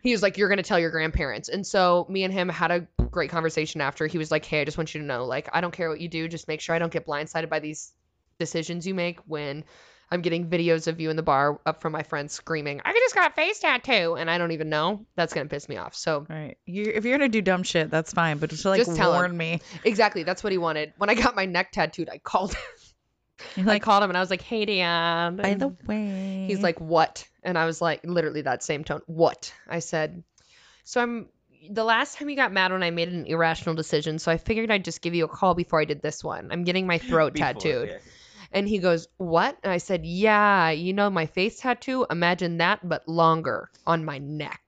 he 0.01 0.11
was 0.11 0.23
like, 0.23 0.39
You're 0.39 0.49
going 0.49 0.57
to 0.57 0.63
tell 0.63 0.79
your 0.79 0.89
grandparents. 0.89 1.49
And 1.49 1.65
so 1.65 2.07
me 2.09 2.23
and 2.23 2.33
him 2.33 2.49
had 2.49 2.71
a 2.71 2.87
great 3.11 3.29
conversation 3.29 3.79
after. 3.79 4.07
He 4.07 4.17
was 4.17 4.31
like, 4.31 4.43
Hey, 4.43 4.61
I 4.61 4.65
just 4.65 4.75
want 4.75 4.95
you 4.95 5.01
to 5.01 5.05
know, 5.05 5.25
like, 5.25 5.49
I 5.53 5.61
don't 5.61 5.71
care 5.71 5.87
what 5.87 6.01
you 6.01 6.09
do. 6.09 6.27
Just 6.27 6.47
make 6.47 6.61
sure 6.61 6.75
I 6.75 6.79
don't 6.79 6.91
get 6.91 7.05
blindsided 7.05 7.49
by 7.49 7.59
these 7.59 7.93
decisions 8.39 8.87
you 8.87 8.95
make 8.95 9.19
when 9.27 9.63
I'm 10.12 10.22
getting 10.22 10.49
videos 10.49 10.88
of 10.88 10.99
you 10.99 11.09
in 11.09 11.16
the 11.16 11.24
bar 11.24 11.59
up 11.66 11.82
from 11.82 11.93
my 11.93 12.03
friends 12.03 12.34
screaming, 12.34 12.82
I 12.84 12.91
just 12.91 13.16
got 13.16 13.32
a 13.32 13.34
face 13.34 13.59
tattoo. 13.59 14.16
And 14.16 14.30
I 14.30 14.38
don't 14.38 14.51
even 14.51 14.70
know. 14.70 15.05
That's 15.16 15.34
going 15.34 15.47
to 15.47 15.49
piss 15.49 15.70
me 15.70 15.78
off. 15.78 15.95
So 15.95 16.26
Right. 16.30 16.57
You, 16.66 16.91
if 16.93 17.05
you're 17.05 17.18
gonna 17.18 17.30
do 17.30 17.41
dumb 17.41 17.64
shit, 17.64 17.89
that's 17.89 18.12
fine. 18.14 18.38
But 18.38 18.49
just 18.49 18.64
to, 18.64 18.70
like 18.70 18.80
Just 18.80 18.95
tell 18.95 19.14
him. 19.14 19.20
warn 19.20 19.38
me. 19.38 19.62
exactly. 19.84 20.24
That's 20.24 20.43
what 20.43 20.51
he 20.51 20.57
wanted. 20.57 20.93
When 20.97 21.09
I 21.09 21.16
got 21.16 21.36
my 21.36 21.45
neck 21.45 21.72
tattooed, 21.72 22.09
I 22.09 22.18
called 22.18 22.53
him. 22.53 22.62
You're 23.55 23.70
I 23.70 23.80
called 23.80 24.03
him 24.03 24.09
and 24.09 24.18
I 24.18 24.20
was 24.20 24.30
like, 24.30 24.41
Hey, 24.41 24.66
Dan. 24.66 25.38
by 25.38 25.55
the 25.55 25.76
way, 25.88 26.45
He's 26.47 26.62
like, 26.62 26.80
"What?" 26.80 27.28
And 27.43 27.57
I 27.57 27.66
was 27.66 27.82
like, 27.82 28.01
literally 28.03 28.41
that 28.41 28.62
same 28.64 28.84
tone. 28.84 29.01
"What?" 29.07 29.53
I 29.68 29.80
said. 29.80 30.24
So 30.84 31.01
I'm 31.01 31.30
the 31.70 31.84
last 31.84 32.18
time 32.18 32.30
you 32.30 32.36
got 32.36 32.51
mad 32.51 32.72
when 32.72 32.84
I 32.84 32.91
made 32.91 33.09
an 33.09 33.26
irrational 33.26 33.76
decision, 33.76 34.20
so 34.20 34.32
I 34.32 34.38
figured 34.38 34.70
I'd 34.70 34.86
just 34.86 35.01
give 35.01 35.16
you 35.16 35.26
a 35.26 35.28
call 35.28 35.55
before 35.55 35.80
I 35.80 35.86
did 35.86 36.01
this 36.01 36.24
one. 36.24 36.49
I'm 36.51 36.64
getting 36.66 36.86
my 36.88 36.97
throat 36.97 37.36
tattooed. 37.36 37.99
And 38.51 38.67
he 38.67 38.79
goes, 38.79 39.07
"What?" 39.17 39.57
And 39.63 39.71
I 39.71 39.77
said, 39.77 40.05
"Yeah, 40.05 40.71
you 40.71 40.93
know 40.93 41.09
my 41.09 41.25
face 41.25 41.59
tattoo. 41.59 42.05
Imagine 42.09 42.57
that, 42.57 42.87
but 42.87 43.07
longer 43.07 43.69
on 43.87 44.03
my 44.03 44.17
neck." 44.17 44.61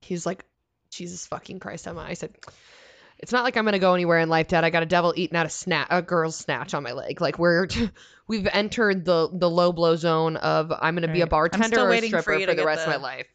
He's 0.00 0.26
like, 0.26 0.44
"Jesus 0.90 1.26
fucking 1.26 1.60
Christ, 1.60 1.86
Emma." 1.86 2.00
I 2.00 2.14
said, 2.14 2.34
"It's 3.18 3.32
not 3.32 3.44
like 3.44 3.56
I'm 3.56 3.64
gonna 3.64 3.78
go 3.78 3.94
anywhere 3.94 4.18
in 4.18 4.28
life, 4.28 4.48
Dad. 4.48 4.64
I 4.64 4.70
got 4.70 4.82
a 4.82 4.86
devil 4.86 5.12
eating 5.16 5.36
out 5.36 5.46
a 5.46 5.50
snatch, 5.50 5.88
a 5.90 6.02
girl's 6.02 6.36
snatch 6.36 6.74
on 6.74 6.82
my 6.82 6.92
leg. 6.92 7.20
Like 7.20 7.38
we're, 7.38 7.68
we've 8.26 8.48
entered 8.50 9.04
the 9.04 9.28
the 9.32 9.50
low 9.50 9.72
blow 9.72 9.96
zone 9.96 10.36
of 10.36 10.72
I'm 10.72 10.94
gonna 10.94 11.12
be 11.12 11.20
a 11.20 11.26
bartender 11.26 11.82
or 11.82 11.86
a 11.88 11.90
waiting 11.90 12.10
for 12.10 12.22
stripper 12.22 12.46
for, 12.46 12.54
the 12.54 12.66
rest 12.66 12.82
of 12.86 12.88
my 12.88 12.96
life." 12.96 13.26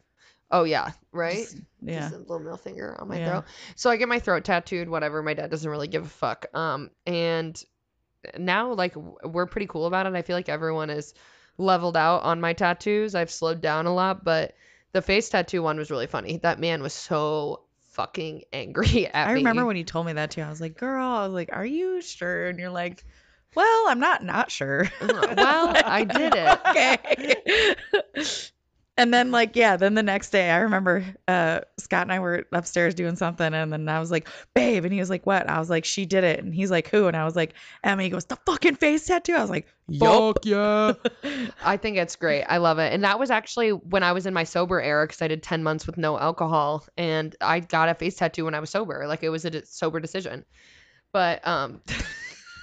Oh 0.50 0.64
yeah, 0.64 0.92
right. 1.12 1.44
Just- 1.44 1.58
yeah. 1.80 2.00
Just 2.00 2.14
a 2.14 2.18
little 2.18 2.40
middle 2.40 2.56
finger 2.56 2.96
on 2.98 3.06
my 3.06 3.18
Yeah. 3.18 3.30
throat. 3.30 3.44
So 3.76 3.88
I 3.90 3.96
get 3.96 4.08
my 4.08 4.18
throat 4.18 4.44
tattooed, 4.44 4.88
whatever. 4.88 5.22
My 5.22 5.34
dad 5.34 5.50
doesn't 5.50 5.70
really 5.70 5.86
give 5.88 6.04
a 6.04 6.08
fuck. 6.08 6.46
Um, 6.54 6.90
and 7.06 7.62
now 8.36 8.72
like 8.72 8.94
we're 8.96 9.46
pretty 9.46 9.66
cool 9.66 9.86
about 9.86 10.06
it. 10.06 10.14
I 10.14 10.22
feel 10.22 10.36
like 10.36 10.48
everyone 10.48 10.90
is 10.90 11.14
leveled 11.56 11.96
out 11.96 12.22
on 12.22 12.40
my 12.40 12.52
tattoos. 12.52 13.14
I've 13.14 13.30
slowed 13.30 13.60
down 13.60 13.86
a 13.86 13.94
lot, 13.94 14.24
but 14.24 14.54
the 14.92 15.02
face 15.02 15.28
tattoo 15.28 15.62
one 15.62 15.76
was 15.76 15.90
really 15.90 16.06
funny. 16.06 16.38
That 16.38 16.60
man 16.60 16.82
was 16.82 16.92
so 16.92 17.64
fucking 17.90 18.42
angry 18.52 19.06
at 19.12 19.26
me. 19.26 19.32
I 19.32 19.34
me. 19.34 19.40
remember 19.40 19.66
when 19.66 19.76
you 19.76 19.84
told 19.84 20.06
me 20.06 20.14
that 20.14 20.30
too. 20.30 20.42
I 20.42 20.50
was 20.50 20.60
like, 20.60 20.78
girl, 20.78 21.04
I 21.04 21.24
was 21.24 21.34
like, 21.34 21.50
are 21.52 21.66
you 21.66 22.00
sure? 22.00 22.46
And 22.46 22.58
you're 22.58 22.70
like, 22.70 23.04
well, 23.54 23.84
I'm 23.88 24.00
not 24.00 24.22
not 24.22 24.50
sure. 24.50 24.88
Uh, 25.00 25.34
well, 25.36 25.72
I 25.84 26.04
did 26.04 26.32
it. 26.34 26.60
okay. 28.14 28.22
and 28.98 29.14
then 29.14 29.30
like 29.30 29.56
yeah, 29.56 29.76
then 29.78 29.94
the 29.94 30.02
next 30.02 30.28
day 30.30 30.50
I 30.50 30.58
remember 30.58 31.02
uh 31.26 31.60
Scott 31.78 32.02
and 32.02 32.12
I 32.12 32.18
were 32.18 32.44
upstairs 32.52 32.94
doing 32.94 33.16
something 33.16 33.54
and 33.54 33.72
then 33.72 33.88
I 33.88 33.98
was 34.00 34.10
like, 34.10 34.28
babe, 34.54 34.84
and 34.84 34.92
he 34.92 34.98
was 35.00 35.08
like, 35.08 35.24
What? 35.24 35.48
I 35.48 35.58
was 35.58 35.70
like, 35.70 35.86
She 35.86 36.04
did 36.04 36.24
it. 36.24 36.40
And 36.44 36.54
he's 36.54 36.70
like, 36.70 36.88
Who? 36.88 37.06
And 37.06 37.16
I 37.16 37.24
was 37.24 37.34
like, 37.36 37.54
Emma, 37.82 38.02
he 38.02 38.10
goes, 38.10 38.26
The 38.26 38.36
fucking 38.44 38.74
face 38.74 39.06
tattoo. 39.06 39.34
I 39.34 39.40
was 39.40 39.48
like, 39.50 39.66
Yup. 39.88 40.40
yeah. 40.44 40.92
I 41.64 41.78
think 41.78 41.96
it's 41.96 42.16
great. 42.16 42.44
I 42.44 42.58
love 42.58 42.78
it. 42.78 42.92
And 42.92 43.04
that 43.04 43.18
was 43.18 43.30
actually 43.30 43.70
when 43.70 44.02
I 44.02 44.12
was 44.12 44.26
in 44.26 44.34
my 44.34 44.44
sober 44.44 44.82
era 44.82 45.06
because 45.06 45.22
I 45.22 45.28
did 45.28 45.42
10 45.42 45.62
months 45.62 45.86
with 45.86 45.96
no 45.96 46.18
alcohol 46.18 46.84
and 46.98 47.34
I 47.40 47.60
got 47.60 47.88
a 47.88 47.94
face 47.94 48.16
tattoo 48.16 48.44
when 48.44 48.54
I 48.54 48.60
was 48.60 48.68
sober. 48.68 49.06
Like 49.06 49.22
it 49.22 49.30
was 49.30 49.46
a 49.46 49.50
de- 49.50 49.64
sober 49.64 50.00
decision. 50.00 50.44
But, 51.12 51.46
um, 51.46 51.80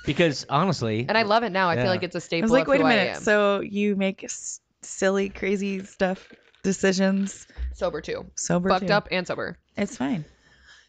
Because 0.05 0.45
honestly, 0.51 1.03
and 1.09 1.17
I 1.17 1.23
love 1.23 1.41
it 1.41 1.49
now. 1.51 1.67
I 1.69 1.73
Yeah. 1.73 1.81
feel 1.81 1.89
like 1.91 2.03
it's 2.03 2.15
a 2.15 2.21
staple 2.21 2.43
I 2.43 2.45
was 2.45 2.51
like, 2.51 2.61
of 2.63 2.67
wait 2.67 2.81
who 2.81 2.85
a 2.85 2.89
I 2.89 2.95
minute. 2.95 3.23
So 3.23 3.61
you 3.61 3.95
make 3.95 4.23
s- 4.23 4.59
silly, 4.85 5.29
crazy 5.29 5.83
stuff 5.83 6.27
decisions 6.63 7.47
sober 7.73 8.01
too. 8.01 8.25
sober 8.35 8.69
Fucked 8.69 8.87
too. 8.87 8.93
up 8.93 9.07
and 9.11 9.25
sober. 9.27 9.57
It's 9.77 9.97
fine. 9.97 10.25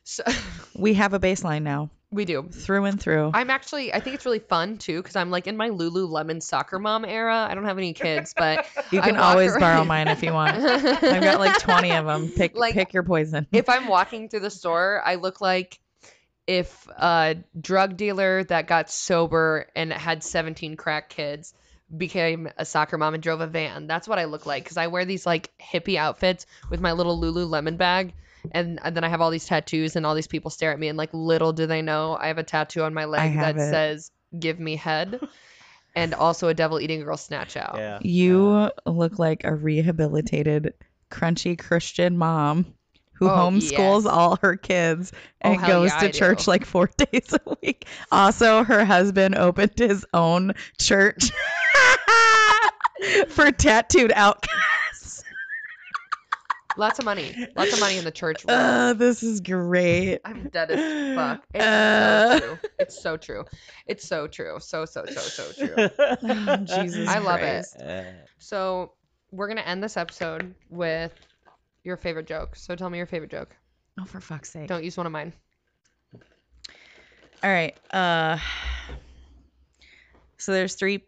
So 0.05 0.23
We 0.77 0.95
have 0.95 1.15
a 1.15 1.19
baseline 1.21 1.63
now, 1.63 1.91
we 2.11 2.25
do. 2.25 2.45
through 2.51 2.85
and 2.85 3.01
through. 3.01 3.31
I'm 3.35 3.51
actually, 3.51 3.93
I 3.93 4.01
think 4.01 4.15
it's 4.15 4.25
really 4.25 4.39
fun 4.39 4.79
too 4.79 5.03
because 5.03 5.17
I'm 5.17 5.31
like 5.31 5.47
in 5.47 5.57
my 5.57 5.71
Lululemon 5.71 6.43
soccer 6.43 6.79
mom 6.79 7.05
era. 7.05 7.47
I 7.51 7.55
don't 7.55 7.65
have 7.65 7.79
any 7.79 7.93
kids, 7.93 8.33
but 8.37 8.67
you 8.93 9.01
can 9.03 9.17
always 9.17 9.51
around- 9.53 9.61
borrow 9.61 9.85
mine 9.85 10.09
if 10.09 10.23
you 10.23 10.33
want. 10.33 10.57
I've 10.65 11.23
got 11.23 11.41
like 11.41 11.59
20 11.59 11.93
of 11.93 12.07
them. 12.07 12.29
Pick 12.31 12.57
Like- 12.57 12.75
pick 12.75 12.93
your 12.95 13.03
poison. 13.03 13.47
if 13.53 13.69
I'm 13.69 13.89
walking 13.89 14.29
through 14.29 14.41
the 14.41 14.51
store, 14.51 15.03
I 15.05 15.17
look 15.17 15.41
like 15.41 15.79
if 16.47 16.87
a 16.97 17.37
drug 17.61 17.97
dealer 17.97 18.45
that 18.45 18.69
got 18.69 18.89
sober 18.89 19.67
and 19.75 19.93
had 19.93 20.23
17 20.23 20.77
crack 20.77 21.09
kids 21.11 21.53
became 21.95 22.49
a 22.57 22.65
soccer 22.65 22.99
mom 22.99 23.15
and 23.15 23.23
drove 23.23 23.41
a 23.41 23.47
van. 23.47 23.87
That's 23.87 24.09
what 24.09 24.19
I 24.19 24.25
look 24.25 24.47
like 24.47 24.65
because 24.65 24.77
I 24.77 24.89
wear 24.89 25.05
these 25.05 25.27
like 25.27 25.53
hippie 25.61 25.97
outfits 25.97 26.47
with 26.71 26.81
my 26.81 26.93
little 26.93 27.21
Lululemon 27.21 27.77
bag. 27.77 28.15
And, 28.53 28.79
and 28.83 28.97
then 28.97 29.03
I 29.03 29.09
have 29.09 29.21
all 29.21 29.31
these 29.31 29.47
tattoos, 29.47 29.97
and 29.97 30.07
all 30.07 30.15
these 30.15 30.29
people 30.29 30.53
stare 30.53 30.71
at 30.71 30.79
me, 30.79 30.87
and 30.87 30.97
like 30.97 31.11
little 31.13 31.53
do 31.53 31.67
they 31.67 31.83
know, 31.83 32.17
I 32.19 32.29
have 32.29 32.39
a 32.39 32.45
tattoo 32.45 32.83
on 32.83 32.95
my 32.95 33.05
leg 33.05 33.35
that 33.35 33.57
it. 33.57 33.71
says 33.71 34.13
"Give 34.39 34.61
me 34.61 34.77
head," 34.77 35.19
and 35.97 36.15
also 36.15 36.47
a 36.47 36.55
devil 36.55 36.79
eating 36.79 37.03
girl 37.03 37.17
snatch 37.17 37.57
out. 37.57 37.75
yeah. 37.77 37.99
You 38.03 38.71
look 38.85 39.19
like 39.19 39.43
a 39.43 39.53
rehabilitated, 39.53 40.75
crunchy 41.11 41.59
Christian 41.59 42.17
mom 42.17 42.76
who 43.19 43.29
Oh, 43.29 43.33
homeschools 43.33 44.05
yes. 44.05 44.13
all 44.13 44.37
her 44.43 44.57
kids 44.57 45.13
Oh, 45.45 45.51
and 45.53 45.61
hell 45.61 45.81
goes 45.83 45.91
yeah, 45.91 45.99
to 46.01 46.07
I 46.07 46.11
church 46.11 46.45
do. 46.45 46.51
like 46.51 46.65
four 46.65 46.89
days 46.97 47.33
a 47.35 47.57
week. 47.63 47.87
Also, 48.13 48.63
her 48.65 48.85
husband 48.85 49.35
opened 49.37 49.73
his 49.79 50.05
own 50.15 50.53
church 50.79 51.31
for 53.29 53.51
tattooed 53.53 54.13
outcasts. 54.13 55.25
Lots 56.79 56.99
of 56.99 57.07
money, 57.07 57.35
lots 57.57 57.73
of 57.73 57.81
money 57.81 57.97
in 57.97 58.05
the 58.05 58.11
church. 58.11 58.45
world. 58.45 58.61
Uh, 58.61 58.93
this 58.93 59.23
is 59.23 59.41
great. 59.41 60.21
I'm 60.27 60.51
dead 60.51 60.71
as 60.71 61.15
fuck. 61.17 61.43
It's 61.55 61.65
Uh. 61.65 62.39
so 62.39 62.47
true. 62.47 62.59
It's 62.79 62.97
so 62.97 63.17
true. 63.17 63.45
It's 63.87 64.07
so 64.07 64.27
true. 64.27 64.59
So 64.61 64.85
so 64.85 65.05
so 65.07 65.21
so 65.21 65.67
true. 65.67 65.89
Oh, 65.99 66.57
Jesus 66.59 67.09
I 67.09 67.19
love 67.19 67.41
it. 67.41 67.65
So 68.39 68.93
we're 69.33 69.49
gonna 69.49 69.63
end 69.63 69.83
this 69.83 69.97
episode 69.97 70.55
with 70.69 71.13
your 71.87 71.97
favorite 71.97 72.27
joke. 72.27 72.57
So 72.57 72.75
tell 72.75 72.91
me 72.91 72.99
your 72.99 73.07
favorite 73.07 73.31
joke. 73.31 73.55
Oh, 73.99 74.05
for 74.05 74.21
fuck's 74.21 74.51
sake. 74.51 74.69
Don't 74.69 74.85
use 74.85 74.97
one 74.97 75.07
of 75.07 75.13
mine. 75.13 75.33
All 77.43 77.51
right. 77.51 77.77
Uh, 77.95 78.39
so 80.39 80.53
there's 80.53 80.75
three 80.75 81.05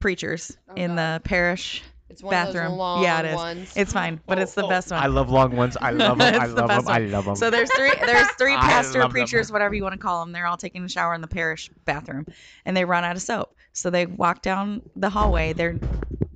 preachers 0.00 0.56
Oh, 0.68 0.74
in 0.74 0.94
God. 0.94 1.22
the 1.22 1.28
parish 1.28 1.82
It's 2.10 2.22
one 2.22 2.30
bathroom. 2.30 2.64
of 2.66 2.70
those 2.72 2.78
long 2.78 3.02
yeah, 3.02 3.20
it 3.20 3.26
is. 3.26 3.34
ones. 3.34 3.72
It's 3.76 3.92
fine, 3.92 4.20
but 4.26 4.38
it's 4.38 4.54
the 4.54 4.66
best 4.66 4.90
one. 4.90 5.02
I 5.02 5.06
love 5.06 5.30
long 5.30 5.56
ones. 5.56 5.76
I 5.80 5.90
love 5.90 6.18
them. 6.18 6.34
I 6.40 6.44
It's 6.44 6.54
the 6.54 6.60
love 6.60 6.68
best 6.68 6.86
them. 6.86 6.94
I 6.94 6.98
one. 7.00 7.10
love 7.10 7.24
them. 7.24 7.36
So 7.36 7.50
there's 7.50 7.72
three 7.74 7.94
there's 8.06 8.28
three 8.38 8.54
pastor 8.56 9.00
love 9.00 9.12
them. 9.12 9.20
preachers, 9.20 9.50
whatever 9.50 9.74
you 9.74 9.82
want 9.82 9.94
to 9.94 9.98
call 9.98 10.24
them. 10.24 10.32
They're 10.32 10.46
all 10.46 10.56
taking 10.56 10.84
a 10.84 10.88
shower 10.88 11.14
in 11.14 11.20
the 11.22 11.26
parish 11.28 11.70
bathroom, 11.84 12.26
and 12.64 12.76
they 12.76 12.84
run 12.84 13.04
out 13.04 13.16
of 13.16 13.22
soap. 13.22 13.54
So 13.72 13.90
they 13.90 14.06
walk 14.06 14.42
down 14.42 14.82
the 14.96 15.10
hallway. 15.10 15.52
They're 15.54 15.78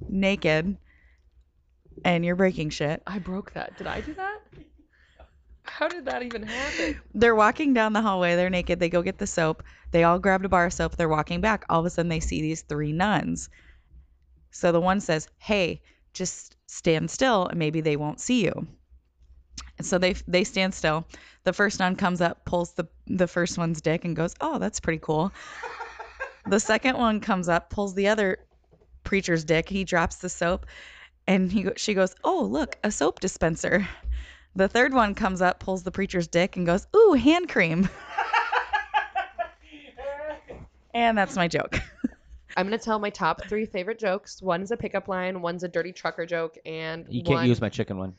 naked, 0.08 0.76
and 2.04 2.24
you're 2.24 2.36
breaking 2.36 2.70
shit. 2.70 3.02
I 3.06 3.18
broke 3.18 3.52
that. 3.52 3.76
Did 3.78 3.86
I 3.86 4.00
do 4.00 4.14
that? 4.14 4.40
How 5.64 5.88
did 5.88 6.04
that 6.06 6.22
even 6.22 6.42
happen? 6.42 7.00
They're 7.14 7.34
walking 7.34 7.72
down 7.72 7.92
the 7.92 8.02
hallway. 8.02 8.36
They're 8.36 8.50
naked. 8.50 8.78
They 8.78 8.88
go 8.88 9.02
get 9.02 9.18
the 9.18 9.26
soap. 9.26 9.62
They 9.90 10.04
all 10.04 10.18
grabbed 10.18 10.44
a 10.44 10.48
bar 10.48 10.66
of 10.66 10.72
soap. 10.72 10.96
They're 10.96 11.08
walking 11.08 11.40
back. 11.40 11.64
All 11.68 11.80
of 11.80 11.86
a 11.86 11.90
sudden, 11.90 12.08
they 12.08 12.20
see 12.20 12.42
these 12.42 12.62
three 12.62 12.92
nuns. 12.92 13.48
So 14.50 14.72
the 14.72 14.80
one 14.80 15.00
says, 15.00 15.28
"Hey, 15.38 15.82
just 16.12 16.56
stand 16.66 17.10
still, 17.10 17.46
and 17.46 17.58
maybe 17.58 17.80
they 17.80 17.96
won't 17.96 18.20
see 18.20 18.44
you." 18.44 18.66
And 19.78 19.86
so 19.86 19.98
they 19.98 20.14
they 20.28 20.44
stand 20.44 20.74
still. 20.74 21.06
The 21.44 21.52
first 21.52 21.78
nun 21.78 21.96
comes 21.96 22.20
up, 22.20 22.44
pulls 22.44 22.72
the 22.72 22.88
the 23.06 23.28
first 23.28 23.56
one's 23.56 23.80
dick, 23.80 24.04
and 24.04 24.16
goes, 24.16 24.34
"Oh, 24.40 24.58
that's 24.58 24.80
pretty 24.80 25.00
cool." 25.00 25.32
the 26.46 26.60
second 26.60 26.98
one 26.98 27.20
comes 27.20 27.48
up, 27.48 27.70
pulls 27.70 27.94
the 27.94 28.08
other 28.08 28.38
preacher's 29.04 29.44
dick. 29.44 29.68
He 29.68 29.84
drops 29.84 30.16
the 30.16 30.28
soap, 30.28 30.66
and 31.26 31.50
he 31.52 31.68
she 31.76 31.94
goes, 31.94 32.14
"Oh, 32.24 32.42
look, 32.42 32.76
a 32.84 32.90
soap 32.90 33.20
dispenser." 33.20 33.86
The 34.54 34.68
third 34.68 34.92
one 34.92 35.14
comes 35.14 35.40
up, 35.40 35.60
pulls 35.60 35.82
the 35.82 35.90
preacher's 35.90 36.26
dick, 36.28 36.56
and 36.56 36.66
goes, 36.66 36.86
"Ooh, 36.94 37.12
hand 37.14 37.48
cream." 37.48 37.88
And 40.94 41.16
that's 41.16 41.36
my 41.36 41.48
joke. 41.48 41.78
I'm 42.56 42.66
gonna 42.66 42.76
tell 42.76 42.98
my 42.98 43.08
top 43.08 43.44
three 43.46 43.64
favorite 43.64 43.98
jokes. 43.98 44.42
One's 44.42 44.70
a 44.72 44.76
pickup 44.76 45.08
line, 45.08 45.40
one's 45.40 45.62
a 45.62 45.68
dirty 45.68 45.90
trucker 45.92 46.26
joke, 46.26 46.58
and 46.66 47.06
You 47.08 47.22
can't 47.22 47.36
one- 47.36 47.46
use 47.48 47.62
my 47.62 47.70
chicken 47.70 47.96
one. 47.96 48.14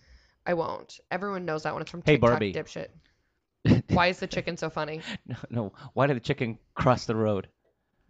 I 0.47 0.55
won't. 0.55 0.99
Everyone 1.11 1.45
knows 1.45 1.63
that 1.63 1.73
one. 1.73 1.83
It's 1.83 1.91
from 1.91 2.01
Hey, 2.03 2.13
TikTok 2.13 2.29
Barbie. 2.31 2.51
dipshit. 2.53 2.87
Why 3.91 4.07
is 4.07 4.19
the 4.19 4.27
chicken 4.27 4.57
so 4.57 4.69
funny? 4.71 5.01
No, 5.27 5.35
no. 5.51 5.73
Why 5.93 6.07
did 6.07 6.15
the 6.17 6.21
chicken 6.21 6.57
cross 6.73 7.05
the 7.05 7.15
road? 7.15 7.47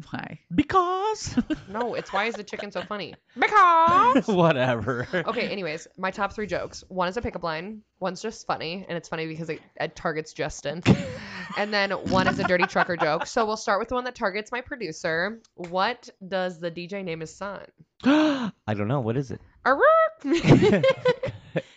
Why? 0.10 0.40
Because. 0.54 1.36
No, 1.70 1.94
it's 1.94 2.12
why 2.12 2.26
is 2.26 2.36
the 2.36 2.44
chicken 2.44 2.72
so 2.72 2.82
funny? 2.82 3.16
Because. 3.40 4.28
Whatever. 4.28 5.08
Okay, 5.14 5.48
anyways, 5.48 5.88
my 5.98 6.12
top 6.12 6.34
three 6.34 6.48
jokes. 6.48 6.84
One 6.88 7.08
is 7.08 7.18
a 7.18 7.22
pickup 7.22 7.44
line. 7.44 7.82
One's 8.00 8.22
just 8.22 8.46
funny, 8.46 8.86
and 8.88 8.98
it's 8.98 9.10
funny 9.10 9.28
because 9.28 9.50
it, 9.50 9.62
it 9.80 9.96
targets 9.96 10.34
Justin. 10.34 10.84
and 11.58 11.74
then 11.74 11.92
one 11.92 12.28
is 12.28 12.38
a 12.40 12.44
dirty 12.44 12.66
trucker 12.66 12.98
joke. 12.98 13.26
So 13.28 13.46
we'll 13.46 13.58
start 13.58 13.80
with 13.80 13.90
the 13.90 13.96
one 13.96 14.04
that 14.04 14.16
targets 14.16 14.52
my 14.52 14.62
producer. 14.62 15.40
What 15.56 16.10
does 16.26 16.60
the 16.60 16.70
DJ 16.70 17.04
name 17.04 17.22
his 17.22 17.34
son? 17.34 17.62
I 18.04 18.52
don't 18.68 18.88
know. 18.88 19.00
What 19.00 19.18
is 19.18 19.32
it? 19.32 19.42
Eric. 19.66 19.82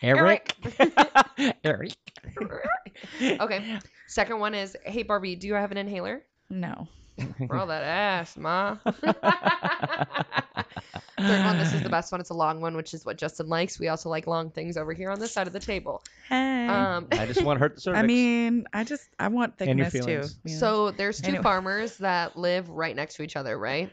Eric. 0.03 0.55
Eric. 1.65 1.97
okay. 3.41 3.79
Second 4.09 4.41
one 4.41 4.55
is, 4.55 4.77
hey 4.85 5.03
Barbie, 5.03 5.37
do 5.37 5.47
you 5.47 5.55
have 5.55 5.71
an 5.71 5.79
inhaler? 5.79 6.23
No. 6.51 6.89
For 7.49 7.57
all 7.57 7.67
that 7.67 7.83
ass, 7.83 8.37
ma. 8.37 8.77
Third 11.19 11.45
one, 11.47 11.59
this 11.59 11.73
is 11.73 11.83
the 11.83 11.89
best 11.89 12.13
one. 12.13 12.21
It's 12.21 12.29
a 12.31 12.35
long 12.35 12.61
one, 12.61 12.77
which 12.77 12.93
is 12.93 13.07
what 13.07 13.17
Justin 13.17 13.49
likes. 13.49 13.79
We 13.81 13.89
also 13.89 14.11
like 14.11 14.27
long 14.27 14.51
things 14.51 14.77
over 14.77 14.93
here 14.93 15.11
on 15.11 15.19
this 15.19 15.33
side 15.33 15.47
of 15.47 15.53
the 15.55 15.61
table. 15.61 16.03
Hey. 16.29 16.67
Um, 16.69 17.09
I 17.13 17.25
just 17.27 17.43
want 17.43 17.57
to 17.57 17.61
hurt 17.61 17.75
the 17.77 17.81
cervix. 17.81 18.03
I 18.03 18.07
mean, 18.07 18.67
I 18.73 18.85
just 18.85 19.09
I 19.19 19.29
want 19.29 19.57
thickness 19.57 19.93
too. 19.93 20.03
feelings. 20.03 20.39
you 20.45 20.53
know? 20.53 20.59
So 20.59 20.91
there's 20.91 21.21
two 21.21 21.29
Anyway. 21.29 21.43
farmers 21.43 21.97
that 21.99 22.37
live 22.37 22.69
right 22.69 22.95
next 22.95 23.15
to 23.17 23.23
each 23.23 23.35
other, 23.37 23.59
right? 23.59 23.91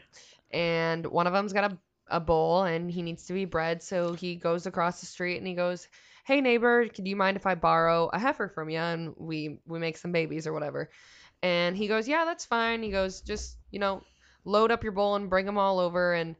And 0.50 1.06
one 1.06 1.26
of 1.26 1.32
them's 1.32 1.54
got 1.54 1.72
a, 1.72 1.78
a 2.08 2.20
bull 2.20 2.64
and 2.64 2.90
he 2.90 3.00
needs 3.02 3.24
to 3.26 3.32
be 3.32 3.46
bred. 3.46 3.82
So 3.82 4.12
he 4.12 4.36
goes 4.36 4.66
across 4.66 5.00
the 5.00 5.06
street 5.06 5.38
and 5.38 5.46
he 5.46 5.54
goes, 5.54 5.88
Hey 6.26 6.40
neighbor, 6.42 6.86
do 6.86 7.02
you 7.04 7.16
mind 7.16 7.36
if 7.38 7.46
I 7.46 7.54
borrow 7.54 8.10
a 8.12 8.18
heifer 8.18 8.48
from 8.48 8.68
you 8.68 8.78
and 8.78 9.14
we 9.16 9.58
we 9.66 9.78
make 9.78 9.96
some 9.96 10.12
babies 10.12 10.46
or 10.46 10.52
whatever? 10.52 10.90
And 11.44 11.76
he 11.76 11.88
goes, 11.88 12.08
Yeah, 12.08 12.24
that's 12.24 12.46
fine. 12.46 12.82
He 12.82 12.90
goes, 12.90 13.20
just 13.20 13.58
you 13.70 13.78
know, 13.78 14.02
load 14.46 14.70
up 14.70 14.82
your 14.82 14.92
bull 14.92 15.14
and 15.14 15.28
bring 15.28 15.44
them 15.44 15.58
all 15.58 15.78
over 15.78 16.14
and 16.14 16.36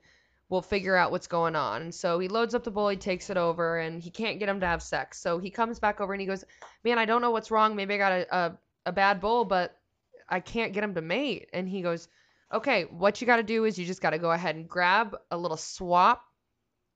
we'll 0.49 0.63
figure 0.63 0.97
out 0.97 1.11
what's 1.11 1.27
going 1.27 1.55
on. 1.55 1.83
And 1.83 1.95
so 1.95 2.19
he 2.19 2.29
loads 2.29 2.55
up 2.55 2.65
the 2.65 2.71
bull, 2.71 2.89
he 2.89 2.97
takes 2.97 3.29
it 3.29 3.37
over, 3.37 3.79
and 3.79 4.03
he 4.03 4.11
can't 4.11 4.39
get 4.39 4.49
him 4.49 4.61
to 4.61 4.67
have 4.67 4.83
sex. 4.83 5.21
So 5.21 5.39
he 5.39 5.51
comes 5.51 5.79
back 5.79 6.01
over 6.01 6.15
and 6.15 6.23
he 6.23 6.27
goes, 6.27 6.43
Man, 6.85 6.99
I 6.99 7.05
don't 7.05 7.21
know 7.21 7.33
what's 7.33 7.51
wrong. 7.51 7.77
Maybe 7.77 7.93
I 7.93 7.99
got 7.99 8.13
a, 8.13 8.35
a, 8.35 8.59
a 8.87 8.93
bad 8.93 9.21
bull, 9.21 9.45
but 9.45 9.79
I 10.27 10.41
can't 10.41 10.73
get 10.73 10.83
him 10.83 10.95
to 10.95 11.03
mate. 11.03 11.51
And 11.53 11.69
he 11.69 11.83
goes, 11.83 12.09
Okay, 12.51 12.85
what 12.85 13.21
you 13.21 13.27
got 13.27 13.37
to 13.37 13.43
do 13.43 13.67
is 13.67 13.79
you 13.79 13.85
just 13.85 14.01
got 14.01 14.11
to 14.11 14.19
go 14.19 14.31
ahead 14.31 14.57
and 14.57 14.67
grab 14.67 15.15
a 15.31 15.37
little 15.37 15.59
swap, 15.59 16.25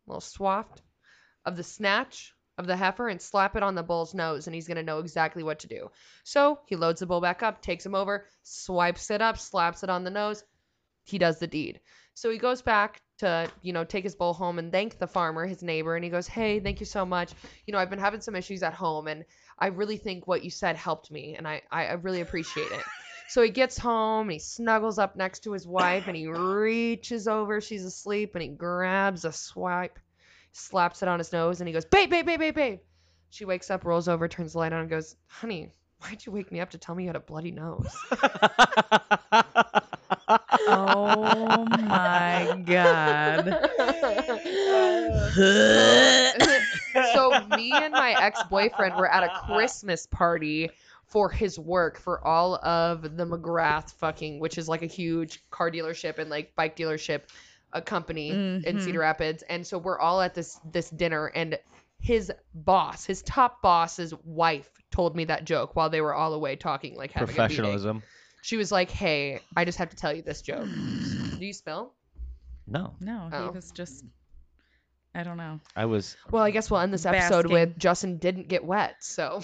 a 0.07 0.11
little 0.13 0.23
swaft 0.23 0.81
of 1.45 1.59
the 1.59 1.63
snatch 1.63 2.33
of 2.59 2.67
the 2.67 2.77
heifer 2.77 3.09
and 3.09 3.23
slap 3.23 3.57
it 3.57 3.63
on 3.63 3.75
the 3.75 3.83
bull's 3.83 4.15
nose, 4.15 4.47
and 4.47 4.55
he's 4.55 4.67
going 4.67 4.77
to 4.77 4.83
know 4.83 4.99
exactly 4.99 5.43
what 5.43 5.61
to 5.61 5.69
do. 5.69 5.91
So 6.25 6.59
he 6.67 6.77
loads 6.77 7.01
the 7.01 7.07
bull 7.07 7.21
back 7.21 7.43
up, 7.43 7.63
takes 7.63 7.87
him 7.87 7.95
over, 7.95 8.27
swipes 8.43 9.11
it 9.11 9.23
up, 9.23 9.39
slaps 9.39 9.83
it 9.85 9.91
on 9.91 10.05
the 10.05 10.11
nose. 10.11 10.45
He 11.05 11.19
does 11.19 11.39
the 11.39 11.47
deed. 11.47 11.81
So 12.15 12.31
he 12.31 12.39
goes 12.39 12.61
back 12.61 13.01
to, 13.19 13.51
you 13.63 13.73
know, 13.73 13.85
take 13.85 14.03
his 14.03 14.17
bull 14.17 14.35
home 14.35 14.59
and 14.59 14.73
thank 14.73 14.99
the 14.99 15.07
farmer, 15.07 15.47
his 15.47 15.63
neighbor, 15.63 15.95
and 15.95 16.05
he 16.05 16.11
goes, 16.11 16.27
Hey, 16.27 16.59
thank 16.59 16.81
you 16.81 16.87
so 16.87 17.07
much. 17.07 17.33
You 17.67 17.73
know, 17.73 17.79
I've 17.79 17.91
been 17.91 18.01
having 18.01 18.21
some 18.21 18.35
issues 18.35 18.63
at 18.65 18.75
home, 18.75 19.07
and 19.07 19.25
I 19.59 19.69
really 19.69 19.97
think 19.97 20.27
what 20.27 20.43
you 20.43 20.51
said 20.51 20.77
helped 20.77 21.11
me, 21.13 21.37
and 21.37 21.47
I, 21.47 21.63
I, 21.71 21.87
I 21.87 21.93
really 21.93 22.21
appreciate 22.21 22.73
it. 22.73 22.83
So 23.29 23.43
he 23.43 23.51
gets 23.51 23.77
home 23.77 24.29
and 24.29 24.33
he 24.33 24.39
snuggles 24.39 24.99
up 24.99 25.15
next 25.15 25.41
to 25.41 25.53
his 25.53 25.67
wife 25.67 26.09
and 26.09 26.17
he 26.17 26.29
reaches 26.29 27.29
over, 27.29 27.61
she's 27.61 27.85
asleep, 27.85 28.35
and 28.35 28.41
he 28.41 28.49
grabs 28.49 29.27
a 29.27 29.33
swipe, 29.33 29.99
slaps 30.53 31.03
it 31.03 31.09
on 31.09 31.19
his 31.19 31.33
nose, 31.33 31.61
and 31.61 31.69
he 31.69 31.75
goes, 31.75 31.85
Babe, 31.85 32.11
babe, 32.11 32.27
babe, 32.27 32.41
babe, 32.41 32.55
babe. 32.55 32.79
She 33.31 33.45
wakes 33.45 33.71
up, 33.71 33.85
rolls 33.85 34.09
over, 34.09 34.29
turns 34.29 34.53
the 34.53 34.59
light 34.59 34.73
on, 34.73 34.81
and 34.81 34.91
goes, 34.91 35.17
Honey, 35.27 35.71
why'd 36.01 36.25
you 36.25 36.33
wake 36.33 36.51
me 36.51 36.61
up 36.61 36.71
to 36.71 36.79
tell 36.79 36.95
me 36.95 37.05
you 37.05 37.09
had 37.09 37.17
a 37.17 37.21
bloody 37.21 37.51
nose? 37.51 37.95
oh 40.69 41.67
my 41.71 42.63
god. 42.67 43.47
so 47.15 47.47
me 47.57 47.73
and 47.73 47.93
my 47.93 48.15
ex-boyfriend 48.21 48.97
were 48.97 49.11
at 49.11 49.23
a 49.23 49.31
Christmas 49.47 50.07
party 50.07 50.71
for 51.07 51.31
his 51.31 51.59
work 51.59 51.99
for 51.99 52.27
all 52.27 52.57
of 52.57 53.17
the 53.17 53.25
McGrath 53.25 53.93
fucking, 53.95 54.41
which 54.41 54.59
is 54.59 54.69
like 54.69 54.83
a 54.83 54.87
huge 54.87 55.43
car 55.51 55.71
dealership 55.71 56.19
and 56.19 56.31
like 56.31 56.55
bike 56.55 56.77
dealership, 56.77 57.23
a 57.73 57.83
company 57.83 58.31
in 58.31 58.63
Mhm. 58.65 58.81
Cedar 58.83 59.01
Rapids. 59.01 59.43
And 59.43 59.67
so 59.67 59.79
we're 59.79 59.99
all 59.99 60.21
at 60.21 60.35
this 60.35 60.59
this 60.71 60.89
dinner 60.91 61.27
and 61.27 61.59
his 62.01 62.33
boss, 62.55 63.05
his 63.05 63.23
top 63.23 63.61
boss's 63.63 64.15
wife 64.25 64.69
told 64.91 65.15
me 65.17 65.25
that 65.27 65.45
joke 65.45 65.75
while 65.77 65.91
they 65.91 66.01
were 66.01 66.15
all 66.15 66.33
away 66.33 66.57
talking 66.57 66.97
like 66.97 67.11
having 67.13 67.29
a 67.29 67.33
meeting. 67.33 67.37
Professionalism. 67.37 68.03
She 68.43 68.57
was 68.57 68.71
like, 68.73 68.91
"Hey, 68.91 69.41
I 69.57 69.65
just 69.65 69.79
have 69.79 69.91
to 69.91 69.97
tell 69.97 70.13
you 70.15 70.23
this 70.23 70.41
joke." 70.43 70.65
Do 70.67 71.45
you 71.45 71.53
spill? 71.53 71.93
No, 72.67 72.95
No, 73.01 73.29
Oh. 73.33 73.45
he 73.45 73.51
was 73.57 73.71
just 73.73 74.05
I 75.15 75.23
don't 75.25 75.37
know. 75.39 75.59
I 75.75 75.87
was. 75.87 76.17
Well, 76.31 76.43
I 76.45 76.51
guess 76.53 76.71
we'll 76.71 76.81
end 76.81 76.93
this 76.93 77.05
episode 77.07 77.45
Basking. 77.45 77.53
with 77.53 77.79
Justin 77.79 78.19
didn't 78.19 78.47
get 78.49 78.65
wet. 78.65 78.97
So 79.01 79.43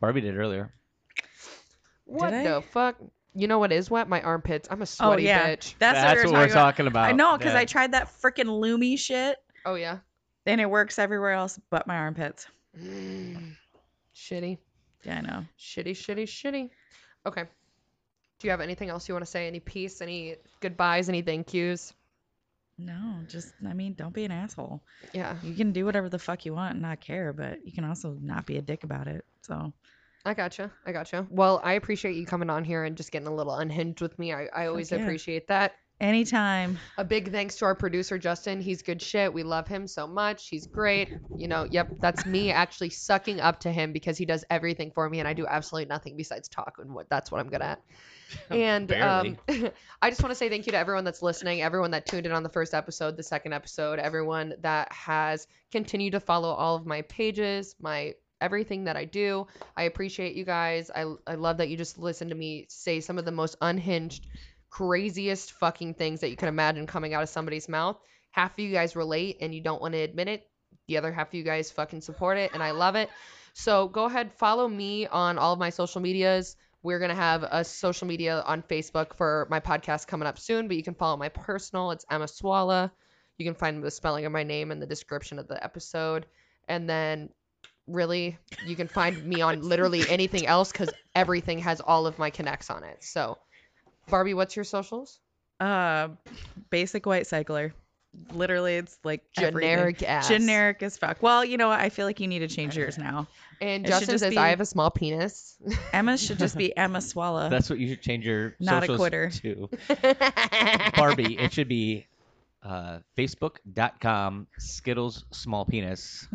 Barbie 0.00 0.20
did 0.20 0.36
earlier. 0.36 0.72
what 2.04 2.32
I? 2.32 2.44
the 2.44 2.62
fuck? 2.62 2.96
You 3.34 3.48
know 3.48 3.58
what 3.58 3.72
is 3.72 3.90
wet? 3.90 4.08
My 4.08 4.22
armpits. 4.22 4.68
I'm 4.70 4.80
a 4.80 4.82
Oh 4.82 4.84
sweaty 4.84 5.24
yeah. 5.24 5.48
bitch. 5.48 5.74
That's, 5.78 5.98
That's 5.98 6.16
what, 6.24 6.26
what 6.26 6.32
we're 6.34 6.38
we're 6.46 6.52
talking 6.52 6.52
about. 6.52 6.54
talking 6.54 6.86
about. 6.86 7.04
I 7.08 7.12
know 7.12 7.36
because 7.36 7.54
Yeah. 7.54 7.60
I 7.60 7.64
tried 7.64 7.92
that 7.92 8.08
freaking 8.22 8.46
Lumi 8.46 8.98
shit 8.98 9.36
Oh 9.66 9.74
yeah. 9.74 9.98
and 10.46 10.60
it 10.60 10.66
works 10.70 10.98
everywhere 10.98 11.32
else 11.32 11.58
but 11.70 11.86
my 11.86 11.96
armpits. 11.96 12.46
Mm, 12.80 13.54
shitty, 14.14 14.58
Yeah, 15.04 15.18
I 15.18 15.20
know. 15.20 15.44
shitty, 15.58 15.92
shitty, 15.92 16.24
shitty. 16.24 16.70
Okay. 17.26 17.42
Do 18.38 18.46
you 18.46 18.50
have 18.50 18.60
anything 18.60 18.88
else 18.90 19.08
you 19.08 19.14
want 19.14 19.24
to 19.24 19.30
say? 19.30 19.46
Any 19.46 19.60
peace? 19.60 20.00
Any 20.02 20.36
goodbyes? 20.60 21.08
Any 21.08 21.22
thank 21.22 21.54
yous? 21.54 21.92
No, 22.76 23.20
just 23.28 23.54
I 23.66 23.72
mean, 23.72 23.94
don't 23.94 24.12
be 24.12 24.24
an 24.24 24.32
asshole. 24.32 24.82
Yeah, 25.12 25.36
You 25.42 25.54
can 25.54 25.70
do 25.72 25.84
whatever 25.84 26.08
the 26.08 26.18
fuck 26.18 26.44
you 26.44 26.52
want 26.54 26.72
and 26.72 26.82
not 26.82 27.00
care, 27.00 27.32
but 27.32 27.64
you 27.64 27.72
can 27.72 27.84
also 27.84 28.16
not 28.20 28.46
be 28.46 28.58
a 28.58 28.62
dick 28.62 28.82
about 28.84 29.06
it. 29.06 29.24
So 29.42 29.72
I 30.24 30.32
gotcha. 30.34 30.70
I 30.86 30.92
gotcha. 30.92 31.26
Well, 31.30 31.60
I 31.62 31.74
appreciate 31.74 32.16
you 32.16 32.24
coming 32.24 32.48
on 32.48 32.64
here 32.64 32.84
and 32.84 32.96
just 32.96 33.12
getting 33.12 33.28
a 33.28 33.34
little 33.34 33.54
unhinged 33.54 34.00
with 34.00 34.18
me. 34.18 34.32
I, 34.32 34.46
I 34.54 34.66
always 34.66 34.90
yeah. 34.90 34.98
appreciate 34.98 35.48
that. 35.48 35.74
anytime. 36.00 36.78
A 36.98 37.04
big 37.04 37.30
thanks 37.30 37.56
to 37.56 37.66
our 37.66 37.74
producer 37.74 38.18
Justin. 38.18 38.60
He's 38.60 38.82
good 38.82 39.02
shit. 39.02 39.32
We 39.32 39.42
love 39.42 39.68
him 39.68 39.86
so 39.86 40.06
much. 40.06 40.48
He's 40.48 40.66
great. 40.66 41.10
You 41.36 41.48
know, 41.48 41.66
yep, 41.70 41.92
that's 42.00 42.24
me 42.24 42.50
actually 42.50 42.90
sucking 42.90 43.40
up 43.40 43.60
to 43.60 43.72
him 43.72 43.92
because 43.92 44.16
he 44.16 44.24
does 44.24 44.44
everything 44.50 44.90
for 44.92 45.08
me 45.08 45.18
and 45.18 45.28
I 45.28 45.34
do 45.34 45.46
absolutely 45.46 45.88
nothing 45.88 46.16
besides 46.16 46.48
talk 46.48 46.76
and 46.78 46.94
what 46.94 47.08
that's 47.10 47.30
what 47.30 47.40
I'm 47.40 47.48
good 47.48 47.62
at. 47.62 47.80
And 48.50 48.90
um, 48.94 49.36
I 50.02 50.10
just 50.10 50.20
want 50.20 50.30
to 50.30 50.34
say 50.34 50.48
thank 50.48 50.66
you 50.66 50.72
to 50.72 50.78
everyone 50.78 51.04
that's 51.04 51.22
listening, 51.22 51.62
everyone 51.62 51.92
that 51.92 52.06
tuned 52.06 52.26
in 52.26 52.32
on 52.32 52.42
the 52.42 52.48
first 52.48 52.74
episode, 52.74 53.16
the 53.16 53.22
second 53.22 53.52
episode, 53.52 54.00
everyone 54.00 54.54
that 54.62 54.90
has 54.90 55.46
continued 55.70 56.12
to 56.12 56.20
follow 56.20 56.48
all 56.48 56.74
of 56.74 56.84
my 56.84 57.02
pages, 57.02 57.76
my 57.80 58.14
everything 58.40 58.84
that 58.84 58.96
I 58.96 59.04
do. 59.04 59.46
I 59.76 59.84
appreciate 59.84 60.34
you 60.34 60.44
guys. 60.44 60.90
I 60.94 61.14
I 61.26 61.34
love 61.34 61.58
that 61.58 61.68
you 61.68 61.76
just 61.76 61.98
listen 61.98 62.28
to 62.28 62.34
me 62.34 62.66
say 62.68 63.00
some 63.00 63.18
of 63.18 63.24
the 63.24 63.32
most 63.32 63.56
unhinged 63.60 64.26
craziest 64.70 65.52
fucking 65.52 65.94
things 65.94 66.20
that 66.20 66.30
you 66.30 66.36
can 66.36 66.48
imagine 66.48 66.86
coming 66.86 67.14
out 67.14 67.22
of 67.22 67.28
somebody's 67.28 67.68
mouth. 67.68 67.96
Half 68.32 68.54
of 68.54 68.58
you 68.58 68.72
guys 68.72 68.96
relate 68.96 69.38
and 69.40 69.54
you 69.54 69.60
don't 69.60 69.80
want 69.80 69.94
to 69.94 70.00
admit 70.00 70.26
it. 70.26 70.48
The 70.88 70.96
other 70.96 71.12
half 71.12 71.28
of 71.28 71.34
you 71.34 71.44
guys 71.44 71.70
fucking 71.70 72.00
support 72.00 72.38
it 72.38 72.50
and 72.54 72.62
I 72.62 72.72
love 72.72 72.96
it. 72.96 73.08
So 73.52 73.86
go 73.86 74.06
ahead, 74.06 74.32
follow 74.32 74.66
me 74.66 75.06
on 75.06 75.38
all 75.38 75.52
of 75.52 75.60
my 75.60 75.70
social 75.70 76.00
medias. 76.00 76.56
We're 76.82 76.98
going 76.98 77.10
to 77.10 77.14
have 77.14 77.44
a 77.44 77.64
social 77.64 78.08
media 78.08 78.42
on 78.44 78.62
Facebook 78.62 79.14
for 79.14 79.46
my 79.48 79.60
podcast 79.60 80.08
coming 80.08 80.26
up 80.26 80.40
soon, 80.40 80.66
but 80.66 80.76
you 80.76 80.82
can 80.82 80.94
follow 80.94 81.16
my 81.16 81.28
personal. 81.28 81.92
It's 81.92 82.04
Emma 82.10 82.26
Swalla. 82.26 82.90
You 83.38 83.46
can 83.46 83.54
find 83.54 83.82
the 83.82 83.92
spelling 83.92 84.26
of 84.26 84.32
my 84.32 84.42
name 84.42 84.72
in 84.72 84.80
the 84.80 84.86
description 84.86 85.38
of 85.38 85.46
the 85.46 85.62
episode. 85.62 86.26
And 86.68 86.90
then 86.90 87.30
really, 87.86 88.38
you 88.66 88.76
can 88.76 88.88
find 88.88 89.24
me 89.24 89.40
on 89.42 89.62
literally 89.62 90.02
anything 90.08 90.46
else 90.46 90.72
because 90.72 90.90
everything 91.14 91.58
has 91.60 91.80
all 91.80 92.06
of 92.06 92.18
my 92.18 92.30
connects 92.30 92.70
on 92.70 92.84
it. 92.84 93.02
So, 93.04 93.38
Barbie, 94.08 94.34
what's 94.34 94.56
your 94.56 94.64
socials? 94.64 95.18
Uh 95.60 96.08
basic 96.70 97.06
white 97.06 97.26
cycler. 97.26 97.72
Literally 98.32 98.74
it's 98.76 98.98
like. 99.04 99.22
Generic 99.32 100.02
ass. 100.02 100.28
Generic 100.28 100.82
as 100.82 100.96
fuck. 100.98 101.22
Well, 101.22 101.44
you 101.44 101.56
know 101.56 101.68
what? 101.68 101.80
I 101.80 101.88
feel 101.88 102.06
like 102.06 102.20
you 102.20 102.28
need 102.28 102.40
to 102.40 102.48
change 102.48 102.76
yours 102.76 102.96
now. 102.98 103.26
And 103.60 103.84
It 103.84 103.88
Justin 103.88 104.12
just 104.14 104.22
says, 104.24 104.30
be- 104.30 104.38
I 104.38 104.48
have 104.50 104.60
a 104.60 104.66
small 104.66 104.90
penis. 104.90 105.56
Emma 105.92 106.16
should 106.18 106.38
just 106.38 106.56
be 106.56 106.76
Emma 106.76 107.00
Swallow. 107.00 107.48
That's 107.50 107.70
what 107.70 107.78
you 107.78 107.88
should 107.88 108.02
change 108.02 108.24
your 108.26 108.54
Not 108.60 108.82
a 108.84 108.86
socials 108.86 108.98
quitter. 109.00 109.30
to. 109.30 109.68
Barbie, 110.96 111.38
it 111.38 111.52
should 111.52 111.68
be 111.68 112.06
uh, 112.62 112.98
Facebook.com 113.16 114.46
Skittles 114.58 115.24
small 115.30 115.64
penis. 115.64 116.26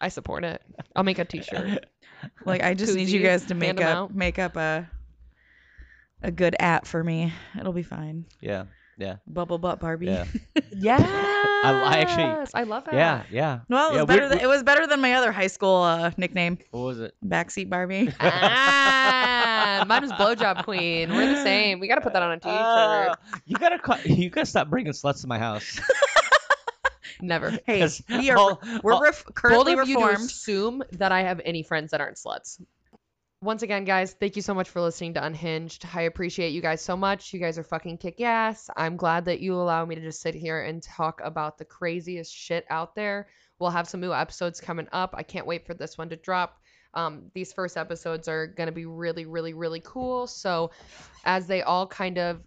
I 0.00 0.08
support 0.08 0.44
it. 0.44 0.62
I'll 0.96 1.04
make 1.04 1.18
a 1.18 1.24
t 1.24 1.42
shirt. 1.42 1.86
like 2.44 2.62
I 2.62 2.74
just 2.74 2.94
need 2.94 3.08
you 3.08 3.20
Koozies, 3.20 3.24
guys 3.24 3.42
to 3.46 3.54
hand 3.54 3.60
make 3.60 3.80
'em 3.80 3.86
up 3.86 3.96
out. 3.96 4.14
make 4.14 4.38
up 4.38 4.56
a 4.56 4.88
a 6.22 6.30
good 6.30 6.54
at 6.58 6.86
for 6.86 7.02
me. 7.02 7.32
It'll 7.58 7.72
be 7.72 7.82
fine. 7.82 8.24
Yeah. 8.40 8.64
Yeah. 8.98 9.16
Bubble 9.26 9.56
butt 9.58 9.80
Barbie. 9.80 10.06
Yeah. 10.06 10.26
Yes. 10.72 11.00
I 11.02 11.98
actually- 11.98 12.46
I 12.54 12.62
love 12.62 12.84
that. 12.84 12.94
Yeah. 12.94 13.22
Yeah. 13.30 13.60
Well, 13.68 13.88
it 13.90 13.92
was 13.92 13.98
Yeah, 14.00 14.04
better. 14.06 14.22
we- 14.22 14.28
than, 14.28 14.38
we- 14.38 14.44
it 14.44 14.46
was 14.46 14.62
better 14.62 14.86
than 14.86 15.00
my 15.00 15.14
other 15.14 15.30
high 15.32 15.48
school 15.48 15.82
uh, 15.82 16.10
nickname, 16.16 16.58
What 16.70 16.80
was 16.80 17.00
it? 17.00 17.14
backseat 17.26 17.68
Barbie. 17.68 18.10
Ah, 18.20 19.84
mine 19.86 20.02
was 20.02 20.12
blowjob 20.12 20.64
queen. 20.64 21.10
We're 21.10 21.34
the 21.34 21.42
same. 21.42 21.80
We 21.80 21.88
got 21.88 21.96
to 21.96 22.00
put 22.00 22.12
that 22.14 22.22
on 22.22 22.32
a 22.32 22.38
t-shirt. 22.38 22.54
Uh, 22.54 23.14
you 23.46 23.56
gotta 23.56 23.78
cut- 23.78 24.04
you 24.06 24.30
gotta 24.30 24.46
stop 24.46 24.68
bringing 24.68 24.92
sluts 24.92 25.20
to 25.22 25.26
my 25.26 25.38
house. 25.38 25.80
Never. 27.22 27.58
hey, 27.66 27.88
we 28.08 28.30
are 28.30 28.36
all- 28.38 28.62
we're 28.82 28.94
all- 28.94 29.02
ref- 29.02 29.24
currently 29.34 29.72
of 29.74 29.88
you 29.88 29.96
to 29.96 30.00
assume 30.24 30.82
that 30.92 31.12
I 31.12 31.22
have 31.22 31.40
any 31.44 31.62
friends 31.62 31.90
that 31.92 32.00
aren't 32.00 32.16
sluts. 32.16 32.60
Once 33.42 33.62
again, 33.62 33.84
guys, 33.84 34.12
thank 34.12 34.36
you 34.36 34.42
so 34.42 34.52
much 34.52 34.68
for 34.68 34.82
listening 34.82 35.14
to 35.14 35.24
Unhinged. 35.24 35.86
I 35.94 36.02
appreciate 36.02 36.50
you 36.50 36.60
guys 36.60 36.82
so 36.82 36.94
much. 36.94 37.32
You 37.32 37.40
guys 37.40 37.58
are 37.58 37.62
fucking 37.64 37.96
kick 37.96 38.20
ass. 38.20 38.68
I'm 38.76 38.96
glad 38.96 39.24
that 39.24 39.40
you 39.40 39.54
allow 39.54 39.82
me 39.86 39.94
to 39.94 40.00
just 40.02 40.20
sit 40.20 40.34
here 40.34 40.60
and 40.62 40.82
talk 40.82 41.22
about 41.24 41.56
the 41.56 41.64
craziest 41.64 42.34
shit 42.34 42.66
out 42.68 42.94
there. 42.94 43.28
We'll 43.58 43.70
have 43.70 43.88
some 43.88 44.00
new 44.00 44.12
episodes 44.12 44.60
coming 44.60 44.88
up. 44.92 45.14
I 45.16 45.22
can't 45.22 45.46
wait 45.46 45.66
for 45.66 45.72
this 45.72 45.96
one 45.96 46.10
to 46.10 46.16
drop. 46.16 46.58
Um, 46.92 47.30
these 47.34 47.52
first 47.52 47.78
episodes 47.78 48.28
are 48.28 48.46
going 48.46 48.66
to 48.66 48.72
be 48.74 48.84
really, 48.84 49.24
really, 49.24 49.54
really 49.54 49.80
cool. 49.82 50.26
So, 50.26 50.70
as 51.24 51.46
they 51.46 51.62
all 51.62 51.86
kind 51.86 52.18
of 52.18 52.42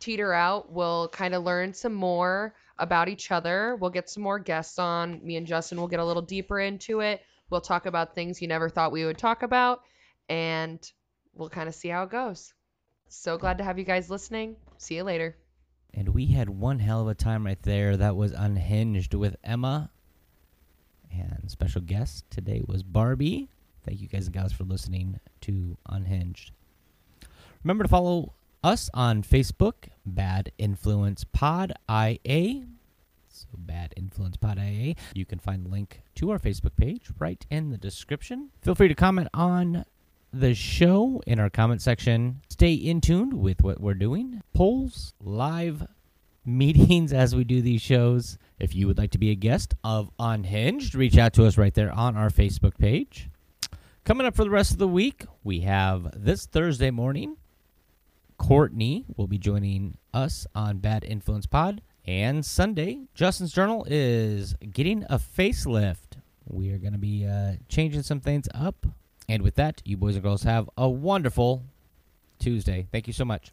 teeter 0.00 0.32
out, 0.32 0.72
we'll 0.72 1.08
kind 1.08 1.34
of 1.34 1.44
learn 1.44 1.74
some 1.74 1.94
more 1.94 2.54
about 2.78 3.08
each 3.08 3.30
other. 3.30 3.76
We'll 3.76 3.90
get 3.90 4.08
some 4.08 4.22
more 4.22 4.38
guests 4.38 4.78
on. 4.78 5.24
Me 5.24 5.36
and 5.36 5.46
Justin 5.46 5.80
will 5.80 5.88
get 5.88 6.00
a 6.00 6.04
little 6.04 6.22
deeper 6.22 6.60
into 6.60 7.00
it. 7.00 7.22
We'll 7.50 7.60
talk 7.60 7.86
about 7.86 8.14
things 8.14 8.40
you 8.42 8.48
never 8.48 8.68
thought 8.68 8.92
we 8.92 9.04
would 9.04 9.18
talk 9.18 9.42
about, 9.42 9.82
and 10.28 10.80
we'll 11.34 11.50
kind 11.50 11.68
of 11.68 11.74
see 11.74 11.88
how 11.88 12.04
it 12.04 12.10
goes. 12.10 12.52
So 13.08 13.38
glad 13.38 13.58
to 13.58 13.64
have 13.64 13.78
you 13.78 13.84
guys 13.84 14.10
listening. 14.10 14.56
See 14.78 14.96
you 14.96 15.04
later. 15.04 15.36
And 15.92 16.08
we 16.08 16.26
had 16.26 16.48
one 16.48 16.80
hell 16.80 17.02
of 17.02 17.08
a 17.08 17.14
time 17.14 17.46
right 17.46 17.62
there. 17.62 17.96
That 17.96 18.16
was 18.16 18.32
Unhinged 18.32 19.14
with 19.14 19.36
Emma. 19.44 19.90
And 21.12 21.48
special 21.48 21.80
guest 21.80 22.28
today 22.30 22.62
was 22.66 22.82
Barbie. 22.82 23.48
Thank 23.84 24.00
you 24.00 24.08
guys 24.08 24.26
and 24.26 24.34
gals 24.34 24.52
for 24.52 24.64
listening 24.64 25.20
to 25.42 25.76
Unhinged. 25.88 26.50
Remember 27.62 27.84
to 27.84 27.88
follow 27.88 28.32
us 28.64 28.88
on 28.94 29.22
Facebook, 29.22 29.90
Bad 30.06 30.50
Influence 30.56 31.22
Pod 31.22 31.74
IA. 31.88 32.64
So 33.28 33.46
Bad 33.58 33.92
Influence 33.94 34.38
Pod 34.38 34.58
IA. 34.58 34.94
You 35.14 35.26
can 35.26 35.38
find 35.38 35.66
the 35.66 35.68
link 35.68 36.00
to 36.14 36.30
our 36.30 36.38
Facebook 36.38 36.74
page 36.74 37.10
right 37.18 37.44
in 37.50 37.68
the 37.70 37.76
description. 37.76 38.48
Feel 38.62 38.74
free 38.74 38.88
to 38.88 38.94
comment 38.94 39.28
on 39.34 39.84
the 40.32 40.54
show 40.54 41.22
in 41.26 41.38
our 41.38 41.50
comment 41.50 41.82
section. 41.82 42.40
Stay 42.48 42.72
in 42.72 43.02
tuned 43.02 43.34
with 43.34 43.62
what 43.62 43.80
we're 43.80 43.92
doing. 43.92 44.40
Polls, 44.54 45.12
live 45.20 45.86
meetings 46.46 47.12
as 47.12 47.36
we 47.36 47.44
do 47.44 47.60
these 47.60 47.82
shows. 47.82 48.38
If 48.58 48.74
you 48.74 48.86
would 48.86 48.96
like 48.96 49.10
to 49.10 49.18
be 49.18 49.30
a 49.30 49.34
guest 49.34 49.74
of 49.84 50.10
Unhinged, 50.18 50.94
reach 50.94 51.18
out 51.18 51.34
to 51.34 51.44
us 51.44 51.58
right 51.58 51.74
there 51.74 51.92
on 51.92 52.16
our 52.16 52.30
Facebook 52.30 52.78
page. 52.78 53.28
Coming 54.04 54.26
up 54.26 54.34
for 54.34 54.44
the 54.44 54.50
rest 54.50 54.72
of 54.72 54.78
the 54.78 54.88
week, 54.88 55.26
we 55.42 55.60
have 55.60 56.10
this 56.16 56.46
Thursday 56.46 56.90
morning. 56.90 57.36
Courtney 58.46 59.06
will 59.16 59.26
be 59.26 59.38
joining 59.38 59.96
us 60.12 60.46
on 60.54 60.76
Bad 60.76 61.02
Influence 61.02 61.46
Pod. 61.46 61.80
And 62.06 62.44
Sunday, 62.44 63.06
Justin's 63.14 63.54
Journal 63.54 63.86
is 63.88 64.54
getting 64.70 65.02
a 65.04 65.18
facelift. 65.18 66.18
We 66.46 66.70
are 66.70 66.76
going 66.76 66.92
to 66.92 66.98
be 66.98 67.26
uh, 67.26 67.54
changing 67.70 68.02
some 68.02 68.20
things 68.20 68.46
up. 68.54 68.84
And 69.30 69.42
with 69.42 69.54
that, 69.54 69.80
you 69.86 69.96
boys 69.96 70.16
and 70.16 70.22
girls 70.22 70.42
have 70.42 70.68
a 70.76 70.86
wonderful 70.86 71.62
Tuesday. 72.38 72.86
Thank 72.92 73.06
you 73.06 73.14
so 73.14 73.24
much. 73.24 73.50